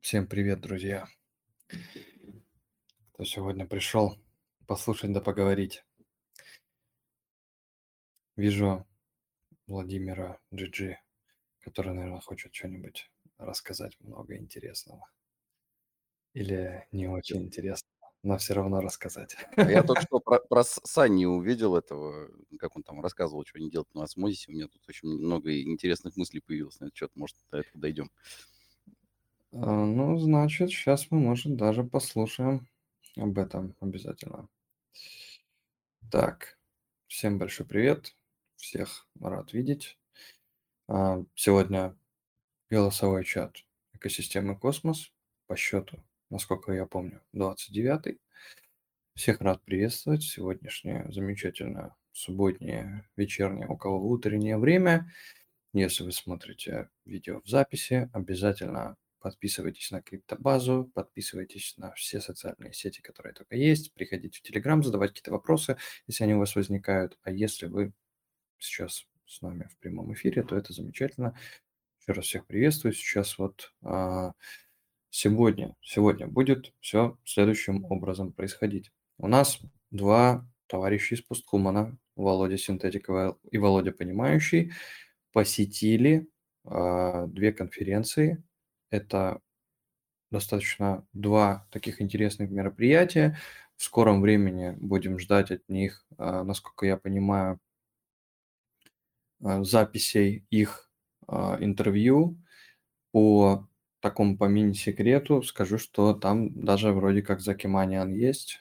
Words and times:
Всем 0.00 0.26
привет, 0.26 0.62
друзья! 0.62 1.06
Кто 3.12 3.24
сегодня 3.24 3.66
пришел 3.66 4.16
послушать 4.66 5.12
да 5.12 5.20
поговорить. 5.20 5.84
Вижу 8.34 8.86
Владимира 9.66 10.40
GG, 10.52 10.94
который, 11.60 11.92
наверное, 11.92 12.20
хочет 12.22 12.54
что-нибудь 12.54 13.10
рассказать 13.36 13.94
много 14.00 14.36
интересного. 14.38 15.06
Или 16.32 16.86
не 16.92 17.06
очень 17.06 17.42
интересного, 17.42 18.10
но 18.22 18.38
все 18.38 18.54
равно 18.54 18.80
рассказать. 18.80 19.36
А 19.56 19.70
я 19.70 19.82
только 19.82 20.00
что 20.02 20.18
про, 20.18 20.38
про 20.48 20.64
Санни 20.64 21.26
увидел 21.26 21.76
этого, 21.76 22.30
как 22.58 22.74
он 22.74 22.84
там 22.84 23.02
рассказывал, 23.02 23.44
что 23.44 23.58
они 23.58 23.70
делают 23.70 23.94
на 23.94 24.04
осмозисе. 24.04 24.50
У 24.50 24.54
меня 24.54 24.66
тут 24.66 24.82
очень 24.88 25.10
много 25.10 25.60
интересных 25.60 26.16
мыслей 26.16 26.40
появилось 26.40 26.80
на 26.80 26.86
этот 26.86 26.96
счет. 26.96 27.10
Может, 27.14 27.36
до 27.50 27.58
этого 27.58 27.78
дойдем. 27.78 28.10
А, 29.52 29.84
Ну, 29.84 30.18
значит, 30.18 30.70
сейчас 30.70 31.08
мы, 31.10 31.20
может, 31.20 31.54
даже 31.56 31.84
послушаем 31.84 32.66
об 33.16 33.38
этом 33.38 33.76
обязательно. 33.80 34.48
Так, 36.10 36.58
всем 37.06 37.38
большой 37.38 37.66
привет, 37.66 38.16
всех 38.56 39.06
рад 39.20 39.52
видеть. 39.52 39.98
А, 40.88 41.24
Сегодня 41.34 41.96
голосовой 42.70 43.24
чат 43.24 43.64
экосистемы 43.94 44.56
Космос 44.58 45.12
по 45.46 45.56
счету, 45.56 46.02
насколько 46.30 46.72
я 46.72 46.86
помню, 46.86 47.22
29-й. 47.32 48.20
Всех 49.14 49.40
рад 49.40 49.62
приветствовать. 49.64 50.22
Сегодняшнее 50.24 51.06
замечательное 51.12 51.96
субботнее, 52.12 53.08
вечернее, 53.16 53.68
у 53.68 53.76
кого 53.76 54.08
утреннее 54.08 54.58
время. 54.58 55.12
Если 55.72 56.04
вы 56.04 56.12
смотрите 56.12 56.90
видео 57.04 57.40
в 57.42 57.48
записи, 57.48 58.10
обязательно 58.12 58.96
подписывайтесь 59.20 59.90
на 59.90 60.02
криптобазу, 60.02 60.90
подписывайтесь 60.94 61.74
на 61.76 61.92
все 61.92 62.20
социальные 62.20 62.72
сети, 62.72 63.00
которые 63.00 63.34
только 63.34 63.56
есть, 63.56 63.92
приходите 63.94 64.38
в 64.38 64.42
Телеграм, 64.42 64.82
задавать 64.82 65.10
какие-то 65.10 65.32
вопросы, 65.32 65.76
если 66.06 66.24
они 66.24 66.34
у 66.34 66.38
вас 66.38 66.56
возникают. 66.56 67.18
А 67.22 67.30
если 67.30 67.66
вы 67.66 67.92
сейчас 68.58 69.06
с 69.26 69.42
нами 69.42 69.68
в 69.70 69.78
прямом 69.78 70.12
эфире, 70.14 70.42
то 70.42 70.56
это 70.56 70.72
замечательно. 70.72 71.36
Еще 72.00 72.12
раз 72.12 72.24
всех 72.24 72.46
приветствую. 72.46 72.92
Сейчас 72.92 73.38
вот 73.38 73.72
а, 73.82 74.32
сегодня, 75.10 75.76
сегодня 75.82 76.26
будет 76.26 76.72
все 76.80 77.18
следующим 77.24 77.84
образом 77.84 78.32
происходить. 78.32 78.90
У 79.18 79.28
нас 79.28 79.60
два 79.90 80.48
товарища 80.66 81.14
из 81.14 81.22
Пустхумана, 81.22 81.98
Володя 82.16 82.56
Синтетикова 82.56 83.38
и 83.50 83.58
Володя 83.58 83.92
Понимающий, 83.92 84.72
посетили 85.32 86.28
а, 86.64 87.26
две 87.26 87.52
конференции. 87.52 88.42
Это 88.90 89.40
достаточно 90.30 91.06
два 91.12 91.66
таких 91.70 92.00
интересных 92.00 92.50
мероприятия. 92.50 93.38
В 93.76 93.82
скором 93.82 94.20
времени 94.20 94.76
будем 94.80 95.18
ждать 95.18 95.50
от 95.50 95.68
них, 95.68 96.04
а, 96.18 96.44
насколько 96.44 96.86
я 96.86 96.96
понимаю, 96.96 97.58
а, 99.42 99.64
записей 99.64 100.44
их 100.50 100.90
а, 101.26 101.56
интервью 101.60 102.36
по 103.12 103.68
такому 104.00 104.38
по 104.38 104.44
мини-секрету 104.44 105.42
скажу, 105.42 105.78
что 105.78 106.14
там 106.14 106.64
даже 106.64 106.92
вроде 106.92 107.22
как 107.22 107.40
Закиманиан 107.40 108.14
есть. 108.14 108.60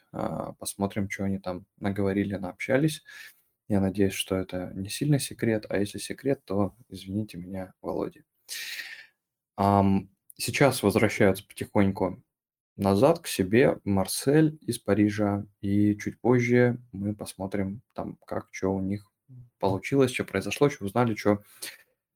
Посмотрим, 0.59 1.09
что 1.09 1.23
они 1.23 1.39
там 1.39 1.65
наговорили, 1.79 2.35
наобщались. 2.35 3.03
Я 3.69 3.79
надеюсь, 3.79 4.13
что 4.13 4.35
это 4.35 4.71
не 4.75 4.89
сильно 4.89 5.17
секрет, 5.17 5.65
а 5.69 5.77
если 5.77 5.97
секрет, 5.97 6.43
то 6.43 6.75
извините 6.89 7.37
меня, 7.37 7.73
Володя. 7.81 8.23
Сейчас 10.39 10.83
возвращаются 10.83 11.45
потихоньку 11.45 12.23
назад 12.77 13.19
к 13.19 13.27
себе 13.27 13.77
Марсель 13.83 14.57
из 14.61 14.79
Парижа, 14.79 15.45
и 15.59 15.97
чуть 15.97 16.17
позже 16.21 16.79
мы 16.93 17.13
посмотрим 17.13 17.81
там, 17.93 18.17
как, 18.25 18.47
что 18.51 18.73
у 18.73 18.79
них 18.79 19.05
получилось, 19.59 20.13
что 20.13 20.23
произошло, 20.23 20.69
что 20.69 20.85
узнали, 20.85 21.13
что 21.13 21.43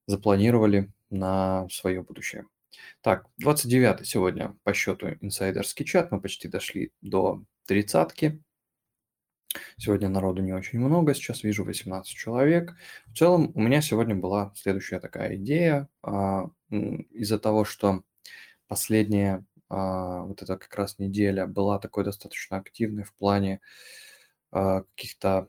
запланировали 0.07 0.89
на 1.09 1.67
свое 1.69 2.01
будущее. 2.01 2.45
Так, 3.01 3.28
29 3.39 4.07
сегодня 4.07 4.56
по 4.63 4.73
счету 4.73 5.09
инсайдерский 5.19 5.83
чат, 5.83 6.09
мы 6.12 6.22
почти 6.22 6.47
дошли 6.47 6.94
до 7.01 7.44
тридцатки. 7.67 8.41
Сегодня 9.75 10.07
народу 10.07 10.41
не 10.41 10.53
очень 10.53 10.79
много, 10.79 11.13
сейчас 11.13 11.44
вижу 11.44 11.66
18 11.66 12.09
человек. 12.09 12.73
В 13.07 13.17
целом 13.17 13.51
у 13.53 13.62
меня 13.62 13.81
сегодня 13.81 14.16
была 14.16 14.53
следующая 14.56 15.01
такая 15.01 15.35
идея. 15.35 15.89
а, 16.01 16.50
Из-за 16.69 17.38
того, 17.38 17.66
что 17.66 18.03
последняя 18.73 19.45
а, 19.69 20.23
вот 20.23 20.41
эта 20.41 20.57
как 20.57 20.73
раз 20.75 20.97
неделя 20.97 21.45
была 21.45 21.78
такой 21.78 22.03
достаточно 22.03 22.57
активной 22.57 23.03
в 23.03 23.13
плане 23.13 23.61
а, 24.51 24.81
каких-то 24.95 25.47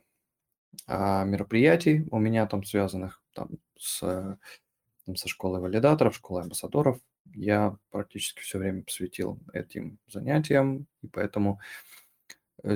а, 0.86 1.24
мероприятий 1.24 2.06
у 2.10 2.18
меня 2.18 2.46
там 2.46 2.64
связанных 2.64 3.22
там 3.32 3.48
с 3.78 4.00
там, 5.06 5.16
со 5.16 5.28
школой 5.28 5.60
валидаторов, 5.62 6.16
школой 6.16 6.42
амбассадоров. 6.42 7.00
Я 7.34 7.78
практически 7.90 8.42
все 8.42 8.58
время 8.58 8.82
посвятил 8.82 9.40
этим 9.54 9.98
занятиям, 10.06 10.86
и 11.02 11.08
поэтому 11.08 11.60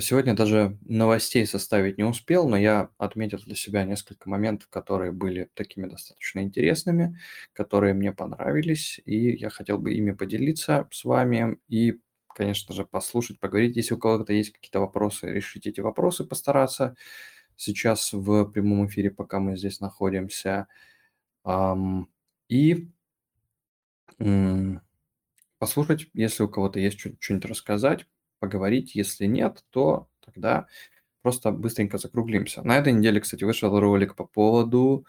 сегодня 0.01 0.35
даже 0.35 0.79
новостей 0.83 1.47
составить 1.47 1.99
не 1.99 2.05
успел, 2.05 2.49
но 2.49 2.57
я 2.57 2.91
отметил 2.99 3.39
для 3.39 3.55
себя 3.55 3.85
несколько 3.85 4.29
моментов, 4.29 4.69
которые 4.69 5.13
были 5.13 5.51
такими 5.55 5.87
достаточно 5.87 6.41
интересными, 6.41 7.19
которые 7.53 7.95
мне 7.95 8.13
понравились, 8.13 9.01
и 9.05 9.31
я 9.37 9.51
хотел 9.51 9.79
бы 9.79 9.95
ими 9.95 10.13
поделиться 10.13 10.89
с 10.91 11.05
вами 11.05 11.59
и, 11.69 12.01
конечно 12.35 12.75
же, 12.75 12.85
послушать, 12.85 13.41
поговорить. 13.41 13.77
Если 13.77 13.95
у 13.95 13.99
кого-то 13.99 14.33
есть 14.33 14.53
какие-то 14.53 14.81
вопросы, 14.81 15.27
решить 15.33 15.67
эти 15.67 15.81
вопросы, 15.81 16.25
постараться 16.25 16.95
сейчас 17.57 18.13
в 18.13 18.45
прямом 18.47 18.87
эфире, 18.87 19.11
пока 19.11 19.41
мы 19.41 19.57
здесь 19.57 19.81
находимся. 19.81 20.69
И 22.49 22.89
послушать, 25.59 26.07
если 26.15 26.43
у 26.43 26.49
кого-то 26.49 26.79
есть 26.81 26.99
что-нибудь 27.01 27.45
рассказать, 27.47 28.07
поговорить. 28.39 28.95
Если 28.95 29.27
нет, 29.27 29.65
то 29.71 30.09
тогда 30.25 30.67
просто 31.23 31.51
быстренько 31.51 31.99
закруглимся. 31.99 32.63
На 32.63 32.79
этой 32.79 32.93
неделе, 32.93 33.21
кстати, 33.21 33.45
вышел 33.45 33.79
ролик 33.79 34.15
по 34.17 34.25
поводу 34.25 35.07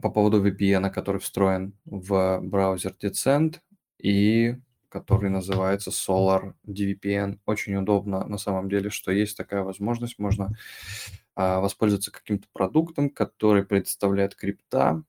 по 0.00 0.10
поводу 0.10 0.44
VPN, 0.44 0.90
который 0.90 1.20
встроен 1.20 1.72
в 1.84 2.40
браузер 2.42 2.96
Decent 3.00 3.60
и 3.98 4.56
который 4.88 5.28
называется 5.28 5.90
Solar 5.90 6.54
DVPN. 6.66 7.40
Очень 7.46 7.74
удобно 7.76 8.24
на 8.26 8.38
самом 8.38 8.68
деле, 8.68 8.90
что 8.90 9.10
есть 9.10 9.36
такая 9.36 9.62
возможность. 9.62 10.20
Можно 10.20 10.52
а, 11.34 11.60
воспользоваться 11.60 12.12
каким-то 12.12 12.46
продуктом, 12.52 13.10
который 13.10 13.64
представляет 13.64 14.36
крипта. 14.36 15.02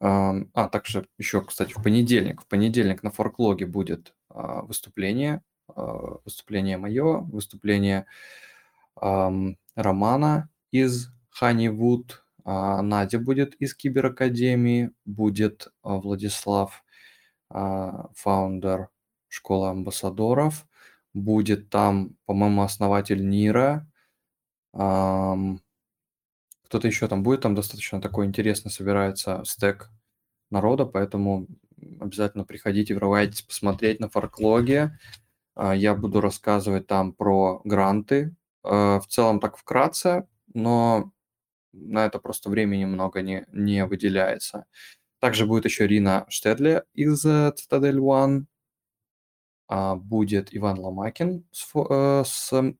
Ам, 0.00 0.50
А, 0.54 0.68
также 0.68 1.08
еще, 1.18 1.42
кстати, 1.42 1.72
в 1.72 1.82
понедельник. 1.82 2.42
В 2.42 2.46
понедельник 2.46 3.02
на 3.02 3.10
форклоге 3.10 3.66
будет 3.66 4.14
а, 4.28 4.62
выступление. 4.62 5.42
А, 5.68 6.18
Выступление 6.24 6.76
мое, 6.76 7.20
выступление 7.20 8.06
Романа 8.96 10.48
из 10.70 11.08
а, 12.44 12.82
Надя 12.82 13.18
будет 13.18 13.54
из 13.54 13.74
Киберакадемии, 13.74 14.92
будет 15.04 15.72
а, 15.82 15.96
Владислав, 15.96 16.84
а, 17.50 18.10
фаундер 18.14 18.88
школы 19.28 19.70
амбассадоров, 19.70 20.66
будет 21.14 21.70
там, 21.70 22.16
по-моему, 22.26 22.62
основатель 22.62 23.28
Нира, 23.28 23.88
кто-то 24.72 25.58
еще 26.88 27.06
там 27.06 27.22
будет, 27.22 27.42
там 27.42 27.54
достаточно 27.54 28.00
такой 28.00 28.26
интересный 28.26 28.70
собирается 28.70 29.42
стек 29.44 29.90
народа, 30.50 30.86
поэтому 30.86 31.46
обязательно 32.00 32.44
приходите, 32.44 32.94
врывайтесь 32.94 33.42
посмотреть 33.42 34.00
на 34.00 34.08
форклоге. 34.08 34.98
А, 35.54 35.74
Я 35.74 35.94
буду 35.94 36.20
рассказывать 36.20 36.86
там 36.86 37.12
про 37.12 37.60
гранты, 37.64 38.34
э, 38.64 38.68
в 38.98 39.06
целом 39.08 39.40
так 39.40 39.56
вкратце, 39.56 40.26
но 40.52 41.12
на 41.72 42.06
это 42.06 42.18
просто 42.20 42.50
времени 42.50 42.84
много 42.86 43.22
не, 43.22 43.46
не 43.52 43.86
выделяется. 43.86 44.66
Также 45.20 45.46
будет 45.46 45.64
еще 45.66 45.86
Рина 45.86 46.26
Штедле 46.28 46.84
из 46.94 47.24
э, 47.26 47.52
Citadel 47.56 47.98
One. 47.98 48.46
А, 49.68 49.96
Будет 49.96 50.54
Иван 50.54 50.78
Ломакин, 50.78 51.46
с, 51.52 51.70
э, 51.74 52.22
с 52.26 52.74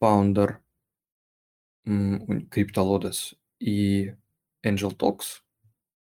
фаундер 0.00 0.60
CryptoLodes 1.86 3.34
и 3.60 4.14
Angel 4.64 4.96
Talks. 4.96 5.42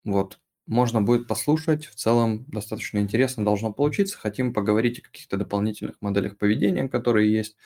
Вот. 0.04 0.40
Можно 0.68 1.00
будет 1.00 1.26
послушать. 1.26 1.86
В 1.86 1.94
целом 1.94 2.44
достаточно 2.46 2.98
интересно 2.98 3.42
должно 3.42 3.72
получиться. 3.72 4.18
Хотим 4.18 4.52
поговорить 4.52 4.98
о 4.98 5.02
каких-то 5.02 5.38
дополнительных 5.38 5.96
моделях 6.02 6.36
поведения, 6.36 6.90
которые 6.90 7.32
есть 7.32 7.56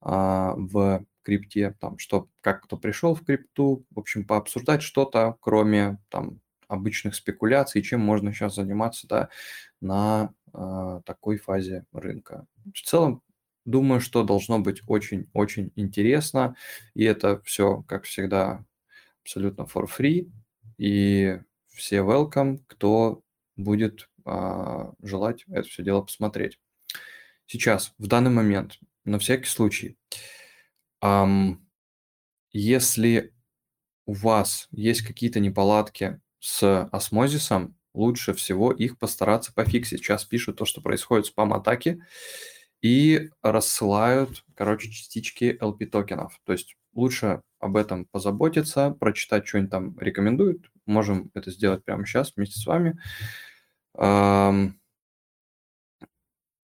а, 0.00 0.54
в 0.56 1.04
крипте, 1.22 1.76
там, 1.80 1.98
что, 1.98 2.28
как 2.40 2.64
кто 2.64 2.76
пришел 2.76 3.14
в 3.14 3.24
крипту, 3.24 3.86
в 3.90 4.00
общем, 4.00 4.26
пообсуждать 4.26 4.82
что-то, 4.82 5.36
кроме 5.40 6.00
там 6.08 6.40
обычных 6.66 7.14
спекуляций, 7.14 7.80
чем 7.80 8.00
можно 8.00 8.32
сейчас 8.32 8.56
заниматься 8.56 9.06
да, 9.06 9.28
на 9.80 10.34
э, 10.52 11.00
такой 11.04 11.38
фазе 11.38 11.84
рынка. 11.92 12.46
В 12.74 12.80
целом, 12.80 13.22
думаю, 13.64 14.00
что 14.00 14.24
должно 14.24 14.58
быть 14.58 14.82
очень-очень 14.88 15.70
интересно, 15.76 16.56
и 16.94 17.04
это 17.04 17.40
все, 17.44 17.84
как 17.86 18.02
всегда, 18.02 18.64
абсолютно 19.22 19.62
for 19.62 19.86
free, 19.86 20.28
и 20.76 21.38
все 21.74 21.98
welcome, 21.98 22.60
кто 22.66 23.22
будет 23.56 24.08
э, 24.24 24.92
желать 25.02 25.44
это 25.48 25.68
все 25.68 25.82
дело 25.82 26.02
посмотреть. 26.02 26.58
Сейчас, 27.46 27.92
в 27.98 28.06
данный 28.06 28.30
момент, 28.30 28.78
на 29.04 29.18
всякий 29.18 29.48
случай, 29.48 29.98
эм, 31.00 31.68
если 32.52 33.34
у 34.06 34.12
вас 34.14 34.68
есть 34.70 35.02
какие-то 35.02 35.40
неполадки 35.40 36.20
с 36.38 36.88
осмозисом, 36.92 37.76
лучше 37.94 38.32
всего 38.34 38.72
их 38.72 38.98
постараться 38.98 39.52
пофиксить. 39.52 40.00
Сейчас 40.00 40.24
пишут 40.24 40.56
то, 40.56 40.64
что 40.64 40.80
происходит 40.80 41.26
спам-атаки, 41.26 42.02
и 42.82 43.30
рассылают, 43.42 44.44
короче, 44.56 44.90
частички 44.90 45.56
LP 45.60 45.86
токенов. 45.86 46.38
То 46.44 46.52
есть 46.52 46.76
лучше 46.94 47.42
об 47.60 47.76
этом 47.76 48.06
позаботиться, 48.06 48.90
прочитать, 48.90 49.46
что 49.46 49.58
они 49.58 49.68
там 49.68 49.96
рекомендуют. 49.98 50.68
Можем 50.86 51.30
это 51.34 51.50
сделать 51.50 51.84
прямо 51.84 52.06
сейчас 52.06 52.32
вместе 52.36 52.58
с 52.58 52.66
вами. 52.66 52.98
То 53.94 54.72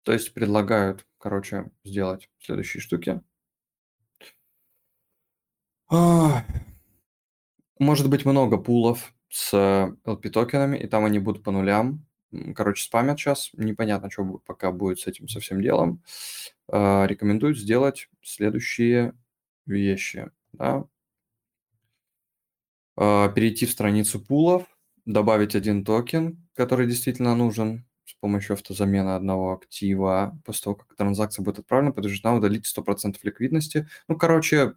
есть 0.07 0.33
предлагают, 0.33 1.05
короче, 1.17 1.69
сделать 1.83 2.29
следующие 2.39 2.81
штуки. 2.81 3.21
Может 7.79 8.09
быть 8.09 8.25
много 8.25 8.57
пулов 8.57 9.13
с 9.29 9.53
LP 9.53 10.29
токенами, 10.29 10.77
и 10.77 10.87
там 10.87 11.05
они 11.05 11.19
будут 11.19 11.43
по 11.43 11.51
нулям. 11.51 12.05
Короче, 12.55 12.83
спамят 12.83 13.19
сейчас. 13.19 13.49
Непонятно, 13.53 14.09
что 14.09 14.23
пока 14.45 14.71
будет 14.71 14.99
с 14.99 15.07
этим 15.07 15.27
со 15.27 15.39
всем 15.39 15.61
делом. 15.61 16.01
А, 16.69 17.05
рекомендую 17.05 17.55
сделать 17.55 18.07
следующие 18.21 19.13
вещи. 19.65 20.29
Да? 20.53 20.85
А, 22.97 23.29
перейти 23.29 23.65
в 23.65 23.71
страницу 23.71 24.19
пулов, 24.19 24.65
добавить 25.05 25.55
один 25.55 25.83
токен, 25.83 26.47
который 26.55 26.88
действительно 26.88 27.35
нужен 27.35 27.85
с 28.05 28.13
помощью 28.15 28.53
автозамены 28.53 29.11
одного 29.15 29.53
актива. 29.53 30.38
После 30.45 30.63
того, 30.65 30.75
как 30.75 30.95
транзакция 30.95 31.43
будет 31.43 31.59
отправлена, 31.59 31.91
подтверждена, 31.91 32.35
удалить 32.35 32.65
100% 32.65 33.19
ликвидности. 33.23 33.88
Ну, 34.07 34.17
короче, 34.17 34.75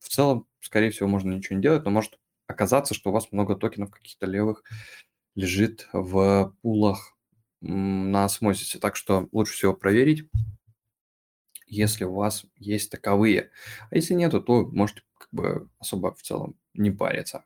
в 0.00 0.08
целом, 0.08 0.46
скорее 0.60 0.90
всего, 0.90 1.08
можно 1.08 1.32
ничего 1.32 1.56
не 1.56 1.62
делать, 1.62 1.84
но 1.84 1.90
может 1.90 2.18
оказаться, 2.46 2.94
что 2.94 3.10
у 3.10 3.12
вас 3.12 3.32
много 3.32 3.56
токенов 3.56 3.90
каких-то 3.90 4.26
левых 4.26 4.64
лежит 5.34 5.88
в 5.92 6.54
пулах 6.62 7.16
на 7.60 8.24
осмозисе. 8.24 8.78
Так 8.78 8.96
что 8.96 9.28
лучше 9.32 9.54
всего 9.54 9.74
проверить, 9.74 10.28
если 11.66 12.04
у 12.04 12.14
вас 12.14 12.44
есть 12.56 12.90
таковые. 12.90 13.50
А 13.90 13.96
если 13.96 14.14
нету, 14.14 14.40
то 14.40 14.66
можете 14.66 15.02
как 15.20 15.28
бы 15.32 15.68
особо 15.78 16.14
в 16.14 16.22
целом 16.22 16.56
не 16.74 16.90
париться. 16.90 17.44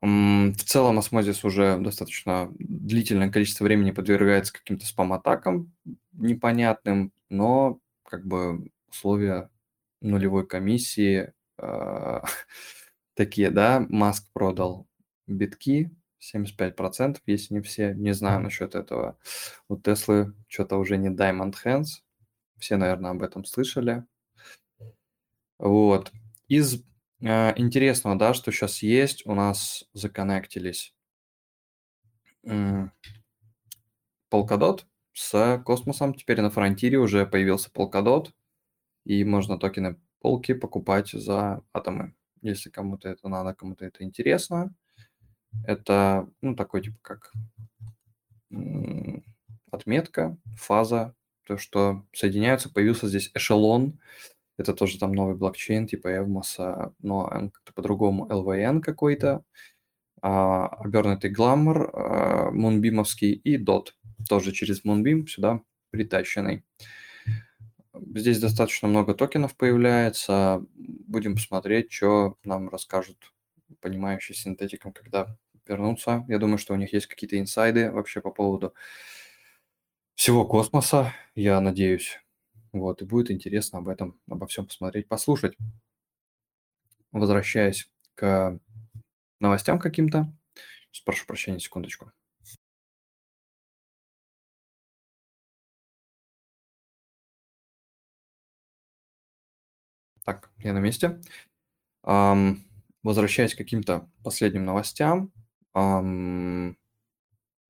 В 0.00 0.64
целом 0.66 0.98
осмозис 0.98 1.44
уже 1.44 1.78
достаточно 1.78 2.52
длительное 2.58 3.30
количество 3.30 3.64
времени 3.64 3.90
подвергается 3.90 4.52
каким-то 4.52 4.86
спам-атакам 4.86 5.72
непонятным, 6.12 7.10
но 7.30 7.80
как 8.06 8.26
бы 8.26 8.70
условия 8.88 9.50
нулевой 10.02 10.46
комиссии 10.46 11.32
э, 11.58 12.20
такие, 13.14 13.50
да, 13.50 13.86
Маск 13.88 14.30
продал 14.34 14.86
битки 15.26 15.90
75%, 16.20 17.18
если 17.26 17.54
не 17.54 17.60
все, 17.62 17.94
не 17.94 18.12
знаю 18.12 18.40
насчет 18.40 18.74
этого. 18.74 19.18
У 19.68 19.76
Теслы 19.78 20.34
что-то 20.48 20.76
уже 20.76 20.98
не 20.98 21.08
Diamond 21.08 21.54
Hands, 21.64 21.86
все, 22.58 22.76
наверное, 22.76 23.12
об 23.12 23.22
этом 23.22 23.44
слышали. 23.44 24.04
Вот. 25.64 26.12
Из 26.46 26.84
э, 27.22 27.58
интересного, 27.58 28.16
да, 28.16 28.34
что 28.34 28.52
сейчас 28.52 28.82
есть, 28.82 29.26
у 29.26 29.34
нас 29.34 29.88
законнектились 29.94 30.94
э, 32.42 32.88
с 35.14 35.62
космосом. 35.64 36.12
Теперь 36.12 36.42
на 36.42 36.50
фронтире 36.50 36.98
уже 36.98 37.24
появился 37.24 37.70
Polkadot, 37.70 38.30
и 39.06 39.24
можно 39.24 39.58
токены 39.58 39.98
полки 40.20 40.52
покупать 40.52 41.12
за 41.12 41.62
атомы, 41.72 42.14
если 42.42 42.68
кому-то 42.68 43.08
это 43.08 43.26
надо, 43.28 43.54
кому-то 43.54 43.86
это 43.86 44.04
интересно. 44.04 44.74
Это, 45.66 46.28
ну, 46.42 46.54
такой 46.54 46.82
типа 46.82 46.98
как 47.00 47.32
отметка, 49.70 50.36
фаза, 50.58 51.14
то, 51.46 51.56
что 51.56 52.04
соединяются, 52.12 52.68
появился 52.70 53.08
здесь 53.08 53.30
эшелон, 53.32 53.98
это 54.58 54.74
тоже 54.74 54.98
там 54.98 55.12
новый 55.12 55.34
блокчейн 55.36 55.86
типа 55.86 56.08
Evmos, 56.08 56.92
но 57.00 57.28
он 57.30 57.50
как-то 57.50 57.72
по-другому 57.72 58.26
LVN 58.28 58.80
какой-то, 58.80 59.44
а, 60.22 60.68
обернутый 60.68 61.30
гламмер, 61.30 61.90
а, 61.92 62.50
мунбимовский 62.50 63.32
и 63.32 63.62
DOT, 63.62 63.88
тоже 64.28 64.52
через 64.52 64.84
Moonbeam 64.84 65.26
сюда 65.26 65.60
притащенный. 65.90 66.64
Здесь 68.14 68.40
достаточно 68.40 68.88
много 68.88 69.14
токенов 69.14 69.56
появляется. 69.56 70.64
Будем 70.74 71.34
посмотреть, 71.34 71.92
что 71.92 72.36
нам 72.44 72.68
расскажут 72.68 73.32
понимающие 73.80 74.34
синтетикам, 74.34 74.92
когда 74.92 75.36
вернутся. 75.66 76.24
Я 76.28 76.38
думаю, 76.38 76.58
что 76.58 76.74
у 76.74 76.76
них 76.76 76.92
есть 76.92 77.06
какие-то 77.06 77.38
инсайды 77.38 77.90
вообще 77.90 78.20
по 78.20 78.30
поводу 78.30 78.74
всего 80.14 80.44
космоса, 80.46 81.12
я 81.34 81.60
надеюсь. 81.60 82.23
Вот, 82.74 83.00
и 83.00 83.04
будет 83.04 83.30
интересно 83.30 83.78
об 83.78 83.88
этом, 83.88 84.20
обо 84.28 84.46
всем 84.48 84.66
посмотреть, 84.66 85.06
послушать. 85.06 85.56
Возвращаясь 87.12 87.88
к 88.16 88.58
новостям 89.40 89.78
каким-то. 89.78 90.32
Прошу 91.04 91.26
прощения, 91.26 91.60
секундочку. 91.60 92.12
Так, 100.24 100.50
я 100.58 100.72
на 100.72 100.78
месте. 100.78 101.20
Ам, 102.02 102.64
возвращаясь 103.02 103.54
к 103.54 103.58
каким-то 103.58 104.10
последним 104.24 104.64
новостям, 104.64 105.32
ам, 105.74 106.76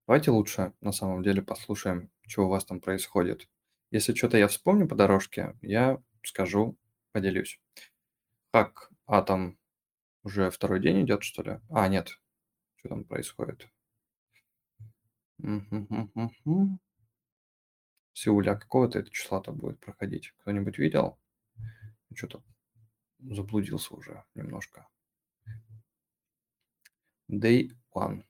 давайте 0.07 0.31
лучше 0.31 0.73
на 0.81 0.93
самом 0.93 1.23
деле 1.23 1.43
послушаем, 1.43 2.11
что 2.27 2.47
у 2.47 2.49
вас 2.49 2.65
там 2.65 2.81
происходит. 2.81 3.49
Если 3.95 4.13
что-то 4.13 4.37
я 4.37 4.49
вспомню 4.49 4.89
по 4.89 4.97
дорожке, 4.97 5.57
я 5.63 6.03
скажу, 6.25 6.77
поделюсь. 7.13 7.61
Как 8.51 8.91
атом 9.07 9.57
уже 10.25 10.51
второй 10.51 10.81
день 10.81 11.05
идет, 11.05 11.23
что 11.23 11.45
ли? 11.45 11.61
А, 11.71 11.87
нет. 11.87 12.19
Что 12.75 12.89
там 12.89 13.05
происходит? 13.05 13.69
Сеуля 18.15 18.57
какого-то 18.57 18.99
это 18.99 19.13
числа-то 19.13 19.53
будет 19.53 19.79
проходить? 19.79 20.33
Кто-нибудь 20.39 20.77
видел? 20.77 21.17
Что-то 22.17 22.43
заблудился 23.21 23.95
уже 23.95 24.25
немножко. 24.35 24.89
Day 27.31 27.71
one. 27.95 28.25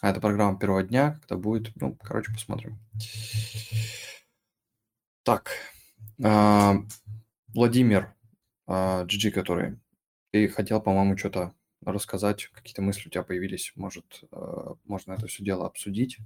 А 0.00 0.10
это 0.10 0.20
программа 0.20 0.56
первого 0.60 0.84
дня, 0.84 1.18
когда 1.22 1.36
будет, 1.36 1.74
ну, 1.74 1.96
короче, 1.96 2.32
посмотрим. 2.32 2.78
Так, 5.28 5.50
а, 6.24 6.76
Владимир, 7.48 8.14
а, 8.66 9.04
GG, 9.04 9.30
который, 9.30 9.78
ты 10.30 10.48
хотел, 10.48 10.80
по-моему, 10.80 11.18
что-то 11.18 11.52
рассказать, 11.84 12.46
какие-то 12.46 12.80
мысли 12.80 13.08
у 13.08 13.10
тебя 13.10 13.24
появились, 13.24 13.72
может, 13.76 14.24
а, 14.32 14.76
можно 14.86 15.12
это 15.12 15.26
все 15.26 15.44
дело 15.44 15.66
обсудить? 15.66 16.16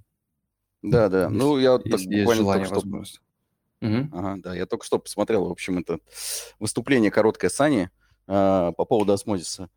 Да, 0.83 1.09
да, 1.09 1.31
ну, 1.31 1.59
я 1.59 1.73
вот 1.73 1.83
так 1.83 2.01
буквально 2.01 2.35
желание, 2.45 2.69
только 2.69 3.05
что. 3.05 3.21
Мгм. 3.81 4.11
Ага, 4.15 4.41
да, 4.41 4.55
я 4.55 4.67
только 4.67 4.87
что 4.87 5.01
посмотрел, 5.01 5.49
в 5.49 5.51
общем, 5.51 5.79
это 5.79 5.99
выступление 6.61 7.11
короткое 7.11 7.51
Сани 7.51 7.91
а, 8.29 8.71
по 8.71 8.85
поводу 8.85 9.15
осмозиса. 9.15 9.69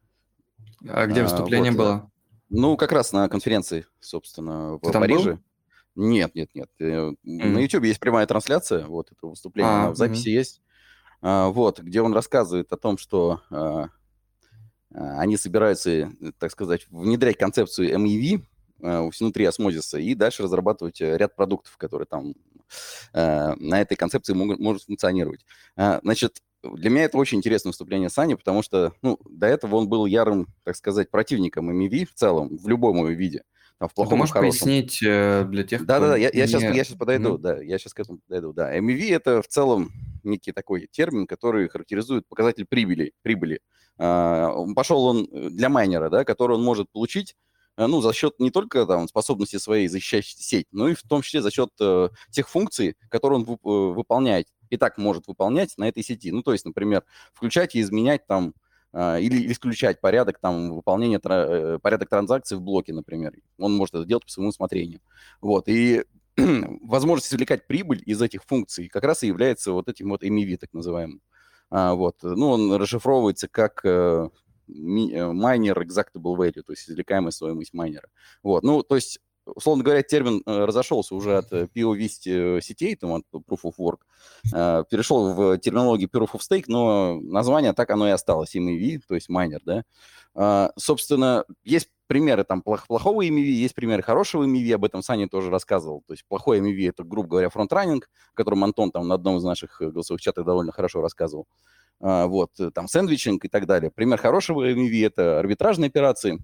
А 0.88 1.08
где 1.08 1.22
А, 1.22 1.24
выступление 1.24 1.72
вот, 1.72 1.80
э, 1.80 1.84
было? 1.84 2.12
ну, 2.50 2.78
как 2.78 2.92
раз 2.92 3.12
на 3.12 3.28
конференции, 3.28 3.88
собственно, 4.00 4.78
Ты 4.84 4.90
в 4.90 4.92
там 4.92 5.08
был? 5.08 5.40
Нет, 5.96 6.36
нет, 6.36 6.50
нет. 6.54 6.70
э, 6.80 7.14
На. 7.24 7.60
YouTube 7.60 7.86
есть 7.86 8.00
прямая 8.00 8.28
трансляция, 8.28 8.86
вот 8.86 9.12
это 9.12 9.28
выступление, 9.28 9.72
А, 9.72 9.92
в 9.92 9.96
записи 9.96 10.28
мгм. 10.30 10.38
есть, 10.38 10.62
А, 11.22 11.50
вот, 11.50 11.80
где 11.80 12.02
он 12.02 12.14
рассказывает 12.14 12.72
о 12.74 12.78
том, 12.78 12.98
что 12.98 13.42
а, 13.50 13.90
они 14.92 15.38
собираются, 15.38 15.90
э, 15.92 16.10
так 16.38 16.52
сказать, 16.52 16.88
внедрять 16.90 17.38
концепцию 17.38 17.98
MEV 17.98 18.44
внутри 18.78 19.46
осмозиса 19.46 19.98
и 19.98 20.14
дальше 20.16 20.44
разрабатывать 20.44 21.00
э, 21.02 21.18
ряд 21.18 21.36
продуктов, 21.36 21.78
которые 21.78 22.08
там 22.08 22.34
на 23.14 23.80
этой 23.80 23.96
концепции 23.96 24.34
могут, 24.34 24.60
может 24.60 24.84
функционировать. 24.84 25.46
Значит, 25.76 26.42
для 26.64 26.90
меня 26.90 27.04
это 27.04 27.18
очень 27.18 27.38
интересное 27.38 27.70
выступление 27.70 28.10
Сани, 28.10 28.34
потому 28.34 28.64
что, 28.64 28.92
ну, 29.04 29.20
до 29.30 29.46
этого 29.46 29.76
он 29.76 29.88
был 29.88 30.08
ярым, 30.08 30.48
так 30.64 30.76
сказать, 30.76 31.12
противником 31.12 31.70
MEV 31.70 32.06
в 32.06 32.14
целом, 32.16 32.58
в 32.58 32.68
любом 32.68 32.98
его 32.98 33.10
виде. 33.10 33.44
Там, 33.78 33.90
в 33.90 33.94
плохом 33.94 34.12
Ты 34.12 34.16
можешь 34.18 34.34
пояснить 34.34 35.04
э, 35.04 35.44
для 35.46 35.64
тех, 35.64 35.86
да, 35.86 35.98
кто... 35.98 36.06
Да-да-да, 36.06 36.18
я, 36.18 36.30
я, 36.34 36.48
сейчас, 36.48 36.62
я 36.64 36.84
сейчас 36.84 36.98
подойду, 36.98 37.36
mm-hmm. 37.36 37.42
да, 37.42 37.62
я 37.62 37.78
сейчас 37.78 37.94
к 37.94 38.00
этому 38.00 38.20
подойду, 38.26 38.54
да. 38.54 38.78
MEV– 38.78 39.10
это 39.16 39.42
в 39.42 39.48
целом 39.48 39.92
некий 40.24 40.54
такой 40.54 40.88
термин, 40.90 41.28
который 41.28 41.68
характеризует 41.68 42.28
показатель 42.28 42.66
прибыли. 42.66 43.12
прибыли. 43.22 43.60
А, 43.98 44.56
пошел 44.76 45.04
он 45.06 45.28
для 45.32 45.70
майнера, 45.70 46.10
да, 46.10 46.24
который 46.24 46.54
он 46.54 46.64
может 46.64 46.90
получить 46.92 47.36
Э, 47.78 47.88
ну, 47.88 48.02
за 48.02 48.14
счет 48.14 48.40
не 48.40 48.52
только 48.52 48.86
там, 48.86 49.08
способности 49.08 49.58
своей 49.58 49.88
защищать 49.88 50.26
сеть, 50.26 50.68
но 50.72 50.88
и 50.90 50.94
в 50.94 51.04
том 51.04 51.22
числе 51.22 51.42
за 51.42 51.52
счет 51.52 51.70
э, 51.80 52.10
тех 52.32 52.50
функций, 52.50 52.96
которые 53.10 53.40
он 53.40 53.46
вып- 53.46 53.60
э, 53.66 53.94
выполняет, 53.94 54.48
и 54.70 54.78
так 54.78 54.98
может 54.98 55.28
выполнять 55.28 55.78
на 55.78 55.88
этой 55.88 56.04
сети. 56.04 56.32
Ну, 56.32 56.42
то 56.42 56.54
есть, 56.54 56.66
например, 56.66 57.04
включать 57.34 57.76
и 57.76 57.82
изменять 57.82 58.26
там 58.28 58.50
э, 58.50 58.52
или 58.96 59.52
исключать 59.52 60.00
порядок 60.02 60.40
там 60.40 60.74
выполнения 60.74 61.20
э, 61.24 61.80
порядок 61.82 62.10
транзакций 62.10 62.58
в 62.58 62.62
блоке, 62.62 62.94
например. 62.94 63.34
Он 63.58 63.74
может 63.74 63.96
это 63.96 64.06
делать 64.06 64.26
по 64.26 64.32
своему 64.32 64.50
усмотрению. 64.50 65.02
Вот, 65.42 65.68
и 65.68 66.06
возможность 66.38 67.34
извлекать 67.34 67.68
прибыль 67.68 68.02
из 68.06 68.22
этих 68.22 68.44
функций 68.44 68.88
как 68.88 69.04
раз 69.04 69.24
и 69.24 69.28
является 69.28 69.72
вот 69.72 69.90
этим 69.90 70.10
вот 70.10 70.24
MEV, 70.24 70.58
так 70.58 70.74
называемым. 70.74 71.22
А, 71.70 71.94
вот. 71.94 72.18
Ну, 72.22 72.50
он 72.50 72.74
расшифровывается 72.74 73.48
как 73.48 73.82
э, 73.84 74.30
Э, 74.68 75.32
майнер 75.32 75.80
executable 75.80 76.36
value, 76.36 76.64
то 76.64 76.72
есть 76.74 76.90
извлекаемая 76.90 77.32
стоимость 77.32 77.74
майнера. 77.74 78.08
Вот, 78.42 78.64
ну, 78.64 78.82
то 78.82 78.96
есть 78.96 79.20
условно 79.46 79.84
говоря, 79.84 80.02
термин 80.04 80.42
э, 80.46 80.66
разошелся 80.66 81.16
уже 81.16 81.38
от 81.38 81.52
э, 81.52 81.68
POV 81.74 82.62
сетей, 82.62 82.96
там, 82.96 83.12
от 83.12 83.24
Proof 83.32 83.62
of 83.64 83.74
Work, 83.80 84.86
перешел 84.90 85.34
в 85.34 85.58
терминологию 85.58 86.10
Proof 86.10 86.32
of 86.34 86.42
Stake, 86.42 86.66
но 86.68 87.20
название 87.22 87.74
так 87.74 87.90
оно 87.90 88.08
и 88.08 88.12
осталось, 88.12 88.56
MEV, 88.56 89.02
то 89.08 89.16
есть 89.16 89.30
майнер, 89.30 89.62
да. 89.66 89.84
А, 90.36 90.72
собственно, 90.76 91.46
есть 91.64 91.90
примеры 92.08 92.44
там 92.44 92.62
плохого 92.62 93.24
MEV, 93.24 93.40
есть 93.40 93.74
примеры 93.74 94.04
хорошего 94.04 94.44
MEV, 94.46 94.74
об 94.74 94.86
этом 94.86 95.02
Саня 95.02 95.30
тоже 95.30 95.50
рассказывал. 95.50 96.04
То 96.08 96.14
есть 96.14 96.26
плохой 96.28 96.60
MEV– 96.60 96.90
это, 96.90 97.04
грубо 97.04 97.30
говоря, 97.30 97.50
фронтранинг, 97.50 98.10
о 98.34 98.36
котором 98.36 98.64
Антон 98.64 98.92
там 98.92 99.08
на 99.08 99.16
одном 99.16 99.38
из 99.38 99.44
наших 99.44 99.80
голосовых 99.80 100.22
чатов 100.22 100.46
довольно 100.46 100.74
хорошо 100.74 101.02
рассказывал. 101.02 101.48
А, 102.02 102.28
вот, 102.28 102.52
э, 102.60 102.70
там, 102.72 102.90
сэндвичинг 102.90 103.46
и 103.46 103.48
так 103.48 103.66
далее. 103.66 103.92
Пример 103.92 104.20
хорошего 104.20 104.70
MEV– 104.70 105.06
это 105.08 105.40
арбитражные 105.40 105.88
операции, 105.88 106.40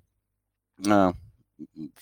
а, 0.88 1.12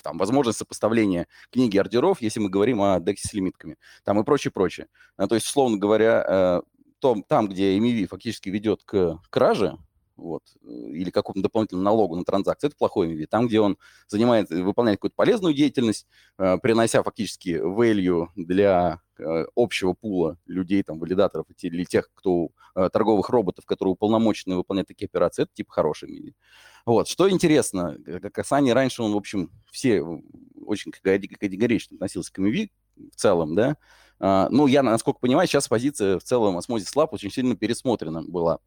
там, 0.02 0.18
возможность 0.18 0.60
сопоставления 0.60 1.28
книги 1.52 1.78
ордеров, 1.78 2.22
если 2.22 2.40
мы 2.40 2.50
говорим 2.50 2.82
о 2.82 3.00
дексе 3.00 3.28
с 3.28 3.34
лимитками, 3.34 3.78
там 4.04 4.20
и 4.20 4.24
прочее, 4.24 4.52
прочее. 4.52 4.88
А, 5.18 5.28
то 5.28 5.36
есть, 5.36 5.48
условно 5.48 5.78
говоря, 5.78 6.26
э, 6.28 6.62
том, 7.00 7.24
там, 7.24 7.48
где 7.48 7.78
MEV 7.78 8.08
фактически 8.08 8.50
ведет 8.50 8.84
к 8.84 9.20
краже, 9.30 9.78
вот, 10.16 10.44
э, 10.64 10.68
или 10.70 11.10
какому-то 11.12 11.44
дополнительному 11.44 11.86
налогу 11.86 12.16
на 12.16 12.24
транзакции, 12.24 12.68
это 12.68 12.76
плохой 12.78 13.14
MEV. 13.14 13.28
Там, 13.28 13.48
где 13.48 13.62
он 13.62 13.78
занимает, 14.08 14.50
выполняет 14.50 15.00
какую-то 15.00 15.16
полезную 15.16 15.54
деятельность, 15.54 16.08
принося 16.38 17.04
фактически 17.04 17.52
value 17.52 18.28
для 18.36 19.02
общего 19.56 19.94
пула 19.94 20.38
людей, 20.46 20.84
там, 20.84 21.00
валидаторов 21.00 21.46
или 21.62 21.84
тех, 21.84 22.10
кто 22.14 22.50
Э, 22.80 22.90
торговых 22.90 23.30
роботов, 23.30 23.66
которые 23.66 23.94
уполномочены 23.94 24.56
выполнять 24.56 24.88
такие 24.88 25.08
операции, 25.08 25.44
это 25.44 25.52
типа 25.54 25.74
хороший 25.74 26.10
медиа. 26.10 26.32
Вот. 26.90 27.08
Что 27.08 27.30
интересно, 27.30 27.98
как 28.20 28.40
Асани 28.40 28.72
раньше, 28.72 29.04
он, 29.04 29.14
в 29.14 29.18
общем, 29.18 29.52
все 29.72 30.02
очень 30.66 30.92
категорично 30.92 31.98
относился 31.98 32.34
к 32.34 32.40
MV 32.40 32.70
в 33.12 33.16
целом, 33.16 33.54
да, 33.54 33.78
а, 34.20 34.50
ну, 34.50 34.66
я, 34.66 34.82
насколько 34.82 35.20
понимаю, 35.20 35.48
сейчас 35.48 35.68
позиция 35.68 36.18
в 36.18 36.24
целом 36.24 36.58
Osmosis 36.58 36.92
Lab 36.96 37.10
очень 37.12 37.30
сильно 37.30 37.56
пересмотрена 37.56 38.24
была. 38.24 38.58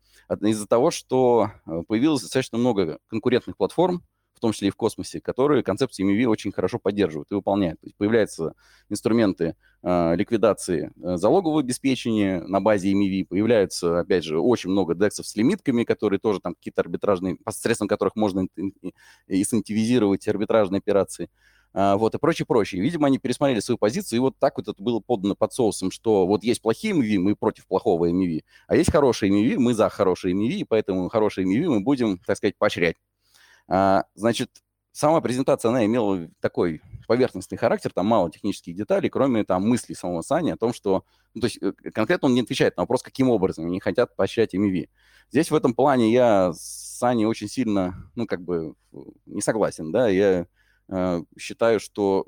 Из-за 0.41 0.69
того, 0.69 0.93
что 0.93 1.50
э, 1.67 1.83
появилось 1.88 2.23
достаточно 2.23 2.59
много 2.59 3.00
конкурентных 3.09 3.57
платформ, 3.57 4.05
том 4.42 4.52
числе 4.52 4.68
и 4.68 4.70
в 4.70 4.76
космосе, 4.76 5.20
которые 5.20 5.62
концепцию 5.62 6.11
MEV 6.11 6.25
очень 6.26 6.52
хорошо 6.52 6.78
поддерживают 6.78 7.30
и 7.30 7.34
выполняют. 7.34 7.80
То 7.80 7.87
есть 7.87 7.96
появляются 7.96 8.54
инструменты 8.90 9.54
э, 9.82 10.16
ликвидации 10.16 10.90
э, 11.02 11.16
залогового 11.16 11.61
обеспечения 11.61 12.42
на 12.42 12.61
базе 12.61 12.92
MEV, 12.92 13.26
появляются, 13.26 14.00
опять 14.00 14.25
же, 14.25 14.40
очень 14.40 14.70
много 14.70 14.94
дексов 14.94 15.26
с 15.26 15.37
лимитками, 15.37 15.84
которые 15.84 16.18
тоже 16.18 16.40
там 16.40 16.54
какие-то 16.54 16.82
арбитражные, 16.82 17.37
посредством 17.37 17.88
которых 17.88 18.16
можно 18.16 18.46
инцентивизировать 19.28 20.26
арбитражные 20.28 20.80
операции. 20.80 21.30
Uh, 21.75 21.96
вот, 21.96 22.14
и 22.14 22.18
прочее, 22.18 22.44
прочее. 22.44 22.82
Видимо, 22.82 23.06
они 23.06 23.18
пересмотрели 23.18 23.61
свою 23.61 23.78
позицию, 23.78 24.18
и 24.18 24.20
вот 24.20 24.38
так 24.38 24.58
вот 24.58 24.68
это 24.68 24.82
было 24.82 25.00
подано 25.00 25.34
под 25.34 25.54
соусом, 25.54 25.90
что 25.90 26.26
вот 26.26 26.44
есть 26.44 26.61
плохие 26.61 26.92
MEV, 26.92 27.18
мы 27.18 27.34
против 27.34 27.66
плохого 27.66 28.11
MEV, 28.11 28.42
а 28.66 28.76
есть 28.76 28.92
хорошие 28.92 29.32
MEV, 29.32 29.56
мы 29.56 29.72
за 29.72 29.88
хорошие 29.88 30.34
MEV, 30.34 30.52
и 30.52 30.64
поэтому 30.64 31.08
хорошие 31.08 31.46
MEV 31.46 31.70
мы 31.70 31.80
будем, 31.80 32.18
так 32.18 32.37
сказать, 32.37 32.58
поощрять. 32.58 32.96
А, 33.75 34.05
значит, 34.14 34.50
сама 34.93 35.23
презентация, 35.23 35.71
она 35.71 35.87
имела 35.87 36.29
такой 36.41 36.83
поверхностный 37.09 37.57
характер, 37.57 37.91
там 37.95 38.05
мало 38.05 38.31
технических 38.31 38.76
деталей, 38.76 39.09
кроме 39.09 39.45
там 39.45 39.67
мыслей 39.67 39.95
самого 39.95 40.21
Сани 40.21 40.50
о 40.50 40.59
том, 40.59 40.75
что, 40.75 41.07
ну, 41.33 41.41
то 41.41 41.47
есть 41.47 41.57
э, 41.62 41.73
конкретно 41.91 42.29
он 42.29 42.35
не 42.35 42.43
отвечает 42.43 42.76
на 42.76 42.83
вопрос, 42.83 43.02
каким 43.02 43.31
образом 43.31 43.64
они 43.64 43.81
хотят 43.81 44.14
поощрять 44.14 44.55
MEV. 44.55 44.91
Здесь 45.31 45.50
в 45.50 45.55
этом 45.55 45.73
плане 45.73 46.12
я 46.12 46.52
с 46.52 46.99
Саней 46.99 47.25
очень 47.25 47.49
сильно, 47.49 48.11
ну, 48.14 48.26
как 48.26 48.43
бы 48.43 48.75
не 49.25 49.41
согласен, 49.41 49.91
да, 49.91 50.07
я 50.07 50.47
э, 50.88 51.23
считаю, 51.38 51.81
что 51.81 52.26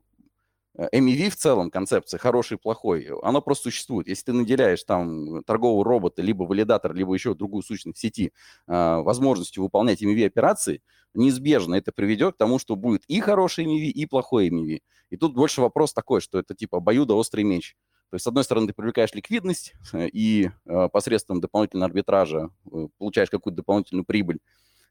MEV 0.77 1.31
в 1.31 1.37
целом, 1.37 1.71
концепция 1.71 2.19
хороший 2.19 2.59
плохой, 2.59 3.09
она 3.23 3.41
просто 3.41 3.65
существует. 3.65 4.09
Если 4.09 4.25
ты 4.25 4.33
наделяешь 4.33 4.83
там 4.83 5.45
торгового 5.45 5.85
робота, 5.85 6.21
либо 6.23 6.43
валидатор, 6.43 6.93
либо 6.93 7.15
еще 7.15 7.35
другую 7.35 7.63
сущность 7.63 7.99
в 7.99 8.01
сети 8.01 8.33
э, 8.67 8.97
возможностью 9.03 9.63
выполнять 9.63 10.03
MEV-операции, 10.03 10.83
неизбежно 11.15 11.77
это 11.77 11.93
приведет 11.93 12.35
к 12.35 12.39
тому, 12.39 12.59
что 12.59 12.75
будет 12.75 13.05
и 13.07 13.21
хороший 13.21 13.65
MEV, 13.65 13.91
и 13.91 14.07
плохой 14.07 14.49
MEV. 14.49 14.81
И 15.11 15.17
тут 15.17 15.35
больше 15.35 15.61
вопрос 15.61 15.93
такой, 15.93 16.21
что 16.21 16.39
это 16.39 16.55
типа 16.55 16.79
обоюдоострый 16.79 17.45
меч. 17.45 17.77
То 18.11 18.17
есть, 18.17 18.25
с 18.25 18.27
одной 18.27 18.45
стороны, 18.45 18.69
ты 18.69 18.75
привлекаешь 18.75 19.13
ликвидность 19.15 19.75
и 19.93 20.51
э, 20.67 20.89
посредством 20.93 21.41
дополнительного 21.41 21.87
арбитража 21.89 22.51
э, 22.73 22.89
получаешь 22.99 23.31
какую-то 23.31 23.57
дополнительную 23.57 24.05
прибыль, 24.05 24.41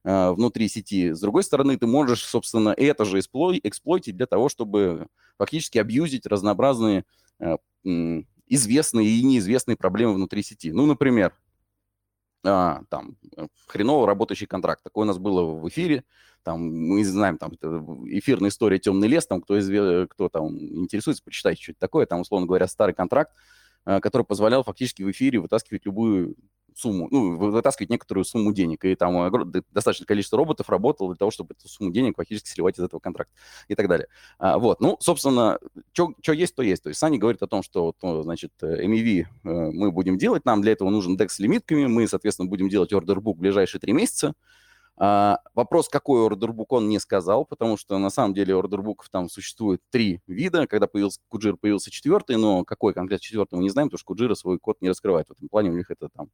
э, 0.04 0.32
внутри 0.32 0.68
сети. 0.68 1.12
С 1.14 1.20
другой 1.20 1.44
стороны, 1.44 1.78
ты 1.78 1.88
можешь, 1.88 2.24
собственно, 2.24 2.70
это 2.70 3.06
же 3.06 3.20
эксплойтить 3.20 4.18
для 4.18 4.26
того, 4.26 4.50
чтобы 4.50 5.08
фактически 5.38 5.78
абьюзить 5.78 6.26
разнообразные 6.26 7.06
э, 7.40 7.58
известные 8.48 9.08
и 9.08 9.24
неизвестные 9.24 9.78
проблемы 9.78 10.14
внутри 10.14 10.44
сети. 10.44 10.72
Ну, 10.72 10.86
например, 10.86 11.34
а, 12.46 12.82
там, 12.90 13.16
э, 13.38 13.48
хреново 13.68 14.06
работающий 14.06 14.48
контракт. 14.48 14.84
Такое 14.84 15.06
у 15.06 15.08
нас 15.08 15.18
было 15.18 15.44
в 15.44 15.68
эфире. 15.70 16.04
Там, 16.44 16.62
мы 16.62 17.06
знаем, 17.06 17.38
там, 17.38 17.54
эфирная 17.54 18.50
история 18.50 18.80
«Темный 18.80 19.08
лес», 19.08 19.26
там, 19.26 19.42
кто, 19.42 19.58
изве... 19.58 20.08
кто 20.08 20.28
там 20.28 20.58
интересуется, 20.58 21.24
почитайте, 21.24 21.64
что 21.64 21.72
это 21.72 21.80
такое. 21.80 22.06
Там, 22.06 22.20
условно 22.20 22.46
говоря, 22.46 22.68
старый 22.68 22.94
контракт, 22.94 23.34
э, 23.86 24.02
который 24.02 24.24
позволял 24.24 24.64
фактически 24.64 25.04
в 25.04 25.12
эфире 25.12 25.40
вытаскивать 25.40 25.86
любую 25.86 26.36
сумму, 26.78 27.08
ну, 27.12 27.38
вытаскивать 27.38 27.90
некоторую 27.90 28.26
сумму 28.26 28.54
денег. 28.54 28.86
И 28.86 28.96
там 28.96 29.32
достаточное 29.72 30.06
количество 30.06 30.38
роботов 30.38 30.70
работало 30.70 31.12
для 31.14 31.18
того, 31.18 31.32
чтобы 31.32 31.56
эту 31.58 31.68
сумму 31.68 31.92
денег 31.92 32.16
фактически 32.18 32.50
сливать 32.50 32.78
из 32.78 32.84
этого 32.84 33.00
контракта 33.00 33.34
и 33.68 33.76
так 33.76 33.88
далее. 33.88 34.08
А, 34.40 34.58
вот, 34.58 34.82
ну, 34.82 34.98
собственно, 35.00 35.60
что 35.94 36.14
есть, 36.34 36.56
то 36.56 36.64
есть. 36.64 36.84
То 36.84 36.90
есть 36.90 37.00
Сани 37.00 37.18
говорит 37.18 37.42
о 37.44 37.48
том, 37.48 37.64
что, 37.64 37.94
то, 38.00 38.24
значит, 38.24 38.52
MEV 38.62 39.22
э, 39.22 39.26
мы 39.44 39.92
будем 39.92 40.18
делать, 40.18 40.46
нам 40.46 40.62
для 40.62 40.72
этого 40.72 40.90
нужен 40.90 41.18
DEX 41.18 41.30
с 41.30 41.40
лимитками, 41.40 41.86
мы, 41.86 42.08
соответственно, 42.08 42.50
будем 42.50 42.70
делать 42.70 42.94
ордербук 42.94 43.38
в 43.38 43.40
ближайшие 43.40 43.80
три 43.80 43.94
месяца, 43.94 44.34
а, 44.96 45.40
вопрос, 45.56 45.90
какой 45.90 46.26
ордербук 46.26 46.72
он 46.72 46.88
не 46.88 47.00
сказал, 47.00 47.46
потому 47.46 47.78
что 47.78 47.98
на 47.98 48.10
самом 48.10 48.34
деле 48.34 48.56
ордербуков 48.56 49.10
там 49.10 49.28
существует 49.28 49.82
три 49.90 50.22
вида. 50.28 50.68
Когда 50.68 50.88
появился 50.88 51.20
Куджир, 51.30 51.58
появился 51.58 51.90
четвертый, 51.90 52.38
но 52.38 52.64
какой 52.64 52.94
конкретно 52.94 53.24
четвертый 53.24 53.56
мы 53.56 53.64
не 53.64 53.70
знаем, 53.70 53.90
потому 53.90 53.98
что 53.98 54.06
Куджира 54.06 54.36
свой 54.36 54.60
код 54.60 54.78
не 54.82 54.90
раскрывает. 54.90 55.28
В 55.30 55.32
этом 55.32 55.50
плане 55.50 55.72
у 55.72 55.74
них 55.74 55.90
это 55.90 56.10
там 56.10 56.30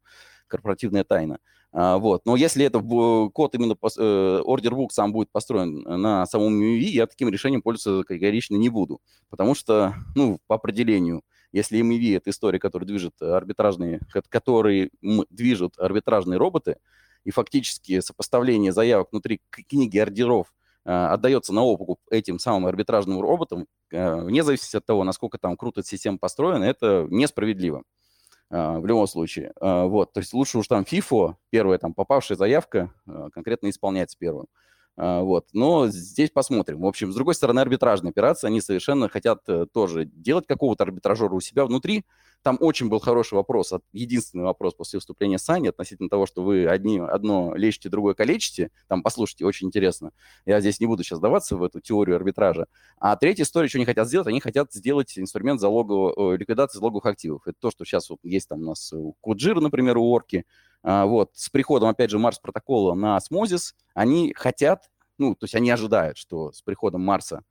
корпоративная 0.47 1.05
тайна. 1.05 1.39
А, 1.71 1.97
вот. 1.97 2.25
Но 2.25 2.35
если 2.35 2.65
это 2.65 2.79
код 2.79 3.55
именно 3.55 3.77
э, 3.97 4.87
сам 4.91 5.13
будет 5.13 5.31
построен 5.31 5.81
на 5.83 6.25
самом 6.25 6.59
UV, 6.59 6.79
я 6.79 7.07
таким 7.07 7.29
решением 7.29 7.61
пользоваться 7.61 8.05
категорично 8.05 8.55
не 8.55 8.69
буду, 8.69 8.99
потому 9.29 9.55
что, 9.55 9.95
ну, 10.15 10.39
по 10.47 10.55
определению, 10.55 11.21
если 11.51 11.79
MEV– 11.79 12.17
это 12.17 12.29
история, 12.29 12.59
которая 12.59 12.87
движет 12.87 13.19
арбитражные, 13.21 14.01
которые 14.29 14.91
движут 15.29 15.79
арбитражные 15.79 16.37
роботы, 16.37 16.77
и 17.23 17.31
фактически 17.31 17.99
сопоставление 17.99 18.71
заявок 18.71 19.09
внутри 19.11 19.41
книги 19.49 19.97
ордеров 19.97 20.53
э, 20.85 20.91
отдается 20.91 21.53
на 21.53 21.63
опыт 21.63 21.97
этим 22.09 22.39
самым 22.39 22.67
арбитражным 22.67 23.21
роботам, 23.21 23.67
э, 23.91 24.21
вне 24.21 24.43
зависимости 24.43 24.77
от 24.77 24.85
того, 24.85 25.03
насколько 25.03 25.37
там 25.37 25.57
круто 25.57 25.83
система 25.83 26.17
построена, 26.17 26.63
это 26.63 27.07
несправедливо 27.09 27.83
э, 28.49 28.77
в 28.79 28.85
любом 28.85 29.07
случае. 29.07 29.51
Вот, 29.59 30.13
то 30.13 30.19
есть 30.19 30.33
лучше 30.33 30.57
уж 30.57 30.67
там 30.67 30.83
FIFO, 30.83 31.35
первая 31.49 31.77
там 31.77 31.93
попавшая 31.93 32.37
заявка, 32.37 32.93
конкретно 33.33 33.69
исполняется 33.69 34.17
первым. 34.17 34.47
А, 35.01 35.21
вот. 35.21 35.47
Но 35.53 35.87
здесь 35.87 36.29
посмотрим. 36.29 36.81
В 36.81 36.85
общем, 36.85 37.13
с 37.13 37.15
другой 37.15 37.33
стороны, 37.33 37.61
арбитражная 37.61 38.11
операция, 38.11 38.49
они 38.49 38.59
совершенно 38.59 39.07
хотят 39.07 39.39
э, 39.47 39.65
тоже 39.71 40.03
делать 40.03 40.45
какого-то 40.45 40.83
арбитражера 40.83 41.33
у 41.33 41.39
себя 41.39 41.65
внутри. 41.65 42.03
Там 42.41 42.57
очень 42.59 42.89
был 42.89 42.99
хороший 42.99 43.35
вопрос, 43.35 43.73
единственный 43.93 44.43
вопрос 44.43 44.73
после 44.73 44.97
выступления 44.97 45.37
Сани 45.37 45.67
относительно 45.67 46.09
того, 46.09 46.25
что 46.25 46.41
вы 46.41 46.67
одни, 46.67 46.99
одно 46.99 47.53
лечите, 47.55 47.89
другое 47.89 48.13
калечите. 48.13 48.71
Там, 48.87 49.01
послушайте, 49.01 49.45
очень 49.45 49.67
интересно. 49.67 50.11
Я 50.45 50.59
здесь 50.59 50.81
не 50.81 50.85
буду 50.85 51.03
сейчас 51.03 51.19
даваться 51.19 51.55
в 51.55 51.63
эту 51.63 51.79
теорию 51.79 52.17
арбитража. 52.17 52.67
А 52.97 53.15
третья 53.15 53.43
история, 53.43 53.69
что 53.69 53.77
они 53.77 53.85
хотят 53.85 54.07
сделать, 54.07 54.27
они 54.27 54.41
хотят 54.41 54.73
сделать 54.73 55.17
инструмент 55.17 55.61
залогового, 55.61 56.35
ликвидации 56.35 56.77
залоговых 56.77 57.05
активов. 57.05 57.41
Это 57.45 57.57
то, 57.59 57.71
что 57.71 57.85
сейчас 57.85 58.09
вот 58.09 58.19
есть 58.23 58.49
там 58.49 58.59
у 58.59 58.65
нас 58.65 58.91
у 58.91 59.13
Куджира, 59.21 59.59
например, 59.61 59.97
у 59.97 60.03
Орки. 60.09 60.45
А, 60.83 61.05
вот, 61.05 61.31
с 61.33 61.49
приходом, 61.49 61.89
опять 61.89 62.09
же, 62.09 62.19
Марс-протокола 62.19 62.93
на 62.93 63.15
осмозис, 63.15 63.75
они 63.93 64.33
хотят, 64.33 64.89
ну, 65.17 65.35
то 65.35 65.45
есть 65.45 65.55
они 65.55 65.69
ожидают, 65.69 66.17
что 66.17 66.51
с 66.51 66.61
приходом 66.61 67.01
Марса 67.01 67.43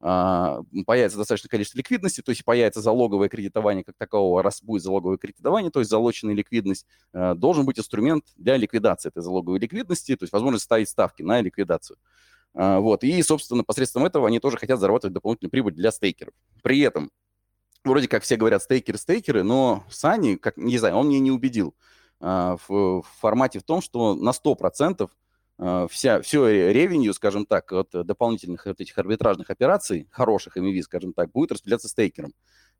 а, 0.00 0.62
появится 0.84 1.16
достаточное 1.16 1.48
количество 1.48 1.78
ликвидности, 1.78 2.20
то 2.20 2.30
есть 2.30 2.44
появится 2.44 2.80
залоговое 2.80 3.28
кредитование 3.28 3.84
как 3.84 3.94
такового, 3.96 4.42
раз 4.42 4.62
будет 4.62 4.82
залоговое 4.82 5.18
кредитование, 5.18 5.70
то 5.70 5.78
есть 5.78 5.90
залоченная 5.90 6.34
ликвидность, 6.34 6.86
а, 7.12 7.34
должен 7.34 7.64
быть 7.64 7.78
инструмент 7.78 8.24
для 8.36 8.56
ликвидации 8.56 9.08
этой 9.08 9.22
залоговой 9.22 9.60
ликвидности, 9.60 10.16
то 10.16 10.24
есть 10.24 10.32
возможность 10.32 10.64
ставить 10.64 10.88
ставки 10.88 11.22
на 11.22 11.40
ликвидацию. 11.40 11.96
Вот, 12.56 13.02
и, 13.02 13.20
собственно, 13.24 13.64
посредством 13.64 14.04
этого 14.04 14.28
они 14.28 14.38
тоже 14.38 14.58
хотят 14.58 14.78
зарабатывать 14.78 15.12
дополнительную 15.12 15.50
прибыль 15.50 15.72
для 15.74 15.90
стейкеров. 15.90 16.34
При 16.62 16.78
этом, 16.82 17.10
вроде 17.82 18.06
как 18.06 18.22
все 18.22 18.36
говорят 18.36 18.62
стейкеры, 18.62 18.96
стейкеры, 18.96 19.42
но 19.42 19.82
Сани, 19.90 20.36
как, 20.36 20.56
не 20.56 20.78
знаю, 20.78 20.94
он 20.94 21.08
меня 21.08 21.18
не 21.18 21.32
убедил. 21.32 21.74
А, 22.26 22.56
в, 22.68 23.02
формате 23.20 23.58
в 23.58 23.64
том, 23.64 23.82
что 23.82 24.14
на 24.14 24.30
100% 24.30 25.10
а, 25.58 25.86
вся, 25.88 26.22
все 26.22 26.72
ревенью, 26.72 27.12
скажем 27.12 27.44
так, 27.44 27.70
от 27.70 27.90
дополнительных 27.92 28.64
вот 28.64 28.80
этих 28.80 28.96
арбитражных 28.96 29.50
операций, 29.50 30.08
хороших 30.10 30.56
MEV, 30.56 30.80
скажем 30.80 31.12
так, 31.12 31.30
будет 31.32 31.52
распределяться 31.52 31.88
стейкером. 31.88 32.32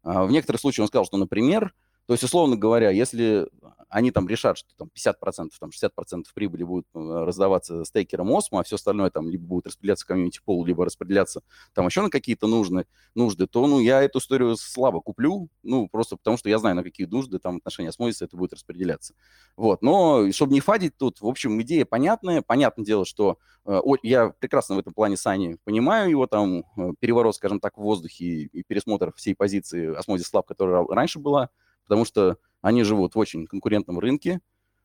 А, 0.03 0.25
в 0.25 0.31
некоторых 0.31 0.63
случаях 0.63 0.85
он 0.85 0.89
сказал, 0.89 1.05
что, 1.05 1.19
например, 1.19 1.75
то 2.07 2.15
есть, 2.15 2.23
условно 2.23 2.57
говоря, 2.57 2.91
если 2.91 3.49
они 3.95 4.11
там 4.11 4.29
решат, 4.29 4.59
что 4.59 4.69
там 4.77 4.91
50%, 4.93 5.51
там 5.61 5.71
60% 5.71 6.25
прибыли 6.35 6.65
будет 6.65 6.87
э, 6.95 6.99
раздаваться 6.99 7.85
стейкером 7.85 8.35
Осмо, 8.35 8.59
а 8.59 8.63
все 8.65 8.75
остальное 8.75 9.11
там 9.11 9.31
либо 9.31 9.47
будет 9.47 9.69
распределяться 9.69 10.05
комьюнити 10.05 10.41
пол, 10.45 10.65
либо 10.65 10.85
распределяться 10.85 11.43
там 11.75 11.87
еще 11.87 12.03
на 12.03 12.11
какие-то 12.11 12.49
нужны, 12.49 12.87
нужды, 13.15 13.47
то, 13.47 13.65
ну, 13.69 13.79
я 13.79 14.03
эту 14.03 14.19
историю 14.19 14.57
слабо 14.57 15.01
куплю, 15.01 15.49
ну, 15.63 15.89
просто 15.89 16.17
потому 16.17 16.37
что 16.37 16.49
я 16.49 16.59
знаю, 16.59 16.75
на 16.75 16.83
какие 16.83 17.07
нужды 17.07 17.39
там 17.39 17.59
отношения 17.59 17.91
осмозиса 17.91 18.25
это 18.25 18.37
будет 18.37 18.53
распределяться. 18.53 19.15
Вот, 19.57 19.81
но 19.81 20.29
чтобы 20.33 20.55
не 20.55 20.61
фадить 20.61 20.97
тут, 20.97 21.21
в 21.21 21.27
общем, 21.29 21.63
идея 21.63 21.85
понятная. 21.85 22.43
Понятное 22.43 22.85
дело, 22.85 23.05
что 23.05 23.39
э, 23.65 23.81
я 24.03 24.31
прекрасно 24.31 24.75
в 24.75 24.81
этом 24.81 24.93
плане 24.93 25.17
Сани 25.17 25.57
понимаю 25.63 26.11
его 26.11 26.27
там 26.27 26.65
э, 26.77 26.95
переворот, 26.99 27.37
скажем 27.37 27.61
так, 27.61 27.79
в 27.79 27.81
воздухе 27.81 28.25
и 28.25 28.63
пересмотр 28.65 29.13
всей 29.15 29.37
позиции 29.37 29.95
осмозис 29.95 30.27
слаб, 30.27 30.49
которая 30.49 30.85
раньше 30.89 31.21
была, 31.21 31.51
потому 31.85 32.05
что 32.05 32.39
они 32.61 32.83
живут 32.83 33.15
в 33.15 33.19
очень 33.19 33.47
конкурентном 33.47 33.99
рынке, 33.99 34.41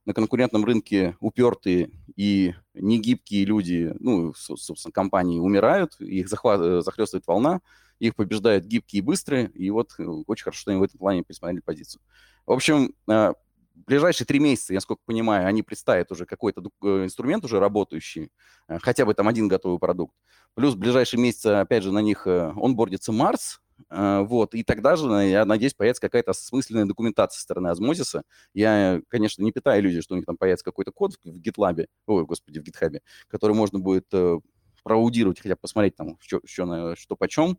на 0.06 0.14
конкурентном 0.14 0.66
рынке 0.66 1.16
упертые 1.20 1.92
и 2.16 2.56
негибкие 2.74 3.46
люди, 3.46 3.94
ну, 4.00 4.34
собственно, 4.34 4.92
компании 4.92 5.40
умирают, 5.40 6.00
их 6.00 6.28
захват, 6.28 6.60
э, 6.62 6.82
захлестывает 6.82 7.28
волна, 7.28 7.62
их 8.00 8.16
побеждают 8.16 8.66
гибкие 8.66 9.02
и 9.02 9.04
быстрые, 9.04 9.52
и 9.54 9.70
вот 9.70 9.92
э, 10.00 10.04
очень 10.04 10.46
хорошо, 10.46 10.62
что 10.62 10.72
они 10.72 10.80
в 10.80 10.84
этом 10.84 10.98
плане 10.98 11.24
пересмотрели 11.24 11.60
позицию. 11.60 12.02
В 12.46 12.54
общем, 12.54 12.96
э, 13.08 13.34
ближайшие 13.76 14.26
три 14.26 14.40
месяца, 14.40 14.74
я 14.74 14.80
сколько 14.80 15.02
понимаю, 15.06 15.48
они 15.48 15.64
представят 15.64 16.12
уже 16.12 16.26
какой-то 16.26 16.62
инструмент 16.82 17.46
уже 17.46 17.60
работающий, 17.60 18.32
хотя 18.68 19.06
бы 19.06 19.14
там 19.14 19.28
один 19.28 19.48
готовый 19.48 19.80
продукт. 19.80 20.16
Плюс 20.56 20.74
в 20.74 20.78
ближайшие 20.78 21.22
месяцы, 21.22 21.48
опять 21.48 21.84
же, 21.84 21.92
на 21.92 22.00
них 22.00 22.26
онбордится 22.26 23.12
Марс, 23.12 23.62
вот, 23.90 24.54
и 24.56 24.64
тогда 24.64 24.96
же, 24.96 25.08
я 25.08 25.46
надеюсь, 25.46 25.74
появится 25.74 26.02
какая-то 26.02 26.32
осмысленная 26.32 26.86
документация 26.86 27.38
со 27.38 27.44
стороны 27.44 27.68
Осмозиса. 27.70 28.24
Я, 28.54 29.02
конечно, 29.08 29.44
не 29.44 29.52
питаю 29.52 29.82
иллюзии, 29.82 30.02
что 30.02 30.16
у 30.16 30.18
них 30.18 30.26
там 30.26 30.38
появится 30.38 30.66
какой-то 30.66 30.92
код 30.92 31.14
в 31.24 31.28
GitLab, 31.28 31.88
ой, 32.08 32.26
господи, 32.26 32.60
в 32.60 32.64
GitHub, 32.64 33.00
который 33.28 33.56
можно 33.56 33.80
будет 33.80 34.06
э, 34.12 34.40
проаудировать, 34.84 35.40
хотя 35.40 35.56
бы 35.56 35.60
посмотреть 35.62 35.96
там, 35.96 36.18
что, 36.20 36.42
что, 36.46 36.96
что 36.96 37.16
почем. 37.16 37.58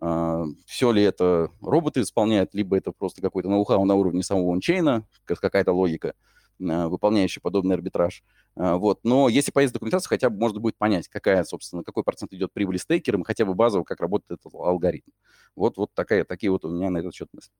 Uh, 0.00 0.46
все 0.64 0.92
ли 0.92 1.02
это 1.02 1.50
роботы 1.60 2.00
исполняют, 2.00 2.54
либо 2.54 2.74
это 2.74 2.90
просто 2.90 3.20
какой-то 3.20 3.50
ноу-хау 3.50 3.84
на 3.84 3.96
уровне 3.96 4.22
самого 4.22 4.54
ончейна, 4.54 5.06
какая-то 5.26 5.72
логика, 5.72 6.14
uh, 6.58 6.88
выполняющая 6.88 7.42
подобный 7.42 7.74
арбитраж. 7.74 8.22
Uh, 8.22 8.39
вот. 8.56 9.00
Но 9.04 9.28
если 9.28 9.52
появится 9.52 9.74
документация, 9.74 10.08
хотя 10.08 10.30
бы 10.30 10.38
можно 10.38 10.60
будет 10.60 10.76
понять, 10.76 11.08
какая, 11.08 11.44
собственно, 11.44 11.82
какой 11.82 12.04
процент 12.04 12.32
идет 12.32 12.52
прибыли 12.52 12.76
стейкерам, 12.76 13.24
хотя 13.24 13.44
бы 13.44 13.54
базово, 13.54 13.84
как 13.84 14.00
работает 14.00 14.40
этот 14.40 14.54
алгоритм. 14.54 15.10
Вот, 15.56 15.76
вот 15.76 15.90
такая, 15.94 16.24
такие 16.24 16.50
вот 16.50 16.64
у 16.64 16.68
меня 16.70 16.90
на 16.90 16.98
этот 16.98 17.14
счет 17.14 17.28
мысли. 17.32 17.52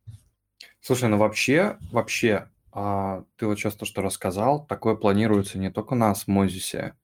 Слушай, 0.81 1.09
ну 1.09 1.19
вообще, 1.19 1.79
вообще, 1.93 2.49
а, 2.73 3.25
ты 3.37 3.47
вот 3.47 3.59
сейчас 3.59 3.75
то, 3.75 3.85
что 3.85 4.03
рассказал, 4.03 4.67
такое 4.67 4.95
планируется 4.95 5.59
не 5.59 5.71
только 5.71 5.95
на 5.95 6.11
Осмозисе, 6.11 6.97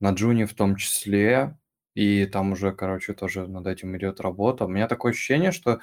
на 0.00 0.10
Джуне 0.10 0.46
в 0.46 0.54
том 0.54 0.76
числе, 0.76 1.56
и 1.94 2.26
там 2.26 2.52
уже, 2.52 2.72
короче, 2.72 3.14
тоже 3.14 3.46
над 3.46 3.66
этим 3.66 3.96
идет 3.96 4.20
работа. 4.20 4.64
У 4.64 4.68
меня 4.68 4.88
такое 4.88 5.12
ощущение, 5.12 5.52
что 5.52 5.80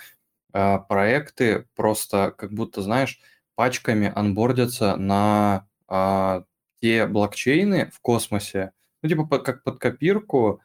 а, 0.54 0.80
проекты 0.80 1.68
просто 1.76 2.32
как 2.38 2.52
будто, 2.52 2.82
знаешь, 2.82 3.20
пачками 3.56 4.12
анбордятся 4.14 4.96
на 4.98 5.68
а, 5.88 6.44
те 6.82 7.08
блокчейны 7.08 7.92
в 7.94 8.00
космосе, 8.02 8.72
ну, 9.02 9.10
типа 9.10 9.40
как 9.40 9.64
под 9.64 9.80
копирку, 9.80 10.62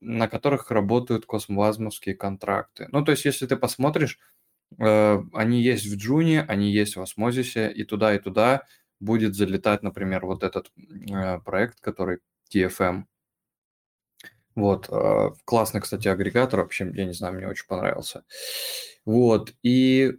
на 0.00 0.28
которых 0.28 0.70
работают 0.70 1.26
космовазмовские 1.26 2.14
контракты. 2.14 2.88
Ну, 2.92 3.04
то 3.04 3.12
есть, 3.12 3.24
если 3.24 3.46
ты 3.46 3.56
посмотришь, 3.56 4.18
э, 4.78 5.18
они 5.34 5.62
есть 5.62 5.86
в 5.86 5.96
Джуне, 5.96 6.42
они 6.42 6.70
есть 6.72 6.96
в 6.96 7.02
Осмозисе, 7.02 7.70
и 7.72 7.84
туда, 7.84 8.14
и 8.14 8.18
туда 8.18 8.64
будет 9.00 9.34
залетать, 9.34 9.82
например, 9.82 10.26
вот 10.26 10.42
этот 10.44 10.70
э, 10.76 11.40
проект, 11.40 11.80
который 11.80 12.20
TFM. 12.54 13.04
Вот, 14.54 14.88
э, 14.90 15.30
классный, 15.44 15.80
кстати, 15.80 16.08
агрегатор, 16.08 16.60
вообще, 16.60 16.90
я 16.94 17.04
не 17.06 17.12
знаю, 17.12 17.34
мне 17.34 17.48
очень 17.48 17.66
понравился. 17.66 18.24
Вот, 19.04 19.54
и 19.62 20.16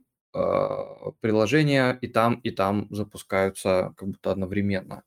приложения 1.20 1.98
и 2.00 2.08
там, 2.08 2.36
и 2.36 2.52
там 2.52 2.88
запускаются 2.90 3.94
как 3.98 4.08
будто 4.08 4.32
одновременно. 4.32 5.04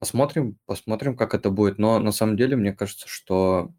Посмотрим, 0.00 0.58
посмотрим, 0.66 1.16
как 1.16 1.34
это 1.34 1.50
будет. 1.50 1.78
Но 1.78 1.98
на 1.98 2.12
самом 2.12 2.36
деле, 2.36 2.56
мне 2.56 2.72
кажется, 2.72 3.08
что 3.08 3.72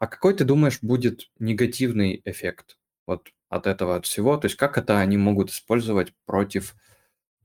а 0.00 0.06
какой, 0.06 0.34
ты 0.34 0.44
думаешь, 0.44 0.78
будет 0.82 1.30
негативный 1.38 2.20
эффект 2.24 2.78
вот 3.06 3.28
от 3.48 3.66
этого, 3.66 3.96
от 3.96 4.06
всего? 4.06 4.36
То 4.36 4.46
есть 4.46 4.56
как 4.56 4.78
это 4.78 4.98
они 4.98 5.16
могут 5.16 5.50
использовать 5.50 6.14
против, 6.26 6.74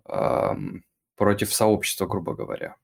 эм, 0.08 0.84
против 1.18 1.54
сообщества, 1.54 2.08
грубо 2.08 2.36
говоря? 2.36 2.78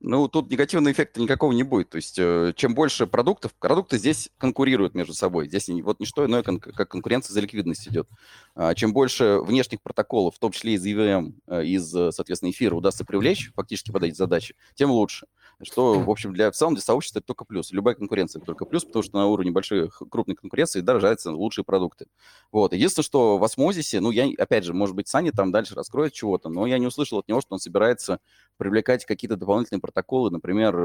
Ну, 0.00 0.28
тут 0.28 0.50
негативного 0.50 0.92
эффекта 0.92 1.20
никакого 1.20 1.52
не 1.52 1.62
будет. 1.62 1.88
То 1.88 1.96
есть, 1.96 2.18
э, 2.18 2.52
чем 2.54 2.74
больше 2.74 3.06
продуктов, 3.06 3.54
продукты 3.54 3.96
здесь 3.96 4.30
конкурируют 4.36 4.94
между 4.94 5.14
собой. 5.14 5.48
Здесь 5.48 5.68
вот 5.82 6.00
не 6.00 6.06
что 6.06 6.26
иное, 6.26 6.42
как 6.42 6.88
конкуренция 6.90 7.32
за 7.32 7.40
ликвидность 7.40 7.88
идет. 7.88 8.06
А, 8.54 8.74
чем 8.74 8.92
больше 8.92 9.38
внешних 9.40 9.80
протоколов, 9.80 10.36
в 10.36 10.38
том 10.38 10.52
числе 10.52 10.74
из 10.74 10.86
EVM, 10.86 11.32
э, 11.46 11.64
из, 11.64 11.90
соответственно, 11.90 12.50
эфира 12.50 12.74
удастся 12.74 13.04
привлечь 13.06 13.50
фактически 13.54 13.90
под 13.90 14.02
эти 14.02 14.14
задачи, 14.14 14.54
тем 14.74 14.90
лучше 14.90 15.26
что, 15.62 16.00
в 16.00 16.10
общем, 16.10 16.32
для, 16.34 16.50
в 16.50 16.54
целом 16.54 16.74
для 16.74 16.82
сообщества 16.82 17.20
это 17.20 17.28
только 17.28 17.44
плюс. 17.44 17.72
Любая 17.72 17.94
конкуренция 17.94 18.40
это 18.40 18.46
только 18.46 18.66
плюс, 18.66 18.84
потому 18.84 19.02
что 19.02 19.16
на 19.16 19.26
уровне 19.26 19.50
большой, 19.50 19.88
крупной 19.88 20.36
конкуренции 20.36 20.80
дорожаются 20.80 21.32
лучшие 21.32 21.64
продукты. 21.64 22.06
Вот. 22.52 22.72
Единственное, 22.72 23.04
что 23.04 23.38
в 23.38 23.44
осмозисе, 23.44 24.00
ну, 24.00 24.10
я, 24.10 24.28
опять 24.38 24.64
же, 24.64 24.74
может 24.74 24.94
быть, 24.94 25.08
Саня 25.08 25.32
там 25.32 25.52
дальше 25.52 25.74
раскроет 25.74 26.12
чего-то, 26.12 26.48
но 26.48 26.66
я 26.66 26.78
не 26.78 26.86
услышал 26.86 27.18
от 27.18 27.28
него, 27.28 27.40
что 27.40 27.54
он 27.54 27.58
собирается 27.58 28.20
привлекать 28.56 29.04
какие-то 29.04 29.36
дополнительные 29.36 29.80
протоколы, 29.80 30.30
например, 30.30 30.76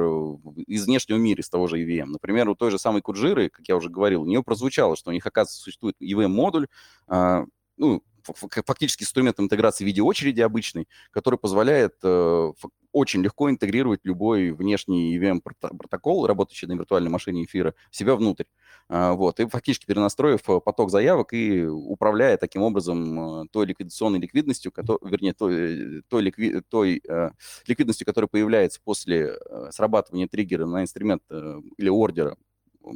из 0.67 0.86
внешнего 0.86 1.17
мира, 1.17 1.41
из 1.41 1.49
того 1.49 1.67
же 1.67 1.81
EVM. 1.81 2.07
Например, 2.07 2.49
у 2.49 2.55
той 2.55 2.71
же 2.71 2.79
самой 2.79 3.01
Куджиры, 3.01 3.49
как 3.49 3.67
я 3.67 3.75
уже 3.75 3.89
говорил, 3.89 4.23
у 4.23 4.25
нее 4.25 4.43
прозвучало, 4.43 4.95
что 4.95 5.10
у 5.10 5.13
них, 5.13 5.25
оказывается, 5.25 5.62
существует 5.62 5.95
EVM-модуль, 6.01 6.67
а, 7.07 7.45
ну, 7.77 8.03
фактически 8.23 9.03
инструмент 9.03 9.39
интеграции 9.39 9.84
в 9.84 9.88
виде 9.88 10.01
очереди 10.01 10.41
обычный, 10.41 10.88
который 11.12 11.39
позволяет 11.39 11.95
э, 12.03 12.51
очень 12.91 13.21
легко 13.21 13.49
интегрировать 13.49 14.01
любой 14.03 14.51
внешний 14.51 15.17
EVM-протокол, 15.17 16.27
работающий 16.27 16.67
на 16.67 16.73
виртуальной 16.73 17.10
машине 17.10 17.45
эфира, 17.45 17.73
себя 17.89 18.15
внутрь. 18.15 18.45
А, 18.89 19.13
вот, 19.13 19.39
и 19.39 19.47
фактически 19.47 19.86
перенастроив 19.86 20.49
э, 20.49 20.60
поток 20.60 20.91
заявок 20.91 21.34
и 21.34 21.65
управляя 21.65 22.38
таким 22.38 22.62
образом 22.62 23.43
э, 23.43 23.47
той 23.51 23.65
ликвидационной 23.65 24.19
ликвидностью, 24.19 24.71
который, 24.71 25.10
вернее, 25.10 25.34
той, 25.34 26.01
той, 26.10 26.21
ликви, 26.21 26.62
той 26.69 27.01
ликвидностью, 27.67 28.05
которая 28.05 28.27
появляется 28.27 28.79
после 28.84 29.38
срабатывания 29.71 30.27
триггера 30.27 30.65
на 30.65 30.81
инструмент 30.81 31.23
или 31.77 31.89
ордера 31.89 32.36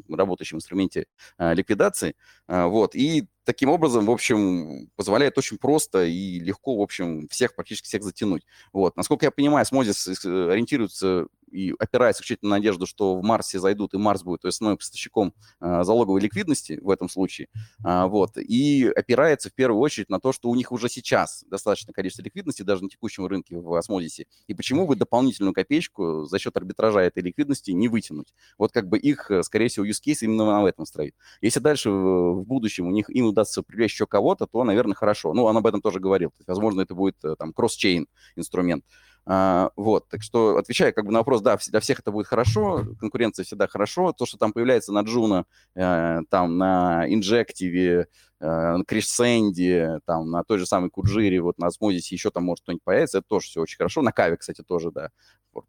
работающем 0.09 0.57
инструменте 0.57 1.05
ликвидации. 1.38 2.15
А, 2.47 2.67
вот. 2.67 2.95
И 2.95 3.27
таким 3.45 3.69
образом, 3.69 4.05
в 4.05 4.12
общем, 4.12 4.89
позволяет 4.95 5.38
очень 5.38 5.58
просто 5.58 6.05
и 6.05 6.39
легко, 6.39 6.75
в 6.75 6.81
общем, 6.81 7.27
всех, 7.29 7.55
практически 7.55 7.88
всех 7.88 8.03
затянуть. 8.03 8.43
Вот. 8.73 8.97
Насколько 8.97 9.27
я 9.27 9.31
понимаю, 9.31 9.65
Смозис 9.65 10.08
ориентируется 10.25 11.27
и 11.55 11.73
опирается 11.79 12.21
исключительно 12.21 12.51
на 12.51 12.55
надежду, 12.58 12.86
что 12.86 13.15
в 13.15 13.23
Марсе 13.23 13.60
зайдут, 13.60 13.93
и 13.93 13.97
Марс 13.97 14.23
будет 14.23 14.43
основным 14.45 14.77
поставщиком 14.77 15.34
э, 15.62 15.84
залоговой 15.84 16.21
ликвидности 16.21 16.79
в 16.81 16.89
этом 16.89 17.08
случае, 17.08 17.47
э, 17.84 18.05
вот, 18.05 18.38
и 18.38 18.91
опирается 18.93 19.49
в 19.49 19.53
первую 19.53 19.79
очередь 19.79 20.10
на 20.10 20.19
то, 20.19 20.34
что 20.34 20.49
у 20.49 20.55
них 20.55 20.71
уже 20.71 20.89
сейчас 20.89 21.45
достаточное 21.49 21.93
количество 21.93 22.23
ликвидности, 22.23 22.63
даже 22.63 22.84
на 22.84 22.89
текущем 22.89 23.25
рынке 23.25 23.58
в 23.58 23.73
осмодисе, 23.73 24.27
и 24.47 24.53
почему 24.53 24.86
бы 24.86 24.95
дополнительную 24.95 25.53
копеечку 25.53 26.25
за 26.25 26.39
счет 26.39 26.55
арбитража 26.58 26.99
этой 26.99 27.23
ликвидности 27.23 27.71
не 27.71 27.88
вытянуть. 27.88 28.34
Вот 28.58 28.71
как 28.71 28.89
бы 28.89 28.97
их, 28.97 29.31
скорее 29.43 29.69
всего, 29.69 29.86
use 29.86 30.01
case 30.05 30.19
именно 30.21 30.45
на 30.45 30.67
этом 30.67 30.86
строит. 30.86 31.15
Если 31.41 31.60
дальше 31.60 31.89
в 31.89 32.43
будущем 32.43 32.88
у 32.88 32.91
них 32.91 33.10
им 33.10 33.27
удастся 33.35 33.61
привлечь 33.61 33.93
еще 33.93 34.07
кого-то, 34.07 34.47
то, 34.47 34.63
наверное, 34.63 34.95
хорошо. 34.95 35.33
Ну, 35.33 35.43
он 35.43 35.57
об 35.57 35.67
этом 35.67 35.81
тоже 35.81 35.99
говорил. 35.99 36.29
То 36.29 36.37
есть, 36.39 36.47
возможно, 36.47 36.81
это 36.81 36.95
будет 36.95 37.17
там 37.37 37.51
кросс-чейн 37.53 38.07
инструмент. 38.35 38.83
А, 39.27 39.71
вот, 39.75 40.07
так 40.07 40.21
что, 40.21 40.57
отвечая 40.57 40.91
как 40.91 41.05
бы 41.05 41.11
на 41.11 41.19
вопрос, 41.19 41.41
да, 41.41 41.57
для 41.69 41.79
всех 41.79 41.99
это 41.99 42.11
будет 42.11 42.27
хорошо, 42.27 42.85
конкуренция 42.99 43.43
всегда 43.43 43.67
хорошо, 43.67 44.13
то, 44.13 44.25
что 44.25 44.37
там 44.37 44.53
появляется 44.53 44.93
на 44.93 45.01
Джуно, 45.01 45.45
э, 45.73 46.19
там 46.29 46.57
на 46.59 47.11
Инжективе, 47.11 48.07
э, 48.34 48.34
на 48.45 48.84
Crescent 48.85 49.77
е, 49.77 49.99
там 50.05 50.29
на 50.31 50.43
той 50.43 50.58
же 50.58 50.65
самой 50.65 50.89
Куджире, 50.89 51.41
вот 51.41 51.58
на 51.58 51.67
Осмозисе 51.67 52.15
еще 52.15 52.31
там 52.31 52.43
может 52.43 52.63
кто-нибудь 52.63 52.84
появиться, 52.84 53.19
это 53.19 53.27
тоже 53.27 53.47
все 53.47 53.62
очень 53.62 53.77
хорошо. 53.77 54.01
На 54.01 54.12
Каве, 54.12 54.38
кстати, 54.38 54.62
тоже, 54.62 54.91
да. 54.91 55.10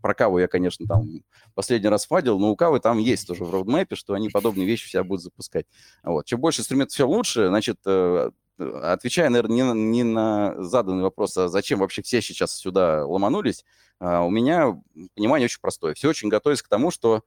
Про 0.01 0.15
Каву 0.15 0.39
я, 0.39 0.49
конечно, 0.49 0.87
там 0.87 1.23
последний 1.55 1.89
раз 1.89 2.07
фадил, 2.07 2.39
но 2.39 2.51
у 2.51 2.57
Кавы 2.57 2.81
там 2.81 2.99
есть 2.99 3.27
тоже 3.27 3.45
в 3.45 3.51
roadmap 3.51 3.85
е, 3.85 3.95
что 3.95 4.15
они 4.15 4.29
подобные 4.29 4.67
вещи 4.67 4.89
себя 4.89 5.05
будут 5.05 5.23
запускать. 5.23 5.67
Вот. 6.03 6.27
Чем 6.27 6.41
больше 6.41 6.61
инструментов, 6.61 6.95
все 6.95 7.07
лучше, 7.07 7.49
значит, 7.49 7.79
э, 7.87 8.31
отвечая, 8.59 9.29
наверное, 9.29 9.75
не 9.75 9.97
не 9.97 10.03
на 10.03 10.55
заданный 10.63 11.03
вопрос, 11.03 11.37
а 11.37 11.49
зачем 11.49 11.81
вообще 11.81 12.03
все 12.03 12.21
сейчас 12.21 12.57
сюда 12.57 13.05
ломанулись, 13.07 13.65
а, 14.01 14.23
у 14.23 14.31
меня 14.31 14.81
понимание 15.15 15.47
очень 15.47 15.61
простое. 15.61 15.95
Все 15.95 16.09
очень 16.09 16.29
готовится 16.29 16.65
к 16.65 16.69
тому, 16.69 16.91
что 16.91 17.23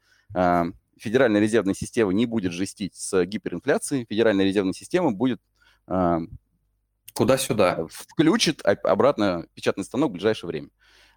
Федеральная 1.00 1.42
резервная 1.42 1.74
система 1.74 2.12
не 2.14 2.26
будет 2.26 2.52
жестить 2.52 2.96
с 2.96 3.26
гиперинфляцией, 3.26 4.06
Федеральная 4.10 4.46
резервная 4.46 4.74
система 4.74 5.12
будет... 5.12 5.42
А, 5.88 6.20
Куда-сюда. 7.14 7.86
Включит 7.90 8.62
обратно 8.64 9.46
печатный 9.54 9.84
станок 9.84 10.12
в 10.12 10.14
ближайшее 10.14 10.48
время. 10.48 10.70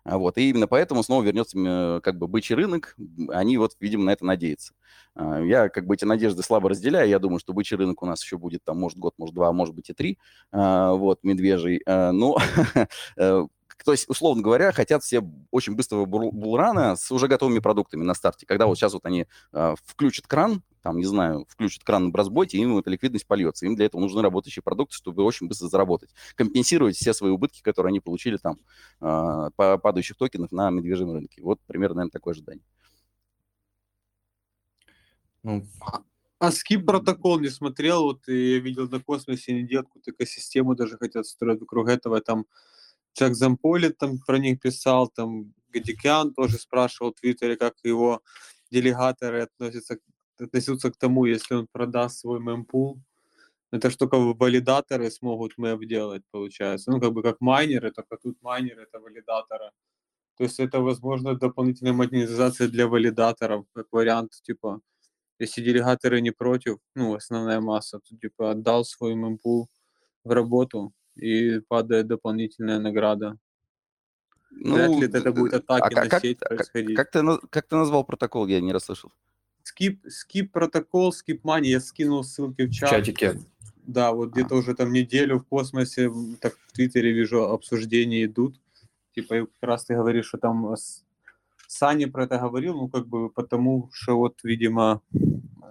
Вот, 0.05 0.37
и 0.37 0.51
именно 0.51 0.67
поэтому 0.67 1.05
снова 1.05 1.23
вернется 1.23 2.01
как 2.03 2.19
бы 2.19 2.27
бычий 2.27 2.57
рынок, 2.57 2.97
они 3.29 3.57
вот, 3.57 3.77
видимо, 3.79 4.05
на 4.05 4.11
это 4.11 4.25
надеются. 4.25 4.75
А, 5.15 5.41
я 5.41 5.69
как 5.69 5.87
бы 5.87 5.95
эти 5.95 6.05
надежды 6.05 6.43
слабо 6.43 6.71
разделяю, 6.71 7.09
я 7.09 7.21
думаю, 7.21 7.39
что 7.39 7.53
бычий 7.53 7.77
рынок 7.77 8.03
у 8.03 8.07
нас 8.07 8.23
еще 8.23 8.37
будет 8.37 8.65
там, 8.65 8.81
может, 8.81 8.99
год, 8.99 9.15
может, 9.17 9.35
два, 9.35 9.53
может 9.53 9.77
быть, 9.77 9.91
и 9.91 9.93
три, 9.93 10.19
а, 10.51 10.93
вот, 10.95 11.21
медвежий, 11.23 11.83
а, 11.87 12.11
но 12.11 12.37
э, 13.17 13.47
то 13.85 13.93
есть, 13.93 14.09
условно 14.09 14.43
говоря, 14.43 14.73
хотят 14.73 15.03
все 15.03 15.23
очень 15.51 15.75
быстрого 15.75 16.05
булрана 16.05 16.97
с 16.97 17.11
уже 17.11 17.29
готовыми 17.29 17.59
продуктами 17.59 18.05
на 18.05 18.15
старте. 18.15 18.47
Когда 18.47 18.67
вот 18.67 18.77
сейчас 18.77 18.93
вот 18.93 19.05
они 19.05 19.27
э, 19.53 19.75
включат 19.85 20.27
кран, 20.27 20.63
там, 20.83 20.99
не 20.99 21.05
знаю, 21.05 21.47
включат 21.49 21.85
кран 21.85 22.07
на 22.07 22.11
бразботе, 22.11 22.59
им 22.59 22.77
эта 22.79 22.91
ликвидность 22.91 23.27
польется. 23.27 23.67
Им 23.67 23.77
для 23.77 23.87
этого 23.87 24.01
нужны 24.01 24.23
работающие 24.23 24.63
продукты, 24.63 24.95
чтобы 24.95 25.23
очень 25.23 25.49
быстро 25.49 25.69
заработать. 25.69 26.11
Компенсировать 26.35 26.97
все 26.97 27.13
свои 27.13 27.31
убытки, 27.31 27.63
которые 27.63 27.91
они 27.91 28.01
получили 28.01 28.37
там 28.37 28.59
э, 29.01 29.51
по 29.57 29.79
падающих 29.79 30.17
токенов 30.17 30.53
на 30.53 30.71
медвежьем 30.71 31.13
рынке. 31.13 31.43
Вот 31.43 31.61
примерно, 31.67 31.97
наверное, 31.97 32.13
такое 32.13 32.33
ожидание. 32.33 32.65
Ну, 35.43 35.67
а, 35.81 36.03
а 36.39 36.53
скип 36.53 36.87
протокол 36.87 37.41
не 37.41 37.49
смотрел, 37.49 38.05
вот 38.05 38.29
я 38.29 38.61
видел 38.61 38.89
на 38.89 39.01
космосе 39.01 39.53
они 39.53 39.63
делают 39.63 39.89
какую-то 39.89 40.75
даже 40.77 40.97
хотят 40.99 41.27
строить 41.27 41.61
вокруг 41.61 41.89
этого, 41.89 42.21
там 42.21 42.47
Джек 43.15 43.35
Замполи 43.35 43.91
там 43.91 44.19
про 44.27 44.39
них 44.39 44.61
писал, 44.61 45.09
там 45.09 45.53
Гадикян 45.73 46.35
тоже 46.35 46.59
спрашивал 46.59 47.13
в 47.13 47.21
Твиттере, 47.21 47.57
как 47.57 47.75
его 47.85 48.21
делегаторы 48.71 49.43
относятся, 49.43 49.99
относятся 50.39 50.91
к 50.91 50.97
тому, 50.97 51.27
если 51.27 51.55
он 51.55 51.67
продаст 51.73 52.21
свой 52.21 52.41
мемпул. 52.41 53.01
Это 53.71 53.91
что 53.91 54.07
только 54.07 54.17
валидаторы 54.17 55.11
смогут 55.11 55.57
мэп 55.57 55.85
делать, 55.87 56.23
получается. 56.31 56.91
Ну, 56.91 57.01
как 57.01 57.13
бы 57.13 57.23
как 57.23 57.41
майнеры, 57.41 57.91
только 57.91 58.17
тут 58.17 58.37
майнеры 58.43 58.83
это 58.83 59.01
валидаторы. 59.01 59.71
То 60.37 60.45
есть 60.45 60.61
это, 60.61 60.81
возможно, 60.81 61.35
дополнительная 61.35 61.93
монетизация 61.93 62.69
для 62.69 62.87
валидаторов, 62.87 63.65
как 63.75 63.87
вариант, 63.93 64.33
типа, 64.43 64.81
если 65.39 65.63
делегаторы 65.63 66.21
не 66.21 66.33
против, 66.33 66.79
ну, 66.95 67.15
основная 67.15 67.61
масса, 67.61 67.99
то, 68.01 68.17
типа, 68.17 68.51
отдал 68.53 68.85
свой 68.85 69.15
мемпул 69.15 69.69
в 70.25 70.31
работу, 70.31 70.93
и 71.17 71.61
падает 71.61 72.07
дополнительная 72.07 72.79
награда. 72.79 73.39
Ну, 74.51 74.75
Вряд 74.75 74.91
ли 74.91 75.21
это 75.21 75.33
будет 75.33 75.55
атаки 75.55 75.95
а, 75.95 76.05
на 76.05 76.09
как, 76.09 76.21
сеть 76.21 76.39
происходить. 76.39 76.97
Как, 76.97 77.11
как, 77.11 77.41
ты, 77.41 77.47
как 77.49 77.67
ты 77.67 77.77
назвал 77.77 78.05
протокол? 78.05 78.47
Я 78.47 78.61
не 78.61 78.73
расслышал. 78.73 79.11
Скип, 79.63 80.05
скип 80.09 80.53
протокол, 80.53 81.13
скип 81.13 81.45
мани, 81.45 81.71
я 81.71 81.81
скинул 81.81 82.25
ссылки 82.25 82.67
в 82.67 82.71
чат. 82.71 82.91
В 82.91 82.93
чатике. 82.93 83.41
Да, 83.85 84.13
вот 84.13 84.29
а. 84.29 84.33
где-то 84.33 84.55
уже 84.57 84.75
там 84.75 84.93
неделю 84.93 85.39
в 85.39 85.45
космосе, 85.45 86.11
так 86.41 86.55
в 86.69 86.73
Твиттере 86.73 87.13
вижу, 87.13 87.45
обсуждения 87.45 88.25
идут. 88.25 88.61
Типа, 89.15 89.41
как 89.41 89.49
раз 89.63 89.85
ты 89.85 89.95
говоришь, 89.95 90.27
что 90.27 90.39
там 90.39 90.75
Саня 91.67 92.11
про 92.11 92.25
это 92.25 92.39
говорил, 92.39 92.75
ну, 92.75 92.89
как 92.89 93.07
бы 93.07 93.31
потому, 93.31 93.91
что 93.93 94.17
вот, 94.17 94.41
видимо, 94.45 95.01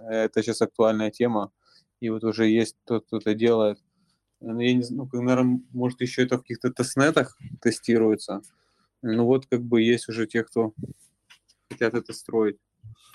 это 0.08 0.42
сейчас 0.42 0.62
актуальная 0.62 1.10
тема, 1.10 1.52
и 2.00 2.10
вот 2.10 2.24
уже 2.24 2.48
есть 2.48 2.76
тот, 2.84 3.06
кто 3.06 3.18
это 3.18 3.34
делает. 3.34 3.78
Ну, 4.42 4.60
я 4.60 4.74
не 4.74 4.82
знаю, 4.82 5.08
ну, 5.12 5.22
наверное, 5.22 5.60
может, 5.72 6.00
еще 6.00 6.24
это 6.24 6.36
в 6.36 6.42
каких-то 6.42 6.72
тестнетах 6.72 7.38
тестируется. 7.60 8.42
Ну, 9.00 9.24
вот 9.24 9.46
как 9.46 9.62
бы 9.62 9.80
есть 9.82 10.08
уже 10.08 10.26
те, 10.26 10.42
кто 10.42 10.72
хотят 11.70 11.94
это 11.94 12.12
строить. 12.12 12.56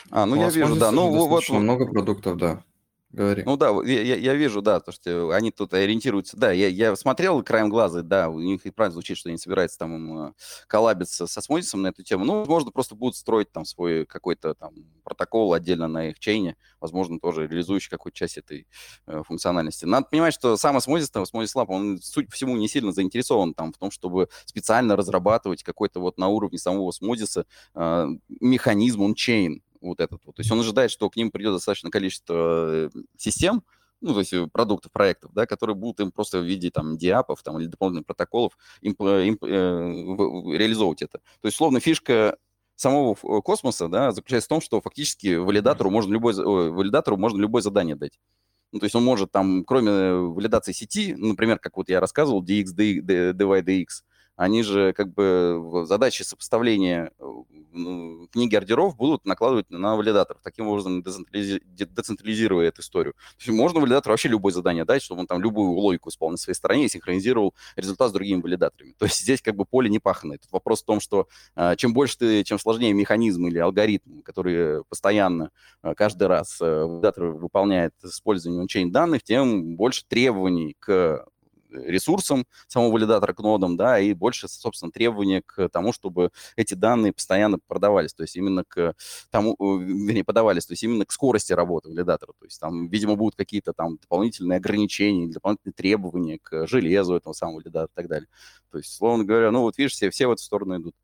А, 0.09 0.25
ну, 0.25 0.35
ну 0.35 0.41
я 0.41 0.49
вижу, 0.49 0.75
да. 0.77 0.91
Ну, 0.91 1.09
вот 1.09 1.49
много 1.49 1.85
продуктов, 1.85 2.37
да. 2.37 2.63
Говори. 3.09 3.43
Ну 3.45 3.55
да, 3.55 3.71
я, 3.85 4.15
я 4.15 4.33
вижу, 4.33 4.61
да, 4.61 4.81
то, 4.81 4.91
что 4.91 5.31
они 5.31 5.49
тут 5.51 5.73
ориентируются. 5.73 6.35
Да, 6.35 6.51
я, 6.51 6.67
я 6.67 6.93
смотрел 6.97 7.41
краем 7.41 7.69
глаза, 7.69 8.01
да, 8.01 8.29
у 8.29 8.39
них 8.39 8.65
и 8.65 8.69
правильно 8.69 8.93
звучит, 8.93 9.17
что 9.17 9.29
они 9.29 9.37
собираются 9.37 9.79
там 9.79 10.27
э, 10.27 10.33
коллабиться 10.67 11.25
со 11.25 11.41
Смодисом 11.41 11.83
на 11.83 11.87
эту 11.87 12.03
тему. 12.03 12.25
Ну, 12.25 12.39
возможно, 12.39 12.71
просто 12.71 12.95
будут 12.95 13.15
строить 13.15 13.49
там 13.51 13.63
свой 13.63 14.05
какой-то 14.05 14.55
там 14.55 14.73
протокол 15.05 15.53
отдельно 15.53 15.87
на 15.87 16.09
их 16.09 16.19
чейне, 16.19 16.57
возможно, 16.81 17.17
тоже 17.17 17.47
реализующий 17.47 17.89
какую-то 17.89 18.17
часть 18.17 18.37
этой 18.37 18.67
э, 19.05 19.23
функциональности. 19.25 19.85
Надо 19.85 20.07
понимать, 20.11 20.33
что 20.33 20.57
сам 20.57 20.75
Осмодис, 20.75 21.09
там, 21.09 21.23
Осмодис 21.23 21.55
Lab, 21.55 21.67
он, 21.69 21.99
судя 22.01 22.27
по 22.27 22.35
всему, 22.35 22.57
не 22.57 22.67
сильно 22.67 22.91
заинтересован 22.91 23.53
там 23.53 23.71
в 23.71 23.77
том, 23.77 23.89
чтобы 23.89 24.27
специально 24.43 24.97
разрабатывать 24.97 25.63
какой-то 25.63 26.01
вот 26.01 26.17
на 26.17 26.27
уровне 26.27 26.57
самого 26.57 26.89
Осмодиса 26.89 27.45
э, 27.73 28.07
механизм 28.41 29.01
он 29.01 29.15
чейн 29.15 29.63
вот 29.87 29.99
этот 29.99 30.21
вот. 30.25 30.35
То 30.35 30.41
есть 30.41 30.51
он 30.51 30.59
ожидает, 30.59 30.91
что 30.91 31.09
к 31.09 31.15
ним 31.15 31.31
придет 31.31 31.53
достаточное 31.53 31.91
количество 31.91 32.87
э, 32.87 32.89
систем, 33.17 33.63
ну, 34.01 34.13
то 34.13 34.19
есть 34.19 34.33
э, 34.33 34.47
продуктов, 34.47 34.91
проектов, 34.91 35.31
да, 35.33 35.45
которые 35.45 35.75
будут 35.75 35.99
им 35.99 36.11
просто 36.11 36.39
в 36.39 36.43
виде 36.43 36.69
там 36.69 36.97
диапов 36.97 37.41
там, 37.43 37.59
или 37.59 37.67
дополнительных 37.67 38.05
протоколов 38.05 38.57
имп, 38.81 39.01
имп, 39.01 39.43
э, 39.43 39.47
реализовывать 40.57 41.01
это. 41.01 41.19
То 41.41 41.45
есть, 41.47 41.57
словно 41.57 41.79
фишка 41.79 42.37
самого 42.75 43.15
космоса, 43.41 43.87
да, 43.87 44.11
заключается 44.11 44.47
в 44.47 44.49
том, 44.49 44.61
что 44.61 44.81
фактически 44.81 45.35
валидатору 45.35 45.89
можно 45.89 46.13
любой, 46.13 46.35
валидатору 46.35 47.17
можно 47.17 47.39
любое 47.39 47.61
задание 47.63 47.95
дать. 47.95 48.19
Ну, 48.71 48.79
то 48.79 48.85
есть 48.85 48.95
он 48.95 49.03
может 49.03 49.31
там, 49.31 49.63
кроме 49.63 50.13
валидации 50.13 50.73
сети, 50.73 51.15
например, 51.15 51.57
как 51.57 51.77
вот 51.77 51.89
я 51.89 51.99
рассказывал, 51.99 52.43
DX, 52.43 52.65
DY, 52.75 53.33
DX, 53.33 53.85
они 54.37 54.61
же 54.61 54.93
как 54.93 55.13
бы 55.13 55.83
задачи 55.85 56.21
сопоставления 56.21 57.11
э, 57.19 57.23
ну, 57.73 58.27
книги 58.31 58.55
ордеров 58.55 58.95
будут 58.95 59.25
накладывать 59.25 59.69
на 59.71 59.95
валидаторов, 59.95 60.41
таким 60.43 60.67
образом 60.67 61.01
децентрализи- 61.01 61.61
децентрализируя 61.65 62.67
эту 62.67 62.81
историю. 62.81 63.13
То 63.13 63.45
есть 63.45 63.49
можно 63.49 63.79
валидатору 63.79 64.13
вообще 64.13 64.29
любое 64.29 64.53
задание 64.53 64.85
дать, 64.85 65.01
чтобы 65.01 65.21
он 65.21 65.27
там 65.27 65.41
любую 65.41 65.71
логику 65.71 66.09
исполнил 66.09 66.33
на 66.33 66.37
своей 66.37 66.55
стороне 66.55 66.85
и 66.85 66.89
синхронизировал 66.89 67.55
результат 67.75 68.11
с 68.11 68.13
другими 68.13 68.39
валидаторами. 68.39 68.93
То 68.99 69.05
есть 69.05 69.19
здесь 69.19 69.41
как 69.41 69.55
бы 69.55 69.65
поле 69.65 69.89
не 69.89 69.99
паханное. 69.99 70.37
Тут 70.37 70.51
вопрос 70.51 70.83
в 70.83 70.85
том, 70.85 70.99
что 70.99 71.27
э, 71.55 71.75
чем 71.75 71.93
больше 71.93 72.19
ты, 72.19 72.43
чем 72.43 72.59
сложнее 72.59 72.93
механизм 72.93 73.47
или 73.47 73.57
алгоритм, 73.57 74.21
который 74.21 74.83
постоянно 74.85 75.49
э, 75.81 75.95
каждый 75.95 76.27
раз 76.27 76.59
валидатор 76.59 77.25
выполняет 77.25 77.95
с 78.03 78.11
использованием 78.11 78.67
чейн 78.67 78.91
данных, 78.91 79.23
тем 79.23 79.75
больше 79.75 80.05
требований 80.07 80.75
к 80.77 81.25
ресурсам 81.71 82.45
самого 82.67 82.91
валидатора, 82.91 83.33
к 83.33 83.39
нодам, 83.39 83.77
да, 83.77 83.99
и 83.99 84.13
больше, 84.13 84.47
собственно, 84.47 84.91
требования 84.91 85.41
к 85.45 85.69
тому, 85.69 85.93
чтобы 85.93 86.31
эти 86.55 86.73
данные 86.73 87.13
постоянно 87.13 87.59
продавались, 87.67 88.13
то 88.13 88.23
есть 88.23 88.35
именно 88.35 88.63
к 88.63 88.95
тому, 89.29 89.55
вернее, 89.59 90.23
подавались, 90.23 90.65
то 90.65 90.73
есть 90.73 90.83
именно 90.83 91.05
к 91.05 91.11
скорости 91.11 91.53
работы 91.53 91.89
валидатора, 91.89 92.33
то 92.39 92.45
есть 92.45 92.59
там, 92.59 92.87
видимо, 92.87 93.15
будут 93.15 93.35
какие-то 93.35 93.73
там 93.73 93.97
дополнительные 93.97 94.57
ограничения, 94.57 95.27
дополнительные 95.27 95.73
требования 95.73 96.39
к 96.41 96.67
железу 96.67 97.15
этого 97.15 97.33
самого 97.33 97.57
валидатора 97.57 97.91
и 97.91 97.95
так 97.95 98.07
далее. 98.07 98.29
То 98.71 98.77
есть, 98.77 98.93
словно 98.93 99.23
говоря, 99.23 99.51
ну 99.51 99.61
вот 99.61 99.77
видишь, 99.77 99.93
все, 99.93 100.09
все 100.09 100.27
в 100.27 100.31
эту 100.31 100.43
сторону 100.43 100.77
идут. 100.77 100.95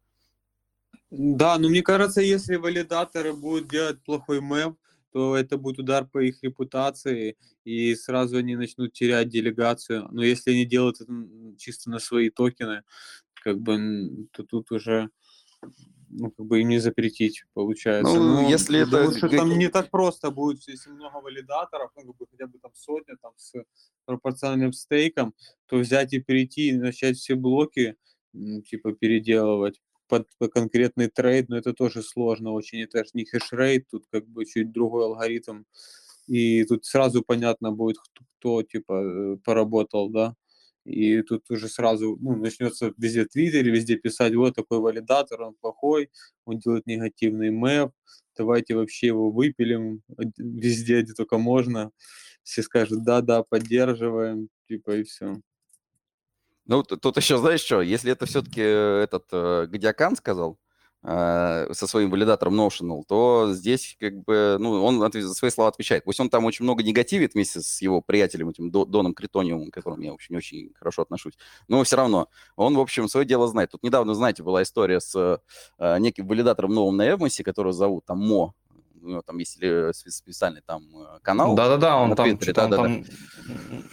Да, 1.15 1.60
но 1.60 1.69
мне 1.69 1.84
кажется, 1.84 2.21
если 2.21 2.56
валидаторы 2.56 3.34
будут 3.34 3.69
делать 3.69 4.02
плохой 4.04 4.41
мэп, 4.41 4.76
то 5.13 5.38
это 5.38 5.58
будет 5.58 5.80
удар 5.80 6.06
по 6.06 6.19
их 6.19 6.43
репутации, 6.43 7.38
и 7.63 7.95
сразу 7.95 8.38
они 8.38 8.56
начнут 8.56 8.93
терять 8.93 9.30
делегацию. 9.30 10.08
Но 10.12 10.23
если 10.23 10.52
они 10.52 10.65
делают 10.65 10.99
это 11.02 11.13
чисто 11.58 11.89
на 11.89 11.99
свои 11.99 12.30
токены, 12.30 12.84
как 13.43 13.60
бы, 13.60 14.28
то 14.32 14.43
тут 14.43 14.71
уже 14.71 15.10
ну, 16.10 16.32
как 16.32 16.45
бы 16.45 16.62
им 16.62 16.69
не 16.69 16.80
запретить, 16.80 17.45
получается. 17.54 18.13
Ну, 18.13 18.41
Но 18.41 18.49
если 18.49 18.82
это 18.82 19.08
г- 19.19 19.38
там 19.38 19.58
не 19.58 19.67
так 19.69 19.89
просто 19.89 20.30
будет, 20.32 20.67
если 20.67 20.91
много 20.91 21.17
валидаторов, 21.21 21.91
ну, 21.95 22.04
как 22.04 22.17
бы 22.17 22.28
хотя 22.30 22.47
бы 22.47 22.60
там 22.60 22.71
сотня, 22.76 23.15
там, 23.21 23.34
с 23.36 23.54
пропорциональным 24.06 24.73
стейком, 24.73 25.34
то 25.65 25.78
взять 25.78 26.13
и 26.13 26.19
перейти 26.19 26.69
и 26.69 26.73
начать 26.73 27.17
все 27.17 27.36
блоки, 27.36 27.95
типа, 28.34 28.93
переделывать 28.93 29.82
под, 30.13 30.52
конкретный 30.54 31.08
trade, 31.07 31.49
но 31.49 31.58
это 31.58 31.73
тоже 31.73 32.04
сложно 32.04 32.52
очень, 32.52 32.82
это 32.82 33.04
же 33.04 33.12
не 33.13 33.26
hashrate, 33.25 33.88
тут 33.89 34.06
как 34.12 34.28
бы 34.28 34.45
чуть 34.45 34.71
другой 34.71 35.06
алгоритм, 35.06 35.63
и 36.28 36.63
тут 36.65 36.86
сразу 36.86 37.23
понятно 37.23 37.71
будет, 37.71 37.97
кто, 37.99 38.26
кто 38.39 38.63
типа, 38.63 38.93
э, 38.93 39.38
поработал, 39.43 40.10
да, 40.10 40.36
и 40.86 41.21
тут 41.21 41.49
уже 41.49 41.67
сразу 41.67 42.17
ну, 42.21 42.36
начнется 42.36 42.93
везде 42.97 43.23
в 43.26 43.30
Твиттере, 43.30 43.71
везде 43.71 43.95
писать, 43.95 44.36
вот 44.36 44.56
такой 44.56 44.80
валидатор, 44.80 45.41
он 45.41 45.56
плохой, 45.56 46.10
он 46.45 46.60
делает 46.60 46.86
негативный 46.86 47.52
MEV, 47.51 47.91
давайте 48.38 48.76
вообще 48.76 49.08
его 49.08 49.32
выпилим 49.32 50.02
везде, 50.38 51.02
где 51.02 51.13
только 51.13 51.38
можно. 51.38 51.91
Все 52.43 52.62
скажут, 52.62 53.06
да-да, 53.06 53.43
поддерживаем, 53.43 54.49
типа 54.67 54.97
и 54.97 55.04
все. 55.04 55.38
Ну, 56.65 56.84
тут 56.84 57.17
еще, 57.17 57.38
знаешь 57.38 57.62
что, 57.62 57.82
если 57.82 58.12
это 58.12 58.26
все-таки 58.26 58.62
этот 58.62 59.26
э, 59.34 59.67
Гадиакан 59.67 60.15
сказал 60.15 60.58
э, 61.04 61.67
со 61.73 61.88
своим 61.88 62.10
валидатором 62.10 62.58
Notional, 62.60 63.04
то 63.06 63.49
здесь 63.54 63.97
как 63.99 64.15
бы, 64.23 64.56
ну, 64.60 64.82
он 64.84 65.12
за 65.12 65.34
свои 65.34 65.52
слова 65.52 65.69
отвечает. 65.69 66.06
Пусть 66.06 66.21
он 66.21 66.30
там 66.30 66.45
очень 66.45 66.63
много 66.63 66.82
негативит 66.82 67.34
вместе 67.34 67.60
с 67.60 67.82
его 67.82 67.99
приятелем, 68.02 68.47
этим 68.49 68.71
До- 68.71 68.86
Доном 68.86 69.13
Критониумом, 69.13 69.71
к 69.71 69.73
которому 69.73 70.04
я 70.04 70.13
очень-очень 70.13 70.71
хорошо 70.76 71.02
отношусь, 71.02 71.34
но 71.67 71.84
все 71.84 71.97
равно 71.97 72.30
он, 72.56 72.76
в 72.78 72.80
общем, 72.80 73.10
свое 73.10 73.26
дело 73.26 73.47
знает. 73.49 73.71
Тут 73.71 73.84
недавно, 73.84 74.13
знаете, 74.13 74.41
была 74.41 74.63
история 74.63 75.02
с 75.02 75.41
э, 75.80 75.97
неким 75.99 76.28
валидатором 76.28 76.73
новым 76.73 76.95
на 76.95 77.10
Evmos 77.09 77.34
е, 77.34 77.43
которого 77.43 77.73
зовут 77.73 78.06
там 78.06 78.19
Мо, 78.19 78.54
у 79.03 79.09
него 79.09 79.21
там 79.21 79.37
есть 79.37 79.61
спе- 79.61 79.91
специальный 79.93 80.61
там 80.65 80.83
э, 80.95 81.19
канал, 81.21 81.55
Да-да-да, 81.55 81.97
он 81.97 82.15
там, 82.15 82.25
Твиттере, 82.25 82.51
что-то 82.53 82.63
он 82.65 82.69
да-да-да. 82.71 82.87
там 82.89 83.05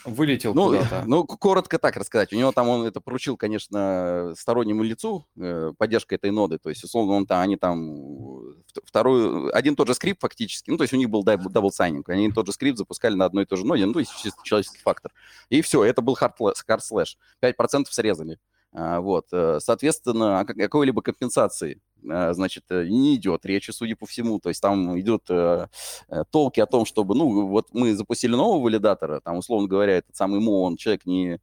м, 0.04 0.14
вылетел 0.14 0.54
Ну, 0.54 0.66
куда-то. 0.66 1.04
ну, 1.06 1.24
коротко 1.26 1.78
так 1.78 1.96
рассказать. 1.96 2.32
У 2.32 2.36
него 2.36 2.52
там 2.52 2.68
он 2.68 2.86
это 2.86 3.00
поручил, 3.00 3.36
конечно, 3.36 4.32
стороннему 4.36 4.82
лицу, 4.82 5.26
э, 5.36 5.72
поддержка 5.76 6.14
этой 6.14 6.30
ноды. 6.30 6.58
То 6.58 6.68
есть, 6.70 6.84
условно, 6.84 7.14
он 7.14 7.26
там, 7.26 7.40
они 7.40 7.56
там 7.56 7.90
э, 7.90 8.54
вт- 8.72 8.82
второй, 8.84 9.50
один 9.52 9.76
тот 9.76 9.88
же 9.88 9.94
скрипт 9.94 10.20
фактически, 10.20 10.70
ну, 10.70 10.76
то 10.76 10.82
есть 10.84 10.94
у 10.94 10.96
них 10.96 11.10
был 11.10 11.22
double 11.24 11.70
signing, 11.72 12.08
они 12.08 12.30
тот 12.32 12.46
же 12.46 12.52
скрипт 12.52 12.78
запускали 12.78 13.14
на 13.14 13.24
одной 13.24 13.44
и 13.44 13.46
той 13.46 13.58
же 13.58 13.66
ноде, 13.66 13.86
ну, 13.86 13.92
то 13.92 13.98
есть 14.00 14.12
чисто 14.22 14.40
человеческий 14.44 14.78
фактор. 14.78 15.12
И 15.48 15.60
все, 15.62 15.84
это 15.84 16.02
был 16.02 16.16
hard 16.20 16.34
slash. 16.38 17.16
5% 17.42 17.84
срезали. 17.90 18.38
А, 18.72 19.00
Вот, 19.00 19.26
э, 19.32 19.58
соответственно, 19.60 20.44
как- 20.46 20.56
какой-либо 20.56 21.02
компенсации, 21.02 21.72
э, 21.74 21.78
значит, 22.02 22.64
э, 22.70 22.86
не 22.86 23.16
идет 23.16 23.44
речи, 23.46 23.70
судя 23.70 23.96
по 23.96 24.06
всему. 24.06 24.38
То 24.40 24.48
есть 24.48 24.60
там 24.60 24.98
идут 25.00 25.24
э, 25.30 25.66
э, 26.08 26.24
толки 26.30 26.60
о 26.60 26.66
том, 26.66 26.84
чтобы, 26.84 27.14
ну, 27.14 27.46
вот 27.48 27.68
мы 27.72 27.94
запустили 27.94 28.34
нового 28.34 28.64
валидатора, 28.64 29.20
там, 29.20 29.38
условно 29.38 29.68
говоря, 29.68 29.96
этот 29.98 30.16
самый 30.16 30.40
Мо, 30.40 30.62
он 30.62 30.76
человек 30.76 31.06
не 31.06 31.38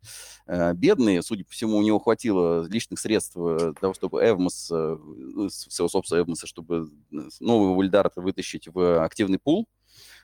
э, 0.48 0.74
бедный, 0.74 1.22
судя 1.24 1.46
по 1.46 1.52
всему, 1.52 1.78
у 1.78 1.82
него 1.82 2.00
хватило 2.00 2.68
лишних 2.68 3.00
средств 3.00 3.36
э, 3.38 3.58
для 3.58 3.74
того, 3.74 3.94
чтобы 3.94 4.22
Эвмос, 4.22 4.70
э, 4.72 4.98
своего 5.50 5.90
собственного 5.90 6.24
Эвмоса, 6.24 6.48
чтобы 6.48 6.90
э, 7.12 7.18
новый 7.40 7.76
валидатор 7.76 8.12
вытащить 8.16 8.68
в 8.68 9.04
активный 9.04 9.40
пул, 9.40 9.68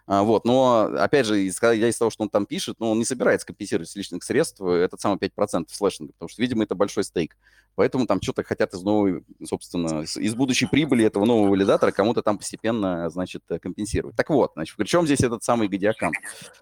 вот, 0.05 0.43
но, 0.43 0.89
опять 0.97 1.25
же, 1.25 1.47
исходя 1.47 1.87
из 1.87 1.97
того, 1.97 2.11
что 2.11 2.23
он 2.23 2.29
там 2.29 2.45
пишет, 2.45 2.75
ну, 2.79 2.91
он 2.91 2.99
не 2.99 3.05
собирается 3.05 3.47
компенсировать 3.47 3.89
с 3.89 3.95
лишних 3.95 4.23
средств 4.23 4.59
э, 4.61 4.83
этот 4.83 4.99
самый 4.99 5.17
5% 5.17 5.65
слэшинга, 5.69 6.11
потому 6.11 6.27
что, 6.27 6.41
видимо, 6.41 6.63
это 6.63 6.75
большой 6.75 7.05
стейк. 7.05 7.37
Поэтому 7.75 8.05
там 8.05 8.21
что-то 8.21 8.43
хотят 8.43 8.73
из 8.73 8.83
новой, 8.83 9.23
собственно, 9.45 10.01
из 10.01 10.35
будущей 10.35 10.65
прибыли 10.65 11.05
этого 11.05 11.25
нового 11.25 11.49
валидатора 11.49 11.91
кому-то 11.91 12.21
там 12.21 12.37
постепенно, 12.37 13.09
значит, 13.09 13.43
э, 13.49 13.59
компенсировать. 13.59 14.17
Так 14.17 14.29
вот, 14.29 14.51
значит, 14.55 14.75
причем 14.77 15.05
здесь 15.05 15.21
этот 15.21 15.43
самый 15.43 15.69
Гадикян? 15.69 16.11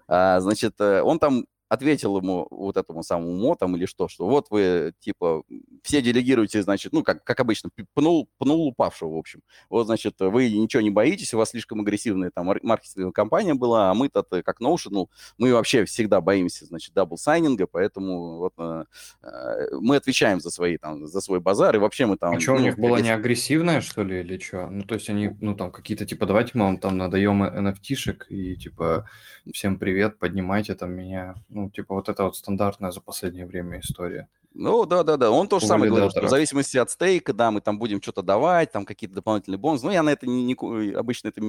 А, 0.08 0.40
значит, 0.40 0.76
э, 0.80 1.02
он 1.02 1.18
там 1.18 1.46
ответил 1.72 2.18
ему, 2.18 2.48
вот 2.52 2.76
этому 2.76 3.02
самому 3.02 3.34
мо 3.34 3.56
там 3.56 3.78
или 3.78 3.86
что, 3.86 4.10
что 4.10 4.28
вот 4.28 4.48
вы, 4.50 4.94
типа, 5.00 5.44
все 5.84 6.02
делегируете, 6.02 6.62
значит, 6.64 6.92
ну, 6.92 7.02
как, 7.02 7.24
как 7.24 7.40
обычно, 7.40 7.70
пнул, 7.94 8.28
пнул 8.40 8.68
упавшего, 8.68 9.14
в 9.14 9.18
общем. 9.18 9.40
Вот, 9.70 9.86
значит, 9.86 10.16
вы 10.20 10.52
ничего 10.52 10.82
не 10.82 10.90
боитесь, 10.90 11.34
у 11.34 11.38
вас 11.38 11.52
слишком 11.52 11.80
агрессивная 11.80 12.30
там 12.30 12.48
мар- 12.48 12.60
маркетинговая 12.62 13.14
кампания 13.14 13.54
была, 13.54 13.90
а 13.90 13.94
мы-то, 13.94 14.22
как 14.44 14.60
Notional, 14.60 15.08
мы 15.38 15.54
вообще 15.54 15.86
всегда 15.86 16.20
боимся, 16.20 16.66
значит, 16.66 16.94
double 16.94 17.23
signing 17.23 17.58
а, 17.58 17.68
поэтому 17.68 18.40
вот 18.40 18.54
э, 18.58 18.84
э, 19.24 19.68
мы 19.80 19.96
отвечаем 19.96 20.42
за 20.42 20.50
свои, 20.50 20.76
там, 20.76 21.08
за 21.08 21.22
свой 21.22 21.40
базар, 21.40 21.74
и 21.78 21.80
вообще 21.80 22.06
мы 22.06 22.18
там... 22.18 22.36
А 22.36 22.40
что, 22.42 22.52
у 22.52 22.56
ну, 22.56 22.64
них 22.64 22.76
как 22.76 22.84
было 22.84 22.98
не 22.98 23.14
агрессивное, 23.14 23.80
что 23.80 24.04
ли, 24.04 24.20
или 24.20 24.38
что? 24.40 24.68
Ну, 24.68 24.84
то 24.84 24.96
есть 24.96 25.10
они, 25.10 25.30
ну, 25.40 25.56
там, 25.56 25.72
какие-то, 25.72 26.06
типа, 26.06 26.26
давайте 26.26 26.52
мы 26.56 26.66
вам 26.66 26.80
там 26.80 26.98
надаем 26.98 27.42
NFT-шек 27.44 28.26
и, 28.28 28.58
типа, 28.58 29.08
всем 29.54 29.80
привет, 29.80 30.20
поднимайте 30.20 30.76
там 30.76 30.92
меня. 30.92 31.36
Ну, 31.48 31.61
типа, 31.69 31.95
вот 31.95 32.10
это 32.10 32.24
вот 32.24 32.36
стандартная 32.36 32.91
за 32.91 33.02
последнее 33.02 33.45
время 33.45 33.80
история. 33.80 34.28
Ну, 34.54 34.86
да-да-да, 34.86 35.32
он 35.32 35.47
тоже 35.47 35.65
самое 35.65 35.89
говорил, 35.89 36.10
что 36.10 36.26
в 36.26 36.30
зависимости 36.30 36.76
от 36.76 36.89
стейка, 36.91 37.32
да, 37.32 37.52
мы 37.52 37.62
там 37.62 37.80
будем 37.80 38.02
что-то 38.02 38.21
давать, 38.21 38.71
там 38.71 38.84
какие-то 38.84 39.15
дополнительные 39.15 39.58
бонусы. 39.58 39.86
Ну, 39.86 39.91
я 39.91 40.04
на 40.04 40.10
это 40.10 40.28
не, 40.28 40.43
не 40.43 40.93
обычно 40.93 41.30
это 41.30 41.41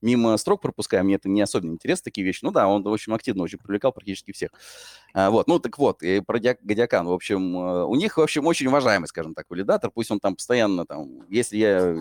мимо 0.00 0.36
строк 0.38 0.60
пропускаю, 0.60 1.04
мне 1.04 1.14
это 1.14 1.28
не 1.28 1.40
особенно 1.40 1.72
интересно, 1.72 2.04
такие 2.04 2.26
вещи. 2.26 2.40
Ну 2.42 2.50
да, 2.50 2.66
он, 2.66 2.84
общем, 2.84 3.14
активно 3.14 3.44
очень 3.44 3.58
привлекал 3.58 3.92
практически 3.92 4.32
всех. 4.32 4.50
А, 5.14 5.30
вот, 5.30 5.46
ну 5.46 5.60
так 5.60 5.78
вот, 5.78 6.02
и 6.02 6.20
про 6.20 6.40
Гадиакан, 6.40 7.06
в 7.06 7.12
общем, 7.12 7.56
э, 7.56 7.84
у 7.84 7.94
них, 7.94 8.16
в 8.16 8.20
общем, 8.20 8.44
очень 8.46 8.66
уважаемый, 8.66 9.06
скажем 9.06 9.34
так, 9.34 9.46
валидатор, 9.48 9.92
пусть 9.92 10.10
он 10.10 10.18
там 10.18 10.34
постоянно, 10.34 10.84
там, 10.84 11.22
если 11.28 11.58
я 11.58 11.96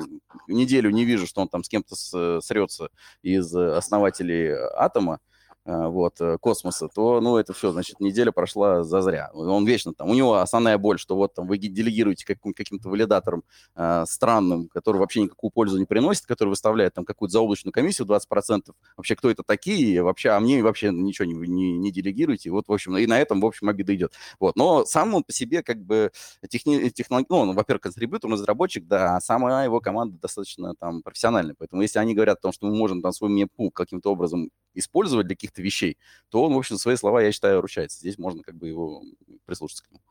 неделю 0.48 0.90
не 0.90 1.06
вижу, 1.06 1.28
что 1.28 1.42
он 1.42 1.50
там 1.50 1.64
с 1.64 1.70
кем-то 1.70 1.96
с- 1.96 2.40
срется 2.42 2.90
из 3.22 3.56
э, 3.56 3.76
основателей 3.76 4.54
Атома, 4.76 5.20
вот, 5.66 6.20
э, 6.22 6.38
космоса, 6.40 6.88
то, 6.88 7.22
ну, 7.22 7.38
это 7.38 7.54
все, 7.54 7.72
значит, 7.72 8.00
неделя 8.00 8.32
прошла 8.32 8.84
зазря. 8.84 9.30
Он 9.34 9.66
вечно 9.66 9.94
там, 9.94 10.10
у 10.10 10.14
него 10.16 10.36
основная 10.36 10.78
боль, 10.78 10.98
что 10.98 11.16
вот 11.16 11.36
там 11.36 11.48
вы 11.48 11.58
ги- 11.58 11.68
делегируете 11.68 12.26
каким- 12.26 12.54
каким-то 12.54 12.90
валидатором 12.90 13.44
а, 13.76 14.06
странным, 14.08 14.68
который 14.70 14.98
вообще 14.98 15.22
никакую 15.22 15.52
пользу 15.52 15.78
не 15.78 15.86
приносит, 15.86 16.26
который 16.26 16.50
выставляет 16.50 16.96
там 16.96 17.06
какую-то 17.06 17.34
заоблачную 17.34 17.74
комиссию 17.74 18.08
20%. 18.08 18.76
Вообще, 18.98 19.16
кто 19.16 19.30
это 19.30 19.44
такие? 19.44 20.02
Вообще, 20.02 20.30
а 20.30 20.40
мне 20.40 20.64
вообще 20.64 20.92
ничего 20.92 21.26
не, 21.26 21.34
не, 21.34 21.78
не 21.78 21.92
делегируйте. 21.92 22.50
Вот, 22.50 22.68
в 22.68 22.74
общем, 22.74 22.98
и 22.98 23.06
на 23.06 23.20
этом, 23.20 23.40
в 23.40 23.46
общем, 23.46 23.70
обида 23.70 23.94
идет. 23.96 24.14
Вот, 24.40 24.56
но 24.56 24.86
сам 24.86 25.14
он 25.14 25.24
по 25.24 25.32
себе 25.32 25.62
как 25.62 25.78
бы 25.84 26.12
техни, 26.50 26.90
технолог... 26.90 27.28
ну, 27.30 27.38
он, 27.38 27.56
во-первых, 27.56 27.84
контрибьютор, 27.84 28.30
он 28.30 28.34
разработчик, 28.34 28.88
да, 28.88 29.18
а 29.18 29.22
сама 29.22 29.64
его 29.64 29.80
команда 29.80 30.18
достаточно 30.20 30.74
там 30.76 31.04
профессиональная. 31.04 31.56
Поэтому 31.58 31.82
если 31.84 32.00
они 32.00 32.16
говорят 32.16 32.40
о 32.40 32.42
том, 32.42 32.52
что 32.52 32.66
мы 32.68 32.76
можем 32.76 33.02
там 33.02 33.12
свой 33.12 33.30
мепул 33.32 33.72
каким-то 33.72 34.12
образом 34.12 34.50
использовать 34.74 35.28
для 35.28 35.36
каких-то 35.36 35.62
вещей, 35.62 35.98
то 36.30 36.44
он, 36.44 36.54
в 36.54 36.58
общем, 36.58 36.78
свои 36.78 36.96
слова, 36.96 37.22
я 37.22 37.32
считаю, 37.32 37.62
ручается. 37.62 38.00
Здесь 38.00 38.18
можно 38.18 38.44
как 38.44 38.56
бы 38.56 38.68
его 38.68 39.04
прислушаться 39.46 39.84
к 39.84 39.92
нему. 39.92 40.02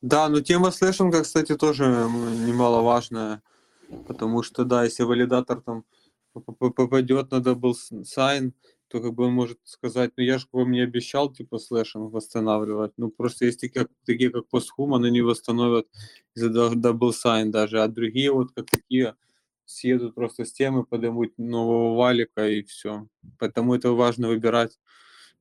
Да, 0.00 0.28
но 0.28 0.40
тема 0.40 0.70
слэшинга, 0.70 1.22
кстати, 1.22 1.56
тоже 1.56 1.84
немаловажная, 1.84 3.42
потому 4.06 4.42
что, 4.42 4.64
да, 4.64 4.84
если 4.84 5.02
валидатор 5.02 5.60
там 5.60 5.84
попадет 6.32 7.30
на 7.30 7.40
double 7.40 7.74
sign, 7.74 8.54
то 8.88 9.00
как 9.00 9.14
бы 9.14 9.24
он 9.24 9.32
может 9.32 9.58
сказать, 9.64 10.12
ну 10.16 10.22
я 10.22 10.38
же 10.38 10.46
вам 10.52 10.70
не 10.70 10.80
обещал, 10.80 11.32
типа, 11.32 11.58
slashing 11.58 12.12
восстанавливать. 12.12 12.92
Ну 12.98 13.10
просто 13.10 13.46
есть 13.46 13.66
как- 13.72 13.90
такие 14.04 14.30
как 14.30 14.46
PostHuman, 14.48 15.04
они 15.04 15.22
восстановят 15.22 15.86
из-за 16.34 16.74
double 16.74 17.12
sign 17.12 17.50
даже, 17.50 17.82
а 17.82 17.88
другие 17.88 18.32
вот 18.32 18.52
как 18.52 18.70
такие 18.70 19.16
съедут 19.72 20.14
просто 20.14 20.44
с 20.44 20.52
темы, 20.52 20.84
подымут 20.84 21.36
нового 21.38 21.96
валика 21.96 22.48
и 22.48 22.62
все. 22.62 23.08
Поэтому 23.38 23.74
это 23.74 23.92
важно 23.92 24.28
выбирать, 24.28 24.78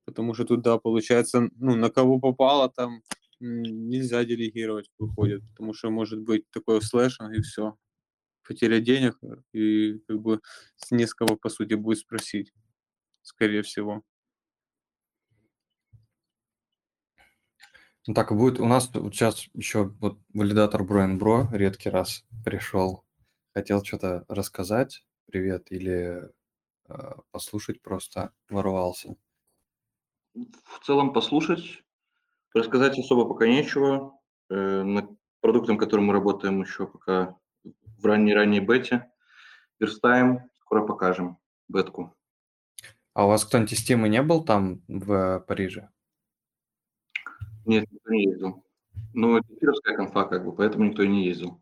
потому 0.05 0.33
что 0.33 0.45
тут, 0.45 0.61
да, 0.61 0.77
получается, 0.77 1.49
ну, 1.55 1.75
на 1.75 1.89
кого 1.89 2.19
попало 2.19 2.69
там, 2.69 3.01
нельзя 3.39 4.23
делегировать, 4.23 4.89
выходит, 4.99 5.41
потому 5.49 5.73
что 5.73 5.89
может 5.89 6.21
быть 6.21 6.49
такой 6.51 6.81
slashing 6.81 7.33
и 7.33 7.41
все. 7.41 7.75
Потеря 8.47 8.79
денег, 8.79 9.19
и 9.53 9.99
как 10.07 10.19
бы 10.19 10.41
с 10.75 10.91
не 10.91 11.07
по 11.41 11.49
сути, 11.49 11.75
будет 11.75 11.99
спросить, 11.99 12.53
скорее 13.21 13.61
всего. 13.61 14.03
Ну, 18.07 18.15
так 18.15 18.35
будет. 18.35 18.59
У 18.59 18.65
нас 18.65 18.89
сейчас 18.91 19.47
еще 19.53 19.93
вот 19.99 20.19
валидатор 20.33 20.81
Brian 20.81 21.17
Бро 21.17 21.47
редкий 21.51 21.89
раз 21.89 22.25
пришел. 22.43 23.05
Хотел 23.53 23.83
что-то 23.83 24.23
рассказать. 24.29 25.05
Привет. 25.25 25.71
Или 25.71 26.31
э, 26.87 27.11
послушать 27.31 27.81
просто 27.81 28.31
ворвался. 28.49 29.17
В 30.33 30.79
целом 30.85 31.11
послушать, 31.11 31.83
рассказать 32.53 32.97
особо 32.97 33.27
пока 33.27 33.47
нечего. 33.47 34.17
Э, 34.49 34.83
Над 34.83 35.09
продуктом, 35.41 35.77
которым 35.77 36.05
мы 36.05 36.13
работаем 36.13 36.61
еще 36.61 36.87
пока 36.87 37.35
в 37.63 38.05
ранней-ранней 38.05 38.61
бете. 38.61 39.11
Верстаем, 39.79 40.49
скоро 40.61 40.87
покажем 40.87 41.37
бетку. 41.67 42.15
А 43.13 43.25
у 43.25 43.27
вас 43.27 43.43
кто-нибудь 43.43 43.73
из 43.73 43.83
темы 43.83 44.07
не 44.07 44.21
был 44.21 44.45
там 44.45 44.81
в 44.87 45.43
Париже? 45.45 45.89
Нет, 47.65 47.91
никто 47.91 48.11
не 48.11 48.23
ездил. 48.23 48.63
Ну, 49.13 49.37
это 49.37 49.53
кировская 49.55 49.97
конфа, 49.97 50.23
как 50.23 50.45
бы, 50.45 50.55
поэтому 50.55 50.85
никто 50.85 51.03
и 51.03 51.07
не 51.09 51.25
ездил. 51.25 51.61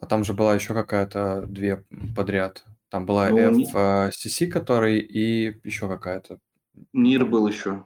А 0.00 0.06
там 0.06 0.24
же 0.24 0.32
была 0.32 0.54
еще 0.54 0.74
какая-то 0.74 1.46
две 1.46 1.84
подряд. 2.16 2.64
Там 2.88 3.04
была 3.04 3.28
Ну, 3.30 3.62
FCC, 3.62 4.46
который 4.46 4.98
и 4.98 5.60
еще 5.64 5.88
какая-то. 5.88 6.38
НИР 6.92 7.26
был 7.26 7.48
еще. 7.48 7.84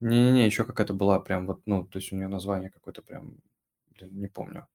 Не-не-не, 0.00 0.46
еще 0.46 0.64
какая-то 0.64 0.94
была 0.94 1.20
прям 1.20 1.46
вот, 1.46 1.62
ну, 1.66 1.84
то 1.84 1.98
есть 1.98 2.12
у 2.12 2.16
нее 2.16 2.28
название 2.28 2.70
какое-то 2.70 3.02
прям, 3.02 3.36
не 4.00 4.26
помню. 4.26 4.66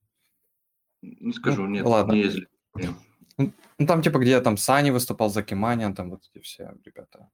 Не 1.02 1.32
скажу, 1.32 1.66
нет, 1.66 1.84
ладно. 1.84 2.12
не 2.12 2.20
ездили. 2.20 2.48
Нет. 2.74 2.94
Ну, 3.36 3.86
там 3.86 4.02
типа, 4.02 4.18
где 4.18 4.40
там 4.40 4.56
Сани 4.56 4.90
выступал, 4.90 5.30
за 5.30 5.42
Киманиан, 5.42 5.94
там 5.94 6.10
вот 6.10 6.22
эти 6.32 6.42
все 6.42 6.74
ребята. 6.84 7.30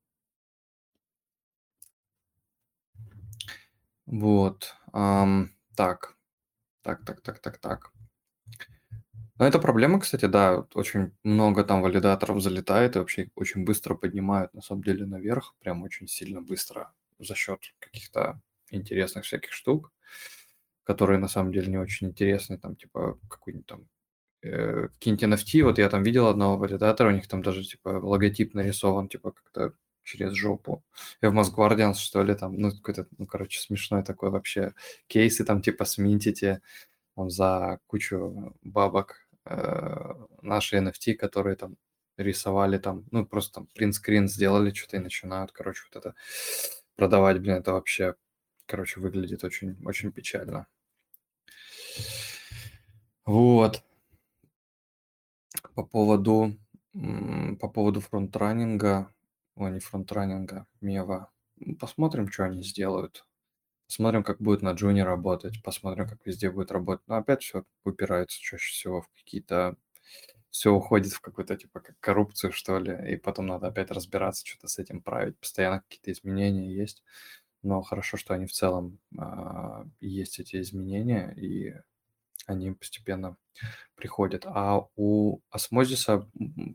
Вот. 4.07 4.75
ам, 4.93 5.51
так. 5.77 6.17
Так, 6.83 7.05
так, 7.05 7.23
так, 7.23 7.39
так, 7.39 7.59
так. 7.59 7.93
Ну, 9.39 9.45
это 9.45 9.59
проблема, 9.59 10.01
кстати, 10.01 10.27
да. 10.27 10.67
Очень 10.75 11.13
много 11.25 11.65
там 11.65 11.83
валидаторов 11.83 12.41
залетает 12.41 12.95
и 12.97 12.99
вообще 13.01 13.31
очень 13.35 13.65
быстро 13.65 13.95
поднимают, 13.97 14.55
на 14.55 14.63
самом 14.63 14.83
деле, 14.85 15.07
наверх. 15.07 15.55
Прям 15.61 15.83
очень 15.83 16.07
сильно 16.09 16.41
быстро 16.41 16.93
за 17.19 17.35
счет 17.35 17.61
каких-то 17.81 18.41
интересных 18.71 19.25
всяких 19.25 19.53
штук, 19.53 19.93
которые 20.85 21.19
на 21.19 21.29
самом 21.29 21.53
деле 21.53 21.69
не 21.69 21.79
очень 21.79 22.09
интересны. 22.09 22.59
Там 22.59 22.77
типа 22.77 23.19
какой-нибудь 23.29 23.67
там 23.67 23.89
э, 24.43 24.89
какие-нибудь 24.95 25.25
NFT. 25.25 25.63
Вот 25.65 25.79
я 25.79 25.89
там 25.91 26.03
видел 26.05 26.29
одного 26.29 26.59
валидатора, 26.59 27.09
у 27.11 27.13
них 27.13 27.29
там 27.29 27.43
даже 27.43 27.65
типа 27.65 27.89
логотип 28.03 28.55
нарисован, 28.55 29.09
типа 29.09 29.33
как-то 29.33 29.75
через 30.05 30.33
жопу. 30.35 30.85
И 31.23 31.27
в 31.27 31.33
Мосгвардианс, 31.35 31.99
что 31.99 32.23
ли, 32.23 32.35
там, 32.35 32.57
ну, 32.59 32.71
какой-то, 32.73 33.07
ну, 33.19 33.27
короче, 33.27 33.61
смешной 33.61 34.05
такой 34.05 34.31
вообще 34.31 34.75
кейсы 35.09 35.45
там, 35.45 35.63
типа, 35.63 35.85
сминтите 35.87 36.61
там, 37.17 37.31
за 37.31 37.81
кучу 37.87 38.55
бабок 38.63 39.24
э, 39.47 40.15
наши 40.43 40.77
NFT, 40.77 41.15
которые 41.15 41.57
там 41.57 41.77
рисовали 42.17 42.79
там, 42.79 43.05
ну, 43.11 43.27
просто 43.27 43.55
там 43.55 43.69
принт-скрин 43.75 44.29
сделали 44.29 44.73
что-то 44.73 44.97
и 44.99 45.01
начинают, 45.01 45.53
короче, 45.53 45.83
вот 45.93 45.99
это 46.05 46.15
продавать, 46.97 47.41
блин, 47.41 47.57
это 47.57 47.73
вообще, 47.73 48.15
короче, 48.67 49.01
выглядит 49.01 49.45
очень, 49.45 49.77
очень 49.85 50.13
печально. 50.13 50.67
Вот. 53.27 53.83
По 55.75 55.85
поводу, 55.85 56.57
по 57.61 57.69
поводу 57.69 58.01
фронтранинга, 58.01 59.13
о, 59.57 59.69
не 59.69 59.81
фронтранинга, 59.81 60.67
Мева. 60.81 61.31
М, 61.61 61.77
Посмотрим, 61.77 62.31
что 62.31 62.45
они 62.45 62.63
сделают. 62.63 63.25
Посмотрим, 63.95 64.25
как 64.25 64.41
будет 64.41 64.61
на 64.61 64.73
Джуне 64.73 65.05
работать. 65.05 65.63
Посмотрим, 65.63 66.09
как 66.09 66.19
везде 66.27 66.51
будет 66.51 66.73
работать. 66.73 67.07
Но 67.07 67.15
опять 67.15 67.45
все 67.45 67.63
упирается 67.85 68.41
чаще 68.41 68.73
всего 68.73 69.03
в 69.03 69.09
какие-то... 69.15 69.77
Все 70.51 70.73
уходит 70.73 71.13
в 71.13 71.21
какую-то, 71.21 71.55
типа, 71.57 71.79
как 71.79 71.95
коррупцию, 72.01 72.51
что 72.51 72.81
ли. 72.81 73.13
И 73.13 73.17
потом 73.17 73.47
надо 73.47 73.69
опять 73.69 73.93
разбираться, 73.93 74.45
что-то 74.45 74.67
с 74.67 74.81
этим 74.81 75.01
править. 75.01 75.39
Постоянно 75.39 75.81
какие-то 75.83 76.11
изменения 76.11 76.75
есть. 76.75 77.05
Но 77.63 77.83
хорошо, 77.83 78.17
что 78.17 78.35
они 78.35 78.47
в 78.47 78.53
целом 78.53 78.99
а, 79.17 79.85
есть 80.01 80.41
эти 80.41 80.61
изменения, 80.61 81.33
и 81.37 81.77
они 82.47 82.73
постепенно 82.73 83.37
приходят. 83.95 84.43
А 84.45 84.89
у 84.97 85.39
Осмозиса 85.51 86.29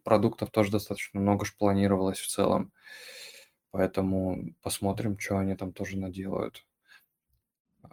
продуктов 0.05 0.51
тоже 0.51 0.71
достаточно 0.71 1.19
много 1.19 1.43
ж 1.43 1.53
планировалось 1.57 2.19
в 2.19 2.29
целом. 2.29 2.71
Поэтому 3.71 4.55
посмотрим, 4.61 5.19
что 5.19 5.37
они 5.37 5.57
там 5.57 5.73
тоже 5.73 5.97
наделают. 5.97 6.63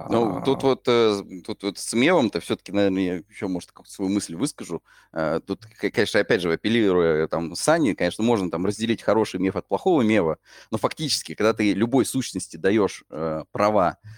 Ну, 0.04 0.40
тут 0.40 0.62
А, 0.62 0.62
вот, 0.62 0.84
э, 0.86 1.20
тут 1.44 1.62
вот 1.64 1.78
с 1.78 1.92
мемом-то 1.92 2.40
все-таки, 2.40 2.70
наверное, 2.70 3.02
я 3.02 3.14
еще, 3.28 3.48
может, 3.48 3.70
какую-то 3.72 3.90
свою 3.92 4.10
мысль 4.10 4.36
выскажу. 4.36 4.82
Э, 5.12 5.40
Тут, 5.44 5.66
конечно, 5.66 6.20
опять 6.20 6.42
же, 6.42 6.52
апеллируя 6.52 7.26
там 7.26 7.54
Сани, 7.56 7.94
конечно, 7.94 8.22
можно 8.22 8.50
там 8.50 8.64
разделить 8.66 9.02
хороший 9.02 9.40
меф 9.40 9.56
от 9.56 9.66
плохого 9.66 10.02
мева, 10.02 10.38
но 10.70 10.78
фактически, 10.78 11.34
когда 11.34 11.54
ты 11.54 11.72
любой 11.72 12.04
сущности 12.06 12.56
даешь 12.56 13.02
э, 13.10 13.44
права, 13.50 13.98
э, 14.04 14.08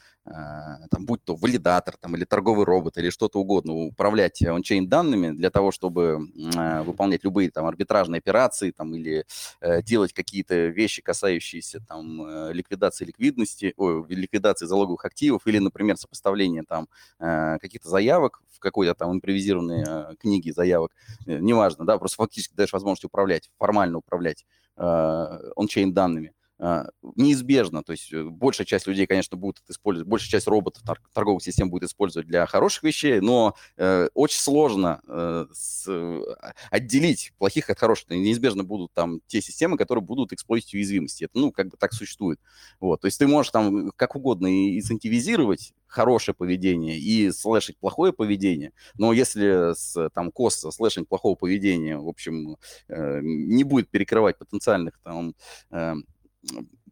там, 0.90 1.06
будь 1.06 1.24
то 1.24 1.36
валидатор 1.36 1.96
там, 1.96 2.16
или 2.16 2.24
торговый 2.24 2.64
робот 2.64 2.98
или 2.98 3.10
что-то 3.10 3.40
угодно, 3.40 3.72
управлять 3.74 4.42
ончейн 4.42 4.88
данными 4.88 5.30
для 5.30 5.50
того, 5.50 5.72
чтобы 5.72 6.28
э, 6.56 6.82
выполнять 6.82 7.24
любые 7.24 7.50
там 7.50 7.66
арбитражные 7.66 8.18
операции 8.18 8.70
там, 8.70 8.94
или 8.94 9.24
э, 9.60 9.82
делать 9.82 10.12
какие-то 10.12 10.66
вещи, 10.66 11.02
касающиеся 11.02 11.80
там 11.86 12.22
э, 12.22 12.52
ликвидации 12.52 13.04
ликвидности, 13.04 13.74
ой, 13.76 14.04
ликвидации 14.08 14.66
залоговых 14.66 15.04
активов 15.04 15.46
или, 15.46 15.58
например, 15.58 15.96
сопоставления 15.96 16.64
там 16.66 16.88
э, 17.18 17.58
каких-то 17.60 17.88
заявок 17.88 18.42
в 18.50 18.60
какой-то 18.60 18.94
там 18.94 19.12
импровизированной 19.12 19.84
э, 19.86 20.14
книге 20.20 20.52
заявок, 20.52 20.92
э, 21.26 21.38
неважно, 21.38 21.86
да, 21.86 21.98
просто 21.98 22.16
фактически 22.16 22.54
даешь 22.54 22.72
возможность 22.72 23.04
управлять, 23.04 23.50
формально 23.58 23.98
управлять 23.98 24.44
э, 24.76 24.82
ончейн 25.56 25.92
данными. 25.92 26.32
Э, 26.59 26.85
Неизбежно, 27.16 27.83
то 27.83 27.92
есть 27.92 28.12
э, 28.12 28.25
большая 28.25 28.66
часть 28.66 28.87
людей, 28.87 29.07
конечно, 29.07 29.37
будут 29.37 29.62
использовать, 29.68 30.09
большая 30.09 30.31
часть 30.31 30.47
роботов 30.47 30.83
тор- 30.85 31.01
торговых 31.12 31.42
систем 31.42 31.71
будет 31.71 31.85
использовать 31.85 32.27
для 32.27 32.47
хороших 32.47 32.83
вещей, 32.83 33.21
но 33.21 33.55
э, 33.77 34.09
очень 34.14 34.40
сложно 34.40 35.01
э, 35.07 35.47
с, 35.53 35.85
э, 35.88 36.21
отделить 36.71 37.33
плохих 37.38 37.71
от 37.71 37.79
хороших. 37.79 38.11
Неизбежно 38.11 38.64
будут 38.64 38.92
там 38.92 39.21
те 39.27 39.40
системы, 39.40 39.77
которые 39.77 40.03
будут 40.05 40.33
эксплойтить 40.33 40.75
уязвимости. 40.75 41.25
Это, 41.25 41.38
ну, 41.38 41.53
как 41.53 41.68
бы 41.68 41.77
так 41.77 41.92
существует. 41.92 42.40
Вот. 42.81 43.01
То 43.01 43.07
есть 43.07 43.18
ты 43.18 43.27
можешь 43.27 43.51
там 43.51 43.90
как 43.97 44.16
угодно 44.16 44.47
и 44.47 44.79
инцентивизировать 44.79 45.75
хорошее 45.87 46.35
поведение 46.35 46.99
и 46.99 47.31
слэшить 47.33 47.79
плохое 47.79 48.12
поведение, 48.12 48.73
но 48.99 49.12
если 49.12 49.75
с, 49.75 50.11
там 50.11 50.31
кост 50.31 50.71
слэшить 50.73 51.09
плохого 51.09 51.35
поведения, 51.35 51.97
в 51.99 52.09
общем, 52.09 52.57
э, 52.88 53.21
не 53.23 53.64
будет 53.64 53.88
перекрывать 53.88 54.38
потенциальных 54.38 55.01
там 55.03 55.35
э, 55.71 55.94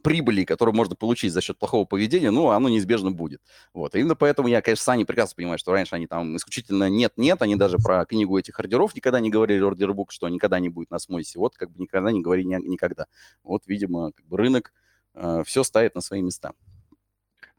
прибыли, 0.02 0.44
которые 0.44 0.74
можно 0.74 0.94
получить 0.94 1.32
за 1.32 1.40
счет 1.40 1.58
плохого 1.58 1.84
поведения, 1.84 2.30
ну, 2.30 2.50
оно 2.50 2.68
неизбежно 2.68 3.10
будет. 3.10 3.40
Вот. 3.74 3.94
И 3.94 4.00
именно 4.00 4.14
поэтому 4.14 4.46
я, 4.46 4.62
конечно, 4.62 4.84
Сани 4.84 5.04
прекрасно 5.04 5.34
понимаю, 5.36 5.58
что 5.58 5.72
раньше 5.72 5.96
они 5.96 6.06
там 6.06 6.36
исключительно 6.36 6.88
нет-нет, 6.88 7.42
они 7.42 7.56
даже 7.56 7.78
про 7.78 8.04
книгу 8.04 8.38
этих 8.38 8.58
ордеров 8.60 8.94
никогда 8.94 9.18
не 9.18 9.30
говорили, 9.30 9.62
ордербук, 9.62 10.12
что 10.12 10.28
никогда 10.28 10.60
не 10.60 10.68
будет 10.68 10.90
на 10.90 10.98
смосе. 10.98 11.38
Вот 11.38 11.56
как 11.56 11.72
бы 11.72 11.80
никогда 11.80 12.12
не 12.12 12.20
говори 12.20 12.44
ни- 12.44 12.68
никогда. 12.68 13.06
Вот, 13.42 13.62
видимо, 13.66 14.12
как 14.12 14.24
бы 14.26 14.36
рынок 14.36 14.72
э, 15.14 15.42
все 15.44 15.64
ставит 15.64 15.94
на 15.96 16.00
свои 16.00 16.22
места. 16.22 16.52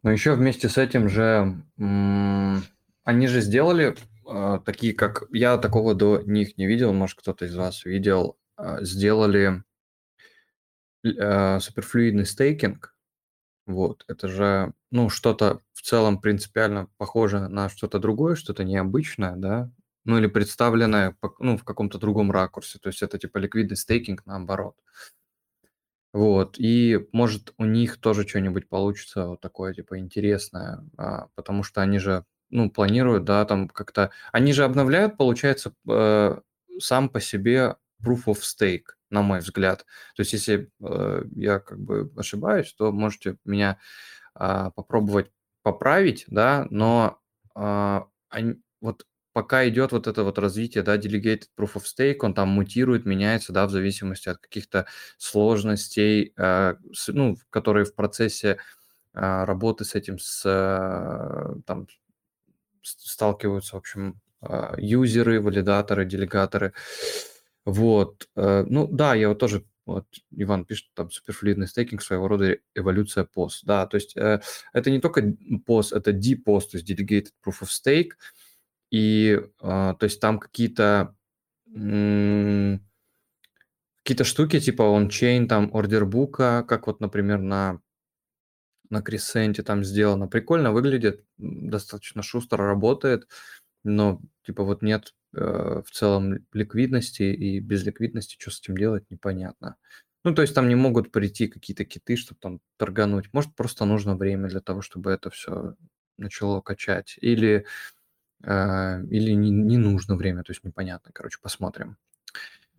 Но 0.04 0.12
еще 0.12 0.36
вместе 0.36 0.70
с 0.70 0.78
этим 0.78 1.10
же 1.10 1.62
они 3.04 3.28
же 3.28 3.42
сделали 3.42 3.98
э, 4.26 4.60
такие, 4.64 4.94
как 4.94 5.24
я 5.32 5.58
такого 5.58 5.96
до 5.96 6.22
них 6.26 6.58
не 6.58 6.66
видел, 6.66 6.94
может 6.94 7.20
кто-то 7.20 7.46
из 7.46 7.56
вас 7.56 7.84
видел, 7.84 8.38
э, 8.58 8.78
сделали 8.82 9.64
э, 11.16 11.60
суперфлюидный 11.60 12.26
стейкинг. 12.26 12.94
Вот, 13.66 14.06
это 14.08 14.30
же, 14.30 14.74
ну, 14.92 15.10
что-то 15.10 15.60
в 15.74 15.82
целом 15.82 16.22
принципиально 16.22 16.88
похоже 16.98 17.50
на 17.50 17.70
что-то 17.70 18.00
другое, 18.00 18.36
что-то 18.36 18.64
необычное, 18.64 19.36
да, 19.36 19.70
ну, 20.06 20.18
или 20.18 20.28
представленное, 20.28 21.18
ну, 21.40 21.58
в 21.58 21.66
каком-то 21.66 22.00
другом 22.00 22.32
ракурсе, 22.32 22.80
то 22.80 22.88
есть 22.88 23.02
это 23.04 23.20
типа 23.20 23.40
ликвидный 23.40 23.76
стейкинг 23.76 24.26
наоборот. 24.26 24.76
Вот, 26.14 26.58
и 26.58 27.08
может 27.12 27.54
у 27.58 27.66
них 27.66 27.98
тоже 28.00 28.28
что-нибудь 28.28 28.70
получится 28.70 29.28
вот 29.28 29.42
такое, 29.42 29.74
типа, 29.74 30.00
интересное, 30.00 30.84
а, 30.98 31.28
потому 31.36 31.64
что 31.64 31.82
они 31.82 32.00
же, 32.00 32.26
ну, 32.50 32.72
планируют, 32.72 33.26
да, 33.26 33.46
там 33.46 33.68
как-то... 33.68 34.12
Они 34.32 34.54
же 34.54 34.64
обновляют, 34.64 35.18
получается, 35.18 35.74
э, 35.90 36.40
сам 36.80 37.10
по 37.10 37.20
себе 37.20 37.76
proof 38.04 38.26
of 38.28 38.40
stake, 38.42 38.86
на 39.10 39.22
мой 39.22 39.40
взгляд. 39.40 39.86
То 40.16 40.22
есть 40.22 40.34
если 40.34 40.70
э, 40.82 41.24
я 41.36 41.60
как 41.60 41.80
бы 41.80 42.12
ошибаюсь, 42.18 42.74
то 42.74 42.92
можете 42.92 43.38
меня 43.46 43.80
а, 44.36 44.72
попробовать 44.72 45.32
поправить, 45.64 46.26
да, 46.28 46.68
но 46.70 47.20
а, 47.56 48.08
они- 48.30 48.62
вот 48.82 49.06
пока 49.34 49.68
идет 49.68 49.92
вот 49.92 50.08
это 50.08 50.24
вот 50.24 50.40
развитие, 50.40 50.84
да, 50.84 50.98
delegated 50.98 51.46
proof 51.60 51.76
of 51.76 51.84
stake, 51.84 52.18
он 52.22 52.34
там 52.34 52.50
мутирует, 52.50 53.06
меняется, 53.06 53.54
да, 53.54 53.68
в 53.68 53.72
зависимости 53.72 54.30
от 54.30 54.38
каких-то 54.40 54.88
сложностей, 55.18 56.34
э, 56.38 56.76
с- 56.94 57.10
ну, 57.14 57.36
которые 57.50 57.86
в 57.86 57.96
процессе 57.96 58.60
а, 59.14 59.46
работы 59.46 59.86
с 59.86 59.96
этим, 59.96 60.20
с, 60.20 60.44
э, 60.46 61.56
там, 61.66 61.88
сталкиваются, 62.82 63.76
в 63.76 63.80
общем, 63.80 64.20
а, 64.42 64.76
юзеры, 64.78 65.42
валидаторы, 65.42 66.06
делегаторы. 66.06 66.74
Вот. 67.68 68.30
э, 68.38 68.64
Ну, 68.70 68.88
да, 68.88 69.14
я 69.14 69.28
вот 69.30 69.40
тоже, 69.40 69.66
вот 69.86 70.06
Иван 70.32 70.64
пишет, 70.66 70.88
там, 70.96 71.12
суперфлюидный 71.12 71.68
стейкинг, 71.68 72.02
своего 72.02 72.30
рода 72.30 72.58
эволюция 72.76 73.26
POS. 73.26 73.60
Да, 73.64 73.86
то 73.88 73.96
есть 73.96 74.16
э, 74.16 74.40
это 74.72 74.90
не 74.90 75.02
только 75.02 75.22
POS, 75.68 75.94
это 75.94 76.12
DPOS, 76.12 76.62
то 76.72 76.78
есть 76.78 76.90
Delegated 76.90 77.32
Proof 77.46 77.64
of 77.64 77.68
Stake, 77.70 78.12
и, 78.92 79.42
а, 79.62 79.96
то 79.96 80.06
есть 80.06 80.22
там 80.22 80.40
какие-то 80.40 81.16
какие-то 84.04 84.24
штуки 84.24 84.60
типа 84.62 84.84
он-чейн, 84.84 85.48
там, 85.50 85.70
ордербука, 85.74 86.64
как 86.68 86.88
вот, 86.88 87.02
например, 87.02 87.40
на 87.42 87.82
на 88.90 89.02
Крисенте 89.02 89.64
там 89.64 89.84
сделано. 89.84 90.28
Прикольно 90.28 90.72
выглядит, 90.72 91.24
достаточно 91.38 92.22
шустро 92.24 92.66
работает, 92.66 93.28
но 93.84 94.22
типа 94.46 94.64
вот 94.64 94.82
нет 94.82 95.14
э, 95.34 95.82
в 95.86 95.92
целом 95.92 96.46
ликвидности 96.54 97.24
и 97.24 97.60
без 97.60 97.86
ликвидности 97.86 98.38
что 98.40 98.52
с 98.52 98.60
этим 98.60 98.78
делать 98.78 99.04
непонятно. 99.10 99.78
Ну, 100.24 100.34
то 100.34 100.42
есть 100.42 100.54
там 100.54 100.68
не 100.68 100.76
могут 100.76 101.12
прийти 101.12 101.48
какие-то 101.48 101.86
киты, 101.86 102.18
чтобы 102.18 102.40
там 102.42 102.60
торгануть. 102.78 103.30
Может, 103.34 103.56
просто 103.56 103.86
нужно 103.86 104.16
время 104.16 104.50
для 104.50 104.60
того, 104.60 104.82
чтобы 104.82 105.12
это 105.12 105.30
все 105.30 105.76
начало 106.18 106.62
качать. 106.62 107.18
Или, 107.22 107.66
э, 108.44 109.04
или 109.10 109.32
не, 109.32 109.52
не 109.52 109.78
нужно 109.78 110.16
время, 110.16 110.44
то 110.44 110.52
есть 110.52 110.64
непонятно. 110.64 111.12
Короче, 111.14 111.38
посмотрим. 111.42 111.98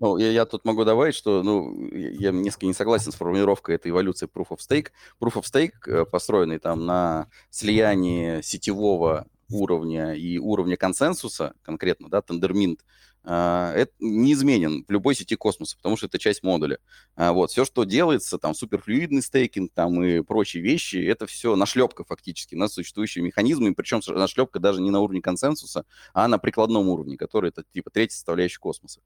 Ну, 0.01 0.17
я, 0.17 0.31
я 0.31 0.45
тут 0.47 0.65
могу 0.65 0.85
добавить, 0.85 1.15
что 1.15 1.43
ну, 1.43 1.89
я 1.93 2.31
несколько 2.31 2.67
не 2.67 2.75
согласен 2.75 3.11
с 3.11 3.17
формулировкой 3.17 3.75
этой 3.75 3.91
эволюции 3.91 4.29
Proof 4.29 4.49
of 4.51 4.59
Stake. 4.59 4.89
Proof 5.21 5.35
of 5.35 5.43
Stake, 5.43 5.73
э, 5.87 6.05
построенный 6.05 6.59
там 6.59 6.87
на 6.87 7.29
слиянии 7.51 8.41
сетевого 8.43 9.27
уровня 9.51 10.13
и 10.15 10.39
уровня 10.39 10.77
консенсуса, 10.77 11.55
конкретно, 11.63 12.09
да, 12.09 12.19
Tendermint, 12.19 12.81
а, 13.25 13.73
это 13.75 13.93
неизменен 13.99 14.85
в 14.87 14.91
любой 14.91 15.15
сети 15.15 15.37
космоса, 15.37 15.77
потому 15.77 15.97
что 15.97 16.07
это 16.07 16.19
часть 16.19 16.43
модуля. 16.43 16.79
А, 17.15 17.33
вот, 17.33 17.51
все, 17.51 17.65
что 17.65 17.85
делается, 17.85 18.39
там, 18.39 18.55
суперфлюидный 18.55 19.23
стейкинг, 19.23 19.73
там, 19.75 20.03
и 20.03 20.23
прочие 20.23 20.63
вещи, 20.63 20.97
это 20.97 21.27
все 21.27 21.57
нашлепка 21.57 22.05
фактически 22.05 22.55
на 22.55 22.69
существующие 22.69 23.23
механизмы, 23.25 23.75
причем 23.75 24.01
нашлепка 24.07 24.61
даже 24.61 24.81
не 24.81 24.91
на 24.91 25.01
уровне 25.01 25.21
консенсуса, 25.21 25.85
а 26.15 26.29
на 26.29 26.39
прикладном 26.39 26.89
уровне, 26.89 27.17
который 27.17 27.51
это, 27.51 27.65
типа, 27.71 27.91
третья 27.91 28.15
составляющая 28.15 28.61
космоса. 28.61 29.01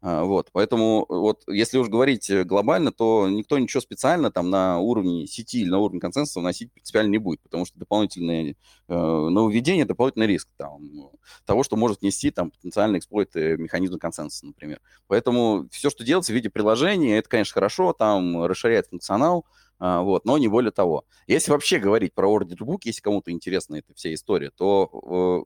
А, 0.00 0.22
вот, 0.22 0.50
поэтому 0.52 1.06
вот 1.08 1.42
если 1.48 1.76
уж 1.76 1.88
говорить 1.88 2.30
э, 2.30 2.44
глобально, 2.44 2.92
то 2.92 3.28
никто 3.28 3.58
ничего 3.58 3.80
специально 3.80 4.30
там 4.30 4.48
на 4.48 4.78
уровне 4.78 5.26
сети 5.26 5.62
или 5.62 5.68
на 5.70 5.78
уровне 5.78 5.98
консенсуса 5.98 6.38
вносить 6.38 6.72
принципиально 6.72 7.10
не 7.10 7.18
будет, 7.18 7.40
потому 7.40 7.64
что 7.64 7.80
дополнительное 7.80 8.50
э, 8.50 8.54
нововведение, 8.94 9.84
дополнительный 9.86 10.28
риск 10.28 10.48
там, 10.56 11.10
того, 11.44 11.64
что 11.64 11.76
может 11.76 12.02
нести 12.02 12.30
там 12.30 12.52
потенциальный 12.52 13.00
эксплойт 13.00 13.34
э, 13.34 13.56
механизма 13.56 13.98
консенсуса, 13.98 14.46
например. 14.46 14.80
Поэтому 15.08 15.66
все, 15.72 15.90
что 15.90 16.04
делается 16.04 16.30
в 16.30 16.36
виде 16.36 16.48
приложения, 16.48 17.18
это, 17.18 17.28
конечно, 17.28 17.54
хорошо, 17.54 17.92
там 17.92 18.44
расширяет 18.44 18.86
функционал, 18.86 19.46
а, 19.80 20.02
вот, 20.02 20.24
но 20.24 20.38
не 20.38 20.46
более 20.46 20.70
того. 20.70 21.06
Если 21.26 21.50
вообще 21.50 21.80
говорить 21.80 22.14
про 22.14 22.28
ордербук, 22.28 22.84
если 22.84 23.00
кому-то 23.00 23.32
интересна 23.32 23.76
эта 23.76 23.94
вся 23.94 24.14
история, 24.14 24.50
то 24.56 25.44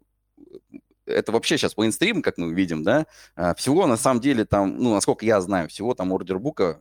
это 1.07 1.33
вообще 1.33 1.57
сейчас 1.59 1.77
мейнстрим, 1.77 2.23
как 2.23 2.39
мы 2.39 2.53
видим, 2.53 2.83
да, 2.83 3.07
а, 3.37 3.55
всего 3.55 3.87
на 3.87 3.97
самом 3.97 4.21
деле 4.21 4.45
там, 4.45 4.77
ну, 4.79 4.95
насколько 4.95 5.25
я 5.25 5.41
знаю, 5.41 5.69
всего 5.69 5.95
там 5.95 6.13
ордербука, 6.13 6.81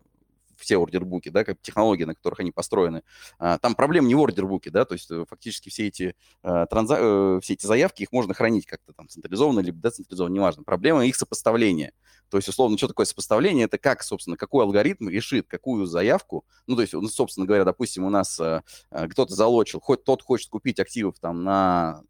все 0.62 0.78
ордербуки, 0.78 1.30
да, 1.30 1.44
как 1.44 1.60
технологии, 1.62 2.06
на 2.06 2.16
которых 2.16 2.40
они 2.40 2.52
построены, 2.52 3.04
а, 3.40 3.58
там 3.58 3.76
проблем 3.76 4.08
не 4.08 4.16
в 4.16 4.22
ордербуке, 4.22 4.70
да, 4.70 4.86
то 4.86 4.94
есть 4.94 5.12
э, 5.12 5.26
фактически 5.28 5.70
все 5.70 5.88
эти, 5.88 6.16
а, 6.44 6.66
транза... 6.68 6.98
Э, 7.00 7.40
все 7.42 7.54
эти 7.54 7.66
заявки, 7.66 8.04
их 8.04 8.12
можно 8.12 8.34
хранить 8.34 8.66
как-то 8.66 8.94
там 8.94 9.10
централизованно 9.10 9.60
либо 9.60 9.80
децентрализованно, 9.82 10.34
неважно. 10.34 10.64
Проблема 10.64 11.06
их 11.06 11.16
сопоставления. 11.16 11.94
То 12.30 12.38
есть, 12.38 12.48
условно, 12.48 12.78
что 12.78 12.88
такое 12.88 13.06
сопоставление? 13.06 13.66
Это 13.66 13.78
как, 13.78 14.04
собственно, 14.04 14.38
какой 14.38 14.64
алгоритм 14.64 15.10
решит 15.10 15.48
какую 15.48 15.86
заявку. 15.86 16.46
Ну, 16.68 16.76
то 16.76 16.82
есть, 16.82 16.94
собственно 17.14 17.46
говоря, 17.46 17.66
допустим, 17.66 18.06
у 18.06 18.10
нас 18.10 18.40
кто-то 18.90 19.34
залочил, 19.34 19.80
хоть 19.82 20.04
тот 20.04 20.22
хочет 20.22 20.50
купить 20.50 20.80
активов 20.80 21.20
там 21.20 21.44
на 21.44 22.04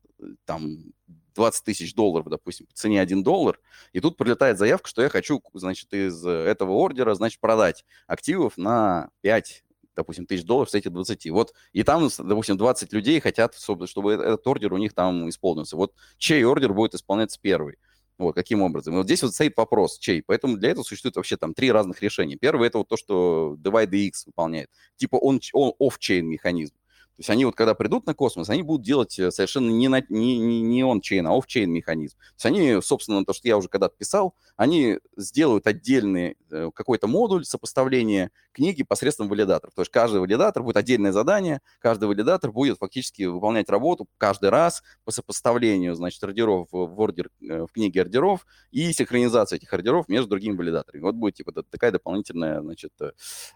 там 0.46 0.94
20 1.36 1.64
тысяч 1.64 1.94
долларов, 1.94 2.28
допустим, 2.30 2.66
по 2.68 2.74
цене 2.74 3.02
1 3.02 3.24
доллар, 3.24 3.60
и 3.94 4.00
тут 4.00 4.18
прилетает 4.18 4.58
заявка, 4.58 4.88
что 4.88 5.02
я 5.02 5.10
хочу, 5.10 5.42
значит, 5.54 5.94
из 5.94 6.26
этого 6.26 6.72
ордера, 6.74 7.14
значит, 7.14 7.40
продать 7.40 7.86
активов 8.08 8.58
на 8.58 9.10
5 9.22 9.64
допустим, 9.96 10.26
тысяч 10.26 10.46
долларов 10.46 10.70
с 10.70 10.76
этих 10.76 10.92
20. 10.92 11.30
Вот, 11.32 11.54
и 11.74 11.84
там, 11.84 12.10
допустим, 12.18 12.58
20 12.58 12.94
людей 12.94 13.20
хотят, 13.20 13.56
чтобы 13.56 14.14
этот 14.14 14.48
ордер 14.48 14.74
у 14.74 14.78
них 14.78 14.94
там 14.94 15.30
исполнился. 15.30 15.76
Вот 15.76 15.94
чей 16.18 16.44
ордер 16.44 16.74
будет 16.74 16.96
исполняться 16.96 17.40
первый? 17.42 17.78
Вот, 18.18 18.36
каким 18.36 18.62
образом? 18.62 18.94
И 18.94 18.98
вот 18.98 19.06
здесь 19.06 19.24
вот 19.24 19.34
стоит 19.34 19.58
вопрос, 19.58 19.98
чей. 19.98 20.22
Поэтому 20.22 20.56
для 20.56 20.70
этого 20.70 20.84
существует 20.84 21.16
вообще 21.16 21.38
там 21.38 21.56
три 21.56 21.72
разных 21.72 22.04
решения. 22.04 22.36
Первое, 22.36 22.68
это 22.68 22.78
вот 22.78 22.88
то, 22.88 22.96
что 22.96 23.58
Divide 23.60 23.96
X 23.96 24.28
выполняет. 24.28 24.70
Типа 24.96 25.16
он, 25.16 25.42
он 25.54 25.74
off-chain 25.82 26.22
механизм. 26.22 26.76
Есть 27.22 27.30
они 27.30 27.46
вот 27.46 27.56
когда 27.56 27.76
придут 27.76 28.08
на 28.08 28.16
космос, 28.16 28.50
они 28.50 28.64
будут 28.64 28.84
делать 28.84 29.20
э, 29.20 29.30
совершенно 29.30 29.70
не, 29.70 29.88
на, 29.90 30.02
не, 30.10 30.40
не, 30.40 30.62
не 30.64 30.84
он-чейн, 30.84 31.28
а 31.28 31.38
оф-чейн 31.38 31.72
механизм. 31.72 32.18
То 32.18 32.34
есть 32.34 32.46
они, 32.48 32.82
собственно, 32.82 33.24
то, 33.24 33.32
что 33.32 33.48
я 33.48 33.58
уже 33.58 33.70
когда-то 33.70 33.96
писал, 33.96 34.34
они 34.56 34.98
сделают 35.16 35.68
отдельный 35.68 36.36
э, 36.50 36.72
какой-то 36.74 37.06
модуль 37.06 37.46
сопоставления 37.46 38.32
книги 38.54 38.82
посредством 38.82 39.30
валидаторов. 39.30 39.76
То 39.76 39.84
есть 39.84 39.92
каждый 39.92 40.20
валидатор 40.20 40.64
будет 40.64 40.78
отдельное 40.78 41.12
задание, 41.12 41.62
каждый 41.80 42.06
валидатор 42.06 42.52
будет 42.52 42.80
фактически 42.80 43.22
выполнять 43.22 43.70
работу 43.70 44.08
каждый 44.18 44.50
раз 44.50 44.82
по 45.06 45.12
сопоставлению, 45.12 45.94
значит, 45.94 46.24
ордеров 46.24 46.70
в, 46.72 47.00
ордер, 47.00 47.30
э, 47.40 47.68
в 47.68 47.72
книге 47.72 48.02
ордеров 48.02 48.48
и 48.72 48.92
синхронизация 48.94 49.58
этих 49.58 49.72
ордеров 49.72 50.10
между 50.10 50.28
другими 50.28 50.56
валидаторами. 50.56 51.04
Вот 51.04 51.14
будет 51.14 51.36
типа 51.36 51.52
такая 51.70 51.92
дополнительная, 51.92 52.62
значит, 52.62 52.94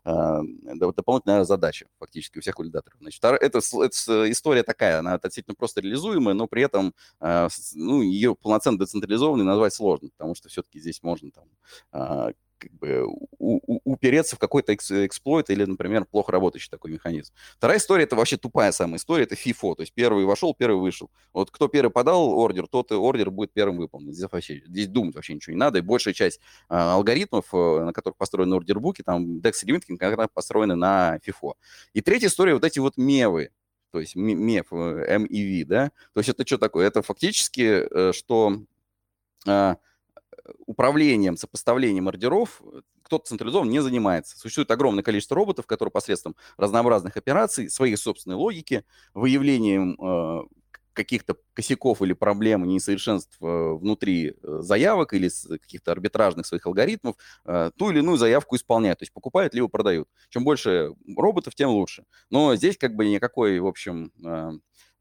дополнительная 0.03 1.45
задача 1.45 1.87
фактически 1.97 2.37
у 2.37 2.41
всех 2.41 2.59
валидаторов. 2.59 2.99
Значит, 3.01 3.23
это 3.23 3.54
это, 3.59 3.83
это 3.83 4.31
история 4.31 4.63
такая, 4.63 4.99
она 4.99 5.13
относительно 5.13 5.55
просто 5.55 5.81
реализуемая, 5.81 6.33
но 6.33 6.47
при 6.47 6.63
этом 6.63 6.93
э, 7.21 7.47
ну, 7.75 8.01
ее 8.01 8.35
полноценно 8.35 8.77
децентрализованной 8.79 9.45
назвать 9.45 9.73
сложно, 9.73 10.09
потому 10.09 10.35
что 10.35 10.49
все-таки 10.49 10.79
здесь 10.79 11.01
можно 11.03 11.31
там 11.31 11.45
э, 11.93 12.33
как 12.57 12.71
бы 12.73 13.05
упереться 13.37 14.35
в 14.35 14.39
какой-то 14.39 14.73
эксплойт 14.73 15.49
или, 15.49 15.65
например, 15.65 16.05
плохо 16.05 16.31
работающий 16.31 16.69
такой 16.69 16.91
механизм. 16.91 17.33
Вторая 17.57 17.77
история, 17.77 18.03
это 18.03 18.15
вообще 18.15 18.37
тупая 18.37 18.71
самая 18.71 18.97
история, 18.97 19.23
это 19.23 19.35
FIFO, 19.35 19.75
то 19.75 19.81
есть 19.81 19.93
первый 19.93 20.25
вошел, 20.25 20.53
первый 20.53 20.79
вышел. 20.79 21.11
Вот 21.33 21.51
кто 21.51 21.67
первый 21.67 21.91
подал 21.91 22.29
ордер, 22.29 22.67
тот 22.67 22.91
и 22.91 22.95
ордер 22.95 23.31
будет 23.31 23.51
первым 23.51 23.77
выполнен. 23.77 24.13
Здесь 24.13 24.29
вообще, 24.31 24.61
здесь 24.65 24.87
думать 24.87 25.15
вообще 25.15 25.33
ничего 25.33 25.53
не 25.53 25.59
надо, 25.59 25.79
и 25.79 25.81
большая 25.81 26.13
часть 26.13 26.39
а, 26.69 26.93
алгоритмов, 26.95 27.45
э, 27.53 27.85
на 27.85 27.93
которых 27.93 28.17
построены 28.17 28.55
ордербуки, 28.55 29.01
там 29.01 29.39
DEX 29.39 29.53
Limiting, 29.65 29.97
как 29.97 30.17
раз 30.17 30.27
построены 30.33 30.75
на 30.75 31.19
FIFO. 31.25 31.53
И 31.93 32.01
третья 32.01 32.27
история, 32.27 32.53
вот 32.53 32.63
эти 32.63 32.79
вот 32.79 32.97
мевы, 32.97 33.51
то 33.91 33.99
есть 33.99 34.15
MEF, 34.15 34.65
MEV, 34.71 35.65
да, 35.65 35.91
то 36.13 36.19
есть 36.19 36.29
это 36.29 36.45
что 36.45 36.57
такое? 36.57 36.87
Это 36.87 37.01
фактически, 37.01 37.87
э, 37.89 38.11
что 38.13 38.61
а, 39.47 39.77
управлением, 40.65 41.37
сопоставлением 41.37 42.07
ордеров 42.07 42.61
кто-то 43.01 43.25
централизованно 43.25 43.69
не 43.69 43.81
занимается. 43.81 44.37
Существует 44.37 44.71
огромное 44.71 45.03
количество 45.03 45.35
роботов, 45.35 45.67
которые 45.67 45.91
посредством 45.91 46.35
разнообразных 46.57 47.17
операций, 47.17 47.69
своей 47.69 47.95
собственной 47.97 48.35
логики, 48.35 48.83
выявлением 49.13 49.95
э, 50.01 50.41
каких-то 50.95 51.35
косяков 51.53 52.01
или 52.01 52.13
проблем, 52.13 52.63
несовершенств 52.65 53.37
э, 53.41 53.45
внутри 53.45 54.33
э, 54.41 54.57
заявок 54.61 55.13
или 55.13 55.29
каких-то 55.59 55.91
арбитражных 55.91 56.47
своих 56.47 56.65
алгоритмов, 56.65 57.15
э, 57.45 57.71
ту 57.77 57.91
или 57.91 57.99
иную 57.99 58.17
заявку 58.17 58.55
исполняют. 58.55 58.99
То 58.99 59.03
есть 59.03 59.13
покупают 59.13 59.53
либо 59.53 59.67
продают. 59.67 60.07
Чем 60.29 60.43
больше 60.43 60.93
роботов, 61.15 61.53
тем 61.53 61.69
лучше. 61.69 62.05
Но 62.31 62.55
здесь 62.55 62.77
как 62.77 62.95
бы 62.95 63.05
никакой, 63.05 63.59
в 63.59 63.67
общем, 63.67 64.11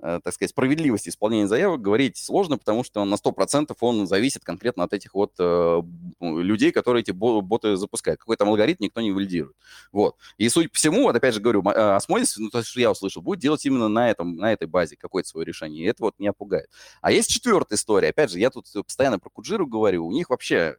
так 0.00 0.34
сказать, 0.34 0.50
справедливости 0.50 1.08
исполнения 1.08 1.46
заявок 1.46 1.80
говорить 1.80 2.16
сложно, 2.16 2.58
потому 2.58 2.84
что 2.84 3.04
на 3.04 3.14
100% 3.14 3.74
он 3.80 4.06
зависит 4.06 4.44
конкретно 4.44 4.84
от 4.84 4.92
этих 4.92 5.14
вот 5.14 5.32
э, 5.38 5.82
людей, 6.20 6.72
которые 6.72 7.02
эти 7.02 7.12
боты 7.12 7.76
запускают. 7.76 8.20
Какой 8.20 8.36
там 8.36 8.48
алгоритм 8.48 8.84
никто 8.84 9.00
не 9.00 9.12
валидирует. 9.12 9.56
Вот. 9.92 10.16
И 10.36 10.48
судя 10.48 10.68
по 10.68 10.74
всему, 10.74 11.04
вот 11.04 11.16
опять 11.16 11.34
же 11.34 11.40
говорю, 11.40 11.62
э, 11.66 11.94
осмолис, 11.94 12.36
ну, 12.36 12.50
то, 12.50 12.62
что 12.62 12.80
я 12.80 12.90
услышал, 12.90 13.22
будет 13.22 13.40
делать 13.40 13.64
именно 13.64 13.88
на, 13.88 14.10
этом, 14.10 14.36
на 14.36 14.52
этой 14.52 14.66
базе 14.66 14.96
какое-то 14.96 15.28
свое 15.28 15.46
решение. 15.46 15.84
И 15.84 15.88
это 15.88 16.02
вот 16.02 16.18
меня 16.18 16.32
пугает. 16.32 16.68
А 17.00 17.12
есть 17.12 17.30
четвертая 17.30 17.78
история. 17.78 18.08
Опять 18.08 18.30
же, 18.30 18.38
я 18.38 18.50
тут 18.50 18.66
постоянно 18.84 19.18
про 19.18 19.30
Куджиру 19.30 19.66
говорю. 19.66 20.06
У 20.06 20.12
них 20.12 20.28
вообще 20.28 20.56
э, 20.56 20.74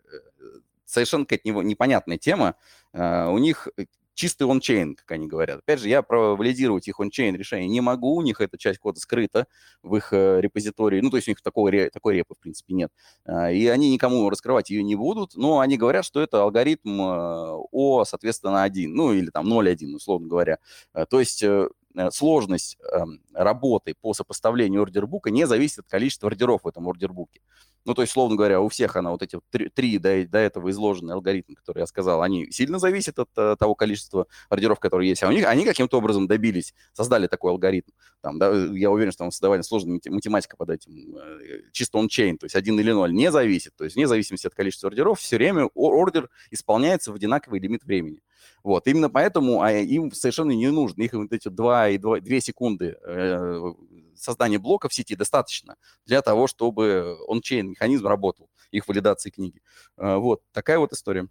совершенно 0.85 1.25
какая-то 1.25 1.49
непонятная 1.49 2.17
тема. 2.17 2.55
У 2.93 3.37
них 3.39 3.67
чистый 4.15 4.49
ончейн, 4.49 4.95
как 4.95 5.11
они 5.11 5.27
говорят. 5.27 5.59
Опять 5.59 5.81
же, 5.81 5.89
я 5.89 6.01
про 6.01 6.35
валидировать 6.35 6.87
их 6.87 6.99
ончейн 6.99 7.35
решение 7.35 7.67
не 7.67 7.81
могу, 7.81 8.15
у 8.15 8.21
них 8.21 8.41
эта 8.41 8.57
часть 8.57 8.79
кода 8.79 8.99
скрыта 8.99 9.45
в 9.83 9.95
их 9.95 10.11
э, 10.13 10.41
репозитории, 10.41 11.01
ну, 11.01 11.11
то 11.11 11.17
есть 11.17 11.27
у 11.27 11.31
них 11.31 11.41
такого, 11.41 11.71
такой 11.91 12.15
репы, 12.15 12.33
в 12.33 12.39
принципе, 12.39 12.73
нет. 12.73 12.91
А, 13.25 13.51
и 13.51 13.67
они 13.67 13.91
никому 13.91 14.27
раскрывать 14.29 14.69
ее 14.69 14.81
не 14.83 14.95
будут, 14.95 15.35
но 15.35 15.59
они 15.59 15.77
говорят, 15.77 16.05
что 16.05 16.21
это 16.21 16.41
алгоритм 16.41 17.01
э, 17.01 17.57
О, 17.71 18.05
соответственно, 18.05 18.63
1, 18.63 18.93
ну, 18.93 19.13
или 19.13 19.29
там 19.29 19.47
0.1, 19.51 19.93
условно 19.93 20.27
говоря. 20.27 20.57
А, 20.93 21.05
то 21.05 21.19
есть 21.19 21.43
э, 21.43 21.67
сложность 22.11 22.77
эм, 22.91 23.21
работы 23.33 23.95
по 23.99 24.13
сопоставлению 24.13 24.81
ордербука 24.81 25.31
не 25.31 25.47
зависит 25.47 25.79
от 25.79 25.87
количества 25.87 26.27
ордеров 26.27 26.63
в 26.63 26.67
этом 26.67 26.87
ордербуке. 26.87 27.41
Ну, 27.85 27.93
то 27.93 28.01
есть, 28.01 28.13
словно 28.13 28.35
говоря, 28.35 28.61
у 28.61 28.67
всех 28.67 28.95
она, 28.95 29.11
вот 29.11 29.21
эти 29.21 29.39
три, 29.51 29.69
три 29.69 29.99
до, 29.99 30.27
до 30.27 30.39
этого 30.39 30.71
изложенные 30.71 31.13
алгоритмы, 31.13 31.55
которые 31.55 31.83
я 31.83 31.87
сказал, 31.87 32.23
они 32.23 32.51
сильно 32.51 32.79
зависят 32.79 33.19
от 33.19 33.29
uh, 33.37 33.55
того 33.55 33.75
количества 33.75 34.25
ордеров, 34.49 34.79
которые 34.79 35.09
есть. 35.09 35.23
А 35.23 35.27
у 35.27 35.31
них 35.31 35.45
они 35.45 35.65
каким-то 35.65 35.97
образом 35.99 36.27
добились, 36.27 36.73
создали 36.93 37.27
такой 37.27 37.51
алгоритм. 37.51 37.91
Там, 38.21 38.39
да, 38.39 38.51
я 38.73 38.89
уверен, 38.89 39.11
что 39.11 39.19
там 39.19 39.31
создавали 39.31 39.61
сложная 39.61 39.99
математика 40.09 40.57
под 40.57 40.71
этим, 40.71 41.15
э, 41.15 41.61
чисто 41.71 41.99
он-чейн, 41.99 42.39
то 42.39 42.45
есть 42.45 42.55
один 42.55 42.79
или 42.79 42.91
ноль, 42.91 43.13
не 43.13 43.31
зависит. 43.31 43.75
То 43.75 43.83
есть 43.83 43.95
вне 43.95 44.07
зависимости 44.07 44.47
от 44.47 44.55
количества 44.55 44.87
ордеров, 44.89 45.19
все 45.19 45.37
время 45.37 45.65
ордер 45.75 46.29
исполняется 46.49 47.11
в 47.11 47.15
одинаковый 47.15 47.59
лимит 47.59 47.83
времени. 47.83 48.21
Вот, 48.63 48.87
именно 48.87 49.09
поэтому 49.09 49.61
а 49.61 49.71
им 49.71 50.11
совершенно 50.11 50.51
не 50.51 50.71
нужно, 50.71 51.03
их 51.03 51.13
вот 51.13 51.31
эти 51.31 51.49
2 51.49 51.89
и 51.89 51.97
2, 51.99 52.21
2 52.21 52.39
секунды 52.39 52.97
э, 53.05 53.73
создания 54.15 54.59
блока 54.59 54.89
в 54.89 54.93
сети 54.93 55.15
достаточно 55.15 55.75
для 56.05 56.21
того, 56.21 56.47
чтобы 56.47 57.17
он-чейн 57.27 57.69
механизм 57.69 58.07
работал, 58.07 58.49
их 58.71 58.87
валидации 58.87 59.29
книги. 59.29 59.61
Э, 59.97 60.15
вот, 60.17 60.41
такая 60.51 60.79
вот 60.79 60.93
история. 60.93 61.27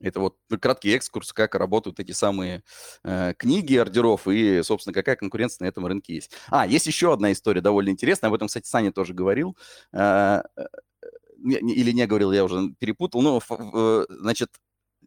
Это 0.00 0.20
вот 0.20 0.36
краткий 0.60 0.94
экскурс, 0.94 1.32
как 1.32 1.54
работают 1.54 2.00
эти 2.00 2.12
самые 2.12 2.62
э, 3.02 3.34
книги 3.38 3.76
ордеров 3.76 4.28
и, 4.28 4.62
собственно, 4.62 4.92
какая 4.92 5.16
конкуренция 5.16 5.64
на 5.64 5.68
этом 5.68 5.86
рынке 5.86 6.14
есть. 6.14 6.32
А, 6.48 6.66
есть 6.66 6.86
еще 6.86 7.12
одна 7.12 7.32
история 7.32 7.60
довольно 7.60 7.90
интересная, 7.90 8.28
об 8.28 8.34
этом, 8.34 8.48
кстати, 8.48 8.66
Саня 8.66 8.92
тоже 8.92 9.14
говорил. 9.14 9.56
Э, 9.92 10.42
э, 10.56 10.64
или 11.38 11.92
не 11.92 12.06
говорил, 12.06 12.32
я 12.32 12.44
уже 12.44 12.70
перепутал. 12.78 13.22
Ну, 13.22 13.40
значит, 14.08 14.50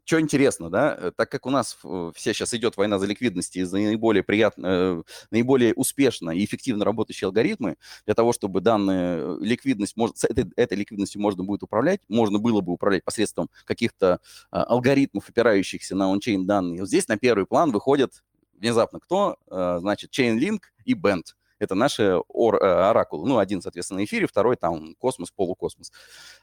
что 0.09 0.19
интересно, 0.19 0.71
да, 0.71 0.95
э, 0.97 1.11
так 1.15 1.29
как 1.29 1.45
у 1.45 1.51
нас 1.51 1.77
все 2.15 2.33
сейчас 2.33 2.55
идет 2.55 2.77
война 2.77 2.97
за 2.97 3.05
ликвидность 3.05 3.55
и 3.55 3.63
за 3.63 3.77
наиболее 3.77 4.23
приятно, 4.23 4.65
э, 4.65 5.03
наиболее 5.29 5.75
успешно 5.75 6.31
и 6.31 6.43
эффективно 6.43 6.83
работающие 6.83 7.27
алгоритмы, 7.27 7.75
для 8.07 8.15
того, 8.15 8.33
чтобы 8.33 8.59
данная 8.59 9.19
э, 9.19 9.37
ликвидность, 9.39 9.95
может, 9.95 10.17
с 10.17 10.23
этой, 10.23 10.51
этой 10.55 10.77
ликвидностью 10.79 11.21
можно 11.21 11.43
будет 11.43 11.61
управлять, 11.61 12.01
можно 12.07 12.39
было 12.39 12.61
бы 12.61 12.73
управлять 12.73 13.03
посредством 13.03 13.51
каких-то 13.65 14.19
а, 14.49 14.63
алгоритмов, 14.63 15.29
опирающихся 15.29 15.95
на 15.95 16.11
ончейн 16.11 16.47
данные. 16.47 16.79
Вот 16.79 16.87
здесь 16.87 17.07
на 17.07 17.17
первый 17.19 17.45
план 17.45 17.71
выходят 17.71 18.23
внезапно 18.57 18.99
кто? 18.99 19.37
Значит, 19.47 20.11
Chainlink 20.11 20.61
и 20.85 20.95
Band 20.95 21.21
это 21.59 21.75
наши 21.75 22.17
ор, 22.27 22.55
э, 22.55 22.65
оракулы. 22.65 23.27
Ну, 23.27 23.37
один, 23.37 23.61
соответственно, 23.61 23.99
на 23.99 24.05
эфире, 24.05 24.27
второй 24.27 24.55
там 24.55 24.95
космос, 24.95 25.31
полукосмос. 25.31 25.91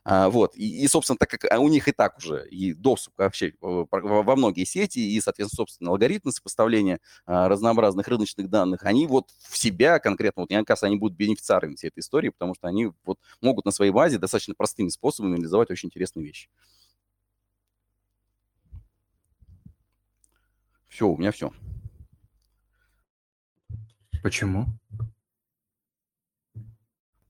А, 0.05 0.29
вот. 0.29 0.57
И, 0.57 0.85
и, 0.85 0.89
собственно, 0.89 1.17
так 1.19 1.31
как 1.31 1.59
у 1.59 1.69
них 1.69 1.89
и 1.89 1.93
так 1.93 2.19
уже 2.19 2.47
и 2.49 2.73
доступ 2.75 3.15
вообще 3.19 3.55
во 3.61 4.37
многие 4.37 4.65
сети, 4.65 4.99
и, 4.99 5.21
соответственно, 5.21 5.57
собственно, 5.57 5.91
алгоритмы 5.91 6.33
сопоставления 6.33 7.01
а, 7.25 7.49
разнообразных 7.49 8.07
рыночных 8.09 8.49
данных, 8.51 8.85
они 8.85 9.07
вот 9.07 9.31
в 9.49 9.57
себя 9.57 9.99
конкретно, 9.99 10.43
вот 10.43 10.51
мне 10.51 10.65
кажется, 10.65 10.87
они 10.87 10.97
будут 10.97 11.17
бенефициарами 11.17 11.75
всей 11.75 11.89
этой 11.89 12.01
истории, 12.01 12.29
потому 12.29 12.55
что 12.55 12.69
они 12.69 12.93
вот 13.05 13.19
могут 13.41 13.65
на 13.65 13.71
своей 13.71 13.93
базе 13.93 14.19
достаточно 14.19 14.55
простыми 14.55 14.89
способами 14.89 15.37
реализовать 15.37 15.71
очень 15.71 15.89
интересные 15.89 16.27
вещи. 16.27 16.49
Все, 20.89 21.07
у 21.07 21.17
меня 21.17 21.31
все. 21.31 21.53
Почему? 24.23 24.67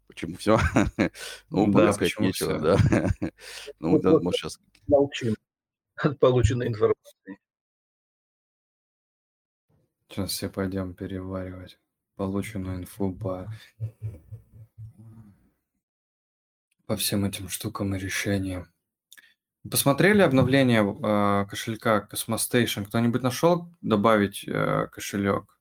Почему 0.06 0.36
все? 0.36 0.58
ну, 1.50 1.70
да, 1.72 1.92
сказать 1.92 2.18
нечего, 2.18 2.58
да. 2.58 2.78
ну, 3.80 4.00
да, 4.00 4.18
может, 4.18 4.40
сейчас... 4.40 4.60
Молчим 4.86 5.34
от 5.96 6.18
полученной 6.18 6.68
информации. 6.68 7.38
Сейчас 10.08 10.30
все 10.30 10.48
пойдем 10.48 10.94
переваривать 10.94 11.78
полученную 12.14 12.78
инфу 12.78 13.12
по 13.12 13.52
по 16.86 16.96
всем 16.96 17.24
этим 17.24 17.48
штукам 17.48 17.94
и 17.94 17.98
решениям. 17.98 18.68
Посмотрели 19.68 20.22
обновление 20.22 20.82
э, 20.82 21.46
кошелька 21.46 22.08
Cosmostation? 22.10 22.86
Кто-нибудь 22.86 23.22
нашел 23.22 23.68
добавить 23.82 24.44
э, 24.46 24.86
кошелек? 24.92 25.58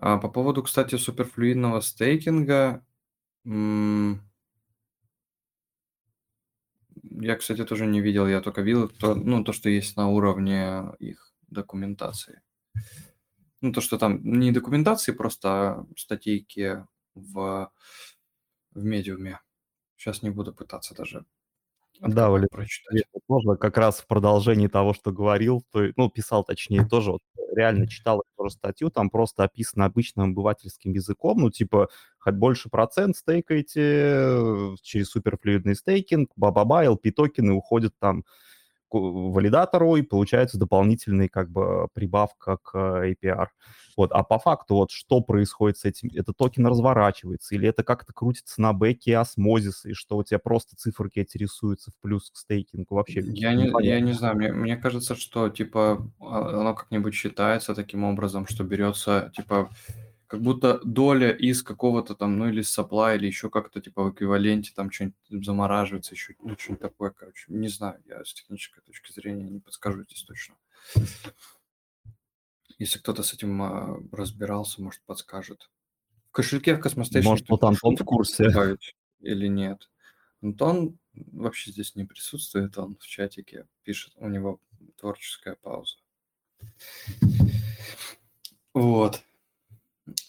А 0.00 0.18
по 0.18 0.28
поводу, 0.28 0.62
кстати, 0.62 0.96
суперфлюидного 0.96 1.80
стейкинга, 1.80 2.84
я, 3.44 4.20
кстати, 7.36 7.64
тоже 7.64 7.86
не 7.86 8.00
видел, 8.00 8.26
я 8.26 8.40
только 8.40 8.62
видел 8.62 8.88
то, 8.88 9.14
ну, 9.14 9.42
то, 9.42 9.52
что 9.52 9.68
есть 9.68 9.96
на 9.96 10.08
уровне 10.08 10.84
их 10.98 11.32
документации. 11.48 12.42
Ну, 13.60 13.72
то, 13.72 13.80
что 13.80 13.98
там 13.98 14.20
не 14.22 14.52
документации, 14.52 15.12
просто 15.12 15.84
статейки 15.96 16.86
в, 17.14 17.70
в 18.72 18.84
медиуме. 18.84 19.40
Сейчас 19.96 20.22
не 20.22 20.30
буду 20.30 20.54
пытаться 20.54 20.94
даже 20.94 21.24
да, 22.00 22.30
Валерий, 22.30 22.48
прочитать. 22.48 23.02
Можно 23.26 23.56
как 23.56 23.76
раз 23.76 24.00
в 24.00 24.06
продолжении 24.06 24.68
того, 24.68 24.94
что 24.94 25.10
говорил, 25.10 25.64
то, 25.72 25.90
ну, 25.96 26.08
писал 26.08 26.44
точнее 26.44 26.86
тоже, 26.86 27.12
вот, 27.12 27.22
реально 27.54 27.86
читал 27.86 28.22
эту 28.36 28.50
статью, 28.50 28.90
там 28.90 29.10
просто 29.10 29.44
описано 29.44 29.84
обычным 29.84 30.30
обывательским 30.30 30.92
языком, 30.92 31.38
ну, 31.38 31.50
типа, 31.50 31.88
хоть 32.18 32.34
больше 32.34 32.68
процент 32.68 33.16
стейкаете 33.16 33.82
э, 33.82 34.74
через 34.82 35.10
суперфлюидный 35.10 35.76
стейкинг, 35.76 36.30
ба-ба-ба, 36.36 36.84
LP-токены 36.84 37.52
уходят 37.52 37.94
там 37.98 38.24
валидатору, 38.90 39.96
и 39.96 40.02
получается 40.02 40.58
дополнительный 40.58 41.28
как 41.28 41.50
бы 41.50 41.88
прибавка 41.92 42.58
к 42.58 42.74
APR. 42.74 43.48
Вот. 43.98 44.12
А 44.12 44.22
по 44.22 44.38
факту 44.38 44.76
вот 44.76 44.92
что 44.92 45.20
происходит 45.20 45.76
с 45.76 45.84
этим? 45.84 46.08
Это 46.14 46.32
токен 46.32 46.64
разворачивается 46.64 47.56
или 47.56 47.68
это 47.68 47.82
как-то 47.82 48.12
крутится 48.12 48.62
на 48.62 48.72
бэке 48.72 49.16
осмозиса, 49.18 49.88
и 49.88 49.92
что 49.92 50.16
у 50.16 50.22
тебя 50.22 50.38
просто 50.38 50.76
циферки 50.76 51.18
эти 51.18 51.36
рисуются 51.36 51.90
в 51.90 51.96
плюс 52.00 52.30
к 52.30 52.36
стейкингу? 52.36 52.94
Вообще 52.94 53.22
я 53.24 53.54
не, 53.54 53.72
я 53.84 53.98
не 53.98 54.12
знаю, 54.12 54.36
мне, 54.36 54.52
мне 54.52 54.76
кажется, 54.76 55.16
что 55.16 55.48
типа 55.48 56.08
а, 56.20 56.60
оно 56.60 56.74
как-нибудь 56.74 57.12
считается 57.12 57.74
таким 57.74 58.04
образом, 58.04 58.46
что 58.46 58.62
берется 58.62 59.32
типа 59.34 59.68
как 60.28 60.42
будто 60.42 60.78
доля 60.84 61.32
из 61.32 61.64
какого-то 61.64 62.14
там, 62.14 62.38
ну 62.38 62.48
или 62.48 62.62
supply, 62.62 63.16
или 63.16 63.26
еще 63.26 63.50
как-то 63.50 63.80
типа 63.80 64.04
в 64.04 64.12
эквиваленте 64.12 64.70
там 64.76 64.92
что-нибудь 64.92 65.44
замораживается, 65.44 66.14
еще 66.14 66.36
ну, 66.40 66.54
что-нибудь 66.56 66.82
такое, 66.82 67.10
короче. 67.10 67.46
Не 67.48 67.66
знаю, 67.66 68.00
я 68.06 68.24
с 68.24 68.32
технической 68.32 68.80
точки 68.84 69.10
зрения 69.10 69.50
не 69.50 69.58
подскажу 69.58 70.04
здесь 70.04 70.22
точно. 70.22 70.54
Если 72.78 72.98
кто-то 72.98 73.22
с 73.22 73.34
этим 73.34 73.60
а, 73.62 74.00
разбирался, 74.12 74.82
может, 74.82 75.02
подскажет. 75.02 75.70
В 76.28 76.32
кошельке 76.32 76.74
в 76.74 76.80
Cosmostation... 76.80 77.28
Может, 77.28 77.48
вот 77.48 77.64
Антон 77.64 77.96
в 77.96 78.04
курсе. 78.04 78.76
Или 79.20 79.48
нет. 79.48 79.90
Антон 80.40 80.98
вообще 81.32 81.72
здесь 81.72 81.96
не 81.96 82.04
присутствует, 82.04 82.78
он 82.78 82.96
в 83.00 83.06
чатике 83.06 83.66
пишет, 83.82 84.12
у 84.16 84.28
него 84.28 84.60
творческая 84.96 85.56
пауза. 85.56 85.96
Вот. 88.72 89.22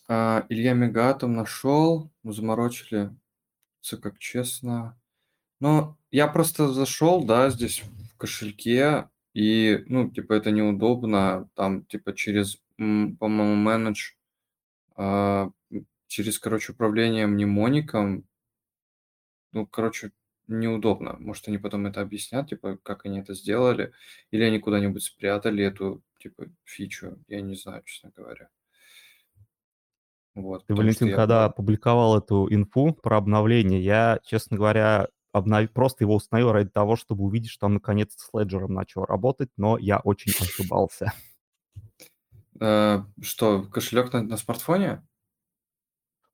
А, 0.07 0.45
Илья 0.49 0.73
Мегатом 0.73 1.35
нашел, 1.35 2.09
заморочили, 2.23 3.15
все 3.81 3.97
как 3.97 4.17
честно. 4.17 4.99
Но 5.59 5.97
я 6.09 6.27
просто 6.27 6.69
зашел, 6.69 7.23
да, 7.23 7.49
здесь 7.49 7.83
в 7.83 8.17
кошельке, 8.17 9.09
и, 9.33 9.83
ну, 9.87 10.09
типа, 10.09 10.33
это 10.33 10.51
неудобно, 10.51 11.49
там, 11.55 11.85
типа, 11.85 12.13
через, 12.13 12.61
по-моему, 12.77 13.55
manage, 13.55 14.13
а, 14.95 15.51
через, 16.07 16.39
короче, 16.39 16.71
управление 16.71 17.27
мнемоником, 17.27 18.25
ну, 19.51 19.65
короче, 19.65 20.11
неудобно. 20.47 21.15
Может, 21.19 21.47
они 21.47 21.57
потом 21.57 21.85
это 21.85 22.01
объяснят, 22.01 22.49
типа, 22.49 22.77
как 22.83 23.05
они 23.05 23.19
это 23.19 23.33
сделали, 23.33 23.93
или 24.31 24.43
они 24.43 24.59
куда-нибудь 24.59 25.03
спрятали 25.03 25.63
эту, 25.63 26.01
типа, 26.17 26.47
фичу, 26.63 27.17
я 27.27 27.41
не 27.41 27.55
знаю, 27.55 27.83
честно 27.85 28.11
говоря. 28.15 28.49
Вот, 30.35 30.65
Ты, 30.65 30.73
Валентин, 30.73 31.13
когда 31.15 31.41
я... 31.41 31.45
опубликовал 31.45 32.17
эту 32.17 32.47
инфу 32.49 32.93
про 32.93 33.17
обновление, 33.17 33.81
я, 33.81 34.19
честно 34.23 34.57
говоря, 34.57 35.07
обнов... 35.31 35.71
просто 35.71 36.03
его 36.03 36.15
установил 36.15 36.51
ради 36.51 36.69
того, 36.69 36.95
чтобы 36.95 37.23
увидеть, 37.23 37.51
что 37.51 37.67
он 37.67 37.75
наконец 37.75 38.13
с 38.15 38.29
Ledger 38.33 38.67
начал 38.67 39.05
работать, 39.05 39.49
но 39.57 39.77
я 39.77 39.99
очень 39.99 40.31
ошибался. 40.39 41.13
Э, 42.59 43.03
что, 43.21 43.63
кошелек 43.63 44.11
на, 44.13 44.21
на 44.21 44.37
смартфоне? 44.37 45.07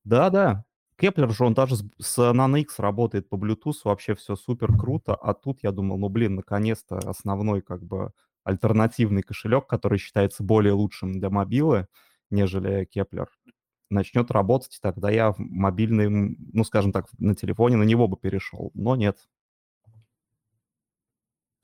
Да-да. 0.04 0.66
Keplr 0.98 1.30
же, 1.32 1.44
он 1.44 1.54
даже 1.54 1.76
с 2.00 2.18
NanoX 2.18 2.68
работает 2.78 3.28
по 3.28 3.36
Bluetooth, 3.36 3.82
вообще 3.84 4.16
все 4.16 4.36
супер 4.36 4.78
круто, 4.78 5.14
а 5.14 5.34
тут 5.34 5.60
я 5.62 5.72
думал, 5.72 5.98
ну, 5.98 6.08
блин, 6.08 6.36
наконец-то 6.36 6.98
основной 7.00 7.62
как 7.62 7.84
бы 7.84 8.12
альтернативный 8.46 9.24
кошелек, 9.24 9.68
который 9.68 9.98
считается 9.98 10.44
более 10.44 10.74
лучшим 10.74 11.20
для 11.20 11.30
мобилы, 11.30 11.88
нежели 12.30 12.86
Keplr, 12.86 13.28
начнет 13.90 14.32
работать, 14.32 14.80
тогда 14.82 15.10
я 15.10 15.32
в 15.32 15.40
мобильный, 15.40 16.10
ну, 16.10 16.64
скажем 16.64 16.92
так, 16.92 17.08
на 17.20 17.36
телефоне 17.36 17.78
на 17.78 17.84
него 17.84 18.08
бы 18.08 18.18
перешел, 18.18 18.72
но 18.74 18.96
нет. 18.96 19.18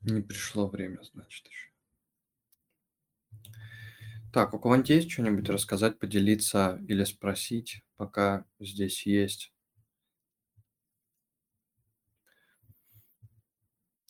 Не 0.02 0.20
пришло 0.20 0.68
время, 0.68 1.00
значит, 1.02 1.46
еще. 1.46 1.70
Так, 4.32 4.54
у 4.54 4.58
кого-нибудь 4.58 4.88
есть 4.88 5.10
что-нибудь 5.10 5.48
рассказать, 5.50 5.98
поделиться 5.98 6.82
или 6.88 7.04
спросить, 7.04 7.84
пока 7.96 8.46
здесь 8.58 9.06
есть? 9.06 9.52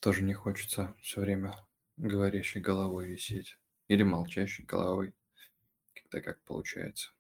Тоже 0.01 0.23
не 0.23 0.35
хочется 0.35 0.95
все 1.01 1.21
время 1.21 1.57
говорящей 1.97 2.61
головой 2.61 3.09
висеть. 3.09 3.59
Или 3.89 4.03
молчащей 4.03 4.65
головой. 4.65 5.13
Когда 5.95 6.21
как 6.21 6.41
получается. 6.45 7.11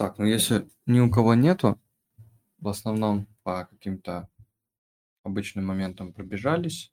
Так, 0.00 0.16
ну 0.16 0.24
если 0.24 0.66
ни 0.86 0.98
у 0.98 1.10
кого 1.10 1.34
нету, 1.34 1.78
в 2.58 2.68
основном 2.68 3.26
по 3.42 3.66
каким-то 3.66 4.30
обычным 5.24 5.66
моментам 5.66 6.14
пробежались, 6.14 6.90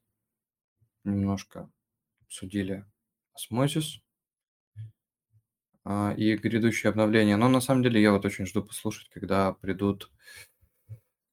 немножко 1.05 1.72
обсудили 2.22 2.84
осмозис 3.34 4.01
а, 5.86 6.14
и 6.18 6.36
грядущие 6.36 6.89
обновления. 6.89 7.38
Но 7.38 7.47
на 7.47 7.62
самом 7.62 7.82
деле 7.82 8.01
я 8.01 8.12
вот 8.12 8.26
очень 8.26 8.45
жду 8.45 8.62
послушать, 8.62 9.08
когда 9.08 9.53
придут, 9.53 10.12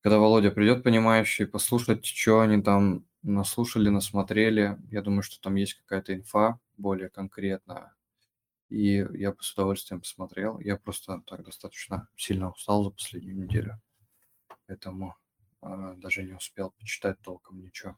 когда 0.00 0.20
Володя 0.20 0.52
придет, 0.52 0.84
понимающий, 0.84 1.44
послушать, 1.44 2.06
что 2.06 2.38
они 2.38 2.62
там 2.62 3.04
наслушали, 3.24 3.88
насмотрели. 3.88 4.78
Я 4.92 5.02
думаю, 5.02 5.24
что 5.24 5.40
там 5.40 5.56
есть 5.56 5.74
какая-то 5.74 6.14
инфа 6.14 6.60
более 6.76 7.08
конкретная. 7.08 7.96
И 8.68 9.06
я 9.12 9.34
с 9.38 9.52
удовольствием 9.52 10.00
посмотрел. 10.00 10.58
Я 10.60 10.76
просто 10.76 11.22
так 11.26 11.44
достаточно 11.44 12.08
сильно 12.16 12.50
устал 12.50 12.84
за 12.84 12.90
последнюю 12.90 13.36
неделю. 13.36 13.80
Поэтому 14.66 15.16
э, 15.62 15.94
даже 15.96 16.22
не 16.22 16.32
успел 16.32 16.72
почитать 16.78 17.20
толком 17.20 17.60
ничего. 17.60 17.96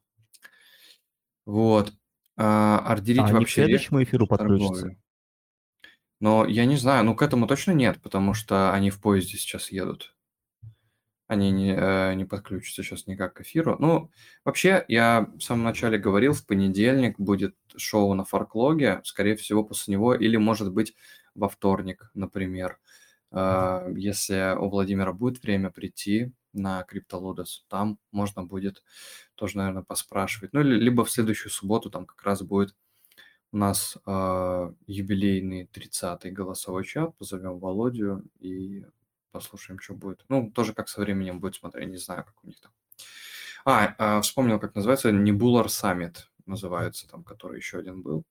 Вот. 1.45 1.93
А, 2.37 2.81
ордерить 2.81 3.21
А 3.21 3.25
они 3.25 3.33
к 3.33 3.39
вообще 3.39 3.64
следующему 3.64 4.03
эфиру 4.03 4.27
подключатся? 4.27 4.75
торговлю. 4.75 5.03
Но 6.19 6.47
я 6.47 6.64
не 6.64 6.77
знаю, 6.77 7.05
ну 7.05 7.14
к 7.14 7.23
этому 7.23 7.47
точно 7.47 7.73
нет, 7.73 8.01
потому 8.03 8.35
что 8.35 8.73
они 8.73 8.91
в 8.91 9.01
поезде 9.01 9.37
сейчас 9.37 9.71
едут. 9.71 10.16
Они 11.29 11.51
не, 11.51 11.74
э, 11.74 12.14
не 12.14 12.24
подключатся 12.24 12.83
сейчас 12.83 13.07
никак 13.09 13.35
к 13.35 13.41
эфиру. 13.41 13.77
Ну, 13.81 14.11
вообще, 14.45 14.85
я 14.89 15.29
в 15.37 15.41
самом 15.41 15.64
начале 15.64 15.99
говорил, 15.99 16.33
в 16.33 16.47
понедельник 16.47 17.18
будет 17.18 17.57
шоу 17.77 18.14
на 18.14 18.24
Фарклоге, 18.24 19.01
скорее 19.05 19.35
всего, 19.37 19.64
после 19.64 19.93
него, 19.93 20.14
или, 20.14 20.37
может 20.37 20.72
быть, 20.72 20.95
во 21.35 21.49
вторник, 21.49 22.11
например. 22.14 22.79
Э, 23.33 23.93
Если 23.97 24.57
у 24.57 24.68
Владимира 24.68 25.12
будет 25.12 25.43
время 25.43 25.70
прийти 25.70 26.33
на 26.53 26.85
CryptoLotus, 26.91 27.64
там 27.68 27.99
можно 28.12 28.45
будет 28.45 28.85
тоже, 29.35 29.59
наверное, 29.59 29.83
поспрашивать. 29.83 30.53
Ну, 30.53 30.61
или 30.61 30.77
либо 30.77 31.05
в 31.05 31.11
следующую 31.11 31.51
субботу 31.51 31.91
там 31.91 32.07
как 32.07 32.22
раз 32.22 32.43
будет 32.43 32.74
у 33.53 33.59
нас 33.59 33.97
э, 34.07 34.72
юбилейный 34.87 35.68
30-й 35.72 36.31
голосовой 36.31 36.85
чат, 36.85 37.16
позовем 37.16 37.59
Володю 37.59 38.24
и 38.39 38.85
послушаем, 39.37 39.78
что 39.80 39.95
будет. 39.95 40.24
Ну, 40.28 40.51
тоже 40.51 40.72
как 40.72 40.89
со 40.89 41.01
временем 41.01 41.41
будет 41.41 41.55
смотреть, 41.57 41.89
не 41.91 41.99
знаю, 41.99 42.24
как 42.24 42.34
у 42.43 42.47
них 42.47 42.59
там. 42.61 42.72
А, 43.66 43.95
а, 43.99 44.20
вспомнил, 44.22 44.59
как 44.59 44.74
называется, 44.74 45.11
Nebular 45.11 45.66
Summit 45.66 46.16
называется 46.47 47.07
там, 47.09 47.22
который 47.24 47.59
еще 47.59 47.78
один 47.78 48.01
был. 48.03 48.24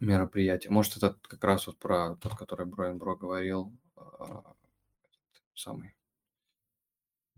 Мероприятие. 0.00 0.70
Может, 0.70 0.96
это 0.96 1.16
как 1.22 1.42
раз 1.44 1.66
вот 1.66 1.78
про 1.78 2.16
тот, 2.16 2.36
который 2.36 2.66
Броин 2.66 2.98
Бро 2.98 3.16
говорил, 3.16 3.72
а, 3.96 4.54
самый 5.54 5.94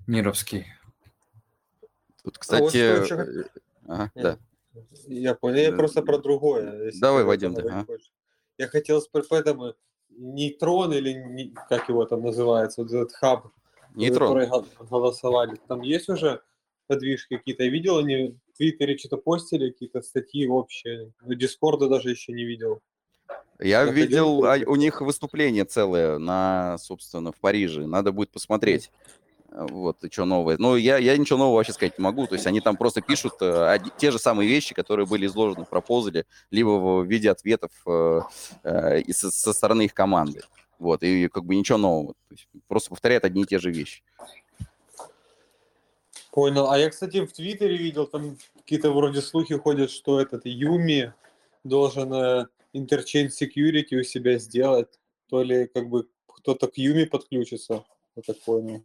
Мировский. 0.07 0.67
Тут, 1.81 1.89
А 2.25 2.29
вот 2.29 2.39
кстати... 2.39 2.69
что 2.69 3.03
ещё 3.05 3.17
как- 3.17 3.29
э, 3.29 3.45
Ага, 3.87 4.13
Нет. 4.15 4.23
да. 4.25 4.39
Я 5.07 5.35
понял, 5.35 5.57
я 5.57 5.71
Да. 5.71 5.77
просто 5.79 6.03
про 6.03 6.19
другое. 6.19 6.93
Давай, 7.01 7.25
Вадим, 7.25 7.55
да, 7.55 7.63
ага. 7.63 7.87
Я 8.59 8.69
хотел 8.69 9.01
спросить, 9.01 9.31
поэтому 9.31 9.75
нейтрон 10.19 10.93
или 10.93 11.53
как 11.69 11.89
его 11.89 12.05
там 12.05 12.23
называется, 12.23 12.83
вот 12.83 12.93
этот 12.93 13.13
хаб, 13.13 13.49
Нейтрон. 13.95 14.29
который 14.29 14.47
гол- 14.47 14.67
голосовали, 14.89 15.59
там 15.69 15.81
есть 15.83 16.09
уже 16.09 16.43
подвижки 16.87 17.37
какие-то? 17.37 17.65
Я 17.65 17.71
видел, 17.71 17.99
они 17.99 18.37
в 18.53 18.57
Твиттере 18.57 18.99
что-то 18.99 19.17
постили, 19.19 19.71
какие-то 19.71 20.03
статьи 20.03 20.47
общие, 20.47 21.13
но 21.23 21.35
Дискорда 21.35 21.89
даже 21.89 22.11
еще 22.11 22.33
не 22.33 22.45
видел. 22.45 22.81
Я 23.61 23.87
Заходил 23.87 24.05
видел, 24.05 24.45
а, 24.45 24.59
у 24.67 24.77
них 24.77 25.01
выступление 25.01 25.65
целое 25.65 26.19
на, 26.19 26.79
собственно, 26.79 27.33
в 27.33 27.37
Париже. 27.37 27.87
Надо 27.87 28.13
будет 28.13 28.31
посмотреть. 28.31 28.91
Вот, 29.59 30.05
и 30.05 30.11
что 30.11 30.25
новое. 30.25 30.57
Ну, 30.57 30.77
я, 30.77 30.99
я 30.99 31.17
ничего 31.17 31.41
нового 31.41 31.57
вообще 31.57 31.73
сказать 31.73 31.99
не 31.99 32.05
могу. 32.05 32.29
То 32.29 32.35
есть 32.37 32.47
они 32.47 32.61
там 32.61 32.77
просто 32.77 33.01
пишут 33.01 33.35
э, 33.41 33.73
оди- 33.73 33.91
те 33.99 34.13
же 34.13 34.21
самые 34.21 34.49
вещи, 34.49 34.73
которые 34.73 35.05
были 35.05 35.27
изложены 35.27 35.65
в 35.65 35.69
пропозале, 35.69 36.27
либо 36.53 36.69
в 36.69 37.05
виде 37.05 37.29
ответов 37.29 37.73
э, 37.85 38.21
э, 38.63 39.13
со, 39.13 39.33
со 39.33 39.53
стороны 39.53 39.87
их 39.87 39.95
команды. 39.95 40.43
Вот, 40.79 41.03
и 41.03 41.27
как 41.27 41.45
бы 41.45 41.57
ничего 41.57 41.77
нового. 41.77 42.15
То 42.29 42.35
есть 42.35 42.47
просто 42.69 42.91
повторяют 42.91 43.25
одни 43.25 43.43
и 43.43 43.47
те 43.47 43.59
же 43.59 43.73
вещи. 43.73 44.05
Понял. 46.31 46.71
А 46.71 46.79
я, 46.79 46.89
кстати, 46.89 47.27
в 47.27 47.33
Твиттере 47.33 47.77
видел, 47.77 48.07
там 48.07 48.39
какие-то 48.59 48.93
вроде 48.93 49.21
слухи 49.21 49.57
ходят, 49.57 49.91
что 49.91 50.21
этот 50.21 50.47
Юми 50.47 51.13
должен 51.65 52.13
э, 52.13 52.47
Interchain 52.73 53.29
Security 53.29 53.97
у 53.97 54.05
себя 54.05 54.39
сделать. 54.39 55.01
То 55.29 55.43
ли 55.43 55.67
как 55.67 55.89
бы 55.89 56.07
кто-то 56.29 56.69
к 56.69 56.79
Юми 56.79 57.07
подключится, 57.07 57.85
я 58.15 58.23
так 58.23 58.39
понял. 58.39 58.85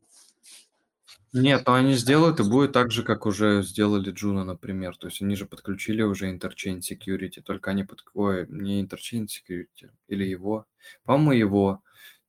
Нет, 1.33 1.63
но 1.65 1.73
они 1.73 1.95
сделают 1.95 2.39
и 2.39 2.43
будет 2.43 2.73
так 2.73 2.91
же, 2.91 3.01
как 3.01 3.25
уже 3.25 3.63
сделали 3.63 4.11
Джуна, 4.11 4.45
например. 4.45 4.95
То 4.95 5.07
есть 5.07 5.21
они 5.21 5.35
же 5.35 5.47
подключили 5.47 6.03
уже 6.03 6.31
Interchain 6.31 6.79
Security, 6.79 7.41
только 7.41 7.71
они 7.71 7.83
под... 7.83 8.03
Ой, 8.13 8.45
не 8.49 8.83
Interchain 8.83 9.25
Security, 9.25 9.89
или 10.07 10.25
его. 10.25 10.67
По-моему, 11.03 11.31
его. 11.31 11.83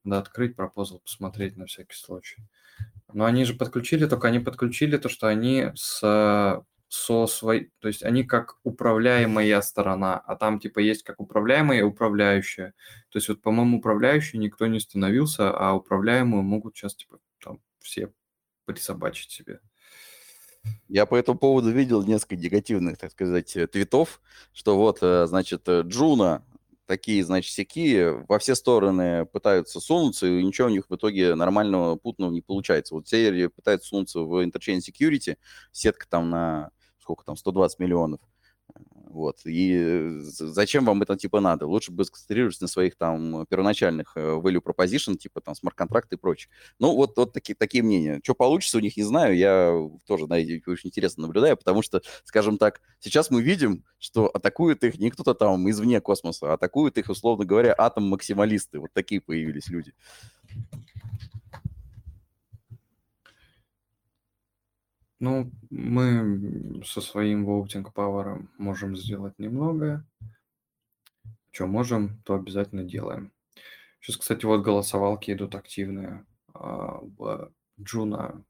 Надо 0.05 0.23
открыть 0.23 0.57
пропозал, 0.57 1.01
посмотреть 1.01 1.57
на 1.57 1.67
всякий 1.67 1.97
случай. 1.97 2.43
Но 3.13 3.27
они 3.27 3.45
же 3.45 3.55
подключили, 3.55 4.07
только 4.07 4.29
они 4.29 4.39
подключили 4.41 4.97
то, 4.97 5.09
что 5.09 5.29
они 5.29 5.71
с 5.75 6.63
со 6.89 7.27
своей, 7.27 7.73
то 7.81 7.89
есть 7.89 8.05
они 8.05 8.23
как 8.23 8.57
управляемая 8.63 9.61
сторона, 9.63 10.17
а 10.17 10.37
там 10.37 10.61
типа 10.61 10.79
есть 10.79 11.03
как 11.03 11.19
управляемая 11.21 11.81
и 11.81 11.83
управляющая. 11.83 12.73
То 13.11 13.17
есть 13.19 13.29
вот, 13.29 13.43
по-моему, 13.43 13.79
управляющую 13.79 14.41
никто 14.41 14.67
не 14.69 14.79
становился, 14.79 15.51
а 15.51 15.73
управляемую 15.73 16.45
могут 16.45 16.77
сейчас 16.77 16.95
типа 16.95 17.19
там 17.43 17.59
все 17.81 18.11
присобачить 18.65 19.31
себе. 19.31 19.61
Я 20.89 21.07
по 21.07 21.15
этому 21.15 21.39
поводу 21.39 21.71
видел 21.71 22.03
несколько 22.03 22.37
негативных, 22.37 22.99
так 22.99 23.13
сказать, 23.13 23.57
э, 23.57 23.67
твитов, 23.67 24.21
что 24.53 24.77
вот, 24.77 24.99
э, 25.03 25.27
значит, 25.27 25.63
э, 25.69 25.83
Джуна, 25.85 26.45
такие, 26.87 27.25
значит, 27.25 27.51
всякие, 27.51 28.25
во 28.29 28.39
все 28.39 28.55
стороны 28.55 29.27
пытаются 29.27 29.81
сунуться, 29.81 30.27
и 30.27 30.43
ничего 30.43 30.69
у 30.69 30.71
них 30.71 30.85
в 30.89 30.95
итоге 30.95 31.35
нормального, 31.35 31.97
путного 31.97 32.31
не 32.31 32.43
получается. 32.43 32.95
Вот 32.95 33.07
все 33.07 33.49
пытаются 33.49 33.89
сунуться 33.89 34.21
в 34.21 34.45
Interchain 34.45 34.79
Security, 34.79 35.37
сетка 35.73 36.07
там 36.09 36.31
на, 36.31 36.71
сколько 37.01 37.25
там, 37.25 37.37
120 37.37 37.79
миллионов. 37.79 38.21
Вот. 39.15 39.43
И 39.45 39.73
э, 39.73 40.19
зачем 40.23 40.85
вам 40.85 41.01
это 41.03 41.15
типа 41.15 41.41
надо? 41.41 41.69
Лучше 41.69 41.93
бы 41.93 42.05
сконцентрироваться 42.05 42.65
на 42.65 42.69
своих 42.69 42.97
там 42.97 43.47
первоначальных 43.47 44.13
э, 44.17 44.21
value 44.21 44.61
proposition, 44.61 45.15
типа 45.15 45.41
там 45.41 45.55
смарт-контракт 45.55 46.13
и 46.13 46.17
прочее. 46.17 46.51
Ну, 46.81 46.97
вот, 46.97 47.17
вот 47.17 47.33
такие, 47.33 47.55
такие 47.55 47.85
мнения. 47.85 48.21
Что 48.25 48.35
получится 48.35 48.79
у 48.79 48.81
них, 48.81 48.97
не 48.97 49.05
знаю. 49.05 49.37
Я 49.37 49.89
тоже, 50.05 50.27
да, 50.27 50.37
и 50.37 50.61
очень 50.67 50.89
интересно 50.89 51.23
наблюдаю, 51.23 51.57
потому 51.57 51.81
что, 51.83 52.03
скажем 52.25 52.59
так, 52.59 52.81
сейчас 52.99 53.31
мы 53.31 53.41
видим, 53.41 53.85
что 54.01 54.27
атакуют 54.27 54.83
их 54.83 54.99
не 54.99 55.11
кто-то 55.11 55.35
там 55.35 55.71
извне 55.71 56.01
космоса, 56.01 56.51
а 56.51 56.55
атакуют 56.55 56.99
их, 56.99 57.09
условно 57.09 57.45
говоря, 57.45 57.73
атом-максималисты. 57.79 58.81
Вот 58.81 58.93
такие 58.93 59.21
появились 59.21 59.69
люди. 59.69 59.95
Ну, 65.25 65.51
мы 65.71 66.85
со 66.85 67.01
своим 67.01 67.49
voting 67.49 67.91
power 67.95 68.47
можем 68.59 68.95
сделать 68.95 69.39
немного. 69.39 70.07
Что 71.51 71.67
можем, 71.67 72.21
то 72.25 72.35
обязательно 72.35 72.85
делаем. 72.85 73.33
Сейчас, 74.01 74.19
кстати, 74.19 74.45
вот 74.45 74.63
голосовалки 74.63 75.31
идут 75.31 75.55
активные. 75.55 76.27
Джуна 77.81 78.45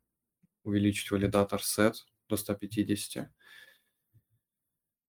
увеличить 0.64 1.12
validator 1.12 1.62
set 1.62 2.04
до 2.28 2.36
150. 2.36 3.30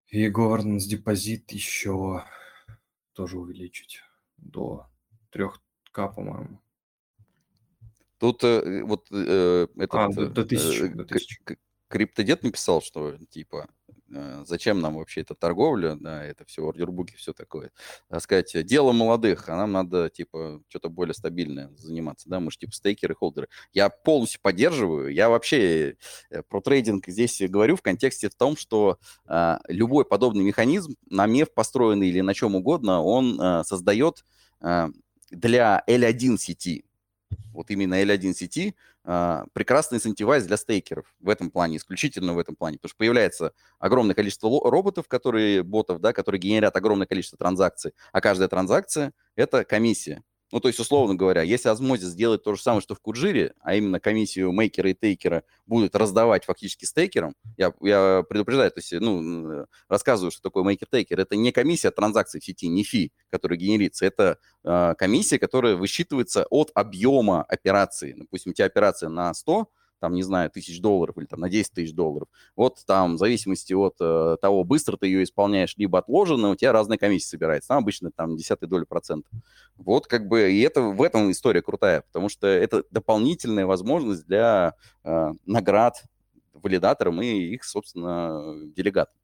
И 0.10 0.30
governance 0.30 0.88
депозит 0.88 1.52
еще 1.52 2.26
тоже 3.14 3.40
увеличить 3.40 4.02
до 4.38 4.88
3к, 5.32 6.14
по-моему. 6.14 6.62
Тут 8.26 8.44
э, 8.44 8.82
вот 8.84 9.08
э, 9.12 9.68
этот... 9.78 9.94
А, 9.94 10.10
до, 10.10 10.30
до 10.30 10.42
э, 10.42 10.46
1000, 10.46 10.88
до 10.90 11.04
к- 11.04 11.12
1000. 11.12 11.40
к- 11.44 11.58
Криптодед 11.88 12.42
написал, 12.42 12.82
что 12.82 13.16
типа 13.30 13.70
э, 14.12 14.44
зачем 14.48 14.80
нам 14.82 14.96
вообще 14.96 15.22
эта 15.22 15.36
торговля, 15.36 15.96
да, 15.96 16.26
это 16.26 16.44
все 16.46 16.66
ордербуки, 16.66 17.16
все 17.16 17.34
такое. 17.34 17.72
Так 18.10 18.24
сказать, 18.24 18.66
дело 18.66 18.94
молодых, 18.94 19.48
а 19.48 19.58
нам 19.58 19.74
надо, 19.74 20.10
типа, 20.10 20.64
что-то 20.70 20.90
более 20.90 21.14
стабильное 21.14 21.70
заниматься, 21.78 22.28
да, 22.28 22.40
мы 22.40 22.50
же, 22.50 22.58
типа, 22.58 22.74
стейкеры, 22.74 23.14
холдеры. 23.14 23.48
Я 23.74 23.90
полностью 23.90 24.42
поддерживаю, 24.42 25.14
я 25.14 25.30
вообще 25.30 25.96
э, 26.32 26.42
про 26.42 26.62
трейдинг 26.62 27.06
здесь 27.06 27.40
говорю 27.42 27.76
в 27.76 27.84
контексте 27.84 28.28
в 28.28 28.34
том, 28.34 28.58
что 28.58 28.98
а, 29.28 29.60
любой 29.68 30.04
подобный 30.04 30.44
механизм, 30.44 30.96
на 31.12 31.28
меф 31.28 31.54
построенный 31.54 32.10
или 32.10 32.22
на 32.22 32.34
чем 32.34 32.56
угодно, 32.56 33.04
он 33.04 33.40
а, 33.40 33.64
создает 33.64 34.26
а, 34.60 34.90
для 35.30 35.84
L1 35.88 36.38
сети, 36.38 36.86
вот 37.54 37.72
именно 37.72 38.02
L1 38.02 38.34
сети, 38.34 38.76
а, 39.04 39.46
прекрасный 39.54 39.98
incentivize 39.98 40.46
для 40.46 40.58
стейкеров 40.58 41.06
в 41.20 41.30
этом 41.30 41.50
плане, 41.50 41.78
исключительно 41.78 42.34
в 42.34 42.40
этом 42.40 42.56
плане, 42.56 42.78
потому 42.78 42.90
что 42.90 42.98
появляется 42.98 43.54
огромное 43.80 44.16
количество 44.16 44.50
роботов, 44.70 45.08
которые, 45.08 45.64
ботов, 45.64 46.02
да, 46.02 46.14
которые 46.14 46.40
генерят 46.40 46.76
огромное 46.76 47.08
количество 47.08 47.38
транзакций, 47.38 47.94
а 48.12 48.22
каждая 48.22 48.50
транзакция– 48.50 49.14
это 49.36 49.64
комиссия. 49.64 50.24
Ну, 50.56 50.62
то 50.62 50.70
есть, 50.70 50.80
условно 50.80 51.16
говоря, 51.16 51.42
если 51.42 51.70
Osmosis 51.70 52.12
сделает 52.12 52.44
то 52.44 52.56
же 52.56 52.62
самое, 52.62 52.80
что 52.80 52.96
в 52.96 53.02
Куджире, 53.02 53.56
а 53.60 53.76
именно 53.76 54.00
комиссию 54.00 54.54
мейкера 54.54 54.92
и 54.92 54.94
тейкера 54.94 55.44
будет 55.66 55.98
раздавать 55.98 56.46
фактически 56.46 56.86
стейкерам, 56.86 57.36
я, 57.58 57.74
я 57.82 58.24
предупреждаю, 58.30 58.72
то 58.72 58.80
есть, 58.80 58.94
ну, 58.94 59.66
рассказываю, 59.90 60.32
что 60.32 60.42
такое 60.42 60.64
мейкер-тейкер. 60.64 61.20
Это 61.20 61.36
не 61.36 61.52
комиссия 61.52 61.92
транзакций 61.92 62.40
в 62.40 62.46
сети, 62.46 62.70
не 62.70 62.86
fee, 62.86 63.12
который 63.30 63.58
генерится. 63.58 64.06
Это 64.06 64.38
э, 64.64 64.94
комиссия, 64.98 65.40
которая 65.40 65.76
высчитывается 65.76 66.46
от 66.50 66.72
объема 66.74 67.44
операции. 67.44 68.16
Допустим, 68.18 68.52
у 68.52 68.54
тебя 68.54 68.68
операция 68.68 69.10
на 69.10 69.34
100, 69.34 69.68
там, 70.00 70.14
не 70.14 70.24
знаю, 70.24 70.50
тысяч 70.50 70.80
долларов 70.82 71.18
или 71.18 71.26
там 71.26 71.40
на 71.40 71.50
10 71.50 71.72
тысяч 71.72 71.94
долларов. 71.94 72.28
Вот 72.56 72.84
там, 72.86 73.16
в 73.16 73.18
зависимости 73.18 73.74
от 73.74 73.96
э, 74.00 74.38
того, 74.42 74.64
быстро 74.64 74.98
ты 74.98 75.08
ее 75.08 75.24
исполняешь, 75.24 75.76
либо 75.78 76.00
отложено, 76.00 76.52
у 76.52 76.56
тебя 76.56 76.72
разная 76.72 76.98
комиссия 76.98 77.30
собирается. 77.30 77.70
Там 77.70 77.80
обычно 77.80 78.12
там 78.12 78.36
десятая 78.38 78.68
доля 78.68 78.86
процента. 78.86 79.30
Вот 79.78 80.08
как 80.08 80.28
бы, 80.28 80.52
и 80.52 80.62
это 80.62 80.82
в 80.82 81.02
этом 81.02 81.32
история 81.32 81.62
крутая, 81.62 82.02
потому 82.02 82.30
что 82.30 82.48
это 82.48 82.84
дополнительная 82.92 83.66
возможность 83.66 84.26
для 84.26 84.76
э, 85.04 85.32
наград 85.46 86.04
валидаторам 86.54 87.22
и 87.22 87.26
их, 87.26 87.64
собственно, 87.64 88.56
делегатам. 88.76 89.16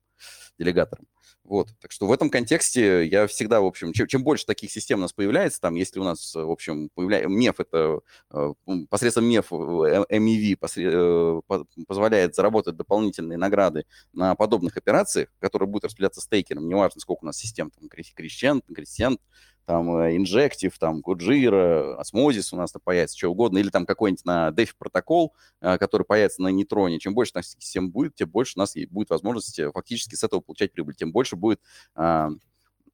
делегаторам. 0.58 1.06
Вот, 1.52 1.68
так 1.82 1.91
что 1.91 2.08
в 2.08 2.14
этом 2.14 2.30
контексте 2.30 3.06
я 3.06 3.28
всегда, 3.28 3.60
в 3.60 3.66
общем, 3.66 3.91
чем, 3.91 4.08
чем 4.08 4.24
больше 4.24 4.45
таких 4.45 4.72
систем 4.72 4.99
у 4.99 5.02
нас 5.02 5.12
появляется, 5.12 5.60
там, 5.60 5.76
если 5.76 5.99
у 5.99 6.04
нас, 6.06 6.34
в 6.34 6.49
общем, 6.49 6.88
появляется 6.95 7.28
МЕФ, 7.28 7.60
это 7.60 7.99
э, 8.32 8.54
посредством 8.89 9.26
МЕФ, 9.26 9.52
MEV 9.52 10.56
посред, 10.56 10.93
э, 10.95 11.41
позволяет 11.86 12.36
заработать 12.36 12.78
дополнительные 12.78 13.38
награды 13.38 13.84
на 14.14 14.34
подобных 14.36 14.78
операциях, 14.78 15.28
которые 15.39 15.68
будут 15.68 15.84
распределяться 15.84 16.22
стейкером, 16.22 16.70
неважно, 16.70 17.02
сколько 17.02 17.24
у 17.24 17.26
нас 17.26 17.36
систем, 17.36 17.70
там, 17.70 17.89
Crescent, 17.89 18.62
Crescent, 18.74 19.18
там 19.72 19.90
Injective, 19.90 20.74
там 20.78 21.00
Kujira, 21.00 21.98
Osmosis 21.98 22.50
у 22.52 22.58
нас 22.58 22.74
там 22.74 22.82
появится, 22.84 23.18
что 23.18 23.30
угодно, 23.30 23.58
или 23.58 23.70
там 23.70 23.86
какой-нибудь 23.86 24.26
на 24.26 24.50
DeFi 24.50 24.74
протокол, 24.78 25.34
э, 25.62 25.78
который 25.78 26.04
появится 26.04 26.42
на 26.42 26.50
нейтроне. 26.50 27.00
Чем 27.00 27.14
больше 27.14 27.32
у 27.36 27.38
нас 27.38 27.56
систем 27.58 27.90
будет, 27.90 28.16
тем 28.16 28.30
больше 28.30 28.56
у 28.58 28.60
нас 28.60 28.76
будет 28.90 29.10
возможность 29.10 29.58
э, 29.60 29.72
фактически 29.72 30.16
с 30.16 30.26
этого 30.26 30.42
получать 30.42 30.74
прибыль, 30.74 30.94
тем 30.96 31.14
больше 31.14 31.38
будет 31.38 31.62
а, 31.96 32.32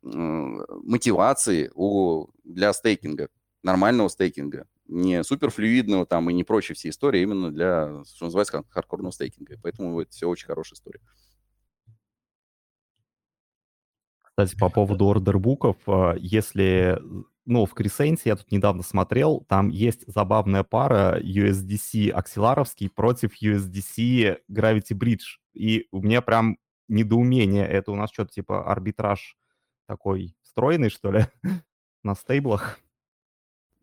мотивации 0.04 1.72
у, 1.74 2.28
для 2.44 2.72
стейкинга, 2.74 3.30
нормального 3.64 4.10
стейкинга, 4.10 4.68
не 4.88 5.24
суперфлюидного 5.24 6.06
там 6.06 6.30
и 6.30 6.34
не 6.34 6.44
прочие 6.44 6.76
все 6.76 6.90
истории, 6.90 7.22
а 7.22 7.24
именно 7.24 7.52
для, 7.52 8.04
что 8.06 8.26
называется, 8.26 8.64
хардкорного 8.70 9.12
стейкинга. 9.12 9.58
Поэтому 9.64 10.00
это 10.00 10.12
все 10.12 10.30
очень 10.30 10.46
хорошая 10.46 10.76
история. 10.76 11.02
Кстати, 14.38 14.56
по 14.56 14.70
поводу 14.70 15.08
ордербуков, 15.08 15.78
а, 15.88 16.14
если, 16.16 17.02
ну, 17.46 17.66
в 17.66 17.74
Крисенсе 17.74 18.30
я 18.30 18.36
тут 18.36 18.52
недавно 18.52 18.84
смотрел, 18.84 19.44
там 19.48 19.70
есть 19.70 20.04
забавная 20.06 20.64
пара 20.64 21.20
USDC 21.20 22.12
аксиларовский 22.12 22.88
против 22.88 23.42
USDC 23.42 24.38
Gravity 24.52 24.94
Bridge. 24.94 25.40
И 25.56 25.88
у 25.92 26.04
меня 26.04 26.22
прям 26.22 26.60
недоумение, 26.88 27.68
это 27.68 27.92
у 27.92 27.96
нас 27.96 28.12
что-то 28.12 28.32
типа 28.32 28.72
арбитраж 28.72 29.36
такой 29.88 30.36
встроенный, 30.44 30.92
что 30.92 31.12
ли, 31.12 31.26
на 32.04 32.14
стейблах? 32.14 32.80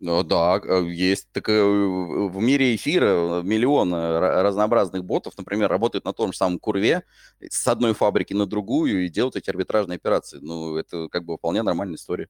Ну 0.07 0.23
да, 0.23 0.61
э, 0.63 0.85
есть. 0.91 1.29
Так 1.33 1.49
э, 1.49 1.63
в 1.63 2.39
мире 2.39 2.75
эфира 2.77 3.41
миллион 3.43 3.95
разнообразных 3.95 5.03
ботов, 5.03 5.33
например, 5.39 5.71
работают 5.71 6.05
на 6.05 6.13
том 6.13 6.33
же 6.33 6.37
самом 6.37 6.59
курве 6.59 7.05
с 7.41 7.67
одной 7.67 7.95
фабрики 7.95 8.35
на 8.35 8.45
другую 8.45 9.07
и 9.07 9.09
делают 9.09 9.37
эти 9.37 9.49
арбитражные 9.49 9.97
операции. 9.97 10.41
Ну, 10.43 10.77
это 10.77 11.09
как 11.09 11.25
бы 11.25 11.39
вполне 11.39 11.63
нормальная 11.63 11.97
история. 11.97 12.29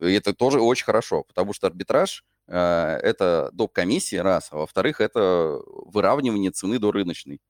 И 0.00 0.12
это 0.12 0.34
тоже 0.34 0.60
очень 0.60 0.84
хорошо, 0.86 1.24
потому 1.24 1.52
что 1.54 1.66
арбитраж 1.68 2.24
э, 2.48 2.56
это 3.02 3.50
доп. 3.52 3.72
комиссии, 3.72 4.16
раз, 4.16 4.48
а 4.52 4.58
во-вторых, 4.58 5.00
это 5.00 5.60
выравнивание 5.66 6.52
цены 6.52 6.78
до 6.78 6.92
рыночной. 6.92 7.40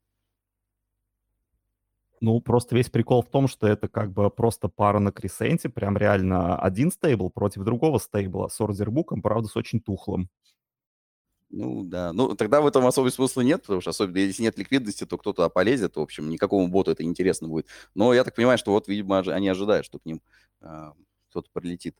Ну, 2.25 2.41
просто 2.41 2.77
весь 2.77 2.89
прикол 2.89 3.23
в 3.23 3.29
том, 3.29 3.49
что 3.49 3.67
это 3.67 3.89
как 3.89 4.13
бы 4.13 4.31
просто 4.31 4.69
пара 4.69 5.01
на 5.01 5.11
кресенте, 5.11 5.69
прям 5.69 5.97
реально 5.97 6.57
один 6.57 6.93
стейбл 6.93 7.31
против 7.31 7.65
другого 7.65 7.99
стейбла 7.99 8.47
с 8.47 8.61
ордербуком, 8.61 9.23
правда, 9.23 9.49
с 9.49 9.57
очень 9.57 9.81
тухлым. 9.81 10.31
Ну, 11.51 11.83
да. 11.85 12.13
Ну, 12.13 12.35
тогда 12.35 12.61
в 12.61 12.67
этом 12.67 12.87
особого 12.87 13.11
смысла 13.11 13.43
нет, 13.43 13.63
потому 13.63 13.81
что 13.81 13.91
особенно 13.91 14.19
если 14.19 14.43
нет 14.43 14.57
ликвидности, 14.57 15.05
то 15.05 15.19
кто-то 15.19 15.49
полезет, 15.51 15.97
в 15.97 16.01
общем, 16.01 16.31
никакому 16.31 16.69
боту 16.69 16.93
это 16.93 17.03
интересно 17.03 17.49
будет. 17.49 17.67
Но 17.95 18.15
я 18.15 18.25
так 18.25 18.35
понимаю, 18.37 18.57
что 18.57 18.71
вот, 18.73 18.89
видимо, 18.89 19.19
они 19.19 19.49
ожидают, 19.49 19.85
что 19.85 19.99
к 19.99 20.07
ним 20.07 20.23
э, 20.63 20.93
кто-то 21.31 21.51
прилетит 21.53 21.97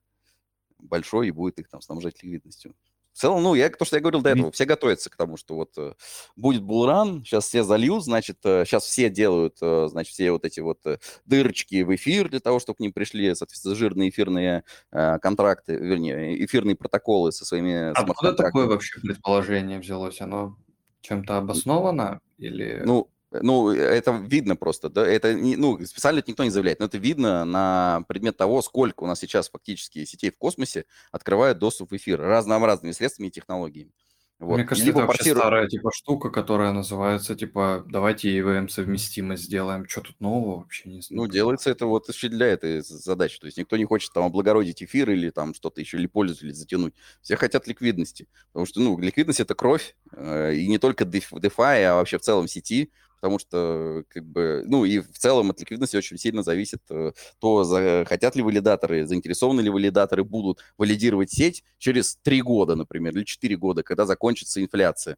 большой 0.79 1.29
и 1.29 1.33
будет 1.33 1.59
их 1.59 1.69
там 1.69 1.83
снабжать 1.83 2.23
ликвидностью. 2.23 2.75
В 3.13 3.19
целом, 3.19 3.43
ну, 3.43 3.55
я, 3.55 3.69
то, 3.69 3.85
что 3.85 3.97
я 3.97 4.01
говорил 4.01 4.23
до 4.23 4.31
этого, 4.31 4.51
все 4.53 4.65
готовятся 4.65 5.11
к 5.11 5.17
тому, 5.17 5.37
что 5.37 5.55
вот 5.55 5.71
э, 5.77 5.93
будет 6.35 6.63
булран, 6.63 7.25
сейчас 7.25 7.47
все 7.47 7.63
зальют, 7.63 8.05
значит, 8.05 8.39
э, 8.45 8.65
сейчас 8.65 8.85
все 8.85 9.11
делают, 9.11 9.59
э, 9.61 9.89
значит, 9.91 10.15
все 10.15 10.33
вот 10.33 10.45
эти 10.45 10.61
вот 10.61 10.79
э, 10.87 10.99
дырочки 11.27 11.83
в 11.83 11.95
эфир 11.95 12.31
для 12.31 12.41
того, 12.41 12.59
чтобы 12.59 12.79
к 12.79 12.81
ним 12.81 12.93
пришли, 12.93 13.35
соответственно, 13.35 13.75
жирные 13.75 14.09
эфирные 14.09 14.65
э, 14.91 15.19
контракты, 15.19 15.77
вернее, 15.77 16.43
эфирные 16.43 16.75
протоколы 16.75 17.33
со 17.33 17.45
своими... 17.45 17.91
Откуда 17.91 18.33
такое 18.33 18.67
вообще 18.67 18.99
предположение 19.01 19.79
взялось? 19.79 20.21
Оно 20.21 20.57
чем-то 21.03 21.37
обосновано 21.37 22.21
или... 22.39 22.83
Ну, 22.85 23.09
ну, 23.41 23.71
это 23.71 24.13
видно 24.13 24.57
просто, 24.57 24.89
да, 24.89 25.07
это, 25.07 25.35
не, 25.35 25.57
ну, 25.57 25.79
специально 25.85 26.19
это 26.19 26.31
никто 26.31 26.45
не 26.45 26.51
заявляет, 26.51 26.81
но 26.81 26.87
это 26.87 26.99
видно 26.99 27.45
на 27.45 28.05
предмет 28.09 28.37
того, 28.37 28.63
сколько 28.63 29.05
у 29.05 29.07
нас 29.07 29.21
сейчас 29.21 29.49
фактически 29.49 30.05
сетей 30.05 30.31
в 30.31 30.39
космосе 30.39 30.85
открывают 31.11 31.59
доступ 31.59 31.93
в 31.93 31.97
эфир 31.97 32.21
разнообразными 32.21 32.93
средствами 32.93 33.29
и 33.29 33.31
технологиями. 33.31 33.93
Вот. 34.43 34.57
Мне 34.57 34.65
кажется, 34.65 34.87
Либо 34.87 34.99
это 34.99 35.07
вообще 35.07 35.19
портиру... 35.19 35.39
старая 35.39 35.69
типа 35.69 35.91
штука, 35.95 36.31
которая 36.31 36.73
называется 36.73 37.37
типа 37.37 37.85
давайте 37.89 38.37
EVM 38.37 38.69
совместимость 38.69 39.45
сделаем. 39.45 39.89
Что 39.89 40.01
тут 40.01 40.21
нового 40.21 40.63
вообще 40.63 40.89
не 40.89 41.01
знаю. 41.01 41.23
Ну, 41.23 41.29
делается 41.29 41.71
это 41.71 41.87
вот 41.87 42.09
еще 42.09 42.29
для 42.29 42.49
этой 42.49 42.81
задачи. 42.81 43.39
То 43.39 43.47
есть 43.47 43.57
никто 43.57 43.77
не 43.77 43.85
хочет 43.85 44.13
там 44.13 44.25
облагородить 44.25 44.83
эфир 44.83 45.11
или 45.11 45.31
там 45.31 45.55
что-то 45.55 45.81
еще, 45.81 45.97
или 45.97 46.09
пользователей 46.09 46.55
затянуть. 46.55 46.93
Все 47.21 47.37
хотят 47.37 47.69
ликвидности. 47.69 48.27
Потому 48.53 48.67
что, 48.67 48.81
ну, 48.81 48.99
ликвидность 48.99 49.39
это 49.39 49.55
кровь. 49.55 49.95
Э, 50.11 50.53
и 50.53 50.67
не 50.67 50.79
только 50.79 51.05
DeFi, 51.05 51.85
а 51.85 51.95
вообще 51.95 52.19
в 52.19 52.23
целом 52.23 52.49
сети 52.49 52.91
потому 53.23 53.39
что, 53.39 54.03
как 54.09 54.27
бы, 54.27 54.65
ну, 54.67 54.85
и 54.85 54.99
в 54.99 55.17
целом 55.17 55.51
от 55.51 55.61
ликвидности 55.61 55.97
очень 55.97 56.19
сильно 56.19 56.43
зависит 56.43 56.83
э, 56.91 57.13
то, 57.39 57.63
за, 57.63 58.05
хотят 58.05 58.35
ли 58.35 58.43
валидаторы, 58.43 59.07
заинтересованы 59.07 59.61
ли 59.61 59.71
валидаторы 59.71 60.25
будут 60.25 60.59
валидировать 60.77 61.31
сеть 61.31 61.63
через 61.79 62.17
три 62.17 62.43
года, 62.43 62.75
например, 62.75 63.17
или 63.17 63.23
четыре 63.23 63.57
года, 63.57 63.85
когда 63.85 64.07
закончится 64.07 64.61
инфляция 64.61 65.17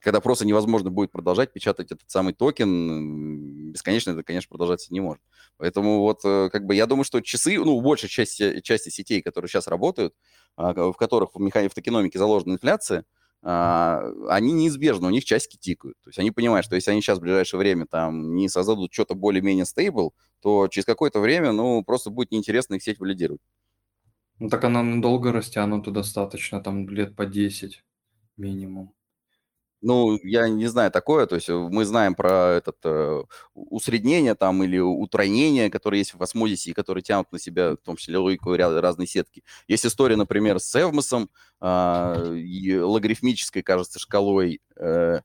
когда 0.00 0.20
просто 0.20 0.44
невозможно 0.44 0.90
будет 0.90 1.10
продолжать 1.10 1.50
печатать 1.54 1.90
этот 1.90 2.10
самый 2.10 2.34
токен, 2.34 3.72
бесконечно 3.72 4.10
это, 4.10 4.22
конечно, 4.22 4.50
продолжаться 4.50 4.92
не 4.92 5.00
может. 5.00 5.22
Поэтому 5.56 6.00
вот, 6.00 6.20
э, 6.24 6.50
как 6.52 6.66
бы, 6.66 6.74
я 6.74 6.84
думаю, 6.84 7.04
что 7.04 7.22
часы, 7.22 7.58
ну, 7.58 7.80
большей 7.80 8.10
части, 8.10 8.60
части 8.60 8.90
сетей, 8.90 9.22
которые 9.22 9.48
сейчас 9.48 9.66
работают, 9.66 10.14
а, 10.56 10.74
в 10.74 10.92
которых 10.92 11.30
в, 11.34 11.40
механи- 11.40 11.70
в 11.70 11.74
токеномике 11.74 12.18
заложена 12.18 12.52
инфляция, 12.52 13.06
они 13.44 14.52
неизбежно, 14.52 15.08
у 15.08 15.10
них 15.10 15.24
часики 15.24 15.58
тикают. 15.58 15.98
То 16.02 16.08
есть 16.08 16.18
они 16.18 16.30
понимают, 16.30 16.64
что 16.64 16.76
если 16.76 16.90
они 16.92 17.02
сейчас 17.02 17.18
в 17.18 17.20
ближайшее 17.20 17.58
время 17.58 17.86
там 17.86 18.34
не 18.34 18.48
создадут 18.48 18.92
что-то 18.92 19.14
более-менее 19.14 19.66
стейбл, 19.66 20.14
то 20.40 20.66
через 20.68 20.86
какое-то 20.86 21.20
время, 21.20 21.52
ну, 21.52 21.84
просто 21.84 22.08
будет 22.08 22.30
неинтересно 22.30 22.76
их 22.76 22.82
сеть 22.82 22.98
валидировать. 22.98 23.42
Ну, 24.38 24.48
так 24.48 24.64
она 24.64 24.82
надолго 24.82 25.30
растянута 25.30 25.90
достаточно, 25.90 26.60
там 26.62 26.88
лет 26.88 27.14
по 27.14 27.26
10 27.26 27.84
минимум. 28.38 28.94
Ну, 29.86 30.18
я 30.22 30.48
не 30.48 30.66
знаю 30.66 30.90
такое, 30.90 31.26
то 31.26 31.34
есть 31.34 31.50
э, 31.50 31.52
мы 31.54 31.84
знаем 31.84 32.14
про 32.14 32.52
этот 32.56 32.76
э, 32.84 33.22
усреднение 33.54 34.34
там 34.34 34.64
или 34.64 34.78
утройнение, 34.78 35.68
которые 35.70 35.98
есть 36.00 36.14
в 36.14 36.22
осмозисе 36.22 36.70
и 36.70 36.72
которые 36.72 37.02
тянут 37.02 37.30
на 37.32 37.38
себя, 37.38 37.72
в 37.72 37.76
том 37.84 37.96
числе 37.96 38.16
логику 38.16 38.56
разные 38.56 39.06
сетки. 39.06 39.42
Есть 39.68 39.84
история, 39.84 40.16
например, 40.16 40.58
с 40.58 40.74
Эвмосом, 40.74 41.28
э, 41.60 42.78
логарифмической, 42.82 43.62
кажется, 43.62 43.98
шкалой 43.98 44.62
э, 44.76 45.20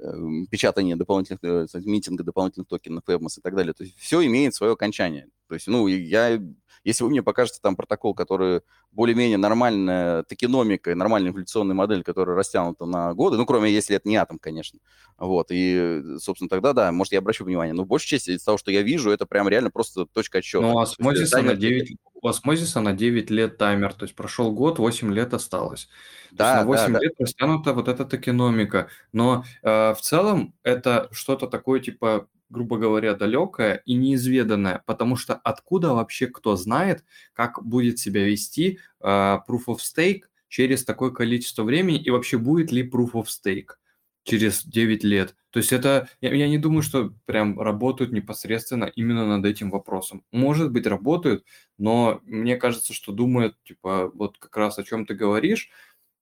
э, 0.00 0.12
печатания 0.50 0.96
дополнительных, 0.96 1.40
э, 1.44 1.66
митинга 1.84 2.24
дополнительных 2.24 2.66
токенов 2.66 3.04
Эвмос 3.08 3.38
и 3.38 3.40
так 3.40 3.54
далее. 3.54 3.74
То 3.74 3.84
есть 3.84 3.96
все 3.96 4.24
имеет 4.26 4.54
свое 4.54 4.72
окончание. 4.72 5.28
То 5.48 5.54
есть, 5.54 5.68
ну, 5.68 5.86
я 5.86 6.40
если 6.84 7.04
вы 7.04 7.10
мне 7.10 7.22
покажете 7.22 7.58
там 7.62 7.76
протокол, 7.76 8.14
который 8.14 8.62
более-менее 8.92 9.38
нормальная 9.38 10.22
токеномика 10.22 10.90
и 10.90 10.94
нормальная 10.94 11.30
инфляционная 11.30 11.74
модель, 11.74 12.02
которая 12.02 12.36
растянута 12.36 12.86
на 12.86 13.14
годы, 13.14 13.36
ну, 13.36 13.46
кроме 13.46 13.70
если 13.70 13.96
это 13.96 14.08
не 14.08 14.16
атом, 14.16 14.38
конечно. 14.38 14.80
Вот, 15.18 15.48
и, 15.50 16.02
собственно, 16.18 16.48
тогда, 16.48 16.72
да, 16.72 16.92
может, 16.92 17.12
я 17.12 17.18
обращу 17.18 17.44
внимание. 17.44 17.74
Но 17.74 17.84
большая 17.84 18.18
часть 18.18 18.28
из 18.28 18.42
того, 18.42 18.58
что 18.58 18.70
я 18.70 18.82
вижу, 18.82 19.10
это 19.10 19.26
прям 19.26 19.48
реально 19.48 19.70
просто 19.70 20.06
точка 20.06 20.38
отсчета. 20.38 20.66
Ну, 20.66 20.74
у 20.74 20.78
осмозиса, 20.78 21.42
на 21.42 21.54
9, 21.54 21.96
у 22.14 22.28
осмозиса 22.28 22.80
на 22.80 22.92
9 22.92 23.30
лет 23.30 23.58
таймер, 23.58 23.92
то 23.92 24.04
есть 24.04 24.14
прошел 24.14 24.52
год, 24.52 24.78
8 24.78 25.12
лет 25.12 25.34
осталось. 25.34 25.88
Да, 26.30 26.64
то 26.64 26.72
есть 26.72 26.86
на 26.86 26.88
8 26.88 26.92
да, 26.92 26.98
лет 27.00 27.12
да. 27.18 27.24
растянута 27.24 27.72
вот 27.74 27.88
эта 27.88 28.04
токеномика. 28.04 28.88
Но 29.12 29.44
э, 29.62 29.94
в 29.94 30.00
целом 30.00 30.54
это 30.62 31.08
что-то 31.12 31.46
такое, 31.46 31.80
типа, 31.80 32.26
грубо 32.50 32.76
говоря, 32.76 33.14
далекое 33.14 33.82
и 33.86 33.94
неизведанное, 33.94 34.82
потому 34.86 35.16
что 35.16 35.34
откуда 35.34 35.94
вообще 35.94 36.26
кто 36.26 36.56
знает, 36.56 37.04
как 37.32 37.64
будет 37.64 37.98
себя 37.98 38.24
вести 38.24 38.78
э, 39.00 39.06
Proof 39.06 39.66
of 39.68 39.78
Stake 39.78 40.22
через 40.48 40.84
такое 40.84 41.10
количество 41.10 41.62
времени 41.62 42.02
и 42.02 42.10
вообще 42.10 42.36
будет 42.36 42.72
ли 42.72 42.88
Proof 42.88 43.12
of 43.12 43.26
Stake 43.26 43.76
через 44.24 44.64
9 44.64 45.04
лет. 45.04 45.34
То 45.50 45.58
есть 45.58 45.72
это, 45.72 46.08
я, 46.20 46.34
я 46.34 46.48
не 46.48 46.58
думаю, 46.58 46.82
что 46.82 47.12
прям 47.24 47.58
работают 47.60 48.12
непосредственно 48.12 48.84
именно 48.84 49.26
над 49.26 49.44
этим 49.46 49.70
вопросом. 49.70 50.24
Может 50.30 50.70
быть, 50.72 50.86
работают, 50.86 51.44
но 51.78 52.20
мне 52.24 52.56
кажется, 52.56 52.92
что 52.92 53.12
думают, 53.12 53.56
типа, 53.64 54.10
вот 54.14 54.38
как 54.38 54.56
раз 54.56 54.78
о 54.78 54.84
чем 54.84 55.06
ты 55.06 55.14
говоришь, 55.14 55.70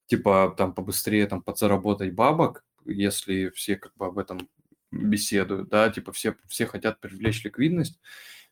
типа, 0.07 0.55
там, 0.57 0.73
побыстрее 0.73 1.27
там 1.27 1.43
подзаработать 1.43 2.15
бабок, 2.15 2.65
если 2.87 3.51
все 3.51 3.77
как 3.77 3.95
бы 3.97 4.07
об 4.07 4.19
этом 4.19 4.49
беседуют, 4.91 5.69
да, 5.69 5.91
типа 5.91 6.13
все, 6.13 6.37
все 6.47 6.67
хотят 6.67 7.01
привлечь 7.01 7.45
ликвидность, 7.45 8.01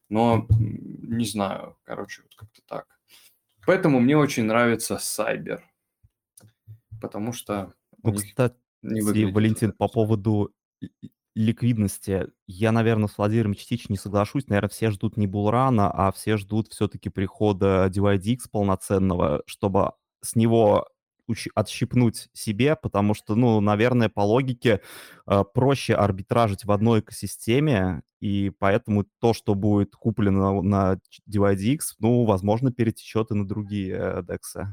но 0.09 0.47
не 0.49 1.25
знаю, 1.25 1.77
короче, 1.85 2.23
вот 2.23 2.35
как-то 2.35 2.63
так. 2.67 2.87
Поэтому 3.67 4.01
мне 4.01 4.17
очень 4.17 4.45
нравится 4.45 4.99
Сайбер, 4.99 5.63
потому 7.01 7.33
что... 7.33 7.75
Ну, 8.03 8.13
кстати, 8.13 8.55
Валентин, 8.83 9.73
по 9.73 9.89
поводу 9.89 10.55
ликвидности, 11.35 12.29
я, 12.47 12.73
наверное, 12.73 13.09
с 13.09 13.19
Владимиром 13.19 13.55
частично 13.55 13.93
не 13.93 13.99
соглашусь. 13.99 14.47
Наверное, 14.49 14.71
все 14.71 14.91
ждут 14.91 15.17
не 15.17 15.27
булрана, 15.27 15.91
а 15.91 16.11
все 16.11 16.39
ждут 16.39 16.69
все-таки 16.69 17.11
прихода 17.11 17.91
DYDX 17.93 18.49
полноценного, 18.51 19.43
чтобы 19.47 19.93
с 20.23 20.35
него 20.35 20.89
отщипнуть 21.55 22.29
себе, 22.33 22.77
потому 22.77 23.15
что, 23.15 23.35
ну, 23.35 23.61
наверное, 23.61 24.09
по 24.09 24.21
логике 24.21 24.81
э, 25.27 25.45
проще 25.53 25.95
арбитражить 25.95 26.65
в 26.65 26.73
одной 26.73 27.01
экосистеме, 27.01 28.03
и 28.21 28.51
поэтому 28.51 29.07
то, 29.21 29.35
что 29.35 29.55
будет 29.55 29.95
куплено 29.97 30.63
на 30.63 30.99
DYDX, 31.29 31.79
ну, 31.99 32.25
возможно, 32.25 32.73
перетечет 32.73 33.31
и 33.31 33.35
на 33.35 33.47
другие 33.47 34.23
DEX. 34.23 34.67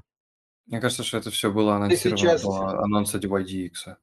Мне 0.66 0.80
кажется, 0.80 1.04
что 1.04 1.18
это 1.18 1.30
все 1.30 1.51
было 1.51 1.76
анонсировано 1.76 2.18
сейчас... 2.18 2.43
до 2.43 2.80
анонса 2.80 3.18
DYDX. 3.18 3.95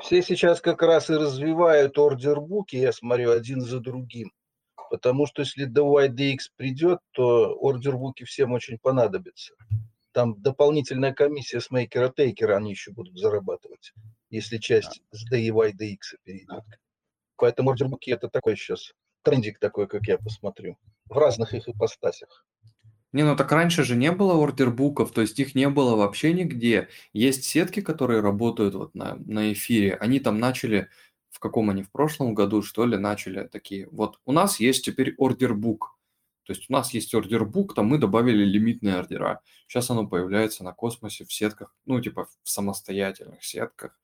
Все 0.00 0.22
сейчас 0.22 0.60
как 0.60 0.82
раз 0.82 1.10
и 1.10 1.14
развивают 1.14 1.98
ордербуки, 1.98 2.76
я 2.76 2.92
смотрю, 2.92 3.32
один 3.32 3.60
за 3.62 3.80
другим. 3.80 4.32
Потому 4.90 5.26
что 5.26 5.42
если 5.42 5.68
DYDX 5.68 6.38
придет, 6.56 7.00
то 7.12 7.54
ордербуки 7.60 8.24
всем 8.24 8.52
очень 8.52 8.78
понадобятся 8.78 9.54
там 10.18 10.34
дополнительная 10.42 11.14
комиссия 11.14 11.60
с 11.60 11.70
мейкера 11.70 12.08
тейкера 12.08 12.56
они 12.56 12.70
еще 12.72 12.90
будут 12.90 13.16
зарабатывать, 13.16 13.92
если 14.30 14.58
часть 14.58 15.00
с 15.12 15.32
DEY 15.32 15.74
DX 15.80 16.18
перейдет. 16.24 16.64
Поэтому 17.36 17.70
ордербуки 17.70 18.10
это 18.10 18.28
такой 18.28 18.56
сейчас 18.56 18.94
трендик 19.22 19.60
такой, 19.60 19.86
как 19.86 20.08
я 20.08 20.18
посмотрю, 20.18 20.76
в 21.04 21.16
разных 21.16 21.54
их 21.54 21.68
ипостасях. 21.68 22.44
Не, 23.12 23.22
ну 23.22 23.36
так 23.36 23.52
раньше 23.52 23.84
же 23.84 23.94
не 23.94 24.10
было 24.10 24.34
ордербуков, 24.34 25.12
то 25.12 25.20
есть 25.20 25.38
их 25.38 25.54
не 25.54 25.68
было 25.68 25.94
вообще 25.94 26.32
нигде. 26.32 26.88
Есть 27.12 27.44
сетки, 27.44 27.80
которые 27.80 28.20
работают 28.20 28.74
вот 28.74 28.96
на, 28.96 29.14
на 29.24 29.52
эфире, 29.52 29.94
они 29.94 30.18
там 30.18 30.40
начали, 30.40 30.88
в 31.30 31.38
каком 31.38 31.70
они, 31.70 31.84
в 31.84 31.92
прошлом 31.92 32.34
году, 32.34 32.62
что 32.62 32.86
ли, 32.86 32.96
начали 32.96 33.46
такие. 33.46 33.86
Вот 33.92 34.18
у 34.24 34.32
нас 34.32 34.58
есть 34.58 34.84
теперь 34.84 35.14
ордербук, 35.16 35.96
то 36.48 36.54
есть 36.54 36.70
у 36.70 36.72
нас 36.72 36.94
есть 36.94 37.14
ордербук, 37.14 37.74
там 37.74 37.88
мы 37.88 37.98
добавили 37.98 38.42
лимитные 38.42 38.94
ордера. 38.94 39.42
Сейчас 39.66 39.90
оно 39.90 40.06
появляется 40.06 40.64
на 40.64 40.72
космосе 40.72 41.26
в 41.26 41.32
сетках, 41.32 41.76
ну, 41.84 42.00
типа 42.00 42.24
в 42.42 42.48
самостоятельных 42.48 43.44
сетках. 43.44 44.00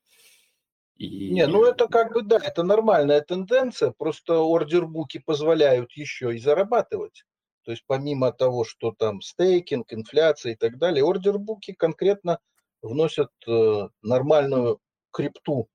И... 0.96 1.30
Не, 1.30 1.46
ну 1.46 1.64
это 1.64 1.88
как 1.88 2.12
бы 2.12 2.20
да, 2.20 2.36
это 2.36 2.62
нормальная 2.62 3.22
тенденция, 3.22 3.92
просто 3.92 4.40
ордербуки 4.40 5.22
позволяют 5.24 5.92
еще 5.92 6.36
и 6.36 6.38
зарабатывать. 6.38 7.24
То 7.62 7.70
есть 7.70 7.84
помимо 7.86 8.30
того, 8.30 8.64
что 8.64 8.92
там 8.92 9.22
стейкинг, 9.22 9.90
инфляция 9.94 10.52
и 10.52 10.56
так 10.56 10.76
далее, 10.76 11.02
ордербуки 11.02 11.72
конкретно 11.72 12.40
вносят 12.82 13.30
э, 13.46 13.88
нормальную 14.02 14.80
крипту 15.12 15.70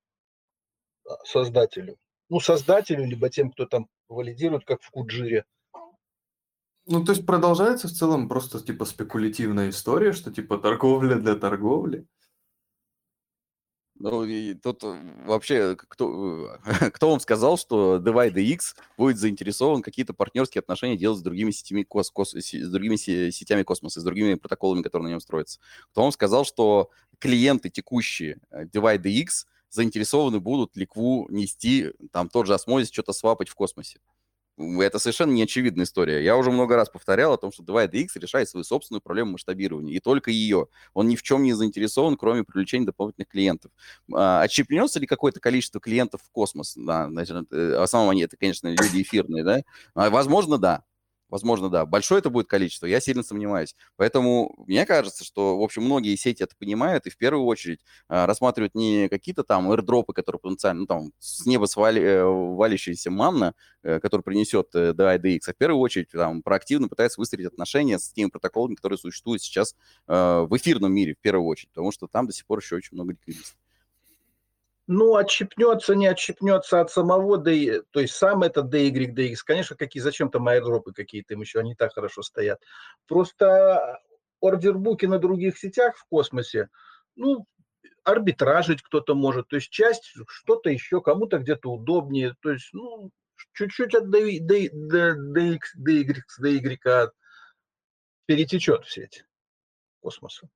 а, 1.04 1.16
создателю. 1.26 1.98
Ну, 2.30 2.40
создателю, 2.40 3.06
либо 3.06 3.32
тем, 3.32 3.52
кто 3.52 3.66
там 3.66 3.88
валидирует, 4.08 4.66
как 4.66 4.84
в 4.84 4.92
Куджире. 4.92 5.46
Ну, 6.92 7.06
то 7.06 7.12
есть 7.12 7.24
продолжается 7.24 7.88
в 7.88 7.92
целом 7.92 8.28
просто 8.28 8.60
типа 8.62 8.84
спекулятивная 8.86 9.70
история, 9.70 10.12
что 10.12 10.32
типа 10.32 10.58
торговля 10.58 11.16
для 11.18 11.36
торговли. 11.36 12.08
Ну, 14.00 14.24
и 14.24 14.56
тут 14.56 14.84
э, 14.84 14.98
вообще, 15.26 15.76
кто, 15.76 16.58
кто 16.94 17.12
вам 17.12 17.20
сказал, 17.20 17.58
что 17.60 17.98
Divide 17.98 18.42
X 18.42 18.76
будет 18.98 19.20
заинтересован 19.20 19.84
какие-то 19.84 20.14
партнерские 20.16 20.62
отношения 20.62 20.98
делать 20.98 21.20
с 21.20 21.22
другими 21.22 21.52
сетями, 21.52 21.84
кос, 21.84 22.10
кос, 22.10 22.34
с 22.34 22.70
другими 22.72 22.96
сетями 22.96 23.62
космоса, 23.62 24.02
с 24.02 24.04
другими 24.04 24.34
протоколами, 24.34 24.82
которые 24.82 25.10
на 25.10 25.12
нем 25.12 25.20
строятся? 25.20 25.60
Кто 25.92 26.02
вам 26.02 26.12
сказал, 26.12 26.44
что 26.44 26.90
клиенты 27.20 27.70
текущие 27.70 28.40
э, 28.50 28.66
Divide 28.66 29.10
X 29.10 29.46
заинтересованы 29.70 30.40
будут 30.40 30.76
ликву 30.76 31.28
нести, 31.30 31.92
там 32.12 32.30
тот 32.30 32.48
же 32.48 32.56
осмозис, 32.56 32.90
что-то 32.90 33.14
свапать 33.14 33.50
в 33.50 33.54
космосе? 33.54 34.00
Это 34.60 35.00
совершенно 35.00 35.32
неочевидная 35.32 35.86
история. 35.86 36.22
Я 36.22 36.36
уже 36.36 36.52
много 36.52 36.76
раз 36.76 36.90
повторял 36.90 37.32
о 37.32 37.38
том, 37.38 37.52
что 37.54 37.64
Divide 37.64 37.92
X 37.94 38.18
решает 38.18 38.50
свою 38.50 38.66
собственную 38.66 39.02
проблему 39.02 39.32
масштабирования, 39.32 39.96
и 39.96 40.00
только 40.00 40.32
ее. 40.32 40.68
Он 40.94 41.08
ни 41.08 41.16
в 41.16 41.24
чем 41.24 41.44
не 41.44 41.54
заинтересован, 41.54 42.18
кроме 42.18 42.44
привлечения 42.44 42.86
дополнительных 42.86 43.30
клиентов. 43.30 43.72
А, 44.14 44.42
отщепнется 44.42 45.00
ли 45.00 45.08
какое-то 45.08 45.40
количество 45.40 45.80
клиентов 45.80 46.22
в 46.24 46.32
космос? 46.32 46.74
Да, 46.76 47.08
значит, 47.08 47.48
э, 47.52 47.78
в 47.80 47.82
основном 47.82 48.12
они, 48.12 48.24
это, 48.24 48.36
конечно, 48.36 48.68
люди 48.68 49.02
эфирные, 49.02 49.46
да? 49.46 49.62
А, 49.94 50.10
возможно, 50.10 50.58
да. 50.58 50.84
Возможно, 51.30 51.70
да. 51.70 51.86
Большое 51.86 52.20
это 52.20 52.30
будет 52.30 52.48
количество, 52.48 52.88
я 52.88 53.00
сильно 53.00 53.24
сомневаюсь. 53.24 53.76
Поэтому 53.98 54.54
мне 54.66 54.86
кажется, 54.86 55.24
что, 55.24 55.58
в 55.60 55.62
общем, 55.62 55.84
многие 55.84 56.16
сети 56.16 56.44
это 56.44 56.56
понимают 56.58 57.06
и 57.06 57.12
в 57.12 57.18
первую 57.18 57.46
очередь 57.46 57.82
э, 58.10 58.26
рассматривают 58.26 58.74
не 58.74 59.08
какие-то 59.10 59.44
там 59.44 59.72
airdropы, 59.72 60.14
которые 60.14 60.40
потенциально, 60.40 60.82
ну, 60.82 60.88
там, 60.88 61.12
с 61.20 61.46
неба 61.46 61.66
свали, 61.66 62.02
э, 62.02 62.24
валящаяся 62.24 63.12
манна, 63.12 63.54
э, 63.84 64.00
который 64.00 64.22
принесет 64.22 64.70
э, 64.74 64.92
DIDX, 64.92 65.40
а 65.48 65.54
в 65.54 65.58
первую 65.58 65.82
очередь 65.82 66.10
там 66.10 66.42
проактивно 66.42 66.88
пытаются 66.88 67.22
выстроить 67.22 67.48
отношения 67.48 68.00
с 68.00 68.12
теми 68.12 68.30
протоколами, 68.30 68.76
которые 68.76 68.98
существуют 68.98 69.44
сейчас 69.44 69.76
э, 70.08 70.46
в 70.50 70.58
эфирном 70.58 70.92
мире, 70.94 71.14
в 71.14 71.20
первую 71.20 71.48
очередь, 71.48 71.70
потому 71.70 71.92
что 71.92 72.08
там 72.08 72.26
до 72.26 72.34
сих 72.34 72.46
пор 72.48 72.60
еще 72.60 72.76
очень 72.76 72.96
много 72.96 73.12
ликвидности. 73.12 73.56
Ну, 74.92 75.18
отщипнется, 75.18 75.94
не 75.94 76.08
отщипнется 76.08 76.82
от 76.82 76.90
самого, 76.90 77.38
D, 77.38 77.84
то 77.92 78.00
есть 78.00 78.16
сам 78.16 78.42
этот 78.42 78.74
DY, 78.74 79.14
DX, 79.14 79.36
конечно, 79.46 79.76
какие, 79.76 80.02
зачем 80.02 80.32
там 80.32 80.48
аирдропы 80.48 80.94
какие-то 80.94 81.36
им 81.36 81.42
еще, 81.42 81.60
они 81.60 81.76
так 81.76 81.94
хорошо 81.94 82.24
стоят. 82.24 82.60
Просто 83.06 84.00
ордербуки 84.42 85.06
на 85.06 85.20
других 85.20 85.60
сетях 85.60 85.96
в 85.96 86.08
космосе, 86.10 86.70
ну, 87.16 87.46
арбитражить 88.04 88.82
кто-то 88.82 89.14
может, 89.14 89.48
то 89.50 89.58
есть 89.58 89.70
часть, 89.70 90.12
что-то 90.28 90.72
еще, 90.72 91.02
кому-то 91.02 91.38
где-то 91.38 91.70
удобнее, 91.72 92.34
то 92.42 92.50
есть, 92.50 92.70
ну, 92.74 93.12
чуть-чуть 93.54 93.94
от 93.94 94.06
DX, 94.06 94.40
DY, 94.40 95.60
DY 96.42 97.10
перетечет 98.26 98.86
в 98.86 98.92
сеть 98.92 99.24
космоса. 100.02 100.50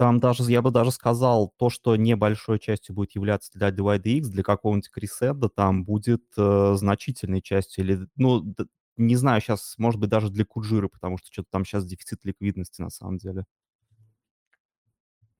Там 0.00 0.18
даже, 0.18 0.44
я 0.44 0.62
бы 0.62 0.70
даже 0.70 0.92
сказал, 0.92 1.52
то, 1.58 1.68
что 1.68 1.94
небольшой 1.94 2.58
частью 2.58 2.94
будет 2.94 3.14
являться 3.14 3.50
для 3.52 3.68
Divide 3.68 4.02
X, 4.02 4.28
для 4.30 4.42
какого-нибудь 4.42 4.90
Криседа, 4.90 5.50
там 5.50 5.84
будет 5.84 6.22
э, 6.38 6.72
значительной 6.74 7.42
частью. 7.42 7.84
Или, 7.84 8.08
ну, 8.16 8.54
не 8.96 9.16
знаю, 9.16 9.42
сейчас, 9.42 9.74
может 9.76 10.00
быть, 10.00 10.08
даже 10.08 10.30
для 10.30 10.46
Куджиры, 10.46 10.88
потому 10.88 11.18
что 11.18 11.28
что-то 11.30 11.48
там 11.50 11.66
сейчас 11.66 11.84
дефицит 11.84 12.24
ликвидности 12.24 12.80
на 12.80 12.88
самом 12.88 13.18
деле. 13.18 13.44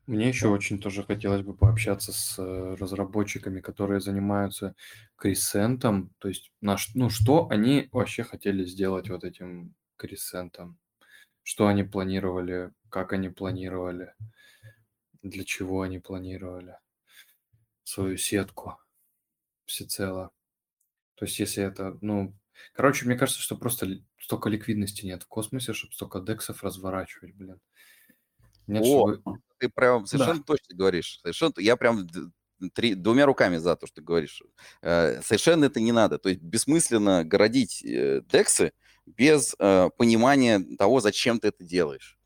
Мне 0.07 0.29
еще 0.29 0.49
очень 0.49 0.79
тоже 0.79 1.05
хотелось 1.05 1.41
бы 1.41 1.55
пообщаться 1.55 2.13
с 2.13 2.39
э, 2.39 2.75
разработчиками, 2.75 3.61
которые 3.61 4.03
занимаются 4.03 4.75
крисентом. 5.17 6.13
То 6.19 6.29
есть, 6.29 6.53
на, 6.61 6.77
ну, 6.95 7.09
что 7.09 7.49
они 7.49 7.89
вообще 7.93 8.25
хотели 8.25 8.67
сделать 8.67 9.09
вот 9.09 9.25
этим 9.25 9.75
крисентом? 9.97 10.77
Что 11.45 11.67
они 11.67 11.83
планировали, 11.83 12.73
как 12.91 13.15
они 13.15 13.31
планировали, 13.31 14.13
для 15.23 15.45
чего 15.45 15.83
они 15.83 15.99
планировали 15.99 16.77
свою 17.85 18.16
сетку 18.16 18.79
всецело. 19.66 20.31
То 21.14 21.25
есть, 21.25 21.39
если 21.39 21.62
это, 21.64 21.99
ну, 22.01 22.35
короче, 22.73 23.07
мне 23.07 23.16
кажется, 23.16 23.41
что 23.41 23.57
просто 23.57 24.01
столько 24.18 24.49
ликвидности 24.49 25.05
нет 25.05 25.23
в 25.23 25.29
космосе, 25.29 25.73
чтобы 25.73 25.95
столько 25.95 26.21
дексов 26.21 26.62
разворачивать, 26.62 27.35
блин. 27.35 27.61
Нет, 28.66 28.83
О, 28.85 29.14
чтобы... 29.14 29.41
ты 29.59 29.68
прям 29.68 30.07
совершенно 30.07 30.39
да. 30.39 30.45
точно 30.45 30.77
говоришь. 30.77 31.18
Совершенно, 31.21 31.53
я 31.59 31.77
прям 31.77 32.09
три, 32.68 32.95
двумя 32.95 33.27
руками 33.27 33.57
за 33.57 33.77
то, 33.77 33.87
что 33.87 33.97
ты 33.97 34.03
говоришь. 34.03 34.43
Э, 34.83 35.21
совершенно 35.23 35.64
это 35.64 35.81
не 35.81 35.93
надо. 35.93 36.18
То 36.18 36.29
есть 36.29 36.41
бессмысленно 36.41 37.25
городить 37.25 37.83
э, 37.85 38.23
дексы 38.31 38.73
без 39.07 39.55
э, 39.59 39.91
понимания 39.97 40.61
того, 40.79 41.01
зачем 41.01 41.41
ты 41.41 41.49
это 41.49 41.64
делаешь. 41.64 42.18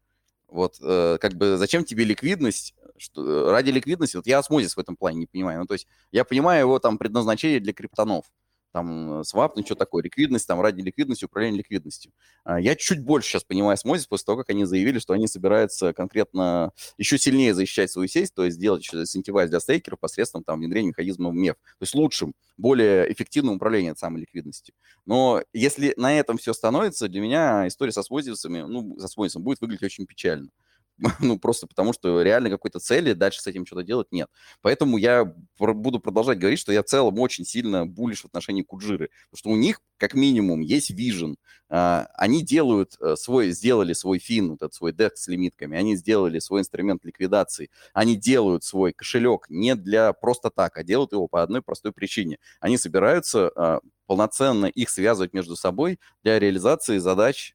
Вот, 0.46 0.76
как 0.78 1.34
бы, 1.34 1.56
зачем 1.56 1.84
тебе 1.84 2.04
ликвидность? 2.04 2.76
Что, 2.96 3.50
ради 3.50 3.70
ликвидности, 3.70 4.16
вот 4.16 4.26
я 4.26 4.38
осмозис 4.38 4.76
в 4.76 4.80
этом 4.80 4.96
плане 4.96 5.18
не 5.18 5.26
понимаю. 5.26 5.60
Ну, 5.60 5.66
то 5.66 5.74
есть 5.74 5.86
я 6.12 6.24
понимаю 6.24 6.60
его 6.60 6.78
там 6.78 6.98
предназначение 6.98 7.60
для 7.60 7.72
криптонов 7.72 8.26
там 8.74 9.22
свап, 9.22 9.54
ну 9.56 9.64
что 9.64 9.76
такое, 9.76 10.02
ликвидность, 10.02 10.48
там 10.48 10.60
ради 10.60 10.82
ликвидности, 10.82 11.24
управление 11.24 11.58
ликвидностью. 11.58 12.10
А, 12.42 12.60
я 12.60 12.74
чуть 12.74 13.04
больше 13.04 13.28
сейчас 13.28 13.44
понимаю 13.44 13.76
Смозис 13.76 14.08
после 14.08 14.24
того, 14.26 14.38
как 14.38 14.50
они 14.50 14.64
заявили, 14.64 14.98
что 14.98 15.14
они 15.14 15.28
собираются 15.28 15.92
конкретно 15.92 16.72
еще 16.98 17.16
сильнее 17.16 17.54
защищать 17.54 17.92
свою 17.92 18.08
сеть, 18.08 18.34
то 18.34 18.44
есть 18.44 18.56
сделать 18.56 18.84
синтивайз 18.84 19.48
для 19.48 19.60
стейкеров 19.60 20.00
посредством 20.00 20.42
там 20.42 20.58
внедрения 20.58 20.88
механизма 20.88 21.30
МЕФ, 21.30 21.54
то 21.54 21.82
есть 21.82 21.94
лучшим, 21.94 22.34
более 22.56 23.10
эффективным 23.12 23.56
управлением 23.56 23.94
самой 23.96 24.22
ликвидностью. 24.22 24.74
Но 25.06 25.40
если 25.52 25.94
на 25.96 26.18
этом 26.18 26.36
все 26.36 26.52
становится, 26.52 27.06
для 27.06 27.20
меня 27.20 27.68
история 27.68 27.92
со 27.92 28.02
Смозисами, 28.02 28.62
ну, 28.62 28.98
со 28.98 29.06
Смозисом 29.06 29.44
будет 29.44 29.60
выглядеть 29.60 29.84
очень 29.84 30.04
печально. 30.04 30.50
ну, 31.20 31.38
просто 31.38 31.66
потому 31.66 31.92
что 31.92 32.22
реально 32.22 32.50
какой-то 32.50 32.78
цели 32.78 33.12
дальше 33.14 33.40
с 33.42 33.46
этим 33.46 33.66
что-то 33.66 33.82
делать 33.82 34.08
нет. 34.12 34.28
Поэтому 34.62 34.96
я 34.96 35.24
буду 35.58 35.98
продолжать 35.98 36.38
говорить, 36.38 36.60
что 36.60 36.72
я 36.72 36.82
в 36.82 36.86
целом 36.86 37.18
очень 37.18 37.44
сильно 37.44 37.86
булишь 37.86 38.22
в 38.22 38.26
отношении 38.26 38.62
Куджиры, 38.62 39.10
потому 39.30 39.38
что 39.38 39.50
у 39.50 39.56
них 39.56 39.80
как 39.96 40.14
минимум 40.14 40.60
есть 40.60 40.90
вижен. 40.90 41.36
А, 41.68 42.06
они 42.14 42.42
делают 42.42 42.96
э, 43.00 43.16
свой, 43.16 43.50
сделали 43.50 43.92
свой 43.94 44.18
фин, 44.18 44.50
вот 44.50 44.62
этот 44.62 44.74
свой 44.74 44.92
DEX 44.92 45.10
с 45.16 45.28
лимитками, 45.28 45.76
они 45.76 45.96
сделали 45.96 46.38
свой 46.38 46.60
инструмент 46.60 47.04
ликвидации, 47.04 47.70
они 47.92 48.16
делают 48.16 48.64
свой 48.64 48.92
кошелек 48.92 49.46
не 49.48 49.74
для 49.74 50.12
просто 50.12 50.50
так, 50.50 50.76
а 50.76 50.84
делают 50.84 51.12
его 51.12 51.26
по 51.26 51.42
одной 51.42 51.62
простой 51.62 51.92
причине. 51.92 52.38
Они 52.60 52.76
собираются 52.76 53.50
а, 53.56 53.80
полноценно 54.06 54.66
их 54.66 54.90
связывать 54.90 55.32
между 55.32 55.56
собой 55.56 55.98
для 56.22 56.38
реализации 56.38 56.98
задач 56.98 57.53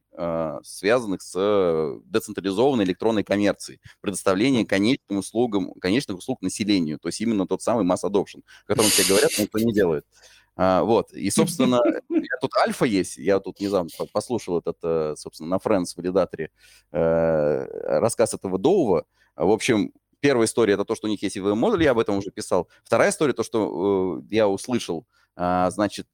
связанных 0.63 1.21
с 1.21 1.33
э, 1.35 1.99
децентрализованной 2.05 2.83
электронной 2.83 3.23
коммерцией, 3.23 3.79
предоставлением 4.01 4.65
конечным 4.65 5.19
услугам, 5.19 5.73
конечных 5.73 6.17
услуг 6.17 6.41
населению, 6.41 6.99
то 6.99 7.07
есть 7.07 7.21
именно 7.21 7.47
тот 7.47 7.61
самый 7.61 7.85
масс 7.85 8.03
adoption, 8.03 8.41
о 8.65 8.67
котором 8.67 8.89
все 8.89 9.07
говорят, 9.07 9.31
но 9.37 9.43
никто 9.43 9.59
не 9.59 9.73
делает. 9.73 10.05
А, 10.55 10.83
вот, 10.83 11.13
и, 11.13 11.29
собственно, 11.29 11.79
тут 12.41 12.53
альфа 12.57 12.83
есть, 12.83 13.17
я 13.17 13.39
тут 13.39 13.61
недавно 13.61 13.89
послушал 14.11 14.59
этот, 14.59 14.77
э, 14.83 15.13
собственно, 15.15 15.51
на 15.51 15.55
Friends 15.55 15.93
валидаторе 15.95 16.51
э, 16.91 17.65
рассказ 17.99 18.33
этого 18.33 18.59
Доува. 18.59 19.05
В 19.37 19.51
общем, 19.51 19.93
первая 20.19 20.47
история 20.47 20.73
это 20.73 20.83
то, 20.83 20.95
что 20.95 21.07
у 21.07 21.09
них 21.09 21.23
есть 21.23 21.37
EVM-модуль, 21.37 21.83
я 21.83 21.91
об 21.91 21.99
этом 21.99 22.17
уже 22.17 22.31
писал. 22.31 22.67
Вторая 22.83 23.11
история, 23.11 23.33
то, 23.33 23.43
что 23.43 24.21
я 24.29 24.49
услышал, 24.49 25.07
а, 25.37 25.69
значит, 25.71 26.07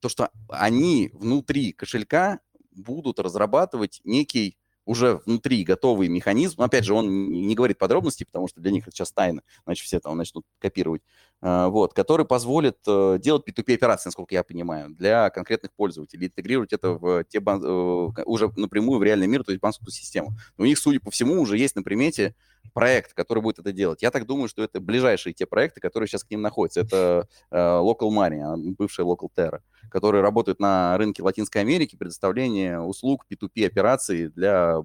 то, 0.00 0.08
что 0.08 0.30
они 0.48 1.10
внутри 1.14 1.72
кошелька 1.72 2.40
будут 2.78 3.18
разрабатывать 3.18 4.00
некий 4.04 4.56
уже 4.88 5.20
внутри 5.26 5.64
готовый 5.64 6.08
механизм. 6.08 6.62
Опять 6.62 6.84
же, 6.84 6.94
он 6.94 7.30
не 7.30 7.54
говорит 7.54 7.76
подробностей, 7.76 8.24
потому 8.24 8.48
что 8.48 8.62
для 8.62 8.70
них 8.70 8.88
это 8.88 8.96
сейчас 8.96 9.12
тайна, 9.12 9.42
значит, 9.64 9.84
все 9.84 10.00
там 10.00 10.16
начнут 10.16 10.46
копировать. 10.58 11.02
А, 11.42 11.68
вот, 11.68 11.92
который 11.92 12.24
позволит 12.24 12.78
э, 12.86 13.18
делать 13.20 13.46
P2P 13.46 13.74
операции, 13.74 14.08
насколько 14.08 14.34
я 14.34 14.42
понимаю, 14.42 14.88
для 14.88 15.28
конкретных 15.28 15.74
пользователей, 15.74 16.28
интегрировать 16.28 16.72
это 16.72 16.92
в 16.92 17.22
те 17.24 17.38
бан... 17.38 17.62
Э, 17.62 18.22
уже 18.24 18.50
напрямую 18.56 18.98
в 18.98 19.02
реальный 19.02 19.26
мир, 19.26 19.44
то 19.44 19.52
есть 19.52 19.60
банковскую 19.60 19.92
систему. 19.92 20.30
у 20.56 20.64
них, 20.64 20.78
судя 20.78 21.00
по 21.00 21.10
всему, 21.10 21.38
уже 21.38 21.58
есть 21.58 21.76
на 21.76 21.82
примете 21.82 22.34
проект, 22.72 23.14
который 23.14 23.42
будет 23.42 23.58
это 23.58 23.72
делать. 23.72 24.02
Я 24.02 24.10
так 24.10 24.26
думаю, 24.26 24.48
что 24.48 24.62
это 24.62 24.80
ближайшие 24.80 25.32
те 25.32 25.46
проекты, 25.46 25.80
которые 25.80 26.08
сейчас 26.08 26.24
к 26.24 26.30
ним 26.30 26.42
находятся. 26.42 26.80
Это 26.80 27.28
э, 27.50 27.56
Local 27.56 28.10
Money, 28.10 28.40
а, 28.40 28.56
бывшая 28.56 29.04
Local 29.06 29.28
Terra, 29.34 29.60
которые 29.90 30.22
работают 30.22 30.60
на 30.60 30.96
рынке 30.98 31.22
Латинской 31.22 31.60
Америки, 31.60 31.96
предоставление 31.96 32.80
услуг 32.80 33.26
P2P 33.30 33.66
операций 33.66 34.28
для, 34.28 34.82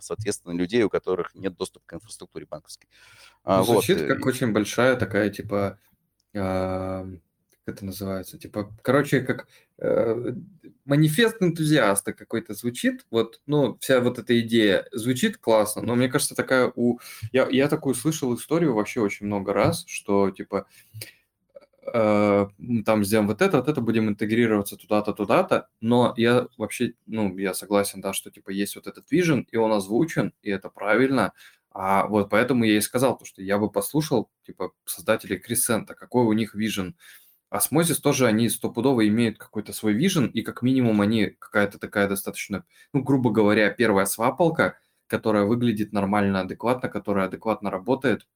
соответственно, 0.00 0.52
людей, 0.52 0.82
у 0.82 0.90
которых 0.90 1.34
нет 1.34 1.56
доступа 1.56 1.84
к 1.86 1.94
инфраструктуре 1.94 2.46
банковской. 2.46 2.88
А, 3.44 3.58
ну, 3.58 3.64
звучит 3.64 4.00
вот. 4.00 4.08
как 4.08 4.26
очень 4.26 4.52
большая 4.52 4.96
такая, 4.96 5.30
типа, 5.30 5.78
э, 6.34 7.04
как 7.64 7.76
это 7.76 7.84
называется, 7.84 8.38
типа, 8.38 8.74
короче, 8.82 9.20
как 9.20 9.46
э, 9.78 10.32
манифест 10.84 11.36
энтузиаста 11.40 12.12
какой-то 12.12 12.54
звучит, 12.54 13.06
вот, 13.10 13.40
ну, 13.46 13.78
вся 13.80 14.00
вот 14.00 14.18
эта 14.18 14.40
идея 14.40 14.86
звучит 14.92 15.38
классно, 15.38 15.82
но 15.82 15.94
мне 15.94 16.08
кажется, 16.08 16.34
такая 16.34 16.72
у... 16.74 16.98
Я, 17.32 17.48
я 17.48 17.68
такую 17.68 17.94
слышал 17.94 18.34
историю 18.34 18.74
вообще 18.74 19.00
очень 19.00 19.26
много 19.26 19.52
раз, 19.52 19.84
что, 19.86 20.30
типа, 20.30 20.66
э, 21.92 22.46
там 22.84 23.04
сделаем 23.04 23.28
вот 23.28 23.42
это, 23.42 23.58
вот 23.58 23.68
это, 23.68 23.80
будем 23.80 24.08
интегрироваться 24.08 24.76
туда-то, 24.76 25.12
туда-то, 25.12 25.68
но 25.80 26.14
я 26.16 26.48
вообще, 26.56 26.94
ну, 27.06 27.36
я 27.38 27.54
согласен, 27.54 28.00
да, 28.00 28.12
что, 28.12 28.30
типа, 28.30 28.50
есть 28.50 28.74
вот 28.74 28.88
этот 28.88 29.08
вижен, 29.12 29.46
и 29.52 29.56
он 29.56 29.72
озвучен, 29.72 30.32
и 30.42 30.50
это 30.50 30.68
правильно, 30.68 31.32
а 31.74 32.06
вот 32.06 32.28
поэтому 32.28 32.64
я 32.64 32.76
и 32.76 32.80
сказал, 32.80 33.16
то, 33.16 33.24
что 33.24 33.40
я 33.42 33.56
бы 33.58 33.70
послушал, 33.70 34.30
типа, 34.44 34.72
создателей 34.84 35.38
Crescent 35.38 35.83
а, 35.83 35.94
какой 35.94 36.24
у 36.24 36.32
них 36.32 36.54
vision, 36.54 36.96
Osmosis 37.52 38.00
тоже, 38.00 38.26
они 38.26 38.48
стопудово 38.48 39.06
имеют 39.08 39.36
какой-то 39.36 39.74
свой 39.74 39.92
vision, 39.92 40.26
и 40.26 40.40
как 40.40 40.62
минимум 40.62 41.02
они 41.02 41.26
какая-то 41.38 41.78
такая 41.78 42.08
достаточно, 42.08 42.64
ну, 42.94 43.02
грубо 43.02 43.30
говоря, 43.30 43.68
первая 43.68 44.06
свапалка, 44.06 44.78
которая 45.06 45.44
выглядит 45.44 45.92
нормально, 45.92 46.40
адекватно, 46.40 46.88
которая 46.88 47.26
адекватно 47.26 47.70
работает, 47.70 48.26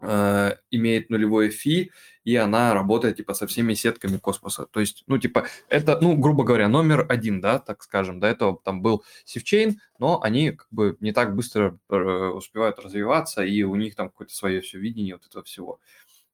э, 0.00 0.52
имеет 0.70 1.10
нулевой 1.10 1.50
fee, 1.50 1.90
и 2.22 2.36
она 2.36 2.74
работает, 2.74 3.16
типа, 3.16 3.34
со 3.34 3.48
всеми 3.48 3.74
сетками 3.74 4.18
космоса. 4.18 4.66
То 4.66 4.78
есть, 4.78 5.02
ну, 5.08 5.18
типа, 5.18 5.46
это, 5.68 5.98
ну, 6.00 6.16
грубо 6.16 6.44
говоря, 6.44 6.68
номер 6.68 7.06
один, 7.08 7.40
да, 7.40 7.58
так 7.58 7.82
скажем. 7.82 8.20
До 8.20 8.28
этого 8.28 8.60
там 8.62 8.82
был 8.82 9.02
Sifchain, 9.24 9.80
но 9.98 10.22
они, 10.22 10.52
как 10.52 10.68
бы, 10.70 10.96
не 11.00 11.12
так 11.12 11.34
быстро 11.34 11.76
э, 11.90 11.94
успевают 11.96 12.78
развиваться, 12.78 13.42
и 13.42 13.64
у 13.64 13.74
них 13.74 13.96
там 13.96 14.10
какое-то 14.10 14.34
свое 14.34 14.60
все 14.60 14.78
видение 14.78 15.16
вот 15.16 15.26
этого 15.26 15.42
всего. 15.42 15.80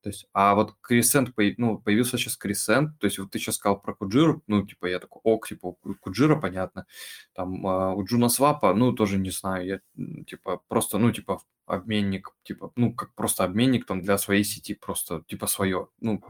То 0.05 0.11
есть, 0.11 0.27
а 0.35 0.55
вот 0.55 0.75
Crescent, 0.83 1.33
ну, 1.57 1.79
появился 1.79 2.19
сейчас 2.19 2.37
Crescent, 2.37 2.99
то 2.99 3.07
есть 3.07 3.19
вот 3.19 3.31
ты 3.31 3.39
сейчас 3.39 3.55
сказал 3.55 3.81
про 3.81 3.95
Куджиру, 3.95 4.43
ну, 4.47 4.67
типа, 4.67 4.85
я 4.85 4.99
такой, 4.99 5.21
ок, 5.25 5.49
типа, 5.49 5.77
у 5.83 5.95
Куджира, 5.95 6.37
понятно. 6.37 6.85
Там 7.33 7.67
а, 7.67 7.95
у 7.95 8.05
JunoSwap 8.05 8.29
а, 8.29 8.75
ну, 8.75 8.93
тоже 8.93 9.17
не 9.17 9.31
знаю, 9.31 9.67
я, 9.67 9.81
типа, 10.25 10.61
просто, 10.69 10.99
ну, 10.99 11.11
типа, 11.11 11.41
обменник, 11.65 12.35
типа, 12.43 12.71
ну, 12.77 12.93
как 12.93 13.15
просто 13.15 13.45
обменник 13.45 13.87
там 13.87 14.03
для 14.03 14.19
своей 14.19 14.45
сети, 14.45 14.75
просто, 14.75 15.23
типа, 15.27 15.47
свое, 15.47 15.89
ну, 16.01 16.23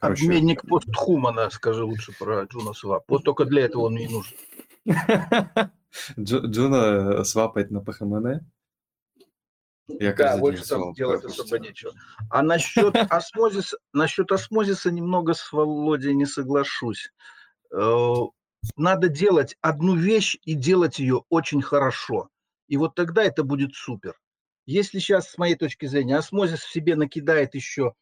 короче. 0.00 0.24
Обменник 0.24 0.62
PostHuman 0.66 1.33
а, 1.33 1.48
скажи 1.50 1.84
лучше 1.84 2.12
про 2.18 2.42
JunoSwap. 2.42 3.04
Вот 3.06 3.22
только 3.22 3.44
для 3.44 3.66
этого 3.66 3.82
он 3.82 3.94
не 3.94 4.08
нужен. 4.08 4.36
Джуна 6.18 7.22
свапает 7.22 7.70
на 7.70 7.80
ПХМН? 7.82 8.40
Я 9.88 10.12
да, 10.14 10.36
больше 10.36 10.66
там 10.66 10.92
делать 10.94 11.24
особо 11.24 11.58
нечего. 11.58 11.92
А 12.30 12.42
насчет 12.42 12.94
осмозиса, 13.10 13.78
насчет 13.92 14.32
осмозиса 14.32 14.90
немного 14.90 15.34
с 15.34 15.52
Володей 15.52 16.14
не 16.14 16.26
соглашусь. 16.26 17.12
Э, 17.72 18.14
надо 18.76 19.08
делать 19.08 19.56
одну 19.60 19.94
вещь 19.94 20.36
и 20.44 20.54
делать 20.54 20.98
ее 20.98 21.22
очень 21.28 21.62
хорошо. 21.62 22.28
И 22.66 22.76
вот 22.76 22.94
тогда 22.94 23.22
это 23.22 23.44
будет 23.44 23.74
супер. 23.74 24.18
Если 24.66 24.98
сейчас, 24.98 25.30
с 25.30 25.38
моей 25.38 25.54
точки 25.54 25.86
зрения, 25.86 26.16
осмозис 26.16 26.60
в 26.60 26.72
себе 26.72 26.96
накидает 26.96 27.54
еще 27.54 27.94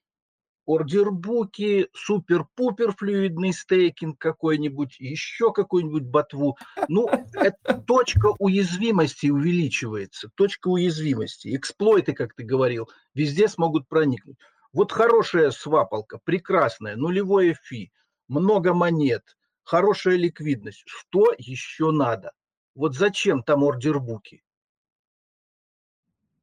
ордербуки, 0.67 1.89
супер-пупер 1.93 2.93
флюидный 2.93 3.53
стейкинг 3.53 4.19
какой-нибудь, 4.19 4.99
еще 4.99 5.53
какую-нибудь 5.53 6.05
ботву. 6.05 6.57
Ну, 6.89 7.09
это 7.35 7.75
точка 7.87 8.35
уязвимости 8.39 9.29
увеличивается, 9.29 10.31
точка 10.35 10.69
уязвимости. 10.69 11.55
Эксплойты, 11.57 12.13
как 12.13 12.35
ты 12.35 12.45
говорил, 12.45 12.89
везде 13.15 13.49
смогут 13.49 13.89
проникнуть. 13.89 14.39
Вот 14.73 14.93
хорошая 14.93 15.51
свапалка, 15.51 16.19
прекрасная, 16.25 16.97
нулевое 16.97 17.55
фи, 17.55 17.93
много 18.29 18.75
монет, 18.75 19.37
хорошая 19.63 20.17
ликвидность. 20.17 20.83
Что 20.87 21.33
еще 21.37 21.91
надо? 21.91 22.33
Вот 22.75 22.95
зачем 22.95 23.43
там 23.43 23.65
ордербуки? 23.65 24.44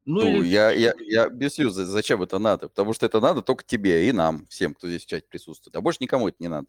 Ну, 0.06 0.22
ну 0.22 0.42
или... 0.42 0.48
я, 0.48 0.72
я, 0.72 0.94
я 1.00 1.26
объясню, 1.26 1.70
зачем 1.70 2.22
это 2.24 2.40
надо. 2.40 2.70
Потому 2.70 2.94
что 2.94 3.06
это 3.06 3.20
надо 3.20 3.42
только 3.42 3.64
тебе 3.64 4.08
и 4.08 4.12
нам, 4.12 4.46
всем, 4.48 4.74
кто 4.74 4.88
здесь 4.88 5.04
в 5.04 5.08
чате 5.08 5.26
присутствует. 5.30 5.76
А 5.76 5.82
больше 5.82 6.00
никому 6.02 6.28
это 6.28 6.38
не 6.40 6.48
надо 6.48 6.68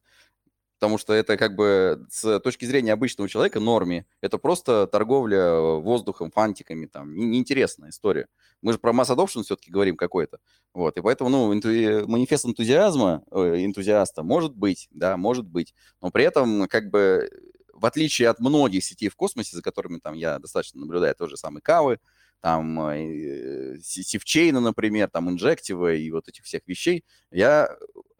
потому 0.83 0.99
что 0.99 1.13
это 1.13 1.37
как 1.37 1.55
бы 1.55 2.09
с 2.11 2.41
точки 2.41 2.65
зрения 2.65 2.93
обычного 2.93 3.29
человека 3.29 3.61
норме. 3.61 4.05
Это 4.21 4.37
просто 4.37 4.89
торговля 4.89 5.55
воздухом, 5.55 6.33
фантиками, 6.33 6.87
там, 6.87 7.15
неинтересная 7.15 7.91
история. 7.91 8.27
Мы 8.63 8.73
же 8.73 8.81
про 8.81 8.93
масс 8.93 9.09
adoption 9.09 9.45
все-таки 9.45 9.71
говорим 9.71 9.97
какой-то. 9.97 10.39
Вот, 10.75 10.97
и 10.97 11.01
поэтому, 11.01 11.31
ну, 11.31 11.55
инту... 11.55 11.69
манифест 12.09 12.47
энтузиазма, 12.47 13.23
э, 13.31 13.65
энтузиаста 13.65 14.25
может 14.25 14.57
быть, 14.57 14.89
да, 14.91 15.17
может 15.17 15.47
быть, 15.47 15.73
но 16.01 16.11
при 16.11 16.25
этом, 16.25 16.67
как 16.67 16.91
бы, 16.91 17.31
в 17.73 17.87
отличие 17.87 18.29
от 18.29 18.41
многих 18.41 18.83
сетей 18.83 19.09
в 19.09 19.15
космосе, 19.15 19.55
за 19.55 19.63
которыми 19.63 20.01
там 20.01 20.15
я 20.15 20.41
достаточно 20.41 20.81
наблюдаю, 20.81 21.15
тот 21.15 21.31
же 21.31 21.37
самый 21.37 21.63
Кавы, 21.63 22.01
там 22.43 22.79
э, 22.81 23.79
Сивчейна, 23.83 24.61
например, 24.61 25.09
там 25.11 25.31
Инжектива 25.31 25.95
и 25.95 26.11
вот 26.11 26.29
этих 26.29 26.45
всех 26.45 26.63
вещей, 26.67 27.05
я, 27.31 27.71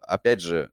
опять 0.01 0.41
же, 0.41 0.71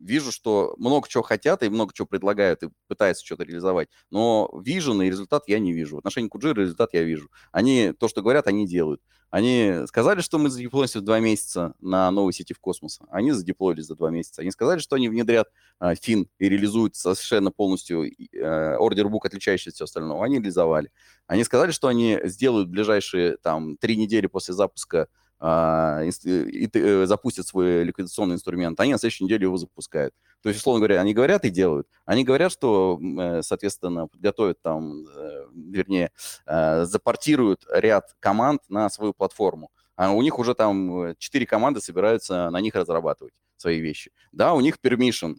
вижу, 0.00 0.32
что 0.32 0.74
много 0.78 1.08
чего 1.08 1.22
хотят 1.22 1.62
и 1.62 1.68
много 1.68 1.92
чего 1.94 2.06
предлагают 2.06 2.62
и 2.62 2.70
пытаются 2.88 3.24
что-то 3.24 3.44
реализовать, 3.44 3.88
но 4.10 4.50
вижен 4.64 5.00
и 5.02 5.06
результат 5.06 5.44
я 5.46 5.58
не 5.58 5.72
вижу. 5.72 5.96
В 5.96 5.98
отношении 5.98 6.28
Куджира 6.28 6.60
результат 6.60 6.94
я 6.94 7.02
вижу. 7.02 7.30
Они 7.52 7.92
то, 7.92 8.08
что 8.08 8.22
говорят, 8.22 8.46
они 8.46 8.66
делают. 8.66 9.00
Они 9.30 9.86
сказали, 9.86 10.20
что 10.20 10.38
мы 10.38 10.50
задеплоимся 10.50 10.98
в 11.00 11.04
два 11.04 11.18
месяца 11.18 11.74
на 11.80 12.10
новой 12.10 12.34
сети 12.34 12.52
в 12.52 12.60
космос. 12.60 13.00
Они 13.08 13.32
задеплоились 13.32 13.86
за 13.86 13.96
два 13.96 14.10
месяца. 14.10 14.42
Они 14.42 14.50
сказали, 14.50 14.78
что 14.78 14.96
они 14.96 15.08
внедрят 15.08 15.48
э, 15.80 15.94
фин 15.94 16.28
и 16.38 16.50
реализуют 16.50 16.96
совершенно 16.96 17.50
полностью 17.50 18.04
э, 18.04 18.76
ордербук, 18.76 19.24
отличающийся 19.24 19.70
от 19.70 19.74
всего 19.76 19.84
остального. 19.84 20.22
Они 20.22 20.36
реализовали. 20.36 20.92
Они 21.26 21.44
сказали, 21.44 21.70
что 21.70 21.88
они 21.88 22.18
сделают 22.24 22.68
ближайшие 22.68 23.38
там 23.38 23.78
три 23.78 23.96
недели 23.96 24.26
после 24.26 24.52
запуска 24.52 25.08
и, 25.42 26.70
э, 26.72 27.06
запустят 27.06 27.46
свой 27.48 27.82
ликвидационный 27.82 28.36
инструмент, 28.36 28.78
они 28.78 28.92
на 28.92 28.98
следующей 28.98 29.24
неделе 29.24 29.44
его 29.44 29.56
запускают. 29.56 30.14
То 30.40 30.48
есть, 30.48 30.60
условно 30.60 30.78
говоря, 30.78 31.00
они 31.00 31.14
говорят 31.14 31.44
и 31.44 31.50
делают. 31.50 31.88
Они 32.04 32.22
говорят, 32.22 32.52
что, 32.52 33.00
э, 33.02 33.42
соответственно, 33.42 34.06
подготовят 34.06 34.62
там, 34.62 35.04
э, 35.04 35.46
вернее, 35.54 36.12
запортируют 36.46 37.66
ряд 37.72 38.14
команд 38.20 38.62
на 38.68 38.88
свою 38.88 39.14
платформу. 39.14 39.70
А 39.96 40.12
у 40.12 40.22
них 40.22 40.38
уже 40.38 40.54
там 40.54 41.14
четыре 41.18 41.46
команды 41.46 41.80
собираются 41.80 42.48
на 42.50 42.60
них 42.60 42.74
разрабатывать 42.74 43.34
свои 43.56 43.80
вещи. 43.80 44.10
Да, 44.32 44.54
у 44.54 44.60
них 44.60 44.78
permission, 44.82 45.36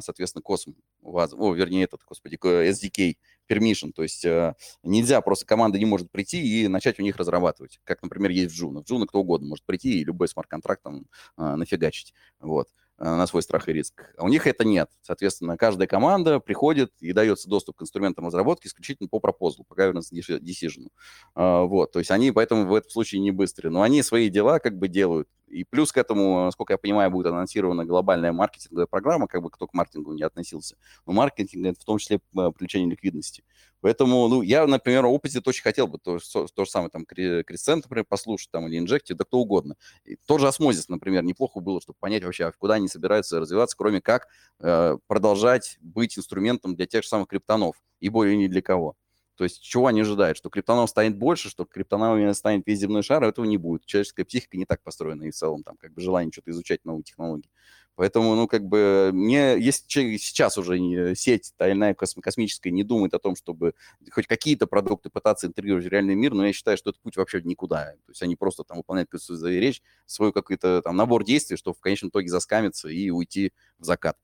соответственно, 0.00 0.42
Cosm, 0.42 0.74
о, 1.02 1.54
вернее, 1.54 1.84
этот, 1.84 2.02
господи, 2.06 2.36
SDK, 2.36 3.16
permission, 3.48 3.92
то 3.92 4.02
есть 4.02 4.24
э, 4.24 4.54
нельзя, 4.82 5.20
просто 5.20 5.46
команда 5.46 5.78
не 5.78 5.84
может 5.84 6.10
прийти 6.10 6.64
и 6.64 6.68
начать 6.68 6.98
у 6.98 7.02
них 7.02 7.16
разрабатывать, 7.16 7.80
как, 7.84 8.02
например, 8.02 8.30
есть 8.30 8.54
в 8.54 8.62
Juno. 8.62 8.82
В 8.82 8.90
Juno 8.90 9.06
кто 9.06 9.20
угодно 9.20 9.48
может 9.48 9.64
прийти 9.64 10.00
и 10.00 10.04
любой 10.04 10.28
смарт-контракт 10.28 10.82
там 10.82 11.06
э, 11.36 11.54
нафигачить, 11.56 12.14
вот, 12.40 12.68
э, 12.98 13.04
на 13.04 13.26
свой 13.26 13.42
страх 13.42 13.68
и 13.68 13.72
риск. 13.72 14.14
А 14.16 14.24
у 14.24 14.28
них 14.28 14.46
это 14.46 14.64
нет. 14.64 14.90
Соответственно, 15.02 15.56
каждая 15.56 15.86
команда 15.86 16.40
приходит 16.40 16.92
и 17.00 17.12
дается 17.12 17.48
доступ 17.48 17.76
к 17.76 17.82
инструментам 17.82 18.26
разработки 18.26 18.66
исключительно 18.66 19.08
по 19.08 19.20
пропозалу, 19.20 19.64
по 19.64 19.74
governance 19.74 20.12
decision. 20.12 20.88
Вот, 21.34 21.92
то 21.92 21.98
есть 21.98 22.10
они 22.10 22.30
поэтому 22.32 22.66
в 22.66 22.74
этом 22.74 22.90
случае 22.90 23.20
не 23.20 23.30
быстрые, 23.30 23.72
но 23.72 23.82
они 23.82 24.02
свои 24.02 24.28
дела 24.28 24.58
как 24.58 24.78
бы 24.78 24.88
делают. 24.88 25.28
И 25.54 25.62
плюс 25.62 25.92
к 25.92 25.98
этому, 25.98 26.46
насколько 26.46 26.72
я 26.72 26.78
понимаю, 26.78 27.12
будет 27.12 27.26
анонсирована 27.26 27.84
глобальная 27.84 28.32
маркетинговая 28.32 28.86
программа, 28.86 29.28
как 29.28 29.40
бы 29.40 29.50
кто 29.50 29.68
к 29.68 29.72
маркетингу 29.72 30.12
не 30.12 30.24
относился. 30.24 30.76
Но 31.06 31.12
маркетинг– 31.12 31.64
это 31.68 31.80
в 31.80 31.84
том 31.84 31.98
числе 31.98 32.16
э, 32.16 32.20
привлечение 32.50 32.90
ликвидности. 32.90 33.44
Поэтому, 33.80 34.26
ну, 34.26 34.42
я, 34.42 34.66
например, 34.66 35.06
опыте 35.06 35.40
очень 35.46 35.62
хотел 35.62 35.86
бы 35.86 35.98
то, 35.98 36.18
то, 36.18 36.46
то 36.46 36.64
же 36.64 36.70
самое, 36.70 36.90
там, 36.90 37.06
Crescent, 37.06 37.84
например, 37.84 38.04
послушать, 38.04 38.50
там, 38.50 38.66
или 38.66 38.78
Injective, 38.78 39.12
да 39.12 39.24
кто 39.24 39.38
угодно. 39.38 39.76
И 40.04 40.16
тот 40.26 40.40
же 40.40 40.48
Osmosis, 40.48 40.88
например, 40.88 41.22
неплохо 41.22 41.60
было, 41.60 41.80
чтобы 41.80 41.98
понять 42.00 42.24
вообще, 42.24 42.50
куда 42.58 42.74
они 42.74 42.88
собираются 42.88 43.38
развиваться, 43.38 43.76
кроме 43.76 44.00
как 44.00 44.26
э, 44.58 44.98
продолжать 45.06 45.78
быть 45.80 46.18
инструментом 46.18 46.74
для 46.74 46.86
тех 46.86 47.04
же 47.04 47.08
самых 47.08 47.28
криптонов, 47.28 47.76
и 48.00 48.08
более 48.08 48.36
ни 48.36 48.48
для 48.48 48.60
кого. 48.60 48.96
То 49.36 49.44
есть 49.44 49.62
чего 49.62 49.88
они 49.88 50.02
ожидают? 50.02 50.36
Что 50.36 50.48
криптонов 50.48 50.90
станет 50.90 51.16
больше, 51.16 51.48
что 51.50 51.64
криптоновыми 51.64 52.32
станет 52.32 52.66
весь 52.66 52.78
земной 52.78 53.02
шар, 53.02 53.24
а 53.24 53.28
этого 53.28 53.44
не 53.44 53.56
будет. 53.56 53.84
Человеческая 53.84 54.24
психика 54.24 54.56
не 54.56 54.64
так 54.64 54.82
построена 54.82 55.24
и 55.24 55.30
в 55.30 55.34
целом 55.34 55.62
там 55.62 55.76
как 55.76 55.92
бы 55.92 56.00
желание 56.00 56.32
что-то 56.32 56.50
изучать 56.52 56.84
новые 56.84 57.02
технологии. 57.02 57.50
Поэтому, 57.96 58.34
ну, 58.34 58.48
как 58.48 58.64
бы, 58.64 59.10
мне, 59.12 59.56
если 59.56 59.86
человек 59.86 60.20
сейчас 60.20 60.58
уже 60.58 61.14
сеть 61.14 61.52
та 61.56 61.68
или 61.68 61.94
космическая 61.94 62.72
не 62.72 62.82
думает 62.82 63.14
о 63.14 63.20
том, 63.20 63.36
чтобы 63.36 63.74
хоть 64.10 64.26
какие-то 64.26 64.66
продукты 64.66 65.10
пытаться 65.10 65.46
интегрировать 65.46 65.84
в 65.86 65.88
реальный 65.88 66.16
мир, 66.16 66.34
но 66.34 66.44
я 66.44 66.52
считаю, 66.52 66.76
что 66.76 66.90
это 66.90 66.98
путь 67.00 67.16
вообще 67.16 67.40
никуда. 67.42 67.92
То 68.04 68.10
есть 68.10 68.22
они 68.22 68.34
просто 68.34 68.64
там 68.64 68.78
выполняют 68.78 69.10
свою 69.16 69.60
речь, 69.60 69.80
свой 70.06 70.32
какой-то 70.32 70.82
там 70.82 70.96
набор 70.96 71.24
действий, 71.24 71.56
чтобы 71.56 71.76
в 71.76 71.80
конечном 71.80 72.10
итоге 72.10 72.28
заскамиться 72.28 72.88
и 72.88 73.10
уйти 73.10 73.52
в 73.78 73.84
закат. 73.84 74.16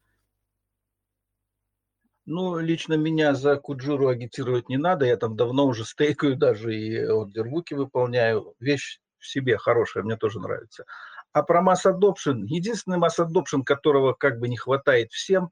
Ну, 2.26 2.58
лично 2.58 2.94
меня 2.94 3.34
за 3.34 3.56
Куджуру 3.56 4.08
агитировать 4.08 4.68
не 4.68 4.76
надо. 4.76 5.06
Я 5.06 5.16
там 5.16 5.36
давно 5.36 5.66
уже 5.66 5.84
стейкаю 5.84 6.36
даже 6.36 6.74
и 6.76 7.02
ордербуки 7.04 7.74
выполняю. 7.74 8.54
Вещь 8.60 9.00
в 9.18 9.26
себе 9.26 9.56
хорошая, 9.56 10.02
мне 10.02 10.16
тоже 10.16 10.38
нравится. 10.38 10.84
А 11.32 11.42
про 11.42 11.62
масс 11.62 11.86
adoption, 11.86 12.42
единственный 12.44 12.98
масс 12.98 13.18
adoption, 13.18 13.62
которого 13.64 14.12
как 14.12 14.38
бы 14.38 14.48
не 14.48 14.56
хватает 14.56 15.12
всем, 15.12 15.50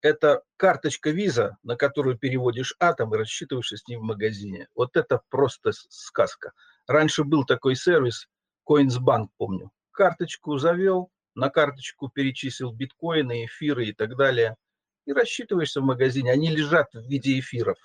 это 0.00 0.42
карточка 0.56 1.10
виза, 1.10 1.58
на 1.62 1.76
которую 1.76 2.18
переводишь 2.18 2.74
атом 2.80 3.14
и 3.14 3.18
рассчитываешься 3.18 3.76
с 3.76 3.86
ним 3.86 4.00
в 4.00 4.04
магазине. 4.04 4.68
Вот 4.74 4.96
это 4.96 5.20
просто 5.28 5.70
сказка. 5.72 6.52
Раньше 6.88 7.22
был 7.22 7.44
такой 7.44 7.76
сервис, 7.76 8.28
Coinsbank, 8.68 9.28
помню. 9.36 9.70
Карточку 9.92 10.58
завел, 10.58 11.10
на 11.34 11.50
карточку 11.50 12.08
перечислил 12.08 12.72
биткоины, 12.72 13.44
эфиры 13.44 13.86
и 13.86 13.92
так 13.92 14.16
далее– 14.16 14.56
и 15.06 15.12
рассчитываешься 15.12 15.80
в 15.80 15.84
магазине. 15.84 16.30
Они 16.30 16.48
лежат 16.48 16.92
в 16.92 17.02
виде 17.02 17.38
эфиров 17.38 17.78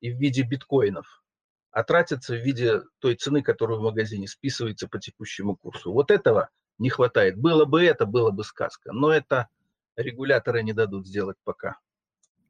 и 0.00 0.12
в 0.12 0.16
виде 0.18 0.42
биткоинов, 0.42 1.22
а 1.70 1.82
тратятся 1.84 2.34
в 2.34 2.44
виде 2.44 2.82
той 2.98 3.16
цены, 3.16 3.42
которую 3.42 3.80
в 3.80 3.82
магазине 3.82 4.28
списывается 4.28 4.88
по 4.88 4.98
текущему 4.98 5.56
курсу. 5.56 5.92
Вот 5.92 6.10
этого 6.10 6.50
не 6.78 6.90
хватает. 6.90 7.36
Было 7.36 7.64
бы 7.64 7.82
это, 7.82 8.06
было 8.06 8.30
бы 8.30 8.44
сказка. 8.44 8.92
Но 8.92 9.10
это 9.12 9.48
регуляторы 9.96 10.62
не 10.62 10.72
дадут 10.72 11.06
сделать 11.06 11.36
пока. 11.44 11.78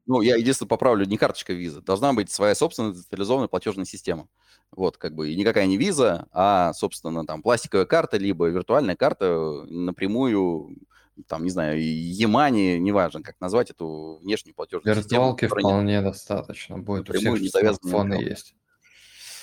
Ну, 0.07 0.21
я 0.21 0.35
единственное 0.35 0.69
поправлю, 0.69 1.05
не 1.05 1.17
карточка 1.17 1.53
виза. 1.53 1.81
Должна 1.81 2.13
быть 2.13 2.29
своя 2.29 2.53
собственная 2.53 2.91
децентрализованная 2.91 3.47
платежная 3.47 3.85
система. 3.85 4.27
Вот, 4.71 4.97
как 4.97 5.15
бы, 5.15 5.31
и 5.31 5.35
никакая 5.35 5.65
не 5.65 5.77
виза, 5.77 6.27
а, 6.31 6.73
собственно, 6.73 7.25
там, 7.25 7.41
пластиковая 7.41 7.85
карта, 7.85 8.17
либо 8.17 8.47
виртуальная 8.47 8.95
карта 8.95 9.65
напрямую 9.67 10.77
там, 11.23 11.43
не 11.43 11.49
знаю, 11.49 11.81
Ямани, 11.81 12.77
неважно, 12.77 13.23
как 13.23 13.39
назвать 13.39 13.71
эту 13.71 14.19
внешнюю 14.21 14.55
платежную 14.55 14.95
Виртуалки 14.95 15.45
систему. 15.45 15.61
Виртуалки 15.61 15.61
вполне 15.61 16.01
достаточно 16.01 16.77
будет. 16.77 17.09
У 17.09 17.13
всех 17.13 17.39
не 17.39 17.49
смартфоны 17.49 18.15
есть. 18.15 18.55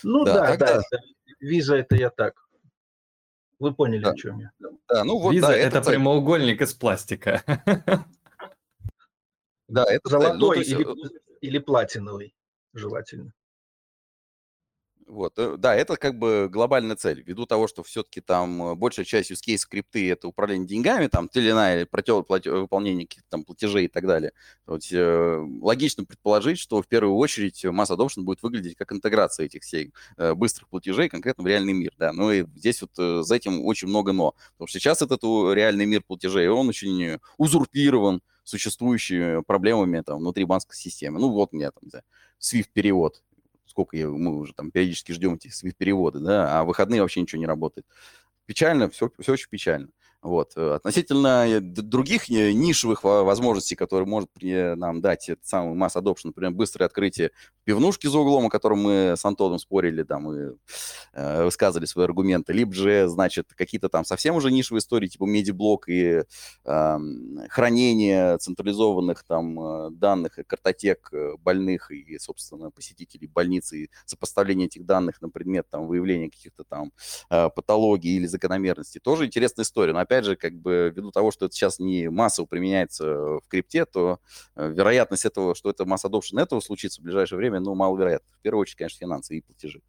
Ну 0.02 0.24
да, 0.24 0.34
да, 0.34 0.46
тогда... 0.48 0.82
да 0.90 0.98
виза 1.42 1.76
это 1.76 1.96
я 1.96 2.10
так. 2.10 2.48
Вы 3.58 3.74
поняли, 3.74 4.02
да. 4.02 4.10
о 4.10 4.16
чем 4.16 4.38
я. 4.38 4.50
Да, 4.88 5.04
ну 5.04 5.18
вот, 5.18 5.32
Виза 5.32 5.48
да, 5.48 5.56
это, 5.56 5.78
это 5.78 5.90
прямоугольник 5.90 6.60
из 6.62 6.74
пластика. 6.74 7.42
Да, 9.68 9.84
это 9.84 10.06
золотой 10.06 10.56
ну, 10.56 10.60
есть... 10.60 10.70
или, 10.70 10.82
э, 10.82 11.18
или 11.40 11.58
платиновый, 11.58 12.34
желательно. 12.74 13.32
Вот, 15.06 15.34
э, 15.38 15.56
да, 15.58 15.74
это 15.74 15.96
как 15.96 16.18
бы 16.18 16.48
глобальная 16.50 16.96
цель, 16.96 17.22
ввиду 17.22 17.46
того, 17.46 17.66
что 17.66 17.82
все-таки 17.82 18.20
там 18.20 18.62
э, 18.62 18.74
большая 18.74 19.04
часть 19.04 19.30
use 19.30 19.40
case 19.46 19.58
скрипты 19.58 20.10
это 20.10 20.28
управление 20.28 20.66
деньгами, 20.66 21.06
там, 21.08 21.28
или 21.34 21.50
иная 21.50 21.86
выполнение 21.90 23.06
каких-то 23.06 23.28
там 23.30 23.44
платежей 23.44 23.86
и 23.86 23.88
так 23.88 24.06
далее. 24.06 24.32
То 24.66 24.76
есть, 24.76 24.92
э, 24.92 25.46
логично 25.60 26.04
предположить, 26.04 26.58
что 26.58 26.82
в 26.82 26.88
первую 26.88 27.16
очередь 27.16 27.64
масс 27.64 27.90
adoption 27.90 28.22
будет 28.22 28.42
выглядеть 28.42 28.76
как 28.76 28.92
интеграция 28.92 29.46
этих 29.46 29.62
всех 29.62 29.90
э, 30.16 30.34
быстрых 30.34 30.68
платежей 30.68 31.08
конкретно 31.08 31.44
в 31.44 31.46
реальный 31.46 31.72
мир, 31.72 31.92
да. 31.98 32.12
Ну 32.12 32.30
и 32.30 32.44
здесь 32.56 32.80
вот 32.82 32.92
э, 32.98 33.22
за 33.22 33.34
этим 33.34 33.64
очень 33.64 33.88
много 33.88 34.12
но. 34.12 34.34
Потому 34.52 34.68
что 34.68 34.78
сейчас 34.78 35.02
этот 35.02 35.22
реальный 35.22 35.86
мир 35.86 36.02
платежей, 36.02 36.48
он 36.48 36.68
очень 36.68 37.18
узурпирован 37.38 38.22
существующими 38.44 39.42
проблемами 39.42 40.00
там 40.00 40.18
внутри 40.18 40.44
банковской 40.44 40.76
системы. 40.76 41.20
Ну 41.20 41.30
вот 41.30 41.50
у 41.52 41.56
меня 41.56 41.70
там, 41.70 41.88
да, 41.90 42.02
SWIFT-перевод 42.40 43.22
сколько 43.66 43.96
я, 43.96 44.08
мы 44.08 44.38
уже 44.38 44.52
там 44.54 44.70
периодически 44.70 45.12
ждем 45.12 45.34
эти 45.34 45.50
переводы, 45.72 46.20
да, 46.20 46.60
а 46.60 46.64
выходные 46.64 47.02
вообще 47.02 47.20
ничего 47.20 47.40
не 47.40 47.46
работает. 47.46 47.86
Печально, 48.46 48.90
все, 48.90 49.10
все 49.18 49.32
очень 49.32 49.48
печально. 49.48 49.88
Вот. 50.22 50.52
Э, 50.56 50.74
относительно 50.74 51.48
э, 51.48 51.60
других 51.60 52.30
э, 52.30 52.52
нишевых 52.52 53.02
возможностей, 53.02 53.74
которые 53.74 54.06
может 54.06 54.30
нам 54.40 55.00
дать 55.00 55.28
этот 55.28 55.44
самый 55.44 55.74
масс 55.74 55.96
adoption, 55.96 56.26
например, 56.26 56.52
быстрое 56.52 56.86
открытие 56.86 57.32
пивнушки 57.64 58.06
за 58.06 58.18
углом, 58.18 58.46
о 58.46 58.50
котором 58.50 58.82
мы 58.82 59.14
с 59.16 59.24
Антоном 59.24 59.58
спорили, 59.58 60.02
там, 60.02 60.32
и 60.32 60.56
э, 61.12 61.44
высказывали 61.44 61.86
свои 61.86 62.04
аргументы, 62.04 62.52
либо 62.52 62.72
же, 62.72 63.08
значит, 63.08 63.52
какие-то 63.54 63.88
там 63.88 64.04
совсем 64.04 64.36
уже 64.36 64.50
нишевые 64.50 64.80
истории, 64.80 65.08
типа 65.08 65.24
медиблок 65.24 65.88
и 65.88 66.24
э, 66.64 66.98
хранение 67.48 68.38
централизованных 68.38 69.24
там 69.24 69.60
э, 69.60 69.90
данных 69.90 70.38
и 70.38 70.44
картотек 70.44 71.10
э, 71.12 71.36
больных 71.38 71.90
и, 71.90 72.18
собственно, 72.18 72.70
посетителей 72.70 73.28
больницы, 73.28 73.84
и 73.84 73.90
сопоставление 74.06 74.66
этих 74.66 74.84
данных 74.84 75.20
на 75.22 75.28
предмет 75.28 75.66
там 75.70 75.86
выявления 75.86 76.30
каких-то 76.30 76.64
там 76.64 76.92
э, 77.30 77.48
патологий 77.54 78.16
или 78.16 78.26
закономерностей. 78.26 79.00
Тоже 79.00 79.26
интересная 79.26 79.64
история. 79.64 79.92
Но, 79.92 80.00
опять 80.00 80.24
же, 80.24 80.36
как 80.36 80.54
бы 80.54 80.92
ввиду 80.94 81.10
того, 81.10 81.30
что 81.30 81.46
это 81.46 81.54
сейчас 81.54 81.78
не 81.78 82.10
массово 82.10 82.46
применяется 82.46 83.04
в 83.04 83.42
крипте, 83.48 83.84
то 83.84 84.18
вероятность 84.56 85.24
этого, 85.24 85.54
что 85.54 85.70
это 85.70 85.84
масс 85.84 86.04
adoption 86.04 86.40
этого 86.40 86.60
случится 86.60 87.00
в 87.00 87.04
ближайшее 87.04 87.36
время, 87.36 87.51
ну, 87.60 87.74
маловероятно. 87.74 88.28
В 88.38 88.42
первую 88.42 88.62
очередь, 88.62 88.78
конечно, 88.78 88.98
финансы 88.98 89.36
и 89.38 89.40
платежи. 89.40 89.80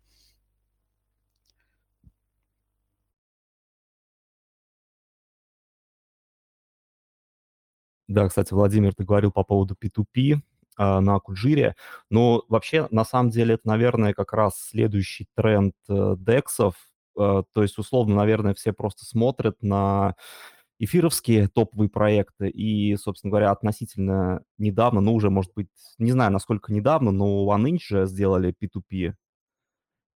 Да, 8.07 8.27
кстати, 8.27 8.53
Владимир, 8.53 8.93
ты 8.93 9.03
говорил 9.03 9.31
по 9.31 9.43
поводу 9.43 9.75
P2P 9.81 10.35
э, 10.77 10.99
на 10.99 11.19
Куджире. 11.19 11.75
Но 12.09 12.43
вообще, 12.49 12.87
на 12.91 13.05
самом 13.05 13.29
деле, 13.31 13.55
это, 13.55 13.67
наверное, 13.67 14.13
как 14.13 14.33
раз 14.33 14.55
следующий 14.69 15.27
тренд 15.35 15.73
э, 15.89 16.15
дексов. 16.17 16.75
Э, 17.17 17.43
то 17.53 17.61
есть, 17.63 17.77
условно, 17.77 18.15
наверное, 18.15 18.53
все 18.53 18.73
просто 18.73 19.05
смотрят 19.05 19.61
на 19.63 20.15
эфировские 20.83 21.47
топовые 21.47 21.89
проекты. 21.89 22.49
И, 22.49 22.95
собственно 22.97 23.31
говоря, 23.31 23.51
относительно 23.51 24.43
недавно, 24.57 25.01
ну, 25.01 25.13
уже, 25.13 25.29
может 25.29 25.53
быть, 25.55 25.69
не 25.97 26.11
знаю, 26.11 26.31
насколько 26.31 26.73
недавно, 26.73 27.11
но 27.11 27.45
OneInch 27.45 27.79
же 27.81 28.05
сделали 28.07 28.53
P2P. 28.59 29.13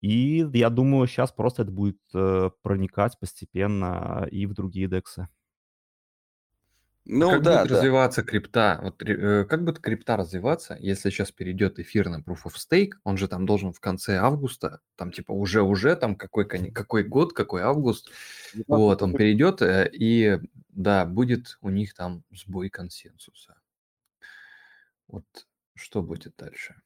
И 0.02 0.46
я 0.52 0.70
думаю, 0.70 1.06
сейчас 1.06 1.32
просто 1.32 1.62
это 1.62 1.72
будет 1.72 1.98
э, 2.14 2.50
проникать 2.62 3.18
постепенно 3.18 4.28
и 4.30 4.46
в 4.46 4.52
другие 4.52 4.86
дексы. 4.86 5.28
Ну 7.06 7.30
как 7.30 7.42
да, 7.42 7.60
будет 7.60 7.70
да. 7.70 7.76
развиваться 7.76 8.22
крипта? 8.22 8.80
Вот, 8.82 9.02
э, 9.02 9.44
как 9.44 9.62
будет 9.62 9.78
крипта 9.78 10.16
развиваться, 10.16 10.76
если 10.80 11.10
сейчас 11.10 11.30
перейдет 11.30 11.78
эфир 11.78 12.08
на 12.08 12.20
Proof 12.20 12.44
of 12.46 12.54
Stake? 12.54 12.92
Он 13.04 13.18
же 13.18 13.28
там 13.28 13.44
должен 13.44 13.72
в 13.72 13.80
конце 13.80 14.16
августа, 14.16 14.80
там 14.96 15.12
типа 15.12 15.32
уже-уже, 15.32 15.96
там 15.96 16.16
какой, 16.16 16.46
какой 16.46 17.04
год, 17.04 17.34
какой 17.34 17.62
август. 17.62 18.10
Вот, 18.66 19.02
он 19.02 19.12
перейдет, 19.12 19.60
э, 19.60 19.90
и 19.92 20.38
да, 20.70 21.04
будет 21.04 21.58
у 21.60 21.68
них 21.68 21.92
там 21.94 22.24
сбой 22.30 22.70
консенсуса. 22.70 23.54
Вот 25.06 25.24
что 25.74 26.02
будет 26.02 26.34
дальше? 26.38 26.76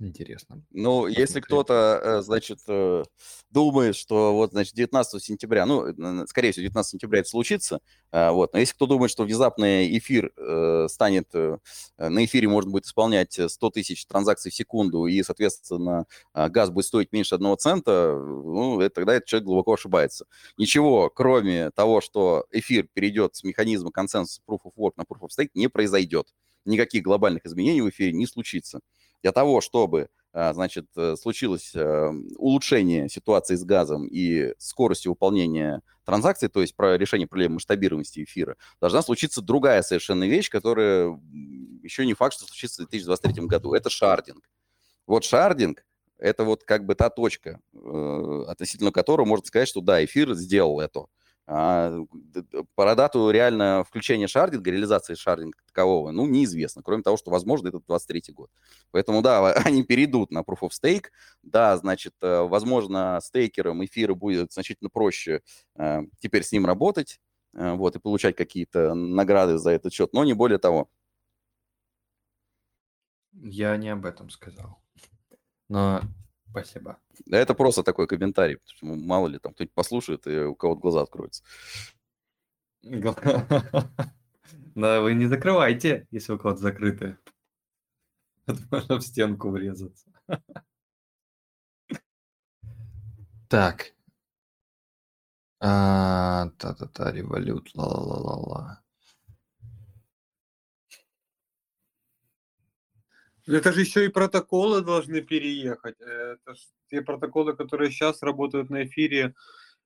Интересно. 0.00 0.60
Ну, 0.72 1.06
если 1.06 1.40
кто-то, 1.40 2.00
э, 2.02 2.22
значит, 2.22 2.58
э, 2.66 3.04
думает, 3.50 3.94
что 3.94 4.34
вот, 4.34 4.50
значит, 4.50 4.74
19 4.74 5.22
сентября, 5.22 5.66
ну, 5.66 6.26
скорее 6.26 6.50
всего, 6.50 6.62
19 6.62 6.90
сентября 6.90 7.20
это 7.20 7.28
случится, 7.28 7.80
а, 8.10 8.32
вот, 8.32 8.52
но 8.52 8.58
если 8.58 8.74
кто 8.74 8.86
думает, 8.86 9.12
что 9.12 9.22
внезапно 9.22 9.86
эфир 9.96 10.32
э, 10.36 10.88
станет, 10.90 11.32
на 11.32 12.24
эфире 12.24 12.48
можно 12.48 12.72
будет 12.72 12.86
исполнять 12.86 13.38
100 13.46 13.70
тысяч 13.70 14.04
транзакций 14.06 14.50
в 14.50 14.54
секунду, 14.54 15.06
и, 15.06 15.22
соответственно, 15.22 16.06
а, 16.32 16.48
газ 16.48 16.70
будет 16.70 16.86
стоить 16.86 17.12
меньше 17.12 17.36
одного 17.36 17.54
цента, 17.54 18.16
ну, 18.18 18.80
это, 18.80 18.96
тогда 18.96 19.14
этот 19.14 19.28
человек 19.28 19.46
глубоко 19.46 19.74
ошибается. 19.74 20.26
Ничего, 20.58 21.08
кроме 21.08 21.70
того, 21.70 22.00
что 22.00 22.46
эфир 22.50 22.88
перейдет 22.92 23.36
с 23.36 23.44
механизма 23.44 23.92
консенсуса 23.92 24.40
Proof 24.48 24.60
of 24.64 24.72
Work 24.76 24.94
на 24.96 25.02
Proof 25.02 25.20
of 25.20 25.28
Stake, 25.38 25.50
не 25.54 25.68
произойдет. 25.68 26.26
Никаких 26.64 27.02
глобальных 27.04 27.44
изменений 27.46 27.82
в 27.82 27.90
эфире 27.90 28.12
не 28.12 28.26
случится 28.26 28.80
для 29.24 29.32
того, 29.32 29.62
чтобы 29.62 30.08
а, 30.34 30.52
значит, 30.52 30.84
э, 30.96 31.16
случилось 31.16 31.72
э, 31.74 32.10
улучшение 32.36 33.08
ситуации 33.08 33.54
с 33.54 33.64
газом 33.64 34.06
и 34.06 34.52
скоростью 34.58 35.12
выполнения 35.12 35.80
транзакций, 36.04 36.50
то 36.50 36.60
есть 36.60 36.76
про 36.76 36.98
решение 36.98 37.26
проблемы 37.26 37.54
масштабируемости 37.54 38.22
эфира, 38.22 38.58
должна 38.82 39.00
случиться 39.00 39.40
другая 39.40 39.80
совершенно 39.80 40.24
вещь, 40.24 40.50
которая 40.50 41.18
еще 41.82 42.04
не 42.04 42.12
факт, 42.12 42.34
что 42.34 42.44
случится 42.44 42.82
в 42.82 42.90
2023 42.90 43.46
году. 43.46 43.72
Это 43.72 43.88
шардинг. 43.88 44.44
Вот 45.06 45.24
шардинг– 45.24 45.86
это 46.18 46.44
вот 46.44 46.64
как 46.64 46.84
бы 46.84 46.94
та 46.94 47.08
точка, 47.08 47.60
э, 47.72 48.44
относительно 48.46 48.92
которой 48.92 49.24
можно 49.24 49.46
сказать, 49.46 49.68
что 49.68 49.80
да, 49.80 50.04
эфир 50.04 50.34
сделал 50.34 50.80
это. 50.80 51.06
А, 51.46 51.92
по 52.74 52.94
дату 52.94 53.30
реально 53.30 53.84
включения 53.86 54.26
шардинга, 54.28 54.70
реализации 54.70 55.14
шардинга 55.14 55.58
такового, 55.66 56.10
ну, 56.10 56.26
неизвестно, 56.26 56.82
кроме 56.82 57.02
того, 57.02 57.18
что, 57.18 57.30
возможно, 57.30 57.68
это 57.68 57.80
23 57.86 58.32
год. 58.32 58.50
Поэтому, 58.92 59.20
да, 59.20 59.52
они 59.66 59.82
перейдут 59.82 60.30
на 60.30 60.40
Proof 60.40 60.60
of 60.62 60.70
Stake, 60.70 61.06
да, 61.42 61.76
значит, 61.76 62.14
э, 62.22 62.40
возможно, 62.42 63.20
стейкерам 63.22 63.84
эфира 63.84 64.14
будет 64.14 64.52
значительно 64.52 64.88
проще 64.88 65.42
э, 65.76 66.02
теперь 66.18 66.44
с 66.44 66.52
ним 66.52 66.64
работать, 66.64 67.20
э, 67.54 67.74
вот, 67.74 67.96
и 67.96 67.98
получать 67.98 68.36
какие-то 68.36 68.94
награды 68.94 69.58
за 69.58 69.72
этот 69.72 69.92
счет, 69.92 70.14
но 70.14 70.24
не 70.24 70.32
более 70.32 70.58
того. 70.58 70.88
Я 73.32 73.76
не 73.76 73.90
об 73.90 74.06
этом 74.06 74.30
сказал. 74.30 74.78
Но 75.68 76.02
Спасибо. 76.54 76.98
Да 77.26 77.36
это 77.38 77.52
просто 77.54 77.82
такой 77.82 78.06
комментарий, 78.06 78.58
потому 78.58 78.76
что, 78.76 79.06
мало 79.06 79.26
ли, 79.26 79.40
там 79.40 79.52
кто-нибудь 79.54 79.74
послушает, 79.74 80.24
и 80.28 80.38
у 80.38 80.54
кого-то 80.54 80.80
глаза 80.80 81.02
откроются. 81.02 81.42
Да, 84.76 85.00
вы 85.00 85.14
не 85.14 85.26
закрывайте, 85.26 86.06
если 86.10 86.32
у 86.32 86.38
кого-то 86.38 86.60
закрыты. 86.60 87.16
Можно 88.70 88.98
в 88.98 89.02
стенку 89.02 89.50
врезаться. 89.50 90.06
Так. 93.48 93.94
А, 95.60 96.50
та-та-та, 96.58 97.12
револют, 97.12 97.70
ла-ла-ла-ла-ла. 97.74 98.83
Это 103.46 103.72
же 103.72 103.80
еще 103.80 104.06
и 104.06 104.08
протоколы 104.08 104.80
должны 104.80 105.20
переехать. 105.20 106.00
Это 106.00 106.54
ж 106.54 106.58
те 106.90 107.02
протоколы, 107.02 107.54
которые 107.54 107.90
сейчас 107.90 108.22
работают 108.22 108.70
на 108.70 108.84
эфире, 108.84 109.34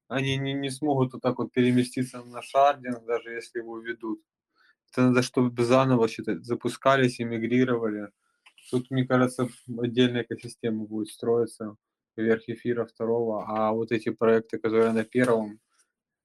они 0.06 0.36
не, 0.36 0.54
не 0.54 0.70
смогут 0.70 1.12
вот 1.12 1.22
так 1.22 1.38
вот 1.38 1.52
переместиться 1.52 2.22
на 2.22 2.40
шардинг, 2.40 3.04
даже 3.04 3.30
если 3.30 3.58
его 3.58 3.78
ведут. 3.78 4.22
Это 4.92 5.02
надо, 5.02 5.22
чтобы 5.22 5.64
заново 5.64 6.08
считать, 6.08 6.44
запускались 6.44 7.20
и 7.20 7.24
мигрировали. 7.24 8.10
Тут, 8.70 8.90
мне 8.90 9.06
кажется, 9.06 9.48
отдельная 9.78 10.22
экосистема 10.22 10.84
будет 10.84 11.08
строиться 11.08 11.76
вверх 12.16 12.48
эфира 12.48 12.84
второго, 12.84 13.44
а 13.46 13.72
вот 13.72 13.92
эти 13.92 14.10
проекты, 14.10 14.58
которые 14.58 14.92
на 14.92 15.04
первом, 15.04 15.60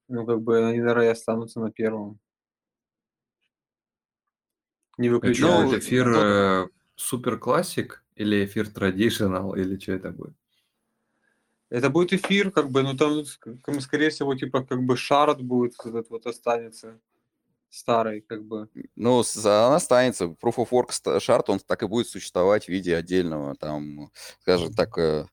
ну, 0.08 0.26
как 0.26 0.42
бы 0.42 0.66
они, 0.66 0.80
наверное, 0.80 1.12
останутся 1.12 1.60
на 1.60 1.72
первом. 1.72 2.20
Не 4.98 5.10
выключают 5.10 5.72
ну, 5.72 5.78
эфир 5.78 6.08
ну, 6.08 6.70
Супер 6.96 7.38
классик 7.38 8.04
или 8.16 8.46
эфир 8.46 8.70
традиционал 8.70 9.56
или 9.56 9.78
что 9.80 9.94
это 9.94 10.12
будет? 10.12 10.36
Это 11.70 11.90
будет 11.90 12.14
эфир, 12.14 12.52
как 12.52 12.70
бы, 12.70 12.84
ну 12.84 12.96
там, 12.96 13.26
скорее 13.82 14.12
всего, 14.12 14.36
типа, 14.36 14.64
как 14.64 14.84
бы 14.84 14.96
шард 14.96 15.42
будет 15.42 15.74
этот 15.84 16.10
вот 16.12 16.28
останется 16.28 17.00
старый, 17.74 18.22
как 18.22 18.44
бы. 18.46 18.70
Ну, 18.96 19.24
она 19.44 19.76
останется. 19.76 20.26
Proof 20.26 20.58
of 20.58 20.70
Work 20.70 21.20
шард, 21.20 21.50
он 21.50 21.60
так 21.60 21.82
и 21.82 21.88
будет 21.88 22.08
существовать 22.08 22.66
в 22.66 22.70
виде 22.70 22.96
отдельного, 22.96 23.56
там, 23.56 24.12
скажем 24.42 24.74
так, 24.74 24.98
э, 25.00 25.26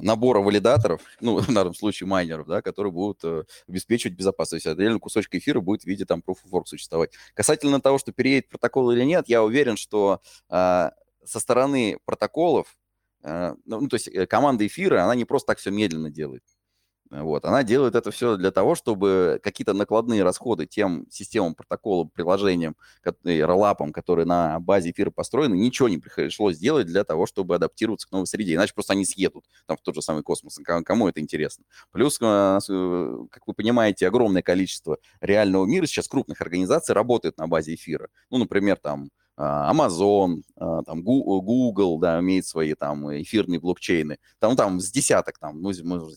набора 0.00 0.40
валидаторов, 0.40 1.02
ну, 1.20 1.38
в 1.38 1.52
данном 1.52 1.74
случае 1.74 2.06
майнеров, 2.06 2.46
да, 2.46 2.62
которые 2.62 2.92
будут 2.92 3.20
э, 3.24 3.44
обеспечивать 3.68 4.16
безопасность. 4.16 4.66
Отдельно 4.66 4.98
кусочек 4.98 5.34
эфира 5.34 5.60
будет 5.60 5.82
в 5.82 5.86
виде 5.86 6.04
там 6.04 6.22
Proof 6.26 6.38
of 6.44 6.50
Work 6.50 6.66
существовать. 6.66 7.12
Касательно 7.34 7.80
того, 7.80 7.98
что 7.98 8.12
переедет 8.12 8.48
протокол 8.48 8.90
или 8.90 9.04
нет, 9.04 9.28
я 9.28 9.42
уверен, 9.42 9.76
что 9.76 10.20
э, 10.48 10.90
со 11.24 11.40
стороны 11.40 11.98
протоколов, 12.04 12.76
э, 13.22 13.54
ну, 13.64 13.88
то 13.88 13.96
есть 13.96 14.10
команда 14.28 14.66
эфира, 14.66 15.04
она 15.04 15.14
не 15.14 15.24
просто 15.24 15.48
так 15.48 15.58
все 15.58 15.70
медленно 15.70 16.10
делает. 16.10 16.42
Вот. 17.10 17.44
Она 17.44 17.62
делает 17.62 17.94
это 17.94 18.10
все 18.10 18.36
для 18.36 18.50
того, 18.50 18.74
чтобы 18.74 19.40
какие-то 19.42 19.72
накладные 19.72 20.22
расходы 20.24 20.66
тем 20.66 21.06
системам, 21.10 21.54
протоколам, 21.54 22.10
приложениям, 22.10 22.76
роллапам, 23.24 23.92
которые 23.92 24.26
на 24.26 24.58
базе 24.58 24.90
эфира 24.90 25.10
построены, 25.10 25.54
ничего 25.54 25.88
не 25.88 25.98
пришлось 25.98 26.56
сделать 26.56 26.86
для 26.86 27.04
того, 27.04 27.26
чтобы 27.26 27.54
адаптироваться 27.54 28.08
к 28.08 28.12
новой 28.12 28.26
среде. 28.26 28.54
Иначе 28.54 28.74
просто 28.74 28.94
они 28.94 29.04
съедут 29.04 29.44
там 29.66 29.76
в 29.76 29.82
тот 29.82 29.94
же 29.94 30.02
самый 30.02 30.22
космос. 30.22 30.58
Кому 30.64 31.08
это 31.08 31.20
интересно? 31.20 31.64
Плюс, 31.92 32.18
э, 32.20 32.24
э, 32.68 33.18
как 33.30 33.46
вы 33.46 33.54
понимаете, 33.54 34.08
огромное 34.08 34.42
количество 34.42 34.98
реального 35.20 35.64
мира 35.64 35.86
сейчас 35.86 36.08
крупных 36.08 36.40
организаций 36.40 36.94
работает 36.94 37.38
на 37.38 37.46
базе 37.46 37.74
эфира. 37.74 38.08
Ну, 38.30 38.38
например, 38.38 38.76
там 38.76 39.04
а, 39.04 39.08
Amazon, 39.38 40.42
а, 40.56 40.82
там 40.82 41.02
Google, 41.02 41.98
да, 41.98 42.20
имеет 42.20 42.46
свои 42.46 42.74
там 42.74 43.10
эфирные 43.20 43.60
блокчейны. 43.60 44.18
Там, 44.38 44.56
там 44.56 44.80
с 44.80 44.90
десяток, 44.90 45.38
там, 45.38 45.60
ну, 45.60 45.70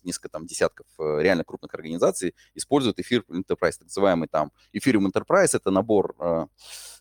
несколько 0.04 0.30
там 0.30 0.46
десятков 0.46 0.88
э, 1.00 1.22
реально 1.22 1.44
крупных 1.44 1.74
организаций 1.74 2.34
используют 2.56 3.00
эфир 3.00 3.26
Enterprise, 3.30 3.74
так 3.78 3.84
называемый 3.84 4.30
там 4.30 4.52
Ethereum 4.74 5.10
Enterprise. 5.12 5.50
Это 5.54 5.70
набор, 5.72 6.16
а, 6.20 6.48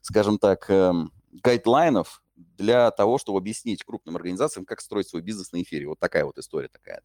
скажем 0.03 0.39
так, 0.39 0.69
эм, 0.71 1.13
гайдлайнов 1.33 2.23
для 2.37 2.91
того, 2.91 3.19
чтобы 3.19 3.39
объяснить 3.39 3.85
крупным 3.85 4.17
организациям, 4.17 4.65
как 4.65 4.81
строить 4.81 5.09
свой 5.09 5.23
бизнес 5.23 5.53
на 5.53 5.63
эфире. 5.63 5.89
Вот 5.89 5.99
такая 5.99 6.25
вот 6.25 6.39
история 6.39 6.69
такая. 6.69 7.03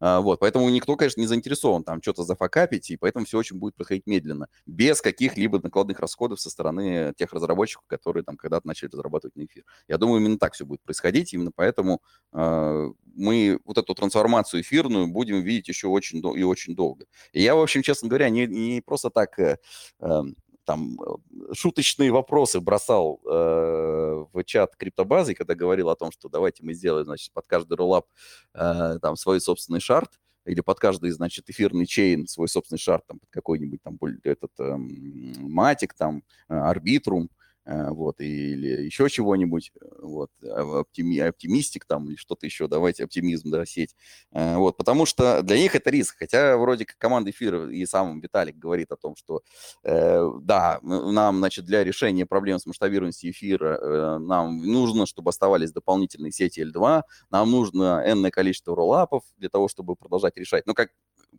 А, 0.00 0.20
вот, 0.20 0.40
поэтому 0.40 0.68
никто, 0.70 0.96
конечно, 0.96 1.20
не 1.20 1.26
заинтересован 1.26 1.84
там 1.84 2.02
что-то 2.02 2.24
зафакапить, 2.24 2.90
и 2.90 2.96
поэтому 2.96 3.24
все 3.24 3.38
очень 3.38 3.58
будет 3.58 3.74
проходить 3.74 4.06
медленно, 4.06 4.48
без 4.66 5.00
каких-либо 5.00 5.60
накладных 5.62 6.00
расходов 6.00 6.40
со 6.40 6.50
стороны 6.50 7.12
тех 7.16 7.32
разработчиков, 7.32 7.84
которые 7.86 8.24
там 8.24 8.36
когда-то 8.36 8.66
начали 8.66 8.90
разрабатывать 8.92 9.36
на 9.36 9.44
эфир. 9.44 9.64
Я 9.88 9.98
думаю, 9.98 10.20
именно 10.20 10.38
так 10.38 10.54
все 10.54 10.64
будет 10.64 10.82
происходить, 10.82 11.32
именно 11.32 11.52
поэтому 11.54 12.02
э, 12.32 12.90
мы 13.14 13.60
вот 13.64 13.78
эту 13.78 13.94
трансформацию 13.94 14.62
эфирную 14.62 15.06
будем 15.06 15.40
видеть 15.42 15.68
еще 15.68 15.88
очень 15.88 16.18
и 16.18 16.42
очень 16.42 16.74
долго. 16.74 17.06
И 17.32 17.42
я, 17.42 17.54
в 17.54 17.60
общем, 17.60 17.82
честно 17.82 18.08
говоря, 18.08 18.28
не, 18.30 18.46
не 18.46 18.80
просто 18.80 19.10
так 19.10 19.38
э, 19.38 19.58
эм, 20.00 20.36
там 20.72 20.98
э, 21.00 21.52
шуточные 21.52 22.10
вопросы 22.10 22.60
бросал 22.60 23.20
э, 23.26 24.24
в 24.32 24.44
чат 24.44 24.74
криптобазы, 24.76 25.34
когда 25.34 25.54
говорил 25.54 25.90
о 25.90 25.96
том, 25.96 26.10
что 26.12 26.30
давайте 26.30 26.64
мы 26.64 26.72
сделаем, 26.72 27.04
значит, 27.04 27.30
под 27.32 27.46
каждый 27.46 27.76
роллап 27.76 28.06
э, 28.54 28.98
там 29.02 29.16
свой 29.16 29.38
собственный 29.40 29.80
шарт, 29.80 30.10
или 30.46 30.62
под 30.62 30.80
каждый, 30.80 31.10
значит, 31.10 31.50
эфирный 31.50 31.84
чейн 31.84 32.26
свой 32.26 32.48
собственный 32.48 32.78
шарт, 32.78 33.06
там, 33.06 33.18
под 33.18 33.28
какой-нибудь 33.30 33.82
там 33.82 33.98
этот 34.24 34.52
э, 34.58 34.76
матик, 34.76 35.92
там, 35.92 36.22
арбитрум, 36.48 37.24
Э, 37.24 37.41
вот, 37.64 38.20
или 38.20 38.82
еще 38.84 39.08
чего-нибудь, 39.08 39.70
э, 39.80 39.84
вот, 40.00 40.30
а, 40.42 40.80
оптими, 40.80 41.18
оптимистик 41.18 41.84
там, 41.84 42.08
или 42.08 42.16
что-то 42.16 42.46
еще, 42.46 42.66
давайте 42.66 43.04
оптимизм, 43.04 43.50
да, 43.50 43.64
сеть, 43.66 43.94
э, 44.32 44.56
вот, 44.56 44.76
потому 44.76 45.06
что 45.06 45.42
для 45.42 45.58
них 45.58 45.74
это 45.74 45.90
риск, 45.90 46.16
хотя 46.18 46.56
вроде 46.56 46.84
как 46.84 46.98
команда 46.98 47.30
эфира 47.30 47.70
и 47.70 47.86
сам 47.86 48.20
Виталик 48.20 48.56
говорит 48.56 48.90
о 48.92 48.96
том, 48.96 49.14
что, 49.16 49.42
э, 49.84 50.28
да, 50.40 50.80
нам, 50.82 51.38
значит, 51.38 51.64
для 51.64 51.84
решения 51.84 52.26
проблем 52.26 52.58
с 52.58 52.66
масштабированностью 52.66 53.30
эфира 53.30 53.78
э, 53.80 54.18
нам 54.18 54.58
нужно, 54.58 55.06
чтобы 55.06 55.30
оставались 55.30 55.72
дополнительные 55.72 56.32
сети 56.32 56.60
L2, 56.60 57.02
нам 57.30 57.50
нужно 57.50 58.02
энное 58.06 58.30
количество 58.30 58.74
роллапов 58.74 59.22
для 59.36 59.48
того, 59.48 59.68
чтобы 59.68 59.94
продолжать 59.96 60.36
решать, 60.36 60.66
но 60.66 60.74
как 60.74 60.90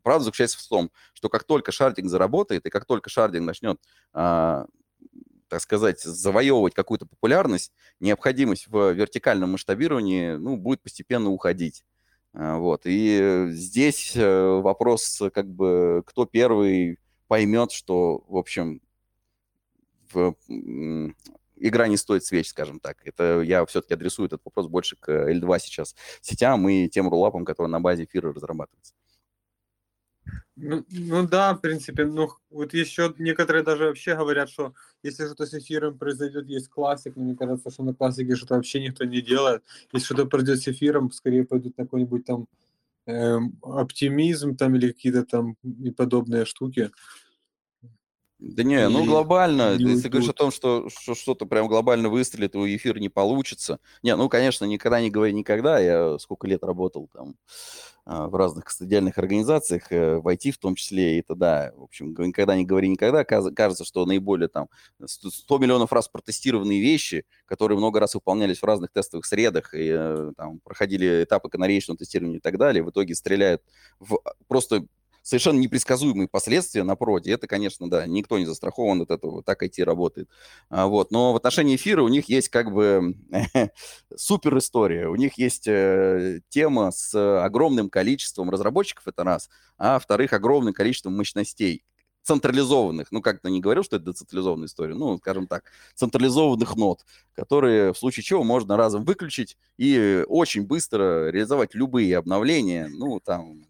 правда 0.02 0.26
заключается 0.26 0.58
в 0.58 0.68
том, 0.68 0.92
что 1.14 1.30
как 1.30 1.44
только 1.44 1.72
шардинг 1.72 2.10
заработает, 2.10 2.66
и 2.66 2.70
как 2.70 2.86
только 2.86 3.10
шардинг 3.10 3.46
начнет 3.46 3.80
а, 4.14 4.66
так 5.54 5.62
сказать, 5.62 6.02
завоевывать 6.02 6.74
какую-то 6.74 7.06
популярность, 7.06 7.72
необходимость 8.00 8.66
в 8.70 8.92
вертикальном 8.94 9.52
масштабировании, 9.52 10.32
ну, 10.32 10.58
будет 10.58 10.82
постепенно 10.82 11.30
уходить. 11.30 11.86
А, 12.34 12.58
вот. 12.58 12.82
И 12.86 13.50
здесь 13.52 14.14
э, 14.16 14.60
вопрос, 14.64 15.22
как 15.32 15.48
бы, 15.48 16.02
кто 16.08 16.26
первый 16.26 16.98
поймет, 17.28 17.72
что, 17.72 18.24
в 18.28 18.36
общем, 18.36 18.82
в, 20.12 20.34
игра 21.58 21.88
не 21.88 21.98
стоит 21.98 22.26
свеч, 22.26 22.50
скажем 22.50 22.80
так. 22.80 22.98
Это 23.06 23.42
я 23.42 23.64
все-таки 23.68 23.94
адресую 23.94 24.26
этот 24.26 24.42
вопрос 24.44 24.66
больше 24.66 24.96
к 24.96 25.08
L2 25.08 25.60
сейчас 25.60 25.96
сетям 26.22 26.68
и 26.68 26.90
тем 26.90 27.10
рулапам, 27.10 27.46
которые 27.46 27.70
на 27.70 27.80
базе 27.80 28.06
эфира 28.06 28.34
разрабатываются. 28.34 28.96
Ну, 30.56 30.86
ну 30.90 31.28
да, 31.28 31.54
в 31.54 31.62
принципе, 31.62 32.06
ну 32.06 32.30
вот 32.52 32.74
еще 32.74 33.14
некоторые 33.18 33.64
даже 33.64 33.86
вообще 33.86 34.16
говорят, 34.16 34.50
что 34.50 34.74
если 35.02 35.26
что-то 35.26 35.46
с 35.48 35.54
эфиром 35.54 35.98
произойдет, 35.98 36.48
есть 36.48 36.70
классик, 36.70 37.16
но 37.16 37.24
мне 37.24 37.36
кажется, 37.36 37.72
что 37.72 37.84
на 37.84 37.94
классике 37.94 38.36
что-то 38.36 38.56
вообще 38.56 38.80
никто 38.82 39.04
не 39.04 39.22
делает. 39.22 39.64
Если 39.92 40.06
что-то 40.06 40.26
произойдет 40.28 40.64
с 40.64 40.68
эфиром, 40.68 41.12
скорее 41.12 41.44
пойдут 41.44 41.78
на 41.78 41.86
какой-нибудь 41.86 42.26
там 42.26 42.48
эм, 43.08 43.58
оптимизм 43.64 44.56
там 44.56 44.76
или 44.76 44.92
какие-то 44.92 45.26
там 45.26 45.58
и 45.64 45.92
подобные 45.92 46.46
штуки. 46.46 46.92
Да 48.46 48.64
не, 48.64 48.90
ну 48.90 49.06
глобально, 49.06 49.78
не 49.78 49.92
если 49.92 50.10
говоришь 50.10 50.30
о 50.30 50.34
том, 50.34 50.52
что, 50.52 50.90
что 50.90 51.16
что-то 51.16 51.46
прям 51.46 51.70
глобально 51.70 52.10
выстрелит, 52.10 52.52
то 52.52 52.76
эфир 52.76 53.00
не 53.00 53.08
получится. 53.08 53.80
Не, 54.02 54.18
ну, 54.18 54.28
конечно, 54.28 54.66
никогда 54.66 55.00
не 55.00 55.10
говори 55.10 55.32
никогда. 55.32 55.80
Я 55.80 56.20
сколько 56.20 56.46
лет 56.46 56.62
работал 56.62 57.10
там 57.14 57.36
а, 58.06 58.28
в 58.28 58.36
разных 58.36 58.70
студиальных 58.70 59.18
организациях, 59.18 59.90
э, 59.94 60.18
в 60.18 60.28
IT 60.28 60.52
в 60.52 60.58
том 60.58 60.76
числе, 60.76 61.16
и 61.16 61.20
это 61.22 61.36
да, 61.36 61.72
в 61.78 61.84
общем, 61.84 62.14
никогда 62.18 62.58
не 62.58 62.66
говори 62.66 62.90
никогда. 62.90 63.24
Кажется, 63.24 63.86
что 63.86 64.06
наиболее 64.06 64.50
там 64.50 64.68
100 65.06 65.58
миллионов 65.60 65.94
раз 65.94 66.10
протестированные 66.10 66.82
вещи, 66.82 67.26
которые 67.46 67.78
много 67.78 68.02
раз 68.02 68.14
выполнялись 68.14 68.60
в 68.60 68.66
разных 68.66 68.92
тестовых 68.92 69.26
средах 69.26 69.74
и 69.74 69.88
э, 69.90 70.34
там 70.36 70.60
проходили 70.60 71.24
этапы 71.24 71.48
канареечного 71.48 71.98
тестирования 71.98 72.40
и 72.40 72.42
так 72.42 72.58
далее, 72.58 72.84
в 72.84 72.90
итоге 72.90 73.16
стреляют 73.16 73.62
в 74.02 74.20
просто 74.50 74.86
совершенно 75.24 75.58
непредсказуемые 75.58 76.28
последствия 76.28 76.84
на 76.84 76.96
проде. 76.96 77.32
Это, 77.32 77.48
конечно, 77.48 77.90
да, 77.90 78.06
никто 78.06 78.38
не 78.38 78.46
застрахован 78.46 79.02
от 79.02 79.10
этого, 79.10 79.42
так 79.42 79.64
IT 79.64 79.84
работает. 79.84 80.30
А, 80.70 80.86
вот. 80.86 81.12
Но 81.12 81.34
в 81.34 81.38
отношении 81.38 81.76
эфира 81.76 82.04
у 82.04 82.10
них 82.10 82.30
есть 82.30 82.50
как 82.50 82.72
бы 82.72 83.16
супер 84.16 84.58
история. 84.58 85.08
У 85.08 85.16
них 85.16 85.38
есть 85.38 85.68
э, 85.68 86.42
тема 86.50 86.92
с 86.92 87.44
огромным 87.44 87.90
количеством 87.90 88.50
разработчиков, 88.50 89.08
это 89.08 89.24
раз, 89.24 89.50
а 89.78 89.98
вторых, 89.98 90.34
огромным 90.34 90.74
количеством 90.74 91.16
мощностей 91.16 91.84
централизованных, 92.24 93.12
ну, 93.12 93.22
как-то 93.22 93.50
не 93.50 93.60
говорил, 93.60 93.84
что 93.84 93.98
это 93.98 94.06
децентрализованная 94.06 94.68
история, 94.68 94.96
ну, 94.96 95.18
скажем 95.18 95.46
так, 95.46 95.66
централизованных 95.94 96.76
нод, 96.78 97.06
которые 97.34 97.94
в 97.94 97.98
случае 97.98 98.24
чего 98.24 98.44
можно 98.44 98.78
разом 98.78 99.04
выключить 99.04 99.58
и 99.78 100.24
очень 100.28 100.66
быстро 100.66 101.30
реализовать 101.30 101.76
любые 101.76 102.18
обновления, 102.18 102.88
ну, 102.88 103.20
там, 103.20 103.66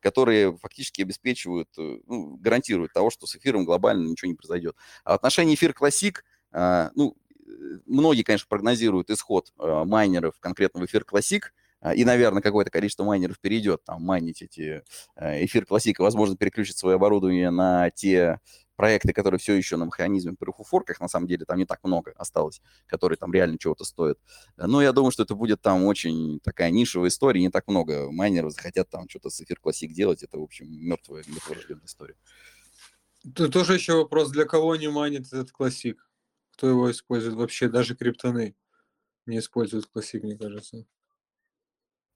которые 0.00 0.56
фактически 0.58 1.02
обеспечивают, 1.02 1.68
э, 1.78 1.98
ну, 2.06 2.36
гарантируют 2.36 2.92
того, 2.92 3.10
что 3.10 3.26
с 3.26 3.36
эфиром 3.36 3.64
глобально 3.64 4.08
ничего 4.08 4.28
не 4.28 4.36
произойдет. 4.36 4.76
А 5.04 5.12
в 5.12 5.14
отношении 5.14 5.54
эфир 5.54 5.72
классик, 5.72 6.24
ну, 6.52 7.16
э, 7.46 7.78
многие, 7.86 8.22
конечно, 8.22 8.46
прогнозируют 8.48 9.10
исход 9.10 9.52
а, 9.58 9.84
майнеров 9.84 10.38
конкретно 10.40 10.80
в 10.80 10.86
эфир 10.86 11.04
классик, 11.04 11.54
и, 11.94 12.04
наверное, 12.04 12.42
какое-то 12.42 12.70
количество 12.70 13.04
майнеров 13.04 13.38
перейдет 13.40 13.84
там 13.84 14.02
майнить 14.02 14.42
эти 14.42 14.82
эфир 15.18 15.66
классика, 15.66 16.02
возможно, 16.02 16.36
переключить 16.36 16.78
свое 16.78 16.96
оборудование 16.96 17.50
на 17.50 17.90
те 17.90 18.40
проекты, 18.76 19.12
которые 19.12 19.38
все 19.38 19.52
еще 19.54 19.76
на 19.76 19.84
механизме 19.84 20.32
of 20.32 20.54
Work, 20.72 20.94
на 21.00 21.08
самом 21.08 21.26
деле 21.26 21.44
там 21.44 21.58
не 21.58 21.66
так 21.66 21.84
много 21.84 22.12
осталось, 22.16 22.62
которые 22.86 23.18
там 23.18 23.30
реально 23.30 23.58
чего-то 23.58 23.84
стоят. 23.84 24.18
Но 24.56 24.80
я 24.80 24.92
думаю, 24.92 25.10
что 25.10 25.22
это 25.22 25.34
будет 25.34 25.60
там 25.60 25.84
очень 25.84 26.40
такая 26.40 26.70
нишевая 26.70 27.10
история, 27.10 27.42
не 27.42 27.50
так 27.50 27.68
много 27.68 28.10
майнеров 28.10 28.52
захотят 28.52 28.88
там 28.88 29.06
что-то 29.06 29.28
с 29.28 29.40
эфир 29.42 29.60
классик 29.60 29.92
делать, 29.92 30.22
это, 30.22 30.38
в 30.38 30.42
общем, 30.42 30.66
мертвая, 30.70 31.24
мертворожденная 31.26 31.84
история. 31.84 32.16
Тут 33.34 33.52
тоже 33.52 33.74
еще 33.74 33.96
вопрос, 33.96 34.30
для 34.30 34.46
кого 34.46 34.76
не 34.76 34.88
майнит 34.88 35.26
этот 35.26 35.52
классик? 35.52 36.10
Кто 36.52 36.66
его 36.66 36.90
использует 36.90 37.34
вообще? 37.34 37.68
Даже 37.68 37.94
криптоны 37.94 38.56
не 39.26 39.40
используют 39.40 39.86
классик, 39.86 40.22
мне 40.22 40.38
кажется. 40.38 40.86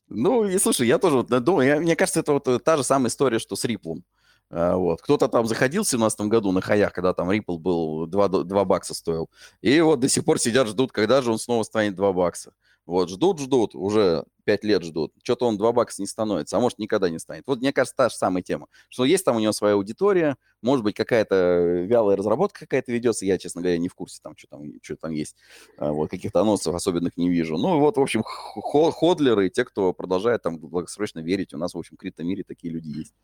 Ну, 0.08 0.44
и 0.44 0.58
слушай, 0.58 0.86
я 0.86 0.98
тоже 0.98 1.16
вот 1.16 1.44
думаю, 1.44 1.66
я, 1.66 1.80
мне 1.80 1.96
кажется, 1.96 2.20
это 2.20 2.32
вот 2.32 2.46
э, 2.48 2.58
та 2.58 2.76
же 2.76 2.84
самая 2.84 3.08
история, 3.08 3.38
что 3.38 3.56
с 3.56 3.64
Ripple. 3.64 4.02
А, 4.50 4.76
вот. 4.76 5.02
Кто-то 5.02 5.28
там 5.28 5.46
заходил 5.46 5.82
в 5.82 5.88
2017 5.88 6.20
году 6.22 6.52
на 6.52 6.60
хаях, 6.60 6.92
когда 6.92 7.14
там 7.14 7.30
Ripple 7.30 7.58
был 7.58 8.06
2, 8.06 8.28
2 8.44 8.64
бакса 8.64 8.94
стоил. 8.94 9.30
И 9.62 9.80
вот 9.80 10.00
до 10.00 10.08
сих 10.08 10.24
пор 10.24 10.38
сидят, 10.38 10.68
ждут, 10.68 10.92
когда 10.92 11.22
же 11.22 11.32
он 11.32 11.38
снова 11.38 11.62
станет 11.62 11.94
2 11.94 12.12
бакса. 12.12 12.52
Вот, 12.86 13.08
ждут, 13.08 13.40
ждут, 13.40 13.74
уже 13.74 14.24
5 14.44 14.64
лет 14.64 14.82
ждут. 14.82 15.12
Что-то 15.22 15.46
он 15.46 15.56
2 15.56 15.72
бакса 15.72 16.02
не 16.02 16.06
становится, 16.06 16.56
а 16.56 16.60
может 16.60 16.78
никогда 16.78 17.08
не 17.08 17.18
станет. 17.18 17.44
Вот 17.46 17.60
мне 17.60 17.72
кажется, 17.72 17.96
та 17.96 18.08
же 18.10 18.14
самая 18.14 18.42
тема, 18.42 18.66
что 18.90 19.04
есть 19.06 19.24
там 19.24 19.36
у 19.36 19.40
него 19.40 19.52
своя 19.52 19.74
аудитория, 19.74 20.36
может 20.60 20.84
быть, 20.84 20.94
какая-то 20.94 21.84
вялая 21.88 22.16
разработка 22.16 22.60
какая-то 22.60 22.92
ведется, 22.92 23.24
я, 23.24 23.38
честно 23.38 23.62
говоря, 23.62 23.78
не 23.78 23.88
в 23.88 23.94
курсе, 23.94 24.20
там, 24.22 24.36
что 24.36 24.48
там, 24.48 24.62
что 24.82 24.96
там 24.96 25.12
есть. 25.12 25.36
А, 25.78 25.92
вот, 25.92 26.10
каких-то 26.10 26.40
анонсов 26.40 26.74
особенных 26.74 27.16
не 27.16 27.30
вижу. 27.30 27.56
Ну, 27.56 27.78
вот, 27.78 27.96
в 27.96 28.00
общем, 28.00 28.22
ходлеры, 28.22 29.48
те, 29.48 29.64
кто 29.64 29.94
продолжает 29.94 30.42
там 30.42 30.58
долгосрочно 30.58 31.20
верить, 31.20 31.54
у 31.54 31.58
нас, 31.58 31.74
в 31.74 31.78
общем, 31.78 31.96
в 31.96 32.00
криптомире 32.00 32.44
такие 32.44 32.72
люди 32.72 32.88
есть. 32.88 33.14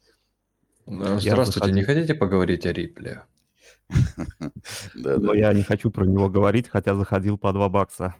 Здравствуйте, 0.87 1.73
не 1.73 1.83
хотите 1.83 2.15
поговорить 2.15 2.65
о 2.65 2.73
Рипле? 2.73 3.25
Но 4.95 5.35
я 5.35 5.53
не 5.53 5.63
хочу 5.63 5.91
про 5.91 6.05
него 6.05 6.29
говорить, 6.31 6.69
хотя 6.69 6.95
заходил 6.95 7.37
по 7.37 7.53
2 7.53 7.69
бакса 7.69 8.15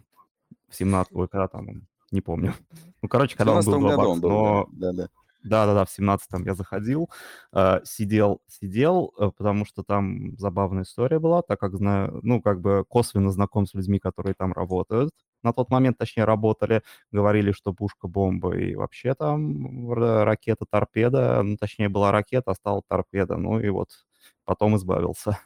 в 0.71 0.75
17 0.77 1.13
когда 1.31 1.49
там, 1.49 1.87
не 2.11 2.21
помню. 2.21 2.55
Ну, 3.03 3.09
короче, 3.09 3.37
когда 3.37 3.55
он 3.55 3.65
был 3.65 3.81
2 3.81 3.97
бакса, 3.97 4.21
но... 4.23 4.69
Да, 4.73 4.93
да. 4.93 5.09
Да-да-да, 5.43 5.87
в 5.87 5.89
17-м 5.89 6.45
я 6.45 6.55
заходил, 6.55 7.09
э, 7.55 7.81
сидел, 7.85 8.43
сидел, 8.47 9.15
э, 9.19 9.31
потому 9.35 9.65
что 9.65 9.83
там 9.83 10.37
забавная 10.37 10.83
история 10.83 11.19
была, 11.19 11.41
так 11.41 11.59
как 11.59 11.75
знаю, 11.77 12.21
ну, 12.23 12.43
как 12.43 12.61
бы 12.61 12.85
косвенно 12.87 13.31
знаком 13.31 13.67
с 13.67 13.73
людьми, 13.73 13.99
которые 13.99 14.35
там 14.35 14.53
работают. 14.53 15.13
На 15.43 15.55
тот 15.55 15.71
момент, 15.71 15.97
точнее, 15.97 16.25
работали, 16.25 16.83
говорили, 17.11 17.53
что 17.53 17.73
пушка, 17.73 18.07
бомба 18.07 18.55
и 18.55 18.75
вообще 18.75 19.15
там 19.15 19.91
ракета, 19.95 20.67
торпеда, 20.71 21.43
ну, 21.43 21.57
точнее, 21.57 21.89
была 21.89 22.13
ракета, 22.13 22.51
а 22.51 22.55
стала 22.55 22.83
торпеда, 22.87 23.39
ну 23.39 23.59
и 23.61 23.71
вот 23.71 23.89
потом 24.45 24.77
избавился. 24.77 25.39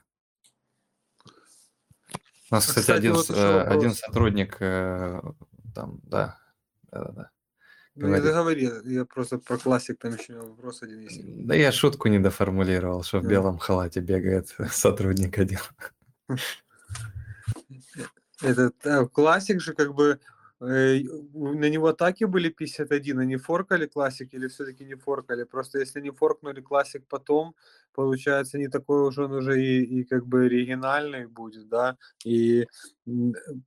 У 2.54 2.56
нас, 2.56 2.66
кстати, 2.66 2.80
кстати 2.82 2.98
один, 2.98 3.12
вот 3.14 3.30
э, 3.30 3.62
один 3.62 3.94
сотрудник 3.94 4.56
э, 4.60 5.20
там, 5.74 5.98
да, 6.04 6.38
да-да-да. 6.92 7.30
Ну, 7.96 8.06
не 8.06 8.20
договори, 8.20 8.70
я 8.84 9.04
просто 9.04 9.38
про 9.38 9.58
классик 9.58 9.98
там 9.98 10.14
еще 10.14 10.34
вопрос 10.34 10.82
один 10.84 11.00
есть. 11.00 11.20
Да 11.46 11.56
я 11.56 11.72
шутку 11.72 12.06
не 12.06 12.20
доформулировал, 12.20 13.02
что 13.02 13.18
в 13.18 13.26
белом 13.26 13.58
халате 13.58 13.98
бегает 13.98 14.54
сотрудник 14.70 15.36
один. 15.36 15.58
Этот 18.40 18.86
э, 18.86 19.06
классик 19.06 19.60
же 19.60 19.74
как 19.74 19.92
бы 19.92 20.20
на 20.64 21.68
него 21.68 21.88
атаки 21.88 22.24
были 22.24 22.48
51, 22.48 23.18
они 23.18 23.36
форкали 23.36 23.86
классик 23.86 24.34
или 24.34 24.48
все-таки 24.48 24.84
не 24.84 24.94
форкали? 24.94 25.44
Просто 25.44 25.78
если 25.78 26.00
не 26.00 26.10
форкнули 26.10 26.60
классик 26.60 27.06
потом, 27.08 27.54
получается 27.92 28.58
не 28.58 28.68
такой 28.68 29.06
уже 29.08 29.24
он 29.24 29.32
уже 29.32 29.62
и, 29.62 30.00
и 30.00 30.04
как 30.04 30.26
бы 30.26 30.44
оригинальный 30.44 31.26
будет, 31.26 31.68
да, 31.68 31.96
и, 32.24 32.66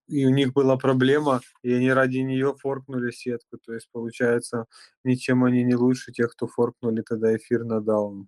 и 0.08 0.26
у 0.26 0.30
них 0.30 0.54
была 0.54 0.78
проблема, 0.78 1.42
и 1.64 1.74
они 1.74 1.92
ради 1.92 2.18
нее 2.18 2.56
форкнули 2.58 3.12
сетку, 3.12 3.58
то 3.58 3.74
есть 3.74 3.90
получается 3.92 4.66
ничем 5.04 5.44
они 5.44 5.64
не 5.64 5.76
лучше 5.76 6.12
тех, 6.12 6.32
кто 6.32 6.48
форкнули 6.48 7.02
тогда 7.02 7.36
эфир 7.36 7.64
на 7.64 7.82
даун. 7.82 8.28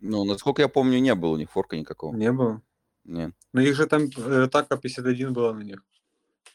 Ну, 0.00 0.24
насколько 0.24 0.62
я 0.62 0.68
помню, 0.68 1.00
не 1.00 1.14
было 1.14 1.30
у 1.32 1.36
них 1.36 1.50
форка 1.50 1.76
никакого. 1.76 2.14
Не 2.14 2.32
было? 2.32 2.62
Нет. 3.04 3.32
Но 3.52 3.60
их 3.60 3.74
же 3.74 3.86
там 3.86 4.02
э, 4.16 4.44
атака 4.44 4.76
51 4.76 5.32
была 5.32 5.54
на 5.54 5.62
них. 5.62 5.82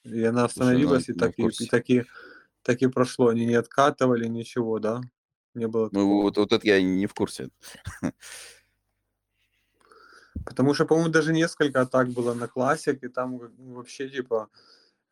И 0.04 0.24
она 0.24 0.46
остановилась, 0.46 1.06
Слушай, 1.06 1.18
и, 1.18 1.20
ну, 1.20 1.26
так, 1.26 1.38
ну, 1.38 1.50
и, 1.50 1.52
и, 1.64 1.68
так, 1.68 1.90
и, 1.90 2.06
так 2.62 2.82
и 2.82 2.88
прошло. 2.88 3.28
Они 3.28 3.46
не 3.46 3.56
откатывали, 3.56 4.28
ничего, 4.28 4.80
да? 4.80 5.02
Не 5.54 5.68
было 5.68 5.90
Ну, 5.92 6.22
вот, 6.22 6.38
вот 6.38 6.52
это 6.52 6.68
я 6.68 6.82
не 6.82 7.06
в 7.06 7.14
курсе. 7.14 7.50
Потому 10.46 10.74
что, 10.74 10.86
по-моему, 10.86 11.10
даже 11.10 11.34
несколько 11.34 11.82
атак 11.82 12.10
было 12.10 12.34
на 12.34 12.48
классик, 12.48 13.04
и 13.04 13.08
там 13.08 13.40
ну, 13.58 13.76
вообще, 13.76 14.10
типа, 14.10 14.50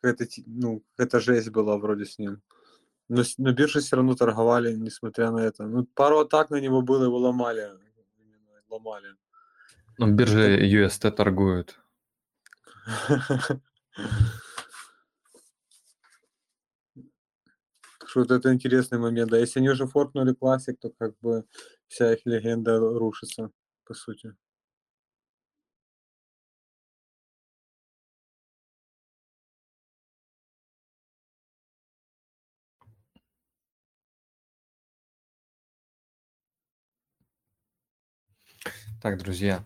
какая-то, 0.02 0.26
ти- 0.26 0.44
ну, 0.48 0.84
какая-то 0.96 1.20
жесть 1.20 1.50
была 1.50 1.78
вроде 1.78 2.06
с 2.06 2.18
ним. 2.20 2.42
Но, 3.08 3.24
но 3.38 3.52
биржи 3.52 3.80
все 3.80 3.96
равно 3.98 4.16
торговали, 4.16 4.74
несмотря 4.74 5.32
на 5.32 5.40
это. 5.40 5.66
Ну, 5.68 5.86
пару 5.86 6.20
атак 6.20 6.50
на 6.50 6.60
него 6.60 6.82
было, 6.82 7.06
его 7.06 7.18
ломали. 7.18 7.70
Ломали. 8.70 9.16
Ну, 9.98 10.08
биржи 10.08 10.60
UST 10.66 11.12
торгуют. 11.12 11.80
Что 18.12 18.24
это 18.36 18.54
интересный 18.54 19.00
момент. 19.00 19.32
Да, 19.32 19.38
если 19.38 19.60
они 19.60 19.70
уже 19.70 19.88
форкнули 19.88 20.34
классик, 20.34 20.78
то 20.80 20.90
как 20.90 21.18
бы 21.20 21.46
вся 21.88 22.14
их 22.14 22.20
легенда 22.26 22.78
рушится, 22.78 23.52
по 23.86 23.94
сути. 23.94 24.36
Так, 39.02 39.18
друзья, 39.18 39.66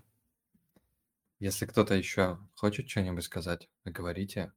если 1.40 1.66
кто-то 1.66 1.94
еще 1.96 2.38
хочет 2.56 2.90
что-нибудь 2.90 3.24
сказать, 3.24 3.70
говорите, 3.86 4.52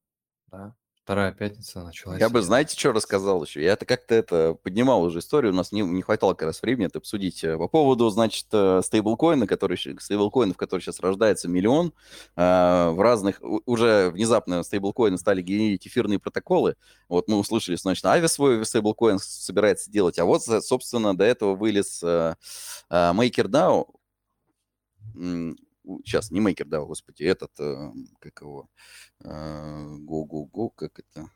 да? 0.49 0.75
Вторая 1.09 1.33
пятница 1.33 1.83
началась. 1.83 2.21
Я 2.21 2.29
бы, 2.29 2.43
знаете, 2.43 2.79
что 2.79 2.93
рассказал 2.93 3.43
еще? 3.43 3.63
Я 3.63 3.73
это 3.73 3.87
как-то 3.87 4.15
это 4.15 4.59
поднимал 4.63 5.03
уже 5.03 5.21
историю, 5.21 5.55
у 5.55 5.57
нас 5.57 5.73
не, 5.73 5.81
не 5.81 6.03
хватало 6.03 6.35
как 6.35 6.49
раз 6.49 6.61
времени 6.61 6.85
это 6.85 6.99
обсудить. 6.99 7.43
Э, 7.45 7.57
По 7.57 7.67
поводу, 7.67 8.11
значит, 8.11 8.45
э, 8.53 8.83
стейблкоина, 8.85 9.47
который, 9.47 9.79
стейблкоинов, 9.79 10.59
который 10.59 10.83
сейчас 10.83 11.01
рождается 11.01 11.49
миллион, 11.49 11.95
э, 12.37 12.91
в 12.91 13.01
разных, 13.01 13.41
уже 13.41 14.11
внезапно 14.11 14.63
стейблкоины 14.63 15.17
стали 15.17 15.41
генерить 15.41 15.87
эфирные 15.87 16.19
протоколы. 16.19 16.77
Вот 17.09 17.27
мы 17.27 17.39
услышали, 17.39 17.77
значит, 17.77 18.05
Ави 18.05 18.29
свой 18.29 18.67
стейблкоин 18.67 19.19
собирается 19.19 19.91
делать, 19.91 20.19
а 20.19 20.27
вот, 20.27 20.43
со- 20.43 20.61
собственно, 20.61 21.17
до 21.17 21.25
этого 21.25 21.55
вылез 21.55 22.03
э, 22.03 22.35
э, 22.91 22.95
MakerDAO, 23.15 23.87
сейчас, 26.05 26.31
не 26.31 26.41
MakerDAO, 26.41 26.87
господи, 26.87 27.23
этот, 27.25 27.59
э, 27.61 27.93
как 28.21 28.41
его, 28.41 28.69
го-го-го, 29.21 30.71
как 30.71 30.99
это, 30.99 31.31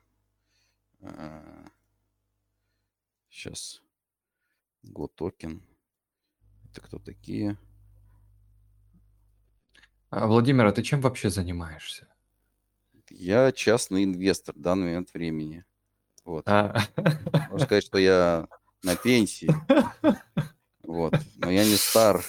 сейчас, 3.29 3.83
Go 4.85 5.09
токен, 5.09 5.63
это 6.71 6.81
кто 6.81 6.99
такие? 6.99 7.57
А, 10.11 10.27
Владимир, 10.27 10.67
а 10.67 10.73
ты 10.73 10.83
чем 10.83 11.01
вообще 11.01 11.31
занимаешься? 11.31 12.07
Я 13.09 13.53
частный 13.53 14.05
инвестор 14.05 14.55
в 14.55 14.61
данный 14.61 14.87
момент 14.87 15.15
времени. 15.15 15.65
Вот. 16.25 16.47
А, 16.47 16.77
Можно 17.51 17.59
сказать, 17.67 17.85
что 17.85 17.99
я 17.99 18.47
на 18.83 18.97
пенсии. 18.97 19.51
Вот. 20.83 21.15
Но 21.37 21.51
я 21.51 21.65
не 21.65 21.77
стар. 21.77 22.23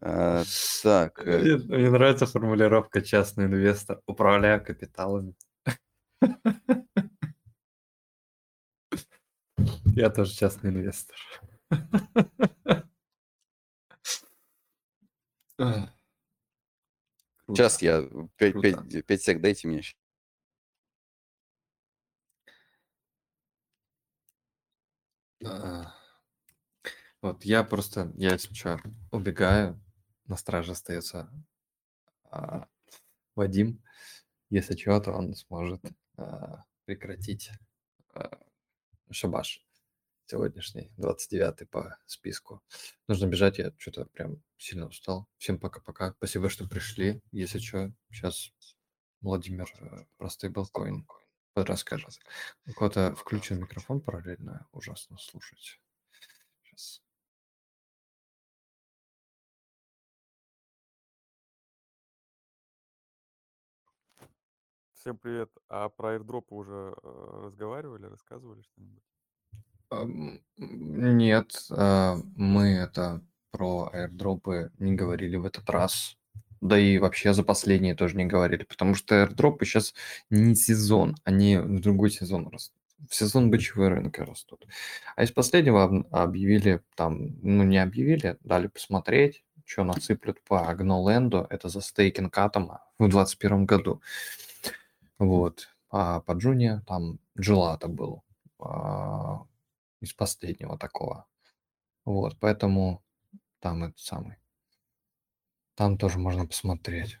А, 0.00 0.42
так. 0.82 1.26
э, 1.26 1.38
Мне 1.38 1.56
мне 1.56 1.90
нравится 1.90 2.26
формулировка 2.26 3.00
частный 3.02 3.46
инвестор, 3.46 4.00
управляя 4.06 4.58
капиталами. 4.60 5.34
Я 9.96 10.10
тоже 10.10 10.34
частный 10.34 10.70
инвестор. 10.70 11.16
Сейчас 17.48 17.80
я 17.80 18.02
5, 18.36 18.52
Круто. 18.52 19.18
сек 19.18 19.40
дайте 19.40 19.68
мне. 19.68 19.82
А, 25.44 25.94
Вот, 27.22 27.44
я 27.44 27.64
просто, 27.64 28.12
я 28.16 28.32
если 28.32 28.52
что, 28.52 28.80
убегаю, 29.10 29.80
на 30.26 30.36
страже 30.36 30.72
остается 30.72 31.30
а, 32.24 32.68
Вадим. 33.34 33.82
Если 34.50 34.76
что, 34.76 35.00
то 35.00 35.12
он 35.12 35.34
сможет 35.34 35.82
а, 36.16 36.64
прекратить 36.84 37.50
а, 38.14 38.38
шабаш 39.10 39.66
сегодняшний, 40.26 40.90
29 40.96 41.70
по 41.70 41.98
списку. 42.06 42.62
Нужно 43.06 43.26
бежать, 43.26 43.58
я 43.58 43.72
что-то 43.78 44.06
прям 44.06 44.42
сильно 44.58 44.86
устал. 44.86 45.28
Всем 45.38 45.58
пока-пока. 45.58 46.12
Спасибо, 46.18 46.50
что 46.50 46.68
пришли. 46.68 47.22
Если 47.30 47.58
что, 47.58 47.92
сейчас 48.10 48.52
Владимир 49.20 49.72
э, 49.78 50.04
про 50.16 50.28
стейблкоин 50.28 51.06
расскажет. 51.54 52.18
У 52.66 52.72
кого-то 52.72 53.14
включен 53.14 53.60
микрофон 53.60 54.00
параллельно, 54.00 54.68
ужасно 54.72 55.16
слушать. 55.18 55.80
Сейчас. 56.62 57.05
Всем 65.06 65.18
привет. 65.18 65.50
А 65.68 65.88
про 65.88 66.16
airdrop 66.16 66.46
уже 66.50 66.92
э, 67.00 67.40
разговаривали, 67.44 68.06
рассказывали 68.06 68.60
что-нибудь? 68.62 69.04
Нет, 70.56 71.52
а, 71.70 72.16
мы 72.34 72.70
это 72.70 73.22
про 73.52 73.88
аирдропы 73.92 74.72
не 74.80 74.96
говорили 74.96 75.36
в 75.36 75.46
этот 75.46 75.70
раз. 75.70 76.16
Да 76.60 76.76
и 76.76 76.98
вообще 76.98 77.34
за 77.34 77.44
последние 77.44 77.94
тоже 77.94 78.16
не 78.16 78.24
говорили, 78.24 78.64
потому 78.64 78.96
что 78.96 79.14
аирдропы 79.14 79.64
сейчас 79.64 79.94
не 80.28 80.56
сезон, 80.56 81.14
они 81.22 81.56
в 81.56 81.78
другой 81.78 82.10
сезон 82.10 82.48
растут. 82.48 82.82
В 83.08 83.14
сезон 83.14 83.48
бычьего 83.48 83.88
рынка 83.88 84.24
растут. 84.24 84.66
А 85.14 85.22
из 85.22 85.30
последнего 85.30 85.84
об- 85.84 86.12
объявили 86.12 86.82
там, 86.96 87.38
ну 87.42 87.62
не 87.62 87.78
объявили, 87.78 88.38
дали 88.40 88.66
посмотреть, 88.66 89.44
что 89.64 89.84
насыплют 89.84 90.42
по 90.42 90.68
Агноленду, 90.68 91.46
это 91.48 91.68
за 91.68 91.80
стейкинг 91.80 92.36
атома 92.36 92.82
в 92.98 93.08
2021 93.08 93.66
году. 93.66 94.02
Вот. 95.18 95.68
А 95.90 96.20
по 96.20 96.32
Джуне 96.32 96.82
там 96.86 97.18
Джилата 97.38 97.88
был 97.88 98.24
а, 98.58 99.46
из 100.00 100.12
последнего 100.12 100.78
такого. 100.78 101.26
Вот, 102.04 102.36
поэтому 102.38 103.02
там 103.60 103.84
этот 103.84 103.98
самый. 103.98 104.36
Там 105.74 105.98
тоже 105.98 106.18
можно 106.18 106.46
посмотреть. 106.46 107.18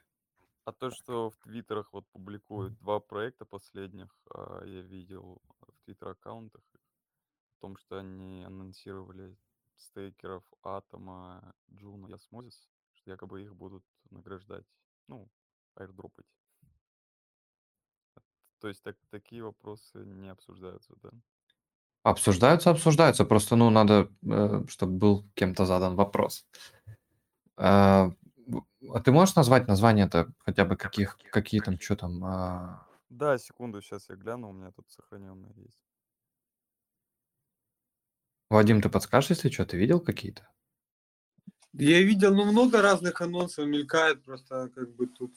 А 0.64 0.72
то, 0.72 0.90
что 0.90 1.30
в 1.30 1.36
твиттерах 1.38 1.92
вот 1.92 2.06
публикуют 2.08 2.76
два 2.78 3.00
проекта 3.00 3.44
последних, 3.44 4.08
а, 4.30 4.64
я 4.64 4.80
видел 4.82 5.40
в 5.60 5.84
твиттер-аккаунтах, 5.84 6.62
о 6.72 7.60
том, 7.60 7.76
что 7.76 7.98
они 7.98 8.44
анонсировали 8.44 9.36
стейкеров 9.76 10.44
Атома, 10.62 11.54
Джуна 11.72 12.08
и 12.08 12.12
Osmosis, 12.12 12.68
что 12.94 13.10
якобы 13.10 13.42
их 13.42 13.54
будут 13.54 13.84
награждать, 14.10 14.66
ну, 15.08 15.28
airdrop 15.76 16.08
ать. 16.08 16.26
То 18.66 18.70
есть 18.70 18.82
так, 18.82 18.96
такие 19.10 19.44
вопросы 19.44 19.98
не 19.98 20.28
обсуждаются, 20.28 20.92
да? 21.00 21.10
Обсуждаются, 22.02 22.70
обсуждаются. 22.70 23.24
Просто, 23.24 23.54
ну, 23.54 23.70
надо, 23.70 24.10
чтобы 24.66 24.98
был 24.98 25.24
кем-то 25.34 25.66
задан 25.66 25.94
вопрос. 25.94 26.44
А 27.56 28.10
в- 28.48 28.64
а 28.92 29.00
ты 29.00 29.12
можешь 29.12 29.36
назвать 29.36 29.68
название-то 29.68 30.32
хотя 30.38 30.64
бы 30.64 30.76
каких, 30.76 31.16
какие 31.30 31.60
там, 31.60 31.78
что 31.78 31.94
там? 31.94 32.24
а, 32.24 32.88
Да, 33.08 33.38
секунду, 33.38 33.80
сейчас 33.80 34.08
я 34.08 34.16
гляну, 34.16 34.48
у 34.48 34.52
меня 34.52 34.72
тут 34.72 34.90
сохраненные 34.90 35.52
есть. 35.54 35.78
Вадим, 38.50 38.82
ты 38.82 38.88
подскажешь, 38.88 39.30
если 39.30 39.48
что, 39.48 39.64
ты 39.64 39.76
видел 39.76 40.00
какие-то? 40.00 40.50
Я 41.72 42.02
видел, 42.02 42.34
ну, 42.34 42.44
много 42.46 42.82
разных 42.82 43.20
анонсов 43.20 43.68
мелькает, 43.68 44.24
просто 44.24 44.70
как 44.74 44.92
бы 44.96 45.06
тут 45.06 45.32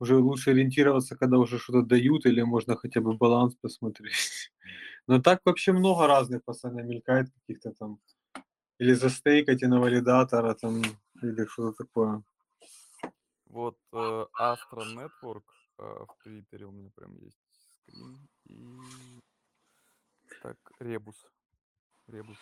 уже 0.00 0.16
лучше 0.16 0.50
ориентироваться, 0.50 1.16
когда 1.16 1.38
уже 1.38 1.58
что-то 1.58 1.82
дают, 1.82 2.26
или 2.26 2.42
можно 2.42 2.76
хотя 2.76 3.00
бы 3.00 3.14
баланс 3.14 3.54
посмотреть. 3.60 4.52
Но 5.06 5.20
так 5.20 5.40
вообще 5.44 5.72
много 5.72 6.06
разных 6.06 6.44
постоянно 6.44 6.80
мелькает 6.80 7.30
каких-то 7.32 7.72
там 7.72 7.98
или 8.78 8.94
застейкать 8.94 9.62
и 9.62 9.66
на 9.66 9.80
валидатора 9.80 10.54
там, 10.54 10.82
или 11.22 11.46
что-то 11.46 11.84
такое. 11.84 12.22
Вот 13.46 13.78
э, 13.92 14.26
Astra 14.40 14.84
Network 14.94 15.44
э, 15.78 15.82
в 15.82 16.16
Твиттере 16.22 16.66
у 16.66 16.70
меня 16.70 16.90
прям 16.94 17.16
есть 17.16 17.38
скрин. 17.82 18.28
И 18.44 19.20
так, 20.42 20.56
Ребус. 20.80 21.26
Ребус. 22.06 22.38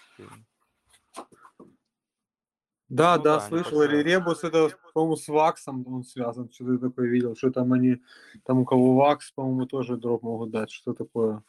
Да, 2.88 3.16
Ну 3.16 3.22
да, 3.24 3.34
да, 3.38 3.40
слышал. 3.40 3.82
Или 3.82 3.96
Ребус, 4.02 4.44
это, 4.44 4.70
по-моему, 4.94 5.16
с 5.16 5.26
Ваксом 5.28 5.84
он 5.88 6.04
связан. 6.04 6.50
Что 6.52 6.64
ты 6.66 6.78
такое 6.78 7.08
видел? 7.08 7.34
Что 7.34 7.50
там 7.50 7.72
они, 7.72 8.00
там 8.44 8.60
у 8.60 8.64
кого 8.64 8.94
Вакс, 8.94 9.32
по-моему, 9.32 9.66
тоже 9.66 9.96
дроп 9.96 10.22
могут 10.22 10.50
дать. 10.50 10.70
Что 10.70 10.94
такое? 10.94 11.42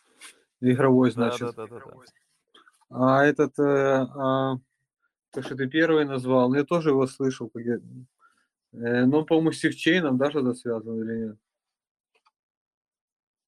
Игровой, 0.62 1.12
Да, 1.12 1.30
значит. 1.32 1.56
да, 1.56 1.68
да, 1.68 1.80
да, 1.80 1.80
да. 1.86 2.02
А 2.90 3.24
этот, 3.26 3.60
э, 3.60 3.64
а, 4.16 4.58
то, 5.32 5.42
что 5.44 5.56
ты 5.56 5.68
первый 5.68 6.06
назвал, 6.06 6.50
ну, 6.50 6.56
я 6.56 6.64
тоже 6.64 6.90
его 6.90 7.06
слышал. 7.06 7.50
как 7.50 7.64
я- 7.64 7.82
э, 8.72 9.06
но, 9.06 9.24
по-моему, 9.24 9.52
с 9.52 9.60
Sifchain 9.60 10.02
ом, 10.02 10.18
да, 10.18 10.32
что-то 10.32 10.54
связано 10.56 11.00
или 11.04 11.26
нет? 11.28 11.38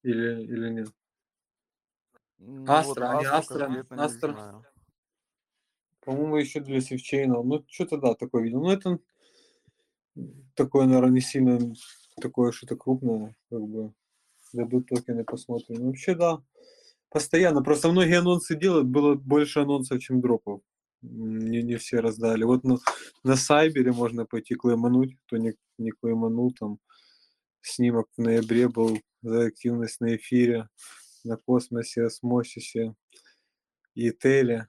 Или, 0.02 0.42
или 0.44 0.68
нет? 0.70 0.88
Ну, 2.38 2.64
вот 2.64 2.98
Астра, 2.98 3.08
они 3.10 3.24
Astra 3.24 3.38
Астра, 3.38 3.68
не 3.68 4.02
Астра. 4.02 4.64
По-моему, 6.04 6.36
еще 6.36 6.60
для 6.60 6.80
Sifchain 6.80 7.30
а. 7.30 7.42
Ну, 7.42 7.64
что-то 7.68 7.98
да, 7.98 8.14
такое 8.14 8.42
видел. 8.42 8.62
Ну, 8.62 8.70
это 8.70 8.98
такое, 10.54 10.86
наверное, 10.86 11.10
не 11.10 11.20
сильно 11.20 11.58
такое 12.20 12.52
что-то 12.52 12.76
крупное, 12.76 13.36
как 13.50 13.62
бы. 13.62 13.92
Дадут 14.52 14.88
токены, 14.88 15.24
посмотрим. 15.24 15.76
Ну, 15.76 15.86
Вообще, 15.88 16.14
да. 16.14 16.42
Постоянно. 17.10 17.62
Просто 17.62 17.90
многие 17.90 18.18
анонсы 18.18 18.56
делают, 18.56 18.86
было 18.86 19.14
больше 19.14 19.60
анонсов, 19.60 20.00
чем 20.00 20.20
дропов. 20.20 20.62
Не, 21.02 21.62
не 21.62 21.76
все 21.76 22.00
раздали. 22.00 22.44
Вот 22.44 22.64
на, 22.64 22.78
на 23.24 23.36
Сайбере 23.36 23.92
можно 23.92 24.26
пойти 24.26 24.54
клеймануть, 24.54 25.16
кто 25.26 25.36
не, 25.36 25.54
не 25.78 25.92
клейманул, 25.92 26.52
там 26.52 26.78
снимок 27.62 28.08
в 28.16 28.20
ноябре 28.20 28.68
был 28.68 28.98
за 29.22 29.46
активность 29.46 30.00
на 30.00 30.16
эфире, 30.16 30.68
на 31.24 31.36
космосе, 31.36 32.04
осмосисе 32.04 32.94
и 33.94 34.10
Теле. 34.10 34.68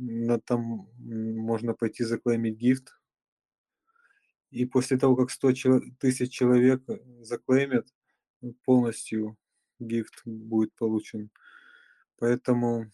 На, 0.00 0.40
там 0.40 0.88
можно 0.98 1.74
пойти 1.74 2.02
заклеймить 2.04 2.56
гифт. 2.58 2.98
И 4.50 4.66
после 4.66 4.98
того, 4.98 5.16
как 5.16 5.30
100 5.30 5.52
чело- 5.52 5.80
тысяч 5.98 6.32
человек 6.32 6.82
э, 6.88 6.98
заклеймят, 7.22 7.86
м, 8.42 8.54
полностью 8.64 9.36
гифт 9.78 10.22
будет 10.24 10.74
получен. 10.74 11.30
Поэтому 12.18 12.90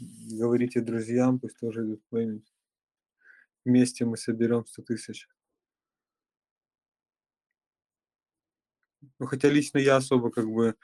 говорите 0.00 0.80
друзьям, 0.80 1.38
пусть 1.40 1.58
тоже 1.60 1.84
идут. 1.84 2.02
Вместе 3.64 4.04
мы 4.04 4.18
соберем 4.18 4.66
100 4.66 4.82
тысяч. 4.82 5.26
Ну, 9.18 9.26
хотя 9.26 9.48
лично 9.48 9.78
я 9.78 9.96
особо 9.96 10.30
как 10.30 10.46
бы, 10.50 10.74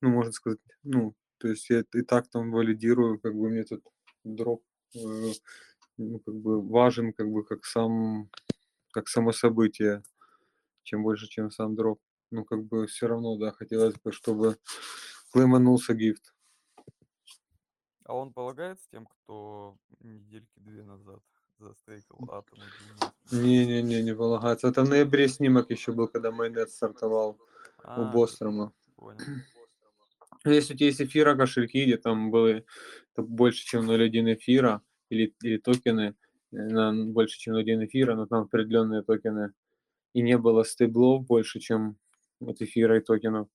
ну, 0.00 0.10
можно 0.10 0.32
сказать, 0.32 0.60
ну, 0.82 1.14
то 1.38 1.48
есть 1.48 1.68
я 1.70 1.80
и 1.94 2.02
так 2.02 2.28
там 2.28 2.50
валидирую, 2.52 3.20
как 3.20 3.34
бы 3.34 3.50
мне 3.50 3.60
этот 3.60 3.82
дроп, 4.24 4.62
э, 4.64 4.69
ну, 4.94 6.18
как 6.20 6.34
бы 6.34 6.66
важен, 6.66 7.12
как 7.12 7.30
бы 7.30 7.44
как 7.44 7.64
сам, 7.64 8.30
как 8.92 9.08
само 9.08 9.32
событие, 9.32 10.02
чем 10.82 11.02
больше, 11.02 11.28
чем 11.28 11.50
сам 11.50 11.74
дроп. 11.74 12.00
Ну, 12.30 12.44
как 12.44 12.64
бы 12.64 12.86
все 12.86 13.08
равно, 13.08 13.36
да, 13.36 13.50
хотелось 13.50 13.94
бы, 13.96 14.12
чтобы 14.12 14.56
клейманулся 15.32 15.94
гифт. 15.94 16.32
А 18.04 18.14
он 18.14 18.32
полагается 18.32 18.88
тем, 18.90 19.06
кто 19.06 19.76
недельки 20.00 20.58
две 20.58 20.82
назад 20.82 21.20
застейкал 21.58 22.18
атом? 22.30 22.58
Не-не-не, 23.30 24.02
не 24.02 24.14
полагается. 24.14 24.68
Это 24.68 24.82
в 24.84 24.88
ноябре 24.88 25.28
снимок 25.28 25.70
еще 25.70 25.92
был, 25.92 26.08
когда 26.08 26.30
майонет 26.30 26.70
стартовал 26.70 27.38
у 27.84 27.84
А, 27.84 28.12
Бострома. 28.12 28.72
понял. 28.96 29.20
Ну, 30.44 30.52
Если 30.52 30.74
у 30.74 30.76
тебя 30.76 30.86
есть 30.86 31.02
эфира 31.02 31.34
кошельки, 31.36 31.84
где 31.84 31.96
там 31.96 32.30
было 32.30 32.62
там 33.14 33.26
больше, 33.26 33.64
чем 33.64 33.90
0,1 33.90 34.34
эфира, 34.34 34.82
или, 35.10 35.34
или 35.42 35.58
токены 35.58 36.14
э, 36.52 36.56
на 36.56 36.92
больше, 37.12 37.38
чем 37.38 37.56
0,1 37.56 37.86
эфира, 37.86 38.14
но 38.14 38.26
там 38.26 38.44
определенные 38.44 39.02
токены, 39.02 39.52
и 40.14 40.22
не 40.22 40.38
было 40.38 40.64
стейблов 40.64 41.26
больше, 41.26 41.60
чем 41.60 41.96
от 42.40 42.62
эфира 42.62 42.98
и 42.98 43.00
токенов, 43.00 43.48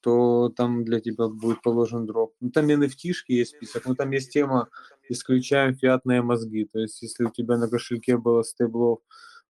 то 0.00 0.50
там 0.50 0.84
для 0.84 1.00
тебя 1.00 1.28
будет 1.28 1.62
положен 1.62 2.06
дроп. 2.06 2.34
Ну, 2.40 2.50
там 2.50 2.68
nft 2.68 3.14
есть 3.28 3.56
список, 3.56 3.86
но 3.86 3.94
там 3.94 4.10
есть 4.12 4.32
тема 4.32 4.68
«Исключаем 5.08 5.74
фиатные 5.76 6.22
мозги». 6.22 6.66
То 6.66 6.80
есть, 6.80 7.02
если 7.02 7.24
у 7.24 7.30
тебя 7.30 7.56
на 7.56 7.68
кошельке 7.68 8.18
было 8.18 8.42
стейблов 8.42 9.00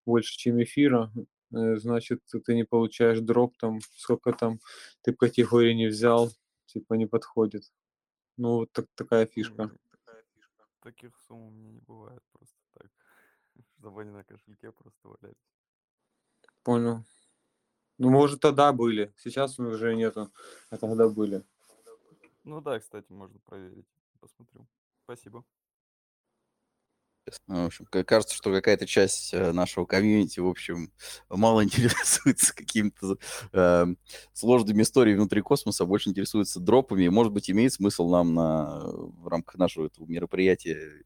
больше, 0.06 0.36
чем 0.38 0.62
эфира, 0.62 1.12
э, 1.52 1.76
значит, 1.76 2.20
ты 2.46 2.54
не 2.54 2.64
получаешь 2.64 3.20
дроп, 3.20 3.56
там, 3.58 3.80
сколько 3.96 4.32
там 4.32 4.60
ты 5.02 5.12
в 5.12 5.16
категории 5.16 5.74
не 5.74 5.88
взял, 5.88 6.30
типа 6.66 6.94
не 6.94 7.06
подходит. 7.06 7.72
Ну, 8.36 8.56
вот 8.56 8.72
так, 8.72 8.86
такая 8.94 9.26
фишка. 9.26 9.70
Таких 10.80 11.16
сумм 11.26 11.48
у 11.48 11.50
меня 11.50 11.70
не 11.72 11.80
бывает 11.80 12.22
просто 12.32 12.56
так. 12.74 12.90
Чтобы 13.78 14.02
они 14.02 14.10
на 14.10 14.22
кошельке 14.24 14.70
просто 14.70 15.08
валялись. 15.08 15.36
Понял. 16.62 17.04
Ну, 17.98 18.10
может, 18.10 18.40
тогда 18.40 18.72
были. 18.72 19.12
Сейчас 19.16 19.58
уже 19.58 19.96
нету, 19.96 20.30
а 20.70 20.76
тогда 20.76 21.08
были. 21.08 21.44
Ну 22.44 22.60
да, 22.60 22.78
кстати, 22.78 23.10
можно 23.10 23.38
проверить. 23.40 23.88
Посмотрю. 24.20 24.66
Спасибо. 25.04 25.44
Ну, 27.48 27.64
В 27.64 27.66
общем, 27.66 27.86
ка- 27.86 28.04
кажется, 28.04 28.34
что 28.36 28.52
какая-то 28.52 28.86
часть 28.86 29.34
э, 29.34 29.50
нашего 29.52 29.84
комьюнити, 29.84 30.38
в 30.40 30.46
общем, 30.46 30.92
мало 31.28 31.64
интересуется 31.64 32.54
какими-то 32.54 33.18
э, 33.52 33.86
сложными 34.32 34.82
историями 34.82 35.18
внутри 35.18 35.40
космоса, 35.42 35.84
больше 35.86 36.10
интересуется 36.10 36.60
дропами. 36.60 37.08
Может 37.08 37.32
быть, 37.32 37.50
имеет 37.50 37.72
смысл 37.72 38.08
нам 38.08 38.34
на, 38.34 38.80
в 38.92 39.26
рамках 39.28 39.56
нашего 39.56 39.86
этого 39.86 40.06
мероприятия 40.06 41.02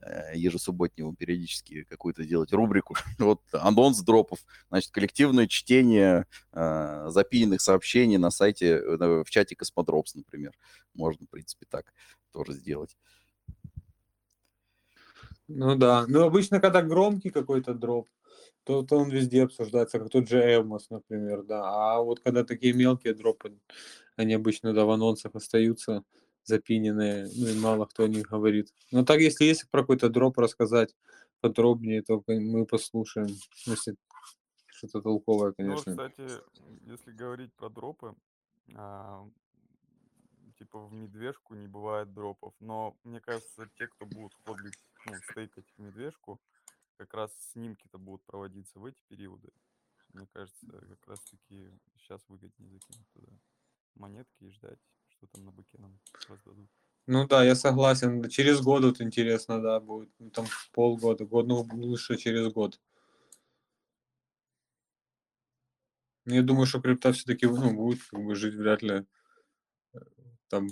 э, 0.00 0.36
ежесубботнего 0.36 1.14
периодически 1.14 1.84
какую-то 1.84 2.24
делать 2.24 2.52
рубрику. 2.52 2.94
Вот 3.18 3.42
анонс 3.52 4.00
дропов, 4.00 4.38
значит, 4.70 4.90
коллективное 4.90 5.46
чтение 5.48 6.26
э, 6.52 7.06
запиненных 7.10 7.60
сообщений 7.60 8.16
на 8.16 8.30
сайте, 8.30 8.66
э, 8.76 9.22
в 9.24 9.30
чате 9.30 9.54
Cosmodrops, 9.54 10.14
например. 10.14 10.52
Можно, 10.94 11.26
в 11.26 11.30
принципе, 11.30 11.66
так 11.68 11.92
тоже 12.32 12.52
сделать. 12.54 12.96
Ну 15.48 15.76
да. 15.76 16.04
Ну, 16.08 16.24
обычно, 16.24 16.60
когда 16.60 16.82
громкий 16.82 17.30
какой-то 17.30 17.74
дроп, 17.74 18.08
то, 18.64 18.82
то 18.82 18.96
он 18.98 19.10
везде 19.10 19.44
обсуждается, 19.44 19.98
как 19.98 20.10
тот 20.10 20.28
же 20.28 20.38
Элмос, 20.40 20.90
например, 20.90 21.42
да. 21.42 21.62
А 21.64 22.02
вот 22.02 22.20
когда 22.20 22.44
такие 22.44 22.74
мелкие 22.74 23.14
дропы, 23.14 23.58
они 24.16 24.34
обычно, 24.34 24.74
да, 24.74 24.84
в 24.84 24.90
анонсах 24.90 25.34
остаются 25.34 26.04
запиненные, 26.44 27.28
ну 27.34 27.48
и 27.48 27.58
мало 27.58 27.86
кто 27.86 28.04
о 28.04 28.08
них 28.08 28.28
говорит. 28.28 28.74
Но 28.92 29.04
так, 29.04 29.20
если 29.20 29.44
есть 29.44 29.70
про 29.70 29.82
какой-то 29.82 30.08
дроп 30.10 30.38
рассказать 30.38 30.94
подробнее, 31.40 32.02
то 32.02 32.22
мы 32.26 32.66
послушаем, 32.66 33.28
если 33.66 33.96
что-то 34.66 35.00
толковое, 35.00 35.52
Ну 35.52 35.76
конечно. 35.76 35.92
кстати, 35.92 36.26
если 36.86 37.12
говорить 37.12 37.52
про 37.54 37.68
дропы, 37.68 38.14
а, 38.74 39.26
типа 40.58 40.78
в 40.86 40.92
медвежку 40.92 41.54
не 41.54 41.68
бывает 41.68 42.12
дропов. 42.12 42.54
Но 42.60 42.96
мне 43.04 43.20
кажется, 43.20 43.68
те, 43.78 43.86
кто 43.88 44.06
будут 44.06 44.34
ходлить, 44.44 44.78
ну, 45.06 45.14
стейкать 45.30 45.66
медвежку, 45.78 46.40
как 46.96 47.14
раз 47.14 47.32
снимки-то 47.52 47.98
будут 47.98 48.24
проводиться 48.24 48.78
в 48.78 48.84
эти 48.84 49.02
периоды. 49.08 49.50
Мне 50.12 50.26
кажется, 50.32 50.66
как 50.66 51.06
раз 51.06 51.20
таки 51.20 51.70
сейчас 51.96 52.20
выгоднее 52.28 52.70
закинуть 52.70 53.08
туда 53.12 53.32
монетки 53.94 54.44
и 54.44 54.50
ждать, 54.50 54.78
что 55.08 55.26
там 55.26 55.44
на 55.44 55.52
быке 55.52 55.78
нам 55.78 55.98
раздадут. 56.28 56.70
Ну 57.06 57.26
да, 57.26 57.44
я 57.44 57.54
согласен. 57.54 58.28
Через 58.28 58.60
год 58.60 58.84
вот 58.84 59.00
интересно, 59.00 59.62
да, 59.62 59.80
будет. 59.80 60.10
Ну, 60.18 60.30
там 60.30 60.46
полгода, 60.72 61.24
год, 61.24 61.46
ну 61.46 61.66
лучше 61.72 62.16
через 62.16 62.52
год. 62.52 62.80
Ну, 66.24 66.34
Я 66.34 66.42
думаю, 66.42 66.66
что 66.66 66.80
крипта 66.80 67.12
все-таки 67.12 67.46
ну, 67.46 67.74
будет 67.74 68.02
как 68.04 68.20
бы 68.22 68.34
жить, 68.34 68.54
вряд 68.54 68.82
ли 68.82 69.06
э, 69.94 69.98
там 70.48 70.68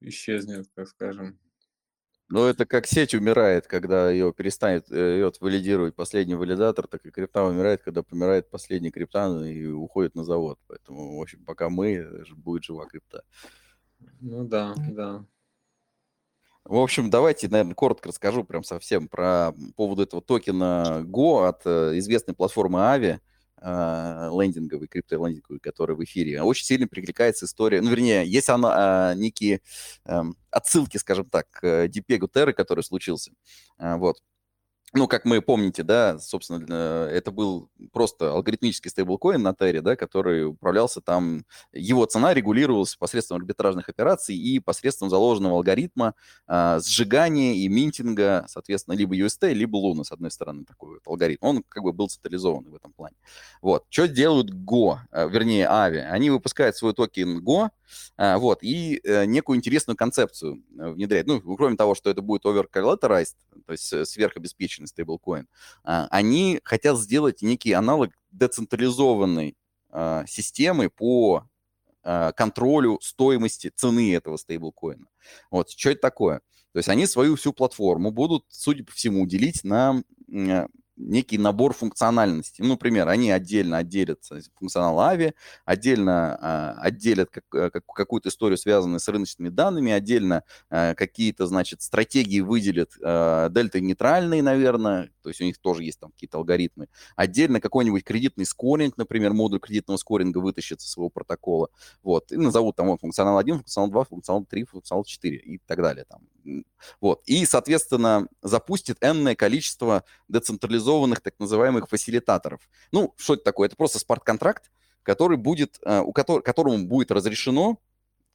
исчезнет, 0.00 0.72
так 0.72 0.88
скажем. 0.88 1.38
Ну, 2.30 2.44
это 2.44 2.64
как 2.64 2.86
сеть 2.86 3.12
умирает, 3.12 3.66
когда 3.66 4.08
ее 4.08 4.32
перестанет 4.32 4.88
ее 4.88 5.32
валидировать 5.40 5.96
последний 5.96 6.36
валидатор, 6.36 6.86
так 6.86 7.04
и 7.04 7.10
крипта 7.10 7.42
умирает, 7.42 7.82
когда 7.82 8.04
помирает 8.04 8.48
последний 8.48 8.92
криптан 8.92 9.44
и 9.44 9.66
уходит 9.66 10.14
на 10.14 10.22
завод. 10.22 10.60
Поэтому, 10.68 11.18
в 11.18 11.20
общем, 11.20 11.44
пока 11.44 11.68
мы, 11.68 11.94
э, 11.94 12.22
будет 12.36 12.62
жива 12.62 12.86
крипта. 12.86 13.24
Ну 14.20 14.44
да, 14.44 14.74
да. 14.90 15.24
В 16.64 16.76
общем, 16.76 17.10
давайте, 17.10 17.48
наверное, 17.48 17.74
коротко 17.74 18.10
расскажу 18.10 18.44
прям 18.44 18.62
совсем 18.62 19.08
про 19.08 19.52
поводу 19.74 20.02
этого 20.02 20.22
токена 20.22 21.02
Go 21.04 21.48
от 21.48 21.62
э, 21.64 21.98
известной 21.98 22.34
платформы 22.34 22.78
Avi. 22.78 23.18
Э, 23.60 24.30
лендинговый, 24.32 24.88
криптолендинговый, 24.88 25.60
который 25.60 25.96
в 25.96 26.04
эфире, 26.04 26.42
очень 26.42 26.64
сильно 26.64 26.88
прикликается 26.88 27.46
история, 27.46 27.80
ну, 27.80 27.90
вернее, 27.90 28.26
есть 28.26 28.48
она, 28.48 29.12
э, 29.12 29.18
некие 29.18 29.60
э, 30.04 30.22
отсылки, 30.50 30.96
скажем 30.96 31.28
так, 31.28 31.48
к 31.50 31.88
Дипегу 31.88 32.28
Терры, 32.28 32.52
который 32.52 32.84
случился, 32.84 33.32
э, 33.78 33.96
вот 33.96 34.16
ну, 34.92 35.06
как 35.06 35.24
мы 35.24 35.40
помните, 35.40 35.84
да, 35.84 36.18
собственно, 36.18 37.06
это 37.08 37.30
был 37.30 37.70
просто 37.92 38.32
алгоритмический 38.32 38.90
стейблкоин 38.90 39.40
на 39.40 39.54
Терре, 39.54 39.82
да, 39.82 39.94
который 39.94 40.46
управлялся 40.46 41.00
там, 41.00 41.44
его 41.72 42.04
цена 42.06 42.34
регулировалась 42.34 42.96
посредством 42.96 43.38
арбитражных 43.38 43.88
операций 43.88 44.36
и 44.36 44.58
посредством 44.58 45.08
заложенного 45.08 45.56
алгоритма 45.56 46.14
а, 46.46 46.80
сжигания 46.80 47.54
и 47.54 47.68
минтинга, 47.68 48.46
соответственно, 48.48 48.94
либо 48.94 49.16
UST, 49.16 49.52
либо 49.52 49.78
Luna, 49.78 50.02
с 50.02 50.10
одной 50.10 50.32
стороны, 50.32 50.64
такой 50.64 50.94
вот 50.94 51.02
алгоритм. 51.06 51.46
Он 51.46 51.62
как 51.68 51.84
бы 51.84 51.92
был 51.92 52.08
централизован 52.08 52.64
в 52.64 52.74
этом 52.74 52.92
плане. 52.92 53.16
Вот. 53.62 53.84
Что 53.90 54.08
делают 54.08 54.50
Go, 54.50 54.98
а, 55.12 55.26
вернее, 55.26 55.66
Avi? 55.66 56.00
Они 56.00 56.30
выпускают 56.30 56.76
свой 56.76 56.94
токен 56.94 57.38
Go, 57.44 57.70
а, 58.16 58.38
вот, 58.38 58.62
и 58.62 59.00
э, 59.04 59.24
некую 59.24 59.56
интересную 59.56 59.96
концепцию 59.96 60.62
э, 60.78 60.90
внедряют. 60.90 61.26
Ну, 61.26 61.40
кроме 61.56 61.76
того, 61.76 61.94
что 61.94 62.10
это 62.10 62.22
будет 62.22 62.44
over-collateralized, 62.44 63.36
то 63.66 63.72
есть 63.72 63.92
э, 63.92 64.04
сверхобеспеченный 64.80 64.88
стейблкоин, 64.88 65.48
а, 65.84 66.08
они 66.10 66.60
хотят 66.64 66.98
сделать 66.98 67.42
некий 67.42 67.72
аналог 67.72 68.10
децентрализованной 68.32 69.56
а, 69.90 70.24
системы 70.26 70.90
по 70.90 71.44
контролю 72.02 72.98
стоимости 73.02 73.70
цены 73.76 74.14
этого 74.14 74.38
стейблкоина. 74.38 75.04
Вот, 75.50 75.68
что 75.68 75.90
это 75.90 76.00
такое? 76.00 76.38
То 76.72 76.78
есть 76.78 76.88
они 76.88 77.04
свою 77.04 77.36
всю 77.36 77.52
платформу 77.52 78.10
будут, 78.10 78.46
судя 78.48 78.84
по 78.84 78.92
всему, 78.92 79.26
делить 79.26 79.64
на 79.64 80.02
некий 81.00 81.38
набор 81.38 81.72
функциональностей. 81.72 82.62
Ну, 82.62 82.70
например, 82.70 83.08
они 83.08 83.30
отдельно 83.30 83.78
отделят 83.78 84.20
функционал 84.58 84.98
AVI, 84.98 85.34
отдельно 85.64 86.38
а, 86.40 86.72
отделят 86.80 87.30
как, 87.30 87.44
э, 87.54 87.70
как, 87.70 87.84
какую-то 87.86 88.28
историю, 88.28 88.58
связанную 88.58 89.00
с 89.00 89.08
рыночными 89.08 89.48
данными, 89.48 89.92
отдельно 89.92 90.44
а, 90.68 90.94
какие-то, 90.94 91.46
значит, 91.46 91.82
стратегии 91.82 92.40
выделят 92.40 92.92
а, 93.02 93.48
дельта-нейтральные, 93.48 94.42
наверное, 94.42 95.10
то 95.22 95.28
есть 95.30 95.40
у 95.40 95.44
них 95.44 95.58
тоже 95.58 95.84
есть 95.84 96.00
там 96.00 96.10
какие-то 96.12 96.38
алгоритмы. 96.38 96.88
Отдельно 97.16 97.60
какой-нибудь 97.60 98.04
кредитный 98.04 98.46
скоринг, 98.46 98.96
например, 98.96 99.32
модуль 99.32 99.60
кредитного 99.60 99.96
скоринга 99.96 100.38
вытащит 100.38 100.80
со 100.80 100.88
своего 100.88 101.10
протокола, 101.10 101.68
вот, 102.02 102.32
и 102.32 102.36
назовут 102.36 102.76
там 102.76 102.88
вот, 102.88 103.00
функционал 103.00 103.38
1, 103.38 103.56
функционал 103.56 103.90
2, 103.90 104.04
функционал 104.04 104.44
3, 104.44 104.64
функционал 104.64 105.04
4 105.04 105.36
и 105.36 105.58
так 105.66 105.78
далее. 105.78 106.04
Там. 106.08 106.20
Вот. 107.00 107.22
И, 107.26 107.44
соответственно, 107.46 108.28
запустит 108.42 108.98
энное 109.00 109.34
количество 109.34 110.04
децентрализованных 110.28 111.20
так 111.20 111.34
называемых 111.38 111.88
фасилитаторов. 111.88 112.68
Ну, 112.92 113.14
что 113.16 113.34
это 113.34 113.44
такое? 113.44 113.68
Это 113.68 113.76
просто 113.76 113.98
смарт-контракт, 113.98 114.70
который 115.02 115.36
будет, 115.36 115.78
э, 115.84 116.00
у 116.00 116.12
которого, 116.12 116.40
которому 116.40 116.86
будет 116.86 117.10
разрешено, 117.10 117.80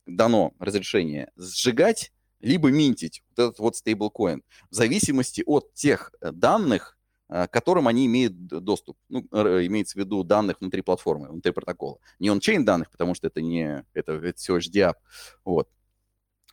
дано 0.05 0.53
разрешение 0.59 1.31
сжигать 1.35 2.11
либо 2.39 2.69
минтить 2.69 3.23
вот 3.29 3.43
этот 3.43 3.59
вот 3.59 3.75
стейблкоин 3.75 4.43
в 4.69 4.75
зависимости 4.75 5.43
от 5.45 5.73
тех 5.73 6.13
э, 6.21 6.31
данных, 6.31 6.97
э, 7.29 7.47
к 7.47 7.51
которым 7.51 7.87
они 7.87 8.05
имеют 8.05 8.35
доступ. 8.47 8.97
Ну, 9.09 9.21
имеется 9.21 9.97
в 9.97 10.01
виду 10.01 10.23
данных 10.23 10.57
внутри 10.59 10.81
платформы, 10.81 11.29
внутри 11.29 11.51
протокола. 11.51 11.99
Не 12.19 12.29
он-чейн 12.29 12.65
данных, 12.65 12.91
потому 12.91 13.15
что 13.15 13.27
это 13.27 13.41
не 13.41 13.85
это, 13.93 14.13
это 14.13 14.37
всего 14.37 14.57
HDApp. 14.59 14.95
Вот. 15.43 15.69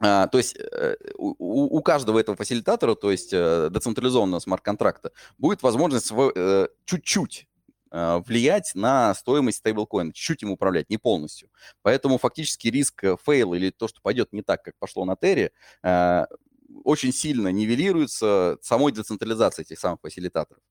А, 0.04 0.26
то 0.26 0.38
есть 0.38 0.56
э, 0.58 0.96
у, 1.16 1.76
у 1.78 1.80
каждого 1.80 2.18
этого 2.18 2.36
фасилитатора, 2.36 2.96
то 2.96 3.12
есть 3.12 3.32
э, 3.32 3.68
децентрализованного 3.70 4.40
смарт-контракта, 4.40 5.12
будет 5.38 5.62
возможность 5.62 6.12
э, 6.12 6.68
чуть-чуть 6.84 7.46
влиять 7.94 8.72
на 8.74 9.14
стоимость 9.14 9.58
стейблкоина, 9.58 10.14
чуть-чуть 10.14 10.42
им 10.44 10.50
управлять, 10.50 10.88
не 10.88 10.96
полностью. 10.96 11.50
Поэтому 11.82 12.16
фактически 12.16 12.68
риск 12.68 13.04
fail 13.22 13.52
или 13.52 13.68
то, 13.68 13.86
что 13.86 14.00
пойдет 14.00 14.32
не 14.32 14.40
так, 14.40 14.62
как 14.62 14.78
пошло 14.78 15.04
на 15.04 15.14
Терре, 15.14 15.52
очень 15.82 17.12
сильно 17.12 17.48
нивелируется 17.48 18.56
самой 18.62 18.92
децентрализацией 18.92 19.66
этих 19.66 19.78
самых 19.78 20.00
фасилитаторов. 20.00 20.62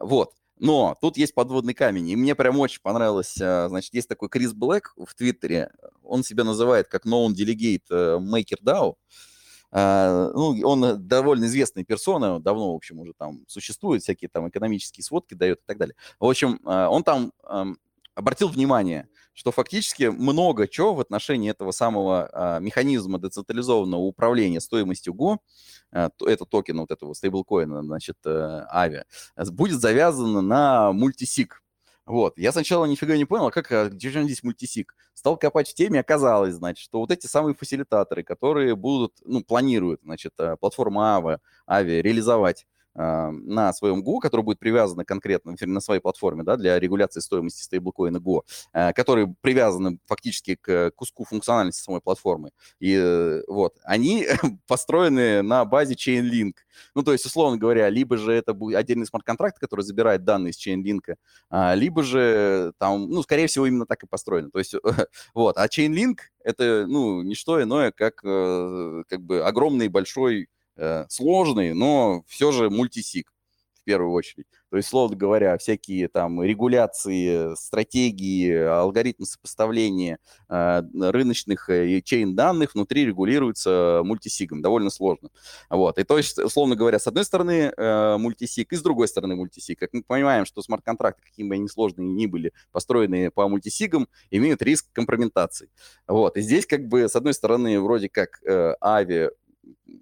Вот. 0.00 0.32
Но 0.58 0.96
тут 1.00 1.16
есть 1.16 1.34
подводный 1.34 1.74
камень, 1.74 2.08
и 2.10 2.16
мне 2.16 2.34
прям 2.34 2.58
очень 2.60 2.80
понравилось, 2.80 3.36
а, 3.40 3.68
значит, 3.68 3.92
есть 3.94 4.08
такой 4.08 4.28
Chris 4.28 4.52
Blec 4.52 4.92
в 4.96 5.14
Твиттере, 5.14 5.72
он 6.02 6.22
себя 6.22 6.44
называет 6.44 6.88
как 6.88 7.06
known 7.06 7.32
delegate 7.34 7.84
э, 7.90 8.18
MakerDAO, 8.18 8.94
Uh, 9.74 10.30
ну, 10.32 10.68
он 10.68 11.04
довольно 11.08 11.46
известная 11.46 11.82
персона, 11.82 12.38
давно, 12.38 12.72
в 12.72 12.76
общем, 12.76 13.00
уже 13.00 13.12
там 13.12 13.40
существует, 13.48 14.04
всякие 14.04 14.28
там 14.28 14.48
экономические 14.48 15.02
сводки 15.02 15.34
дает 15.34 15.58
и 15.58 15.62
так 15.66 15.78
далее. 15.78 15.96
В 16.20 16.26
общем, 16.26 16.60
uh, 16.64 16.86
он 16.86 17.02
там 17.02 17.32
обратил 18.14 18.48
внимание, 18.48 19.08
что 19.32 19.50
фактически 19.50 20.04
много 20.04 20.68
чего 20.68 20.94
в 20.94 21.00
отношении 21.00 21.50
этого 21.50 21.72
самого 21.72 22.30
а, 22.32 22.58
механизма 22.60 23.18
децентрализованного 23.18 24.00
управления 24.00 24.60
стоимостью 24.60 25.14
Go, 25.14 25.38
а, 25.92 26.10
это 26.20 26.44
токен 26.44 26.78
вот 26.78 26.90
этого 26.90 27.14
стейблкоина, 27.14 27.82
значит, 27.82 28.16
а, 28.24 28.66
Ави, 28.70 29.02
будет 29.50 29.80
завязано 29.80 30.40
на 30.40 30.92
мультисик. 30.92 31.62
Вот. 32.06 32.36
Я 32.36 32.52
сначала 32.52 32.84
нифига 32.84 33.16
не 33.16 33.24
понял, 33.24 33.46
а 33.46 33.50
как, 33.50 33.72
а 33.72 33.88
где 33.88 34.10
же 34.10 34.22
здесь 34.24 34.42
мультисик? 34.42 34.94
Стал 35.14 35.38
копать 35.38 35.70
в 35.70 35.74
теме, 35.74 36.00
оказалось, 36.00 36.54
значит, 36.54 36.84
что 36.84 36.98
вот 36.98 37.10
эти 37.10 37.26
самые 37.26 37.54
фасилитаторы, 37.54 38.22
которые 38.22 38.76
будут, 38.76 39.14
ну, 39.24 39.42
планируют, 39.42 40.02
значит, 40.02 40.34
э, 40.38 40.56
платформа 40.60 41.16
Ави, 41.16 41.38
Ави 41.66 42.02
реализовать 42.02 42.66
на 42.94 43.72
своем 43.72 44.02
Go, 44.02 44.18
который 44.20 44.42
будет 44.42 44.58
привязан 44.58 45.04
конкретно 45.04 45.54
на 45.60 45.80
своей 45.80 46.00
платформе 46.00 46.42
да, 46.44 46.56
для 46.56 46.78
регуляции 46.78 47.20
стоимости 47.20 47.62
стейблкоина 47.62 48.18
Go, 48.18 48.42
а, 48.72 48.92
которые 48.92 49.34
привязаны 49.40 49.98
фактически 50.06 50.56
к 50.56 50.92
куску 50.92 51.24
функциональности 51.24 51.82
самой 51.82 52.00
платформы. 52.00 52.50
И 52.78 52.94
э, 52.94 53.42
вот, 53.48 53.76
они 53.84 54.26
построены 54.66 55.42
на 55.42 55.64
базе 55.64 55.94
Chainlink. 55.94 56.54
Ну, 56.94 57.02
то 57.02 57.12
есть, 57.12 57.24
условно 57.26 57.56
говоря, 57.56 57.88
либо 57.88 58.16
же 58.16 58.32
это 58.32 58.52
будет 58.52 58.76
отдельный 58.76 59.06
смарт-контракт, 59.06 59.58
который 59.58 59.82
забирает 59.82 60.24
данные 60.24 60.50
из 60.52 60.66
Chainlink, 60.66 61.16
а, 61.50 61.74
либо 61.74 62.02
же 62.02 62.72
там, 62.78 63.08
ну, 63.08 63.22
скорее 63.22 63.46
всего, 63.46 63.66
именно 63.66 63.86
так 63.86 64.02
и 64.02 64.06
построено. 64.06 64.50
То 64.50 64.58
есть, 64.58 64.74
вот, 65.34 65.56
а 65.56 65.66
Chainlink 65.66 66.18
это, 66.44 66.86
ну, 66.86 67.22
не 67.22 67.34
что 67.34 67.62
иное, 67.62 67.90
как, 67.90 68.20
э, 68.24 69.02
как 69.08 69.22
бы 69.22 69.42
огромный 69.42 69.88
большой 69.88 70.48
сложный, 71.08 71.74
но 71.74 72.24
все 72.26 72.52
же 72.52 72.70
мультисик 72.70 73.32
в 73.80 73.84
первую 73.84 74.12
очередь. 74.12 74.46
То 74.74 74.78
есть, 74.78 74.88
словно 74.88 75.14
говоря, 75.14 75.56
всякие 75.56 76.08
там 76.08 76.42
регуляции, 76.42 77.54
стратегии, 77.54 78.52
алгоритмы 78.52 79.24
сопоставления 79.24 80.18
э, 80.48 80.82
рыночных 81.00 81.68
э, 81.70 82.00
чейн 82.00 82.34
данных 82.34 82.74
внутри 82.74 83.04
регулируются 83.04 84.00
мультисигом. 84.02 84.62
Довольно 84.62 84.90
сложно. 84.90 85.28
Вот. 85.70 85.98
И 85.98 86.02
то 86.02 86.16
есть, 86.16 86.38
условно 86.38 86.74
говоря, 86.74 86.98
с 86.98 87.06
одной 87.06 87.24
стороны 87.24 87.72
э, 87.76 88.16
мультисиг 88.16 88.72
и 88.72 88.76
с 88.76 88.82
другой 88.82 89.06
стороны 89.06 89.36
мультисиг. 89.36 89.78
Как 89.78 89.90
мы 89.92 90.02
понимаем, 90.02 90.44
что 90.44 90.60
смарт-контракты, 90.60 91.22
какими 91.22 91.50
бы 91.50 91.54
они 91.54 91.68
сложные 91.68 92.08
ни 92.08 92.26
были, 92.26 92.52
построенные 92.72 93.30
по 93.30 93.46
мультисигам, 93.46 94.08
имеют 94.32 94.60
риск 94.62 94.86
компрометации. 94.92 95.68
Вот. 96.08 96.36
И 96.36 96.40
здесь 96.40 96.66
как 96.66 96.88
бы 96.88 97.08
с 97.08 97.14
одной 97.14 97.34
стороны 97.34 97.80
вроде 97.80 98.08
как 98.08 98.42
э, 98.42 98.74
Ави 98.80 99.28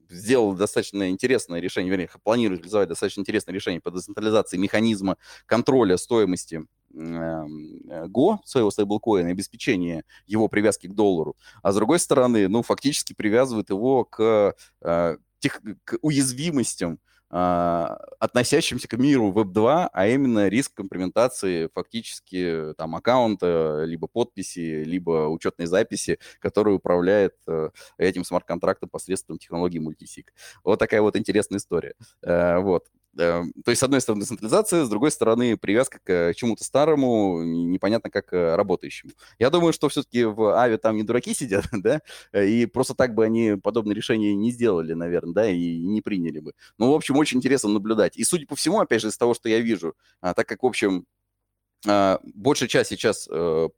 сделал 0.09 0.55
достаточно 0.55 1.10
интересное 1.10 1.60
решение, 1.60 1.90
вернее, 1.90 2.10
планирует 2.22 2.60
реализовать 2.60 2.89
достаточно 2.89 3.20
интересное 3.20 3.55
решение 3.55 3.80
по 3.80 3.90
децентрализации 3.90 4.56
механизма 4.56 5.16
контроля 5.47 5.97
стоимости 5.97 6.62
Go, 6.93 8.39
своего 8.44 8.70
стейблкоина, 8.70 9.30
обеспечение 9.30 10.05
его 10.26 10.48
привязки 10.48 10.86
к 10.86 10.94
доллару, 10.94 11.36
а 11.62 11.72
с 11.72 11.76
другой 11.76 11.98
стороны, 11.98 12.48
ну, 12.48 12.62
фактически 12.62 13.14
привязывает 13.14 13.70
его 13.70 14.05
к, 14.05 14.55
э, 14.82 15.16
тех, 15.39 15.60
к 15.84 15.98
уязвимостям 16.02 16.98
относящимся 17.32 18.86
к 18.88 18.98
миру 18.98 19.32
Web2, 19.32 19.88
а 19.90 20.06
именно 20.06 20.48
риск 20.48 20.74
компрометации 20.74 21.70
фактически 21.74 22.74
там 22.76 22.94
аккаунта, 22.94 23.84
либо 23.86 24.06
подписи, 24.06 24.84
либо 24.84 25.28
учетной 25.28 25.66
записи, 25.66 26.18
которая 26.40 26.74
управляет 26.74 27.34
э, 27.46 27.70
этим 27.96 28.24
смарт-контрактом 28.24 28.90
посредством 28.90 29.38
технологии 29.38 29.78
мультисик. 29.78 30.34
Вот 30.62 30.78
такая 30.78 31.00
вот 31.00 31.16
интересная 31.16 31.59
история. 31.59 31.94
Э, 32.22 32.59
вот. 32.59 32.86
Эм, 33.18 33.52
то 33.64 33.70
есть, 33.70 33.80
с 33.80 33.82
одной 33.82 34.01
стороны, 34.01 34.22
децентрализация, 34.22 34.84
с 34.84 34.89
другой 34.89 35.10
стороны, 35.10 35.56
привязка 35.59 35.98
к 36.02 36.32
чему-то 36.34 36.64
старому, 36.64 37.43
непонятно 37.43 38.10
как 38.10 38.32
э, 38.32 38.56
работающему. 38.56 39.12
Я 39.39 39.51
думаю, 39.51 39.72
что 39.74 39.89
все-таки 39.90 40.24
в 40.24 40.59
Ави 40.59 40.76
там 40.78 40.97
не 40.97 41.02
дураки 41.02 41.34
сидят, 41.34 41.66
да, 41.72 42.01
и 42.32 42.66
просто 42.66 42.94
так 42.94 43.14
бы 43.14 43.24
они 43.24 43.56
подобное 43.62 43.94
решение 43.94 44.34
не 44.34 44.51
сделали, 44.51 44.94
наверное, 44.94 45.34
да, 45.34 45.51
и 45.51 45.78
не 45.78 46.01
приняли 46.01 46.39
бы. 46.40 46.52
Ну, 46.78 46.90
в 46.93 46.94
общем, 46.94 47.16
очень 47.16 47.39
интересно 47.39 47.68
наблюдать. 47.70 48.16
И, 48.16 48.24
судя 48.24 48.47
по 48.47 48.56
всему, 48.56 48.80
опять 48.80 49.02
же, 49.02 49.09
из 49.09 49.16
того, 49.18 49.34
что 49.34 49.48
я 49.48 49.60
вижу, 49.60 49.94
а, 50.20 50.34
так 50.34 50.48
как, 50.48 50.62
в 50.62 50.66
общем, 50.66 51.05
большая 51.84 52.68
часть 52.68 52.90
сейчас 52.90 53.28
э, 53.30 53.68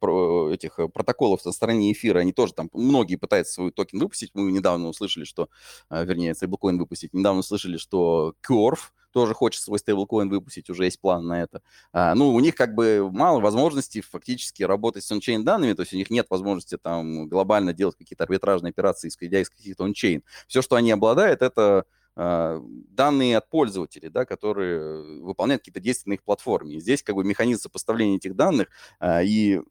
этих 0.53 0.79
протоколов 0.93 1.41
со 1.41 1.51
стороны 1.51 1.91
эфира, 1.91 2.19
они 2.19 2.33
тоже 2.33 2.53
там, 2.53 2.69
многие 2.73 3.15
пытаются 3.15 3.53
свой 3.53 3.71
токен 3.71 3.99
выпустить. 3.99 4.31
Мы 4.33 4.51
недавно 4.51 4.87
услышали, 4.89 5.23
что, 5.23 5.49
а, 5.89 6.03
вернее, 6.03 6.35
стейблкоин 6.35 6.77
выпустить. 6.77 7.13
Недавно 7.13 7.39
услышали, 7.39 7.77
что 7.77 8.35
Curve, 8.47 8.79
тоже 9.15 9.33
хочет 9.33 9.61
свой 9.61 9.79
стейблкоин 9.79 10.29
выпустить, 10.29 10.69
уже 10.69 10.83
есть 10.83 10.99
план 10.99 11.25
на 11.25 11.41
это. 11.41 11.61
А, 11.93 12.13
ну, 12.15 12.33
у 12.33 12.39
них 12.41 12.53
как 12.53 12.75
бы 12.75 13.09
мало 13.09 13.39
возможностей 13.39 14.01
фактически 14.01 14.61
работать 14.63 15.05
с 15.05 15.11
ончейн 15.11 15.45
данными, 15.45 15.71
то 15.71 15.83
есть 15.83 15.93
у 15.93 15.95
них 15.95 16.09
нет 16.09 16.27
возможности 16.29 16.77
там 16.77 17.29
глобально 17.29 17.71
делать 17.71 17.95
какие-то 17.95 18.25
арбитражные 18.25 18.71
операции, 18.71 19.07
исходя 19.07 19.39
из 19.39 19.49
каких-то 19.49 19.85
ончейн. 19.85 20.21
Все, 20.47 20.61
что 20.61 20.75
они 20.75 20.91
обладают, 20.91 21.41
это 21.41 21.61
а, 21.63 21.83
данные 22.15 23.37
от 23.37 23.49
пользователей, 23.49 24.09
да, 24.09 24.25
которые 24.25 25.21
выполняют 25.21 25.61
какие-то 25.61 25.81
действия 25.81 26.11
на 26.11 26.13
их 26.15 26.23
платформе. 26.23 26.75
И 26.75 26.79
здесь 26.79 27.03
как 27.03 27.15
бы 27.15 27.23
механизм 27.23 27.61
сопоставления 27.61 28.17
этих 28.17 28.35
данных 28.35 28.69
а, 28.99 29.21
и 29.21 29.61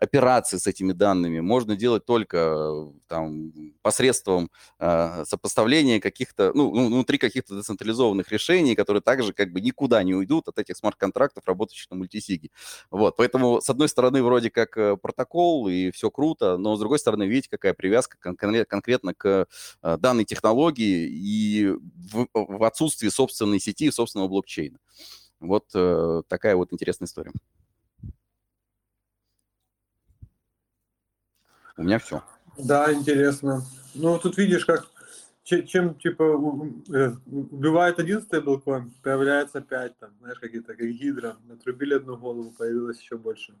операции 0.00 0.56
с 0.56 0.66
этими 0.66 0.92
данными 0.92 1.40
можно 1.40 1.76
делать 1.76 2.04
только 2.04 2.90
там, 3.06 3.52
посредством 3.82 4.50
э, 4.78 5.24
сопоставления 5.24 6.00
каких-то, 6.00 6.52
ну, 6.54 6.74
ну, 6.74 6.86
внутри 6.86 7.18
каких-то 7.18 7.56
децентрализованных 7.56 8.32
решений, 8.32 8.74
которые 8.74 9.02
также 9.02 9.32
как 9.32 9.52
бы 9.52 9.60
никуда 9.60 10.02
не 10.02 10.14
уйдут 10.14 10.48
от 10.48 10.58
этих 10.58 10.76
смарт-контрактов, 10.76 11.44
работающих 11.46 11.90
на 11.90 11.96
мультисиге. 11.96 12.50
Вот, 12.90 13.16
поэтому, 13.16 13.60
с 13.60 13.70
одной 13.70 13.88
стороны, 13.88 14.22
вроде 14.22 14.50
как 14.50 14.76
э, 14.76 14.96
протокол, 14.96 15.68
и 15.68 15.90
все 15.92 16.10
круто, 16.10 16.56
но, 16.56 16.76
с 16.76 16.80
другой 16.80 16.98
стороны, 16.98 17.24
видите, 17.24 17.48
какая 17.50 17.74
привязка 17.74 18.16
кон- 18.20 18.36
конкретно 18.36 19.14
к 19.14 19.46
э, 19.82 19.96
данной 19.98 20.24
технологии 20.24 21.08
и 21.08 21.68
в, 21.68 22.26
в 22.32 22.64
отсутствии 22.64 23.08
собственной 23.08 23.60
сети 23.60 23.86
и 23.86 23.90
собственного 23.90 24.28
блокчейна. 24.28 24.78
Вот 25.38 25.66
э, 25.74 26.22
такая 26.28 26.56
вот 26.56 26.72
интересная 26.72 27.06
история. 27.06 27.32
У 31.76 31.82
меня 31.82 31.98
все. 31.98 32.22
Да, 32.58 32.92
интересно. 32.92 33.62
Ну, 33.94 34.18
тут 34.18 34.38
видишь, 34.38 34.64
как 34.64 34.86
чем, 35.44 35.94
типа, 35.94 36.22
э, 36.92 37.12
убивает 37.26 38.00
один 38.00 38.20
стейблкоин, 38.20 38.92
появляется 39.02 39.60
пять, 39.60 39.96
там, 39.98 40.10
знаешь, 40.20 40.38
какие-то, 40.40 40.74
как 40.74 40.86
гидра. 40.86 41.36
Натрубили 41.44 41.94
одну 41.94 42.16
голову, 42.16 42.50
появилось 42.50 43.00
еще 43.00 43.16
больше. 43.16 43.54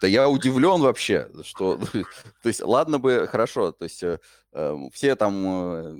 Да 0.00 0.06
я 0.06 0.28
удивлен 0.28 0.80
вообще, 0.80 1.30
что, 1.42 1.78
то 2.42 2.48
есть, 2.48 2.60
ладно 2.60 2.98
бы, 2.98 3.28
хорошо, 3.28 3.72
то 3.72 3.84
есть, 3.84 4.02
э, 4.02 4.18
э 4.52 4.76
все 4.92 5.14
там 5.14 5.46
э, 5.46 5.96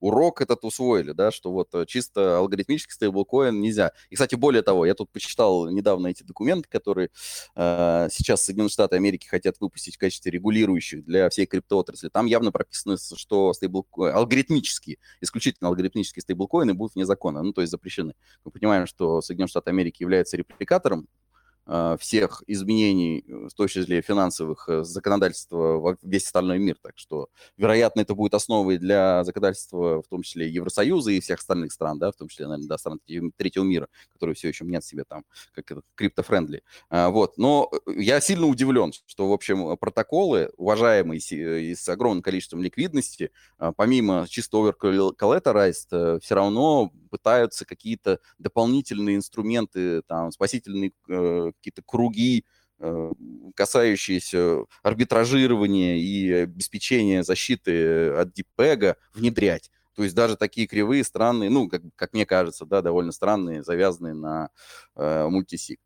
урок 0.00 0.40
этот 0.40 0.64
усвоили, 0.64 1.12
да, 1.12 1.30
что 1.30 1.52
вот 1.52 1.74
э, 1.74 1.84
чисто 1.86 2.38
алгоритмический 2.38 2.94
стейблкоин 2.94 3.60
нельзя. 3.60 3.92
И, 4.10 4.14
кстати, 4.14 4.34
более 4.34 4.62
того, 4.62 4.86
я 4.86 4.94
тут 4.94 5.10
почитал 5.10 5.68
недавно 5.68 6.08
эти 6.08 6.22
документы, 6.22 6.68
которые 6.68 7.10
э, 7.56 8.08
сейчас 8.10 8.44
Соединенные 8.44 8.70
Штаты 8.70 8.96
Америки 8.96 9.26
хотят 9.26 9.56
выпустить 9.60 9.96
в 9.96 9.98
качестве 9.98 10.30
регулирующих 10.32 11.04
для 11.04 11.28
всей 11.30 11.46
криптоотрасли. 11.46 12.08
Там 12.08 12.26
явно 12.26 12.52
прописано, 12.52 12.96
что 12.98 13.52
стейбл... 13.52 13.86
алгоритмические, 13.96 14.98
исключительно 15.20 15.68
алгоритмические 15.68 16.22
стейблкоины 16.22 16.74
будут 16.74 16.94
вне 16.94 17.06
закона, 17.06 17.42
ну, 17.42 17.52
то 17.52 17.60
есть 17.60 17.70
запрещены. 17.70 18.14
Мы 18.44 18.50
понимаем, 18.50 18.86
что 18.86 19.20
Соединенные 19.20 19.48
Штаты 19.50 19.70
Америки 19.70 20.02
являются 20.02 20.36
репликатором 20.36 21.08
Э, 21.08 21.17
всех 22.00 22.42
изменений, 22.46 23.24
в 23.26 23.52
том 23.52 23.68
числе 23.68 24.00
финансовых, 24.00 24.68
э, 24.68 24.84
законодательства 24.84 25.78
во 25.78 25.96
весь 26.02 26.24
остальной 26.24 26.58
мир. 26.58 26.76
Так 26.80 26.94
что, 26.96 27.28
вероятно, 27.56 28.00
это 28.00 28.14
будет 28.14 28.34
основой 28.34 28.78
для 28.78 29.22
законодательства, 29.24 30.02
в 30.02 30.08
том 30.08 30.22
числе 30.22 30.48
Евросоюза 30.48 31.10
и 31.10 31.20
всех 31.20 31.40
остальных 31.40 31.72
стран, 31.72 31.98
да, 31.98 32.10
в 32.10 32.16
том 32.16 32.28
числе, 32.28 32.46
наверное, 32.46 32.68
да, 32.68 32.78
стран 32.78 33.00
третьего 33.36 33.64
мира, 33.64 33.88
которые 34.12 34.34
все 34.34 34.48
еще 34.48 34.64
мнят 34.64 34.84
себе 34.84 35.04
там 35.04 35.24
как 35.52 35.82
крипто-френдли. 35.94 36.62
А, 36.88 37.10
вот. 37.10 37.36
Но 37.36 37.70
э, 37.86 37.92
я 38.00 38.20
сильно 38.20 38.46
удивлен, 38.46 38.92
что, 39.06 39.28
в 39.28 39.32
общем, 39.32 39.76
протоколы, 39.76 40.50
уважаемые 40.56 41.20
и 41.20 41.74
с 41.74 41.88
огромным 41.88 42.22
количеством 42.22 42.62
ликвидности, 42.62 43.30
помимо 43.76 44.26
чисто 44.28 44.58
over-collateralized, 44.58 46.20
все 46.20 46.34
равно 46.34 46.92
пытаются 47.08 47.64
какие-то 47.64 48.20
дополнительные 48.38 49.16
инструменты, 49.16 50.02
там, 50.02 50.30
спасительные 50.30 50.92
э, 51.08 51.52
какие-то 51.56 51.82
круги, 51.84 52.44
э, 52.78 53.12
касающиеся 53.56 54.64
арбитражирования 54.82 55.96
и 55.96 56.30
обеспечения 56.32 57.22
защиты 57.24 58.10
от 58.10 58.32
дипега 58.32 58.96
внедрять. 59.14 59.70
То 59.94 60.04
есть 60.04 60.14
даже 60.14 60.36
такие 60.36 60.68
кривые, 60.68 61.02
странные, 61.02 61.50
ну, 61.50 61.68
как, 61.68 61.82
как 61.96 62.12
мне 62.12 62.24
кажется, 62.24 62.64
да, 62.64 62.82
довольно 62.82 63.10
странные, 63.10 63.64
завязанные 63.64 64.14
на 64.14 64.50
э, 64.94 65.26
мультисиг. 65.28 65.80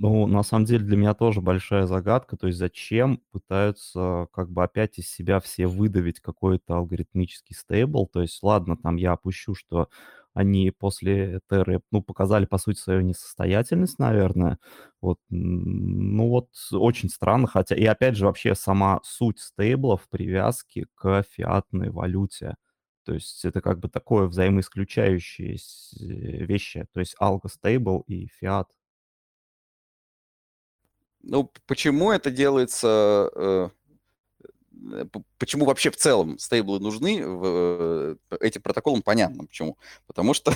Ну, 0.00 0.26
на 0.26 0.42
самом 0.42 0.64
деле 0.64 0.84
для 0.84 0.96
меня 0.96 1.14
тоже 1.14 1.40
большая 1.40 1.86
загадка, 1.86 2.36
то 2.36 2.48
есть 2.48 2.58
зачем 2.58 3.20
пытаются 3.30 4.26
как 4.32 4.50
бы 4.50 4.64
опять 4.64 4.98
из 4.98 5.08
себя 5.08 5.38
все 5.40 5.66
выдавить 5.68 6.18
какой-то 6.20 6.74
алгоритмический 6.76 7.54
стейбл, 7.54 8.08
то 8.12 8.20
есть 8.22 8.42
ладно, 8.42 8.76
там 8.76 8.96
я 8.96 9.12
опущу, 9.12 9.54
что 9.54 9.88
они 10.34 10.70
после 10.70 11.40
Терры, 11.48 11.80
ну, 11.92 12.02
показали, 12.02 12.44
по 12.46 12.58
сути, 12.58 12.78
свою 12.78 13.00
несостоятельность, 13.02 13.98
наверное, 13.98 14.58
вот, 15.00 15.18
ну, 15.30 16.28
вот 16.28 16.48
очень 16.72 17.08
странно, 17.08 17.46
хотя, 17.46 17.74
и 17.76 17.84
опять 17.84 18.16
же, 18.16 18.26
вообще 18.26 18.54
сама 18.54 19.00
суть 19.04 19.38
стейблов, 19.40 20.08
привязки 20.10 20.86
к 20.94 21.22
фиатной 21.30 21.90
валюте, 21.90 22.56
то 23.04 23.14
есть 23.14 23.44
это 23.44 23.60
как 23.60 23.78
бы 23.78 23.88
такое 23.88 24.26
взаимоисключающие 24.26 25.56
вещи, 26.44 26.86
то 26.92 27.00
есть 27.00 27.14
алго 27.20 27.48
стейбл 27.48 28.00
и 28.08 28.26
фиат. 28.26 28.66
Ну, 31.28 31.50
почему 31.66 32.12
это 32.12 32.30
делается, 32.30 33.28
э, 33.34 33.68
э, 34.92 35.04
почему 35.38 35.64
вообще 35.64 35.90
в 35.90 35.96
целом 35.96 36.38
стейблы 36.38 36.78
нужны 36.78 37.20
э, 37.20 38.16
этим 38.40 38.62
протоколам, 38.62 39.02
понятно 39.02 39.44
почему. 39.44 39.76
Потому 40.06 40.34
что 40.34 40.54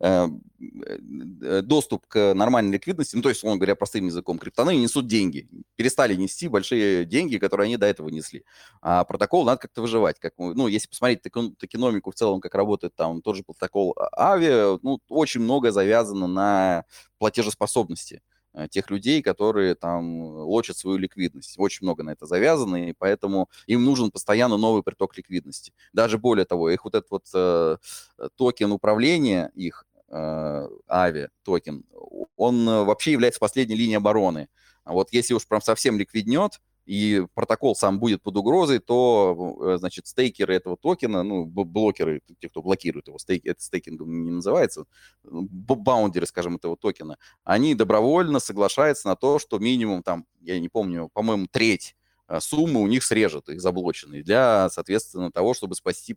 доступ 1.62 2.06
к 2.06 2.32
нормальной 2.34 2.74
ликвидности, 2.74 3.16
ну, 3.16 3.22
то 3.22 3.28
есть, 3.28 3.40
условно 3.40 3.58
говоря, 3.58 3.74
простым 3.74 4.06
языком, 4.06 4.38
криптоны 4.38 4.76
несут 4.76 5.08
деньги. 5.08 5.48
Перестали 5.74 6.14
нести 6.14 6.46
большие 6.46 7.04
деньги, 7.06 7.38
которые 7.38 7.64
они 7.66 7.76
до 7.76 7.86
этого 7.86 8.08
несли. 8.08 8.44
А 8.82 9.02
протокол 9.02 9.44
надо 9.44 9.62
как-то 9.62 9.82
выживать. 9.82 10.20
Как, 10.20 10.34
ну, 10.38 10.68
если 10.68 10.86
посмотреть 10.86 11.22
токеномику 11.22 12.12
в 12.12 12.14
целом, 12.14 12.40
как 12.40 12.54
работает 12.54 12.94
там 12.94 13.20
тот 13.20 13.34
же 13.34 13.42
протокол 13.42 13.96
Ави, 14.12 14.78
ну, 14.82 15.00
очень 15.08 15.40
много 15.40 15.72
завязано 15.72 16.28
на 16.28 16.84
платежеспособности. 17.18 18.22
Тех 18.70 18.90
людей, 18.90 19.22
которые 19.22 19.74
там 19.74 20.22
лочат 20.22 20.76
свою 20.76 20.98
ликвидность. 20.98 21.54
Очень 21.58 21.86
много 21.86 22.02
на 22.02 22.10
это 22.10 22.26
завязано, 22.26 22.88
и 22.88 22.92
поэтому 22.92 23.48
им 23.66 23.84
нужен 23.84 24.10
постоянно 24.10 24.56
новый 24.56 24.82
приток 24.82 25.16
ликвидности. 25.16 25.72
Даже 25.92 26.18
более 26.18 26.44
того, 26.44 26.70
их 26.70 26.84
вот 26.84 26.94
этот 26.94 27.10
вот 27.10 27.26
э, 27.34 27.76
токен 28.36 28.72
управления, 28.72 29.50
их 29.54 29.86
э, 30.08 30.68
токен, 31.42 31.84
он 32.36 32.68
э, 32.68 32.84
вообще 32.84 33.12
является 33.12 33.40
последней 33.40 33.76
линией 33.76 33.96
обороны. 33.96 34.48
Вот 34.84 35.12
если 35.12 35.34
уж 35.34 35.46
прям 35.46 35.62
совсем 35.62 35.98
ликвиднет, 35.98 36.60
и 36.86 37.24
протокол 37.34 37.74
сам 37.74 37.98
будет 37.98 38.22
под 38.22 38.36
угрозой, 38.36 38.78
то, 38.78 39.56
э, 39.74 39.78
значит, 39.78 40.06
стейкеры 40.06 40.54
этого 40.54 40.76
токена, 40.76 41.22
ну, 41.22 41.46
блокеры, 41.46 42.20
те, 42.40 42.48
кто 42.48 42.62
блокирует 42.62 43.08
его, 43.08 43.18
стейк, 43.18 43.46
это 43.46 43.62
стейкингом 43.62 44.24
не 44.24 44.30
называется, 44.30 44.84
бондеры, 45.22 46.26
скажем, 46.26 46.56
этого 46.56 46.76
токена, 46.76 47.16
они 47.44 47.74
добровольно 47.74 48.38
соглашаются 48.38 49.08
на 49.08 49.16
то, 49.16 49.38
что 49.38 49.58
минимум 49.58 50.02
там, 50.02 50.26
я 50.40 50.58
не 50.60 50.68
помню, 50.68 51.10
по-моему, 51.12 51.46
треть 51.50 51.96
э, 52.28 52.40
суммы 52.40 52.80
у 52.82 52.86
них 52.86 53.02
срежут, 53.04 53.48
их 53.48 53.60
заблоченные, 53.60 54.22
для, 54.22 54.68
соответственно, 54.70 55.30
того, 55.32 55.54
чтобы 55.54 55.74
спасти 55.74 56.16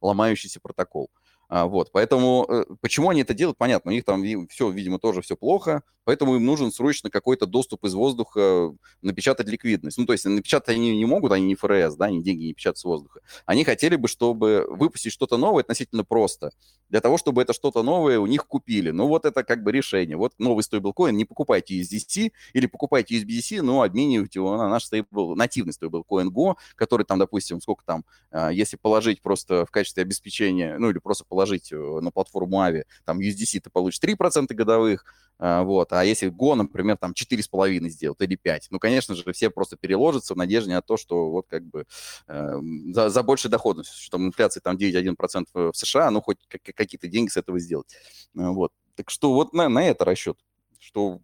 ломающийся 0.00 0.60
протокол. 0.60 1.10
Вот, 1.48 1.90
поэтому 1.92 2.46
э, 2.48 2.64
почему 2.80 3.10
они 3.10 3.22
это 3.22 3.34
делают, 3.34 3.58
понятно, 3.58 3.90
у 3.90 3.94
них 3.94 4.04
там 4.04 4.22
все, 4.48 4.70
видимо, 4.70 4.98
тоже 4.98 5.22
все 5.22 5.36
плохо, 5.36 5.82
поэтому 6.04 6.36
им 6.36 6.44
нужен 6.44 6.70
срочно 6.72 7.10
какой-то 7.10 7.46
доступ 7.46 7.84
из 7.84 7.94
воздуха 7.94 8.72
напечатать 9.02 9.48
ликвидность. 9.48 9.98
Ну, 9.98 10.06
то 10.06 10.12
есть 10.12 10.24
напечатать 10.24 10.76
они 10.76 10.96
не 10.96 11.06
могут, 11.06 11.32
они 11.32 11.46
не 11.46 11.54
ФРС, 11.54 11.96
да, 11.96 12.06
они 12.06 12.22
деньги 12.22 12.44
не 12.44 12.54
печатают 12.54 12.78
с 12.78 12.84
воздуха. 12.84 13.20
Они 13.46 13.64
хотели 13.64 13.96
бы, 13.96 14.08
чтобы 14.08 14.66
выпустить 14.68 15.12
что-то 15.12 15.36
новое 15.36 15.62
относительно 15.62 16.04
просто, 16.04 16.50
для 16.88 17.00
того, 17.00 17.18
чтобы 17.18 17.42
это 17.42 17.52
что-то 17.52 17.82
новое 17.82 18.18
у 18.18 18.26
них 18.26 18.46
купили. 18.46 18.90
Ну, 18.90 19.08
вот 19.08 19.24
это 19.24 19.42
как 19.42 19.62
бы 19.62 19.72
решение. 19.72 20.16
Вот 20.16 20.34
новый 20.38 20.62
стейблкоин, 20.62 21.16
не 21.16 21.24
покупайте 21.24 21.80
USDC 21.80 22.32
или 22.52 22.66
покупайте 22.66 23.20
USDC, 23.20 23.62
но 23.62 23.82
обменивайте 23.82 24.38
его 24.38 24.56
на 24.56 24.68
наш 24.68 24.84
стейбл, 24.84 25.34
нативный 25.34 25.72
стейблкоин 25.72 26.28
Go, 26.30 26.54
который 26.76 27.04
там, 27.04 27.18
допустим, 27.18 27.60
сколько 27.60 27.84
там, 27.84 28.04
а, 28.30 28.50
если 28.50 28.76
положить 28.76 29.22
просто 29.22 29.66
в 29.66 29.70
качестве 29.70 30.02
обеспечения, 30.02 30.76
ну, 30.78 30.90
или 30.90 30.98
просто 30.98 31.24
положить 31.34 31.72
э, 31.72 31.76
на 31.76 32.12
платформу 32.12 32.58
Avi, 32.58 32.84
там 33.04 33.18
USDC 33.18 33.60
ты 33.60 33.70
получишь 33.70 34.00
3% 34.00 34.54
годовых, 34.54 35.04
а, 35.38 35.64
вот. 35.64 35.92
А 35.92 36.04
если 36.04 36.30
Go, 36.30 36.54
например, 36.54 36.96
там 36.96 37.12
4,5 37.12 37.88
сделать 37.88 38.20
или 38.20 38.36
5, 38.36 38.68
ну, 38.70 38.78
конечно 38.78 39.16
же, 39.16 39.32
все 39.32 39.50
просто 39.50 39.76
переложатся 39.76 40.34
в 40.34 40.36
надежде 40.36 40.72
на 40.72 40.80
то, 40.80 40.96
что 40.96 41.30
вот 41.30 41.46
как 41.48 41.64
бы 41.64 41.86
э, 42.28 42.60
за, 42.92 43.08
за 43.10 43.22
большей 43.24 43.50
доходностью, 43.50 44.00
что 44.00 44.12
там 44.12 44.28
инфляция 44.28 44.60
там 44.60 44.76
9,1% 44.76 45.72
в 45.72 45.76
США, 45.76 46.10
ну, 46.12 46.20
хоть 46.20 46.38
какие-то 46.48 47.08
деньги 47.08 47.30
с 47.30 47.36
этого 47.36 47.58
сделать. 47.58 47.96
Вот. 48.32 48.70
Так 48.94 49.10
что 49.10 49.34
вот 49.34 49.52
на, 49.52 49.68
на 49.68 49.84
это 49.84 50.04
расчет 50.04 50.38
что 50.78 51.20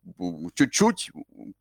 чуть-чуть, 0.55 1.11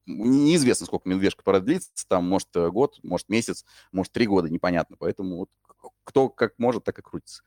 неизвестно, 0.06 0.86
сколько 0.86 1.10
медвежка 1.10 1.44
продлится, 1.44 1.92
там, 2.08 2.30
может, 2.30 2.48
год, 2.54 2.98
может, 3.04 3.28
месяц, 3.28 3.66
может, 3.92 4.14
три 4.14 4.26
года, 4.26 4.50
непонятно. 4.50 4.96
Поэтому 4.98 5.40
вот 5.40 5.50
кто 6.06 6.30
как 6.30 6.54
может, 6.58 6.84
так 6.84 6.98
и 7.00 7.02
крутится. 7.02 7.44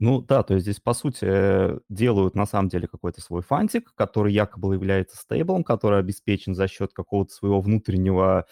Ну 0.00 0.20
да, 0.20 0.42
то 0.42 0.52
есть 0.54 0.64
здесь, 0.66 0.78
по 0.80 0.92
сути, 0.92 1.80
делают 1.90 2.34
на 2.34 2.44
самом 2.46 2.68
деле 2.68 2.86
какой-то 2.86 3.20
свой 3.22 3.40
фантик, 3.42 3.92
который 3.94 4.32
якобы 4.32 4.74
является 4.74 5.16
стейблом, 5.16 5.64
который 5.64 5.98
обеспечен 6.00 6.54
за 6.54 6.68
счет 6.68 6.92
какого-то 6.92 7.32
своего 7.32 7.60
внутреннего 7.62 8.44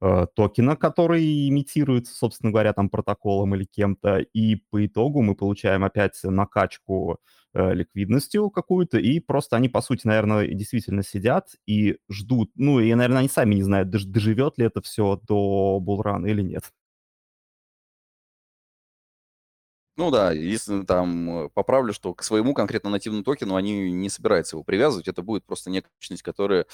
э, 0.00 0.26
токена, 0.34 0.76
который 0.76 1.48
имитируется, 1.48 2.14
собственно 2.14 2.50
говоря, 2.52 2.72
там 2.72 2.90
протоколом 2.90 3.54
или 3.54 3.64
кем-то, 3.64 4.18
и 4.18 4.56
по 4.70 4.84
итогу 4.86 5.22
мы 5.22 5.36
получаем 5.36 5.84
опять 5.84 6.18
накачку 6.24 7.18
э, 7.54 7.74
ликвидностью 7.74 8.50
какую-то, 8.50 8.98
и 8.98 9.20
просто 9.20 9.56
они, 9.56 9.68
по 9.68 9.82
сути, 9.82 10.06
наверное, 10.08 10.46
действительно 10.48 11.04
сидят 11.04 11.48
и 11.66 11.98
ждут, 12.10 12.50
ну, 12.56 12.80
и, 12.80 12.92
наверное, 12.94 13.20
они 13.20 13.28
сами 13.28 13.54
не 13.56 13.62
знают, 13.62 13.90
доживет 13.90 14.58
ли 14.58 14.66
это 14.66 14.82
все 14.82 15.20
до 15.28 15.78
булрана 15.80 16.26
или 16.26 16.42
нет. 16.42 16.64
Ну 20.00 20.10
да, 20.10 20.32
если 20.32 20.82
там 20.84 21.44
э, 21.44 21.48
поправлю, 21.52 21.92
что 21.92 22.14
к 22.14 22.22
своему 22.22 22.54
конкретно 22.54 22.88
нативному 22.88 23.22
токену 23.22 23.54
они 23.54 23.92
не 23.92 24.08
собираются 24.08 24.56
его 24.56 24.64
привязывать, 24.64 25.08
это 25.08 25.20
будет 25.20 25.44
просто 25.44 25.68
некая 25.68 25.90
личность, 26.00 26.22
которая 26.22 26.64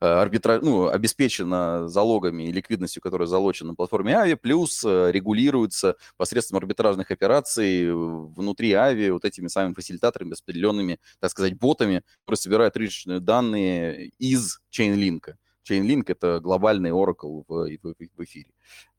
э, 0.00 0.06
арбитра... 0.06 0.60
ну, 0.62 0.86
обеспечена 0.86 1.88
залогами 1.88 2.44
и 2.44 2.52
ликвидностью, 2.52 3.02
которая 3.02 3.26
залочена 3.26 3.70
на 3.70 3.74
платформе 3.74 4.16
Ави, 4.16 4.34
плюс 4.36 4.84
э, 4.84 5.10
регулируется 5.10 5.96
посредством 6.16 6.58
арбитражных 6.58 7.10
операций 7.10 7.92
внутри 7.92 8.72
Ави 8.74 9.10
вот 9.10 9.24
этими 9.24 9.48
самыми 9.48 9.74
фасилитаторами, 9.74 10.30
распределенными, 10.30 11.00
так 11.18 11.32
сказать, 11.32 11.58
ботами, 11.58 12.04
которые 12.20 12.38
собирают 12.38 12.76
рыночные 12.76 13.18
данные 13.18 14.12
из 14.20 14.60
Chainlink. 14.70 15.34
Chainlink— 15.68 16.04
это 16.06 16.38
глобальный 16.38 16.90
Oracle 16.90 17.42
в, 17.48 17.66
в, 17.82 17.94
в 18.16 18.22
эфире. 18.22 18.50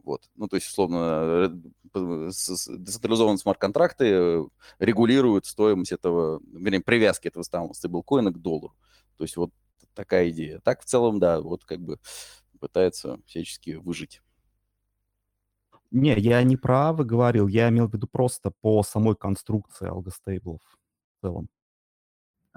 Вот. 0.07 0.21
Ну, 0.35 0.47
то 0.47 0.55
есть, 0.55 0.67
условно, 0.69 1.51
э, 1.93 1.99
децентрализованные 2.77 3.39
смарт-контракты 3.39 4.05
э, 4.05 4.45
регулируют 4.79 5.45
стоимость 5.45 5.91
этого, 5.91 6.39
вернее, 6.53 6.79
привязки 6.79 7.27
этого 7.27 7.43
самого 7.43 7.73
стейблкоина 7.73 8.31
к 8.31 8.41
доллару. 8.41 8.73
То 9.17 9.25
есть 9.25 9.35
вот 9.35 9.51
такая 9.93 10.29
идея. 10.29 10.59
Так, 10.59 10.81
в 10.81 10.85
целом, 10.85 11.19
да, 11.19 11.41
вот 11.41 11.65
как 11.65 11.81
бы 11.81 11.99
пытается 12.57 13.19
всячески 13.25 13.71
выжить. 13.71 14.21
Не, 15.91 16.17
я 16.17 16.41
не 16.43 16.55
про 16.55 16.93
говорил, 16.93 17.49
я 17.49 17.67
имел 17.67 17.89
в 17.89 17.93
виду 17.93 18.07
просто 18.07 18.53
по 18.61 18.83
самой 18.83 19.17
конструкции 19.17 19.89
алгостейблов 19.89 20.61
в 21.17 21.21
целом. 21.21 21.49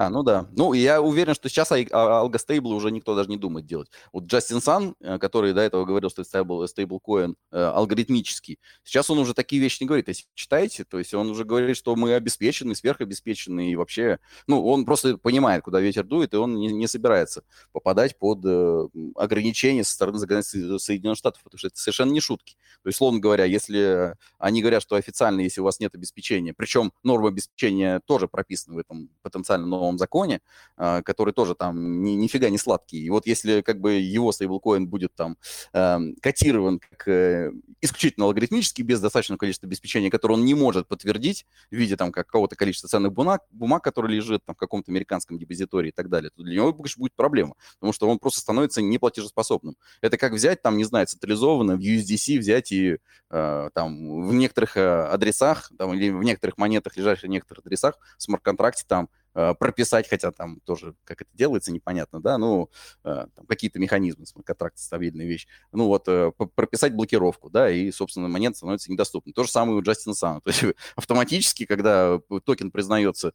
А, 0.01 0.09
ну 0.09 0.22
да. 0.22 0.47
Ну, 0.56 0.72
я 0.72 1.02
уверен, 1.02 1.35
что 1.35 1.51
сейчас 1.51 1.70
алгостейблы 1.72 2.74
уже 2.74 2.90
никто 2.90 3.14
даже 3.14 3.28
не 3.28 3.36
думает 3.36 3.66
делать. 3.66 3.90
Вот 4.14 4.24
Джастин 4.24 4.62
Сан, 4.62 4.94
э, 4.98 5.18
который 5.18 5.52
до 5.52 5.60
этого 5.60 5.85
говорил, 5.85 6.09
что 6.09 6.24
стейбл, 6.24 6.66
стейблкоин 6.66 7.36
э, 7.52 7.59
алгоритмический, 7.62 8.59
сейчас 8.82 9.10
он 9.10 9.18
уже 9.18 9.35
такие 9.35 9.60
вещи 9.60 9.82
не 9.82 9.86
говорит. 9.86 10.09
Если 10.09 10.24
читаете, 10.32 10.85
то 10.85 10.98
есть 10.98 11.12
он 11.12 11.28
уже 11.28 11.44
говорит, 11.44 11.77
что 11.77 11.94
мы 11.97 12.14
обеспечены, 12.14 12.74
сверхобеспечены, 12.74 13.72
и 13.72 13.77
вообще, 13.77 14.20
ну, 14.47 14.66
он 14.66 14.86
просто 14.86 15.18
понимает, 15.18 15.64
куда 15.64 15.81
ветер 15.81 16.05
дует, 16.05 16.32
и 16.32 16.39
он 16.39 16.55
не, 16.55 16.68
не 16.68 16.86
собирается 16.86 17.43
попадать 17.72 18.18
под 18.18 18.40
э, 18.47 18.89
ограничения 19.16 19.85
со 19.85 19.93
стороны 19.93 20.18
Соединенных 20.18 21.18
Штатов, 21.18 21.43
потому 21.43 21.59
что 21.59 21.66
это 21.66 21.78
совершенно 21.78 22.12
не 22.12 22.20
шутки. 22.20 22.56
То 22.82 22.89
есть, 22.89 22.97
словно 22.97 23.20
говоря, 23.20 23.44
если 23.44 24.16
они 24.39 24.62
говорят, 24.62 24.81
что 24.81 24.97
официально, 24.97 25.43
если 25.43 25.60
у 25.60 25.64
вас 25.64 25.78
нет 25.78 25.94
обеспечения, 25.94 26.55
причем 26.55 26.90
норма 27.02 27.28
обеспечения 27.28 28.01
тоже 28.06 28.28
прописана 28.28 28.77
в 28.77 28.78
этом 28.78 29.10
потенциально 29.20 29.66
новом 29.66 29.89
новом 29.90 29.98
законе, 29.98 30.40
а, 30.76 31.02
который 31.02 31.34
тоже 31.34 31.54
там 31.54 32.02
ни, 32.02 32.12
нифига 32.12 32.48
не 32.48 32.58
сладкий. 32.58 32.98
И 32.98 33.10
вот 33.10 33.26
если 33.26 33.60
как 33.60 33.80
бы 33.80 33.94
его 33.94 34.32
стейблкоин 34.32 34.86
будет 34.86 35.14
там 35.14 35.36
эм, 35.72 36.16
котирован 36.20 36.78
как 36.78 37.08
э, 37.08 37.52
исключительно 37.80 38.26
алгоритмически, 38.26 38.82
без 38.82 39.00
достаточного 39.00 39.38
количества 39.38 39.66
обеспечения, 39.66 40.10
которое 40.10 40.34
он 40.34 40.44
не 40.44 40.54
может 40.54 40.86
подтвердить 40.86 41.46
в 41.70 41.74
виде 41.74 41.96
там 41.96 42.12
какого-то 42.12 42.56
количества 42.56 42.88
ценных 42.88 43.12
бумаг, 43.12 43.42
бумаг, 43.50 43.82
которые 43.82 44.16
лежит 44.16 44.44
там 44.44 44.54
в 44.54 44.58
каком-то 44.58 44.90
американском 44.90 45.38
депозитории 45.38 45.88
и 45.88 45.92
так 45.92 46.08
далее, 46.08 46.30
то 46.34 46.42
для 46.42 46.54
него 46.54 46.72
конечно, 46.72 47.00
будет 47.00 47.14
проблема, 47.14 47.54
потому 47.74 47.92
что 47.92 48.08
он 48.08 48.18
просто 48.18 48.40
становится 48.40 48.80
неплатежеспособным. 48.80 49.76
Это 50.00 50.16
как 50.16 50.32
взять 50.32 50.62
там, 50.62 50.76
не 50.76 50.84
знаю, 50.84 51.06
централизованно 51.06 51.76
в 51.76 51.80
USDC 51.80 52.38
взять 52.38 52.72
и 52.72 52.98
э, 53.30 53.70
там 53.74 54.26
в 54.26 54.32
некоторых 54.34 54.76
э, 54.76 54.80
адресах, 54.80 55.70
там, 55.76 55.94
или 55.94 56.10
в 56.10 56.22
некоторых 56.22 56.58
монетах, 56.58 56.96
лежащих 56.96 57.24
в 57.24 57.32
некоторых 57.32 57.66
адресах, 57.66 57.98
в 58.16 58.22
смарт-контракте 58.22 58.84
там 58.86 59.08
прописать, 59.32 60.09
хотя 60.09 60.32
там 60.32 60.61
тоже, 60.61 60.94
как 61.05 61.23
это 61.23 61.31
делается, 61.35 61.73
непонятно, 61.73 62.20
да, 62.20 62.39
ну, 62.39 62.70
э, 63.05 63.27
какие-то 63.48 63.78
механизмы, 63.78 64.24
контракт 64.44 64.78
стабильная 64.78 65.27
вещь, 65.27 65.47
ну, 65.73 65.86
вот, 65.86 66.09
э, 66.09 66.32
прописать 66.55 66.94
блокировку, 66.94 67.51
да, 67.51 67.70
и, 67.70 67.90
собственно, 67.90 68.28
монета 68.28 68.57
становится 68.57 68.90
недоступной. 68.90 69.32
То 69.32 69.44
же 69.44 69.51
самое 69.51 69.78
у 69.78 69.82
Джастина 69.82 70.15
Сана. 70.15 70.40
То 70.44 70.51
есть 70.51 70.65
автоматически, 70.97 71.66
когда 71.66 72.20
токен 72.44 72.70
признается 72.70 73.32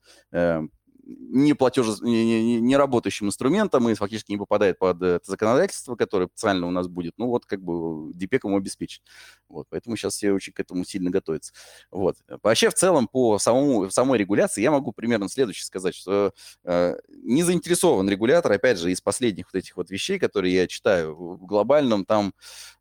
не, 1.06 1.53
платеж, 1.53 2.02
не, 2.02 2.41
не, 2.41 2.60
не 2.60 2.77
работающим 2.77 3.27
инструментом 3.27 3.88
и 3.90 3.94
фактически 3.94 4.32
не 4.32 4.38
попадает 4.38 4.80
под 4.80 5.02
это 5.02 5.30
законодательство, 5.30 5.95
которое 5.95 6.27
специально 6.27 6.68
у 6.68 6.72
нас 6.72 6.88
будет, 6.88 7.14
ну 7.18 7.27
вот 7.27 7.45
как 7.45 7.61
бы 7.61 8.11
DPEC 8.11 8.41
ему 8.44 8.57
обеспечит. 8.57 9.02
Вот, 9.48 9.68
поэтому 9.69 9.95
сейчас 9.95 10.15
все 10.15 10.32
очень 10.32 10.53
к 10.53 10.60
этому 10.60 10.84
сильно 10.84 11.10
готовятся. 11.11 11.53
Вот. 11.91 12.18
Вообще 12.44 12.69
в 12.69 12.73
целом 12.73 13.07
по 13.07 13.38
самому, 13.38 13.90
самой 13.90 14.18
регуляции 14.18 14.61
я 14.61 14.72
могу 14.72 14.91
примерно 14.91 15.30
следующее 15.30 15.65
сказать, 15.65 15.95
что 15.95 16.34
э, 16.64 16.95
не 17.10 17.44
заинтересован 17.44 18.10
регулятор, 18.10 18.52
опять 18.52 18.80
же, 18.80 18.91
из 18.91 19.02
последних 19.02 19.53
вот 19.53 19.60
этих 19.60 19.77
вот 19.77 19.90
вещей, 19.90 20.19
которые 20.19 20.53
я 20.53 20.68
читаю, 20.68 21.15
в 21.15 21.45
глобальном 21.45 22.06
там 22.06 22.34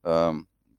э, 0.03 0.33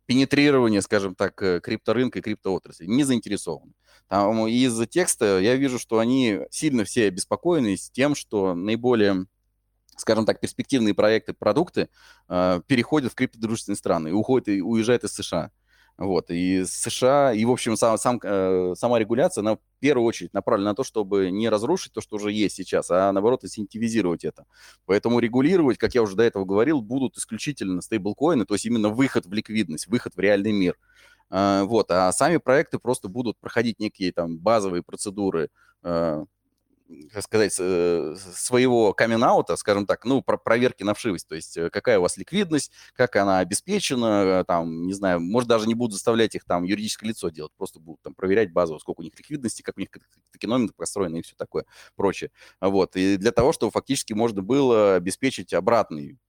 пенетрирование, 0.06 0.82
скажем 0.82 1.16
так, 1.16 1.42
э, 1.42 1.60
крипторынка 1.60 2.20
и 2.20 2.22
криптоотрасли, 2.22 2.86
не 2.86 3.04
заинтересован. 3.04 3.74
Там 4.08 4.48
из 4.48 4.88
текста 4.88 5.40
я 5.40 5.56
вижу, 5.56 5.80
что 5.80 6.00
они 6.00 6.42
сильно 6.52 6.84
все 6.84 7.08
обеспокоены 7.08 7.76
с 7.76 7.90
тем, 7.90 8.16
что 8.16 8.54
наиболее 8.54 9.26
скажем 9.98 10.26
так, 10.26 10.40
перспективные 10.40 10.94
проекты, 10.94 11.34
продукты 11.34 11.90
э, 12.28 12.62
переходят 12.68 13.12
в 13.12 13.16
криптодружественные 13.16 13.78
страны 13.78 14.10
и 14.10 14.12
уходят 14.12 14.50
и 14.50 14.62
уезжают 14.62 15.04
из 15.04 15.14
США. 15.14 15.52
Вот, 15.98 16.30
и 16.30 16.66
США, 16.66 17.32
и, 17.34 17.46
в 17.46 17.52
общем, 17.52 17.78
сам, 17.78 17.98
сам, 17.98 18.20
э, 18.22 18.74
сама 18.76 19.00
регуляция, 19.00 19.42
она 19.42 19.56
в 19.56 19.60
первую 19.80 20.06
очередь 20.06 20.34
направлена 20.34 20.72
на 20.72 20.76
то, 20.76 20.84
чтобы 20.84 21.32
не 21.32 21.48
разрушить 21.48 21.94
то, 21.94 22.02
что 22.02 22.18
уже 22.18 22.34
есть 22.34 22.56
сейчас, 22.58 22.92
а 22.92 23.10
наоборот, 23.14 23.46
инсентивизировать 23.46 24.26
это. 24.26 24.46
Поэтому 24.86 25.20
регулировать, 25.20 25.78
как 25.78 25.96
я 25.96 26.02
уже 26.02 26.18
до 26.18 26.24
этого 26.24 26.44
говорил, 26.44 26.82
будут 26.82 27.18
исключительно 27.18 27.82
стейблкоины, 27.82 28.46
то 28.46 28.56
есть 28.56 28.66
именно 28.66 28.90
выход 28.90 29.26
в 29.26 29.32
ликвидность, 29.32 29.88
выход 29.88 30.16
в 30.16 30.20
реальный 30.20 30.52
мир. 30.52 30.78
А, 31.30 31.64
вот, 31.64 31.90
а 31.92 32.12
сами 32.12 32.38
проекты 32.38 32.78
просто 32.78 33.08
будут 33.08 33.38
проходить 33.40 33.80
некие 33.80 34.12
там 34.12 34.38
базовые 34.38 34.84
процедуры, 34.84 35.50
а, 35.82 36.26
как 37.12 37.24
сказать, 37.24 37.56
э, 37.60 38.16
своего 38.36 38.94
камин 38.94 39.24
скажем 39.58 39.86
так, 39.86 40.06
ну, 40.06 40.22
про 40.22 40.38
проверки 40.38 40.84
на 40.84 40.94
вшивость, 40.94 41.28
то 41.28 41.36
есть 41.36 41.58
э, 41.58 41.70
какая 41.70 42.00
у 42.00 42.04
вас 42.04 42.18
ликвидность, 42.18 42.72
как 42.94 43.16
она 43.16 43.40
обеспечена, 43.40 44.44
там, 44.46 44.86
не 44.86 44.94
знаю, 44.94 45.20
может, 45.20 45.50
даже 45.50 45.68
не 45.68 45.74
будут 45.74 45.94
заставлять 45.94 46.36
их 46.36 46.46
там 46.46 46.64
юридическое 46.64 47.10
лицо 47.10 47.30
делать, 47.30 47.52
просто 47.58 47.80
будут 47.80 48.02
там 48.02 48.14
проверять 48.14 48.52
базово, 48.52 48.78
сколько 48.80 49.02
у 49.02 49.04
них 49.04 49.18
ликвидности, 49.18 49.62
как 49.62 49.78
у 49.78 49.80
них 49.80 49.90
токеномика 50.32 50.74
построена 50.76 51.18
и 51.18 51.22
все 51.22 51.36
такое 51.36 51.66
прочее. 51.96 52.32
Вот, 52.62 52.96
и 52.96 53.18
для 53.18 53.32
того, 53.32 53.52
чтобы 53.52 53.72
фактически 53.72 54.14
можно 54.14 54.42
было 54.42 54.96
обеспечить 54.96 55.54
обратный 55.54 56.20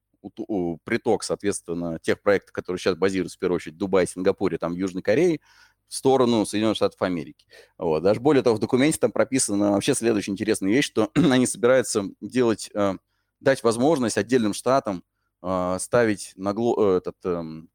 приток, 0.85 1.23
соответственно, 1.23 1.99
тех 2.01 2.21
проектов, 2.21 2.53
которые 2.53 2.81
сейчас 2.81 2.97
базируются, 2.97 3.37
в 3.37 3.41
первую 3.41 3.57
очередь, 3.57 3.77
в 3.77 3.79
Дубае, 3.79 4.07
Сингапуре, 4.07 4.59
там, 4.59 4.73
в 4.73 4.77
Южной 4.77 5.03
Корее, 5.03 5.41
в 5.89 5.95
сторону 5.95 6.45
Соединенных 6.45 6.77
Штатов 6.77 7.01
Америки. 7.03 7.47
Вот. 7.79 8.03
Даже 8.03 8.21
более 8.21 8.43
того, 8.43 8.57
в 8.57 8.61
документе 8.61 8.99
там 8.99 9.13
прописана 9.13 9.73
вообще 9.73 9.95
следующая 9.95 10.33
интересная 10.33 10.71
вещь, 10.71 10.87
что 10.87 11.11
они 11.15 11.47
собираются 11.47 12.05
делать, 12.21 12.71
э, 12.75 12.95
дать 13.41 13.63
возможность 13.63 14.19
отдельным 14.19 14.55
штатам 14.55 15.05
э, 15.43 15.77
ставить 15.81 16.33
на 16.37 16.53
гло, 16.53 16.97
этот, 16.97 17.17
эм, 17.25 17.71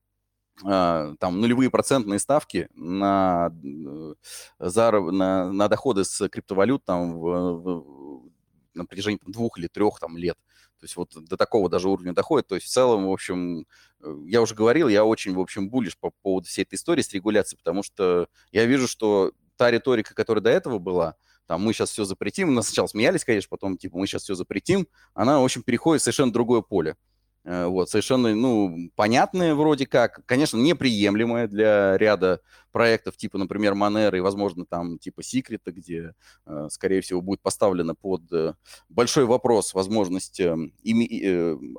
э, 0.65 1.15
там 1.19 1.39
нулевые 1.39 1.69
процентные 1.69 2.19
ставки 2.19 2.67
на, 2.73 3.51
э, 3.63 4.13
зараб, 4.59 5.11
на, 5.11 5.51
на 5.51 5.67
доходы 5.67 6.03
с 6.03 6.27
криптовалют 6.29 6.83
там, 6.83 7.17
в, 7.17 7.61
в, 7.61 8.31
на 8.73 8.85
протяжении 8.85 9.17
там, 9.17 9.31
двух 9.31 9.57
или 9.57 9.67
трех 9.67 9.99
там, 9.99 10.17
лет. 10.17 10.37
То 10.81 10.85
есть 10.85 10.95
вот 10.95 11.15
до 11.15 11.37
такого 11.37 11.69
даже 11.69 11.87
уровня 11.87 12.11
доходит. 12.11 12.47
То 12.47 12.55
есть 12.55 12.65
в 12.65 12.71
целом, 12.71 13.05
в 13.05 13.11
общем, 13.11 13.67
э, 14.01 14.15
я 14.25 14.41
уже 14.41 14.55
говорил, 14.55 14.87
я 14.87 15.05
очень, 15.05 15.35
в 15.35 15.39
общем, 15.39 15.69
булишь 15.69 15.95
по 15.95 16.09
поводу 16.23 16.47
всей 16.47 16.63
этой 16.63 16.73
истории 16.73 17.03
с 17.03 17.13
регуляцией, 17.13 17.59
потому 17.59 17.83
что 17.83 18.27
я 18.51 18.65
вижу, 18.65 18.87
что 18.87 19.31
та 19.57 19.69
риторика, 19.69 20.15
которая 20.15 20.41
до 20.41 20.49
этого 20.49 20.79
была, 20.79 21.15
там, 21.45 21.61
мы 21.61 21.73
сейчас 21.73 21.91
все 21.91 22.03
запретим, 22.03 22.51
мы 22.53 22.63
сначала 22.63 22.87
смеялись, 22.87 23.23
конечно, 23.23 23.47
потом, 23.47 23.77
типа, 23.77 23.95
мы 23.95 24.07
сейчас 24.07 24.23
все 24.23 24.33
запретим, 24.33 24.87
она, 25.13 25.39
в 25.39 25.43
общем, 25.43 25.61
переходит 25.61 26.01
в 26.01 26.05
совершенно 26.05 26.33
другое 26.33 26.61
поле. 26.61 26.97
Э, 27.43 27.65
вот, 27.65 27.89
совершенно, 27.89 28.35
ну, 28.35 28.91
понятное 28.95 29.55
вроде 29.55 29.87
как, 29.87 30.23
конечно, 30.25 30.57
неприемлемое 30.57 31.47
для 31.47 31.97
ряда 31.97 32.41
проектов, 32.71 33.17
типа, 33.17 33.37
например, 33.39 33.73
Monero 33.73 34.15
и, 34.15 34.19
возможно, 34.19 34.65
там, 34.65 34.99
типа, 34.99 35.21
Secret, 35.21 35.61
где, 35.65 36.13
э, 36.45 36.67
скорее 36.69 37.01
всего, 37.01 37.21
будет 37.21 37.41
поставлено 37.41 37.95
под 37.95 38.31
э, 38.31 38.53
большой 38.89 39.25
вопрос 39.25 39.73
возможность 39.73 40.39
эм, 40.39 40.73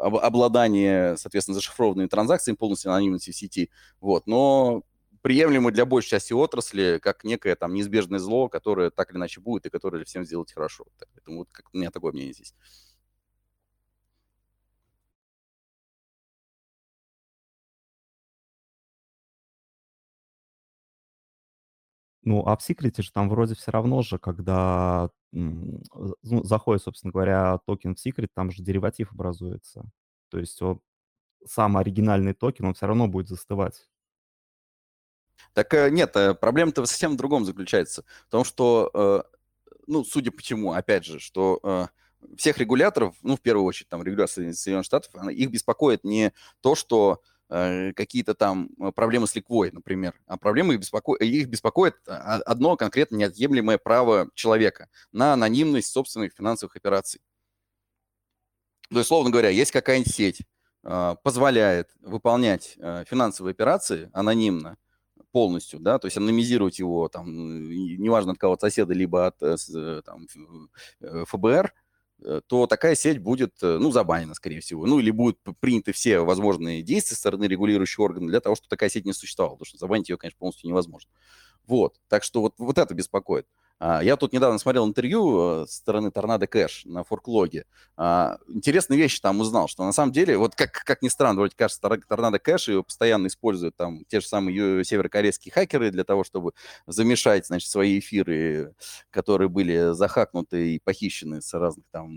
обладания, 0.01 1.15
соответственно, 1.17 1.55
зашифрованными 1.55 2.09
транзакциями, 2.09 2.57
полностью 2.57 2.91
анонимности 2.91 3.31
в 3.31 3.37
сети, 3.37 3.71
вот, 4.01 4.27
но 4.27 4.83
приемлемо 5.23 5.71
для 5.71 5.87
большей 5.87 6.11
части 6.11 6.33
отрасли, 6.33 6.99
как 7.01 7.23
некое 7.23 7.55
там 7.55 7.73
неизбежное 7.75 8.19
зло, 8.19 8.49
которое 8.49 8.91
так 8.91 9.11
или 9.11 9.19
иначе 9.19 9.41
будет 9.41 9.67
и 9.67 9.71
которое 9.71 10.05
всем 10.05 10.25
сделать 10.25 10.53
хорошо. 10.53 10.87
Поэтому 11.15 11.39
вот 11.39 11.49
как, 11.53 11.67
у 11.73 11.79
меня 11.79 11.93
такое 11.93 12.13
мнение 12.13 12.35
здесь. 12.35 12.53
Ну, 22.25 22.47
а 22.47 22.57
в 22.57 22.63
секрете 22.63 23.03
же 23.03 23.11
там 23.13 23.29
вроде 23.29 23.55
все 23.55 23.71
равно 23.73 24.03
же, 24.03 24.19
когда 24.19 25.11
ну, 25.33 25.81
заходит, 26.23 26.83
собственно 26.83 27.13
говоря, 27.13 27.59
токен 27.67 27.95
в 27.95 28.01
секрет, 28.01 28.31
там 28.35 28.51
же 28.51 28.63
дериватив 28.63 29.13
образуется. 29.13 29.85
То 30.31 30.39
есть 30.39 30.61
он, 30.63 30.81
сам 31.45 31.77
оригинальный 31.77 32.35
токен, 32.35 32.67
он 32.67 32.75
все 32.75 32.87
равно 32.87 33.09
будет 33.09 33.29
застывать. 33.29 33.89
Так 35.55 35.75
э, 35.75 35.91
нет, 35.91 36.15
э, 36.17 36.35
проблема-то 36.35 36.85
совсем 36.87 37.13
в 37.13 37.17
другом 37.17 37.45
заключается. 37.45 38.05
В 38.29 38.31
том, 38.31 38.45
что, 38.45 38.91
э, 38.95 39.23
ну, 39.87 40.05
судя 40.05 40.31
по 40.31 40.43
чему, 40.43 40.73
опять 40.73 41.05
же, 41.05 41.19
что 41.19 41.89
всех 42.37 42.59
регуляторов, 42.59 43.17
ну, 43.23 43.37
в 43.37 43.41
первую 43.41 43.65
очередь, 43.65 43.89
там, 43.89 44.03
регуляции 44.03 44.53
Соединенных 44.53 44.87
Штатов, 44.87 45.13
их 45.31 45.51
беспокоит 45.51 46.05
не 46.05 46.33
то, 46.61 46.77
что 46.77 47.21
какие-то 47.95 48.35
там 48.35 48.71
э, 48.81 48.93
проблемы 48.93 49.27
с 49.27 49.35
ликвой, 49.35 49.71
например. 49.73 50.15
А 50.27 50.37
проблемы 50.39 50.75
их, 50.75 50.81
беспоко... 50.81 51.15
их 51.15 51.49
беспокоит 51.49 51.97
а, 52.07 52.37
одно 52.47 52.77
конкретно 52.77 53.17
неотъемлемое 53.17 53.79
право 53.79 54.29
человека 54.35 54.89
на 55.13 55.35
анонимность 55.35 55.93
собственных 55.93 56.33
финансовых 56.35 56.77
операций. 56.77 57.21
То 58.91 58.99
есть, 58.99 59.09
словно 59.09 59.31
говоря, 59.31 59.51
есть 59.51 59.71
какая-нибудь 59.71 60.15
сеть, 60.15 60.43
э, 60.85 61.17
позволяет 61.23 61.91
выполнять 62.01 62.77
финансовые 63.07 63.53
операции 63.53 64.11
анонимно, 64.13 64.79
полностью, 65.31 65.81
да, 65.81 65.99
то 65.99 66.07
есть 66.07 66.19
анонимизировать 66.19 66.79
его, 66.79 67.09
там, 67.09 67.27
неважно 67.33 68.33
от 68.33 68.39
кого, 68.39 68.53
от 68.53 68.61
соседа, 68.61 68.93
либо 68.93 69.27
от 69.27 69.39
там, 70.05 70.27
ФБР, 71.01 71.73
Э, 71.73 71.82
то 72.47 72.67
такая 72.67 72.95
сеть 72.95 73.19
будет, 73.19 73.55
э, 73.63 73.79
ну, 73.79 73.91
забанена, 73.91 74.35
скорее 74.35 74.61
всего. 74.61 74.87
Ну, 74.87 74.99
или 74.99 75.11
будут 75.11 75.39
приняты 75.61 75.93
все 75.93 76.21
возможные 76.21 76.83
действия 76.83 77.15
со 77.15 77.21
стороны 77.21 77.45
регулирующего 77.45 78.05
органа 78.05 78.29
для 78.29 78.41
того, 78.41 78.55
чтобы 78.57 78.69
такая 78.69 78.91
сеть 78.91 79.05
не 79.05 79.13
существовала, 79.13 79.55
потому 79.55 79.67
что 79.67 79.79
забанить 79.79 80.09
ее, 80.09 80.17
конечно, 80.19 80.39
полностью 80.39 80.69
невозможно. 80.69 81.11
Вот, 81.67 82.01
так 82.09 82.25
что 82.25 82.41
вот, 82.41 82.55
вот 82.59 82.79
это 82.79 82.95
беспокоит. 82.95 83.47
А, 83.47 83.62
я 84.03 84.17
тут 84.17 84.33
недавно 84.33 84.59
смотрел 84.59 84.87
интервью 84.87 85.63
э, 85.63 85.67
со 85.67 85.77
стороны 85.77 86.11
Торнадо 86.11 86.47
Кэш 86.47 86.85
на 86.85 87.05
форклоге. 87.05 87.65
А, 87.97 88.39
интересные 88.49 88.99
вещи 88.99 89.21
там 89.21 89.41
узнал, 89.41 89.69
что 89.69 89.85
на 89.85 89.93
самом 89.93 90.13
деле, 90.13 90.37
вот 90.39 90.55
как, 90.55 90.73
как 90.73 91.03
ни 91.03 91.09
странно, 91.09 91.41
вроде 91.41 91.55
кажется, 91.57 91.81
Торнадо 92.09 92.39
Кэш 92.39 92.69
его 92.69 92.83
постоянно 92.83 93.27
используют 93.27 93.77
там 93.77 94.05
те 94.07 94.21
же 94.21 94.27
самые 94.27 94.85
северокорейские 94.85 95.53
хакеры 95.53 95.91
для 95.91 96.05
того, 96.05 96.25
чтобы 96.25 96.53
замешать, 96.87 97.47
значит, 97.47 97.71
свои 97.71 97.99
эфиры, 97.99 98.75
которые 99.11 99.49
были 99.49 99.93
захакнуты 99.95 100.75
и 100.77 100.79
похищены 100.79 101.43
с 101.43 101.53
разных 101.55 101.87
там 101.91 102.09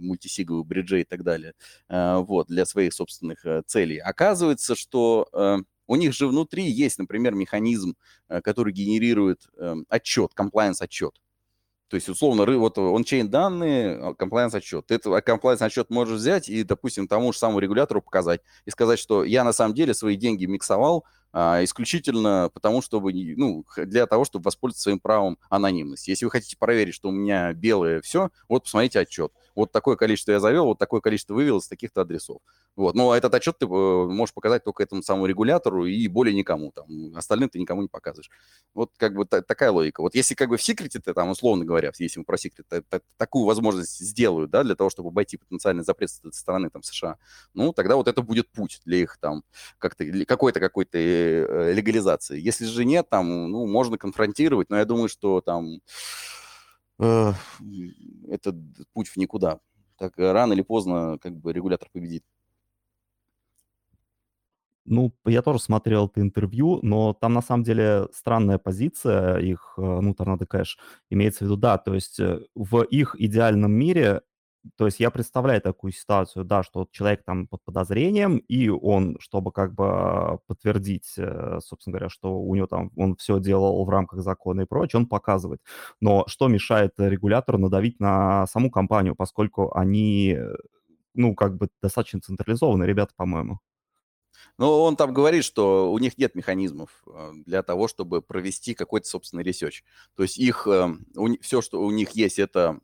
мультисиговых 0.00 0.66
бриджей 0.66 1.02
и 1.02 1.04
так 1.04 1.22
далее, 1.22 1.54
а, 1.88 2.18
вот, 2.20 2.48
для 2.48 2.64
своих 2.66 2.94
собственных 2.94 3.44
э, 3.44 3.62
целей. 3.66 3.98
Оказывается, 3.98 4.74
что 4.74 5.28
э, 5.32 5.58
у 5.90 5.96
них 5.96 6.14
же 6.14 6.28
внутри 6.28 6.70
есть, 6.70 7.00
например, 7.00 7.34
механизм, 7.34 7.96
э, 8.28 8.40
который 8.42 8.72
генерирует 8.72 9.48
эм, 9.58 9.86
отчет, 9.88 10.30
compliance 10.36 10.76
отчет. 10.78 11.20
То 11.88 11.96
есть, 11.96 12.08
условно, 12.08 12.46
вот 12.58 12.78
он-чейн 12.78 13.28
данные, 13.28 14.14
compliance 14.16 14.56
отчет. 14.56 14.86
Ты 14.86 14.94
этот 14.94 15.26
compliance 15.26 15.64
отчет 15.64 15.90
можешь 15.90 16.20
взять 16.20 16.48
и, 16.48 16.62
допустим, 16.62 17.08
тому 17.08 17.32
же 17.32 17.38
самому 17.38 17.58
регулятору 17.58 18.00
показать 18.00 18.40
и 18.66 18.70
сказать, 18.70 19.00
что 19.00 19.24
я 19.24 19.42
на 19.42 19.52
самом 19.52 19.74
деле 19.74 19.92
свои 19.92 20.14
деньги 20.14 20.46
миксовал 20.46 21.04
а, 21.32 21.64
исключительно 21.64 22.50
потому, 22.54 22.82
чтобы, 22.82 23.12
ну, 23.12 23.64
для 23.76 24.06
того, 24.06 24.24
чтобы 24.24 24.44
воспользоваться 24.44 24.84
своим 24.84 25.00
правом 25.00 25.38
анонимности. 25.48 26.10
Если 26.10 26.24
вы 26.24 26.30
хотите 26.30 26.56
проверить, 26.56 26.94
что 26.94 27.08
у 27.08 27.12
меня 27.12 27.52
белое 27.52 28.00
все, 28.00 28.30
вот 28.48 28.62
посмотрите 28.62 29.00
отчет. 29.00 29.32
Вот 29.54 29.72
такое 29.72 29.96
количество 29.96 30.32
я 30.32 30.40
завел, 30.40 30.66
вот 30.66 30.78
такое 30.78 31.00
количество 31.00 31.34
вывел 31.34 31.58
из 31.58 31.68
таких-то 31.68 32.02
адресов. 32.02 32.38
Вот. 32.76 32.94
Но 32.94 33.14
этот 33.14 33.34
отчет 33.34 33.58
ты 33.58 33.66
э, 33.66 33.68
можешь 33.68 34.32
показать 34.32 34.64
только 34.64 34.82
этому 34.82 35.02
самому 35.02 35.26
регулятору 35.26 35.86
и 35.86 36.06
более 36.08 36.34
никому. 36.34 36.72
Там, 36.72 37.16
остальным 37.16 37.48
ты 37.48 37.58
никому 37.58 37.82
не 37.82 37.88
показываешь. 37.88 38.30
Вот 38.74 38.92
как 38.96 39.14
бы 39.14 39.24
та- 39.24 39.42
такая 39.42 39.70
логика. 39.70 40.00
Вот 40.00 40.14
если 40.14 40.34
как 40.34 40.48
бы 40.48 40.56
в 40.56 40.62
секрете 40.62 41.00
там, 41.00 41.30
условно 41.30 41.64
говоря, 41.64 41.92
если 41.98 42.20
мы 42.20 42.24
про 42.24 42.38
секрет, 42.38 42.66
такую 43.16 43.44
возможность 43.44 43.98
сделают, 43.98 44.50
да, 44.50 44.62
для 44.62 44.74
того, 44.74 44.90
чтобы 44.90 45.08
обойти 45.08 45.36
потенциальный 45.36 45.84
запрет 45.84 46.10
со 46.10 46.30
стороны 46.32 46.70
там 46.70 46.82
США, 46.82 47.16
ну, 47.54 47.72
тогда 47.72 47.96
вот 47.96 48.08
это 48.08 48.22
будет 48.22 48.48
путь 48.50 48.80
для 48.84 48.98
их 48.98 49.18
там 49.18 49.42
как-то, 49.78 50.04
какой-то 50.24 50.60
какой-то 50.60 50.98
э, 50.98 51.72
легализации. 51.72 52.40
Если 52.40 52.64
же 52.64 52.84
нет, 52.84 53.08
там, 53.08 53.50
ну, 53.50 53.66
можно 53.66 53.98
конфронтировать, 53.98 54.70
но 54.70 54.78
я 54.78 54.84
думаю, 54.84 55.08
что 55.08 55.40
там 55.40 55.80
э, 57.00 57.32
это 58.28 58.54
путь 58.92 59.08
в 59.08 59.16
никуда. 59.16 59.60
Так 59.98 60.14
рано 60.18 60.52
или 60.54 60.62
поздно 60.62 61.18
как 61.20 61.36
бы 61.36 61.52
регулятор 61.52 61.88
победит. 61.92 62.24
Ну, 64.86 65.12
я 65.26 65.42
тоже 65.42 65.60
смотрел 65.60 66.06
это 66.06 66.20
интервью, 66.20 66.80
но 66.82 67.12
там 67.12 67.34
на 67.34 67.42
самом 67.42 67.62
деле 67.64 68.08
странная 68.12 68.58
позиция 68.58 69.36
их, 69.38 69.74
э, 69.76 69.80
ну, 69.82 70.14
Торнадо 70.14 70.46
Кэш, 70.46 70.78
имеется 71.10 71.40
в 71.40 71.42
виду, 71.42 71.56
да, 71.56 71.78
то 71.78 71.94
есть 71.94 72.18
э, 72.18 72.40
в 72.54 72.82
их 72.82 73.14
идеальном 73.18 73.72
мире, 73.72 74.22
то 74.76 74.86
есть 74.86 75.00
я 75.00 75.10
представляю 75.10 75.60
такую 75.60 75.92
ситуацию, 75.92 76.44
да, 76.44 76.62
что 76.62 76.86
человек 76.90 77.24
там 77.24 77.46
под 77.46 77.62
подозрением, 77.64 78.38
и 78.38 78.68
он, 78.68 79.16
чтобы 79.18 79.52
как 79.52 79.74
бы 79.74 80.38
подтвердить, 80.46 81.14
э, 81.16 81.60
собственно 81.64 81.94
говоря, 81.94 82.10
что 82.10 82.38
у 82.38 82.54
него 82.54 82.66
там, 82.66 82.90
он 82.96 83.16
все 83.16 83.40
делал 83.40 83.84
в 83.84 83.88
рамках 83.88 84.20
закона 84.20 84.62
и 84.62 84.66
прочее, 84.66 85.00
он 85.00 85.06
показывает. 85.06 85.60
Но 86.00 86.24
что 86.26 86.48
мешает 86.48 86.92
регулятору 86.98 87.58
надавить 87.58 88.00
на 88.00 88.46
саму 88.46 88.70
компанию, 88.70 89.14
поскольку 89.16 89.74
они, 89.74 90.38
ну, 91.14 91.34
как 91.34 91.56
бы 91.56 91.68
достаточно 91.82 92.20
централизованные 92.20 92.86
ребята, 92.86 93.12
по-моему. 93.16 93.60
Но 94.58 94.82
он 94.84 94.96
там 94.96 95.14
говорит, 95.14 95.44
что 95.44 95.90
у 95.90 95.98
них 95.98 96.18
нет 96.18 96.34
механизмов 96.34 97.02
э, 97.06 97.32
для 97.46 97.62
того, 97.62 97.88
чтобы 97.88 98.20
провести 98.20 98.74
какой-то 98.74 99.08
собственный 99.08 99.42
research. 99.42 99.84
То 100.16 100.22
есть 100.22 100.38
их, 100.38 100.66
э, 100.66 100.88
все, 101.40 101.62
что 101.62 101.80
у 101.80 101.90
них 101.90 102.10
есть, 102.10 102.38
это 102.38 102.80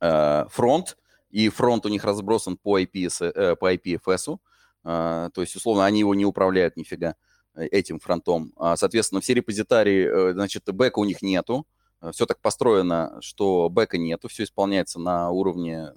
э, 0.00 0.44
фронт, 0.50 0.96
и 1.30 1.48
фронт 1.48 1.86
у 1.86 1.88
них 1.88 2.04
разбросан 2.04 2.56
по, 2.56 2.80
IP, 2.80 3.56
по 3.56 3.72
IPFS. 3.74 4.38
То 4.82 5.30
есть, 5.36 5.54
условно, 5.54 5.84
они 5.84 6.00
его 6.00 6.14
не 6.14 6.24
управляют 6.24 6.76
нифига 6.76 7.14
этим 7.54 8.00
фронтом. 8.00 8.52
А, 8.56 8.76
соответственно, 8.76 9.20
все 9.20 9.34
репозитарии, 9.34 10.32
значит, 10.32 10.64
бэка 10.64 10.98
у 10.98 11.04
них 11.04 11.22
нету. 11.22 11.66
Все 12.12 12.26
так 12.26 12.40
построено, 12.40 13.18
что 13.20 13.68
бэка 13.68 13.98
нету, 13.98 14.26
все 14.28 14.44
исполняется 14.44 14.98
на 14.98 15.30
уровне, 15.30 15.92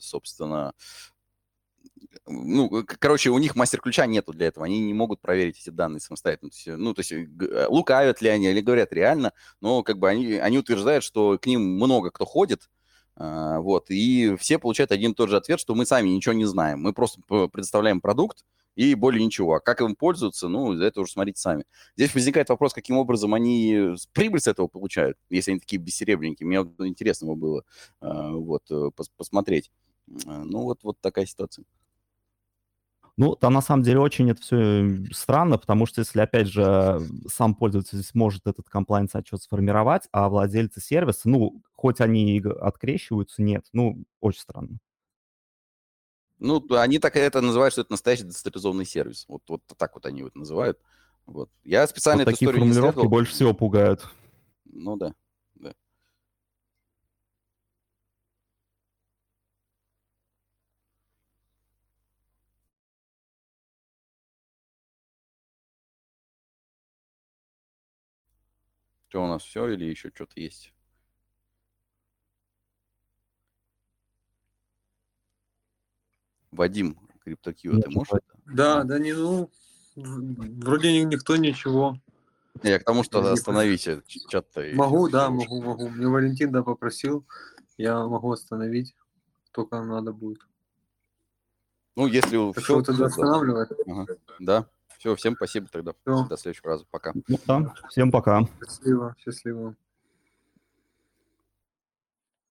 собственно, 0.00 0.72
ну, 2.26 2.84
короче, 2.86 3.30
у 3.30 3.38
них 3.38 3.56
мастер-ключа 3.56 4.06
нету 4.06 4.32
для 4.32 4.46
этого, 4.46 4.66
они 4.66 4.80
не 4.80 4.94
могут 4.94 5.20
проверить 5.20 5.58
эти 5.60 5.70
данные 5.70 6.00
самостоятельно. 6.00 6.50
То 6.50 6.56
есть, 6.56 6.78
ну, 6.78 6.94
то 6.94 7.00
есть 7.00 7.12
э, 7.12 7.66
лукавят 7.68 8.20
ли 8.20 8.28
они 8.28 8.50
или 8.50 8.60
говорят 8.60 8.92
реально, 8.92 9.32
но 9.60 9.82
как 9.82 9.98
бы 9.98 10.08
они, 10.08 10.34
они 10.34 10.58
утверждают, 10.58 11.04
что 11.04 11.38
к 11.38 11.46
ним 11.46 11.62
много 11.62 12.10
кто 12.10 12.24
ходит, 12.24 12.70
вот, 13.16 13.90
и 13.90 14.36
все 14.36 14.58
получают 14.58 14.90
один 14.90 15.12
и 15.12 15.14
тот 15.14 15.28
же 15.28 15.36
ответ, 15.36 15.60
что 15.60 15.74
мы 15.74 15.86
сами 15.86 16.08
ничего 16.08 16.32
не 16.32 16.46
знаем, 16.46 16.80
мы 16.80 16.92
просто 16.92 17.20
предоставляем 17.28 18.00
продукт, 18.00 18.44
и 18.74 18.94
более 18.94 19.24
ничего. 19.24 19.54
А 19.54 19.60
как 19.60 19.80
им 19.80 19.94
пользоваться, 19.94 20.48
ну, 20.48 20.72
это 20.72 21.00
уже 21.00 21.12
смотрите 21.12 21.40
сами. 21.40 21.64
Здесь 21.96 22.14
возникает 22.14 22.48
вопрос, 22.48 22.72
каким 22.72 22.96
образом 22.96 23.34
они 23.34 23.94
прибыль 24.12 24.40
с 24.40 24.46
этого 24.46 24.66
получают, 24.66 25.18
если 25.30 25.52
они 25.52 25.60
такие 25.60 25.80
бессеребренники. 25.80 26.44
Мне 26.44 26.58
интересно 26.86 27.34
было 27.34 27.64
а, 28.00 28.32
вот, 28.32 28.62
э, 28.70 28.90
посмотреть. 29.16 29.70
А, 30.26 30.44
ну, 30.44 30.62
вот, 30.62 30.80
вот 30.82 30.98
такая 31.00 31.26
ситуация. 31.26 31.64
Ну, 33.18 33.36
там 33.36 33.52
на 33.52 33.60
самом 33.60 33.82
деле 33.82 33.98
очень 33.98 34.30
это 34.30 34.40
все 34.40 35.04
странно, 35.12 35.58
потому 35.58 35.84
что 35.84 36.00
если, 36.00 36.20
опять 36.20 36.48
же, 36.48 37.00
сам 37.28 37.54
пользователь 37.54 38.02
сможет 38.02 38.46
этот 38.46 38.70
комплайнс 38.70 39.14
отчет 39.14 39.42
сформировать, 39.42 40.08
а 40.12 40.30
владельцы 40.30 40.80
сервиса, 40.80 41.28
ну, 41.28 41.62
хоть 41.72 42.00
они 42.00 42.38
и 42.38 42.42
открещиваются, 42.42 43.42
нет, 43.42 43.66
ну, 43.72 44.02
очень 44.20 44.40
странно. 44.40 44.78
Ну, 46.38 46.64
они 46.70 46.98
так 46.98 47.16
это 47.16 47.40
называют, 47.40 47.72
что 47.72 47.82
это 47.82 47.92
настоящий 47.92 48.24
децентрализованный 48.24 48.86
сервис. 48.86 49.26
Вот, 49.28 49.42
вот 49.46 49.62
так 49.76 49.94
вот 49.94 50.06
они 50.06 50.20
его 50.20 50.30
называют. 50.34 50.80
Вот. 51.26 51.50
Я 51.62 51.86
специально 51.86 52.24
вот 52.24 52.28
эту 52.28 52.32
такие 52.32 52.46
историю 52.46 52.62
формулировки 52.62 53.00
не 53.02 53.08
больше 53.08 53.32
всего 53.32 53.54
пугают. 53.54 54.04
Ну 54.64 54.96
да. 54.96 55.14
Что 69.12 69.22
у 69.24 69.26
нас 69.26 69.42
все 69.42 69.68
или 69.68 69.84
еще 69.84 70.10
что-то 70.14 70.40
есть? 70.40 70.72
Вадим, 76.50 76.98
CryptoQ, 77.26 77.82
ты 77.82 77.90
можешь? 77.90 78.14
Да, 78.46 78.84
да 78.84 78.98
не, 78.98 79.12
ну, 79.12 79.50
вроде 79.96 80.90
ни- 80.94 81.04
никто 81.04 81.36
ничего. 81.36 81.98
Я 82.62 82.78
к 82.78 82.84
тому, 82.84 83.04
что 83.04 83.36
ч- 83.36 84.20
чат-то. 84.30 84.64
и 84.64 84.74
Могу, 84.74 85.10
да, 85.10 85.28
могу, 85.28 85.60
могу. 85.60 85.90
Мне 85.90 86.08
Валентин, 86.08 86.50
да, 86.50 86.62
попросил. 86.62 87.26
Я 87.76 88.06
могу 88.06 88.32
остановить, 88.32 88.96
только 89.50 89.82
надо 89.82 90.14
будет. 90.14 90.40
Ну, 91.96 92.06
если 92.06 92.50
Так 92.54 92.64
все, 92.64 92.80
что 92.80 92.92
тогда 92.92 93.04
останавливать. 93.08 93.68
да. 94.38 94.66
Все, 95.02 95.16
всем 95.16 95.34
спасибо 95.34 95.66
тогда. 95.66 95.94
Всё. 96.06 96.28
До 96.28 96.36
следующего 96.36 96.70
раза. 96.70 96.84
Пока. 96.88 97.12
Ну 97.26 97.36
да, 97.44 97.74
всем 97.88 98.12
пока. 98.12 98.42
Счастливо, 98.64 99.16
счастливо. 99.18 99.74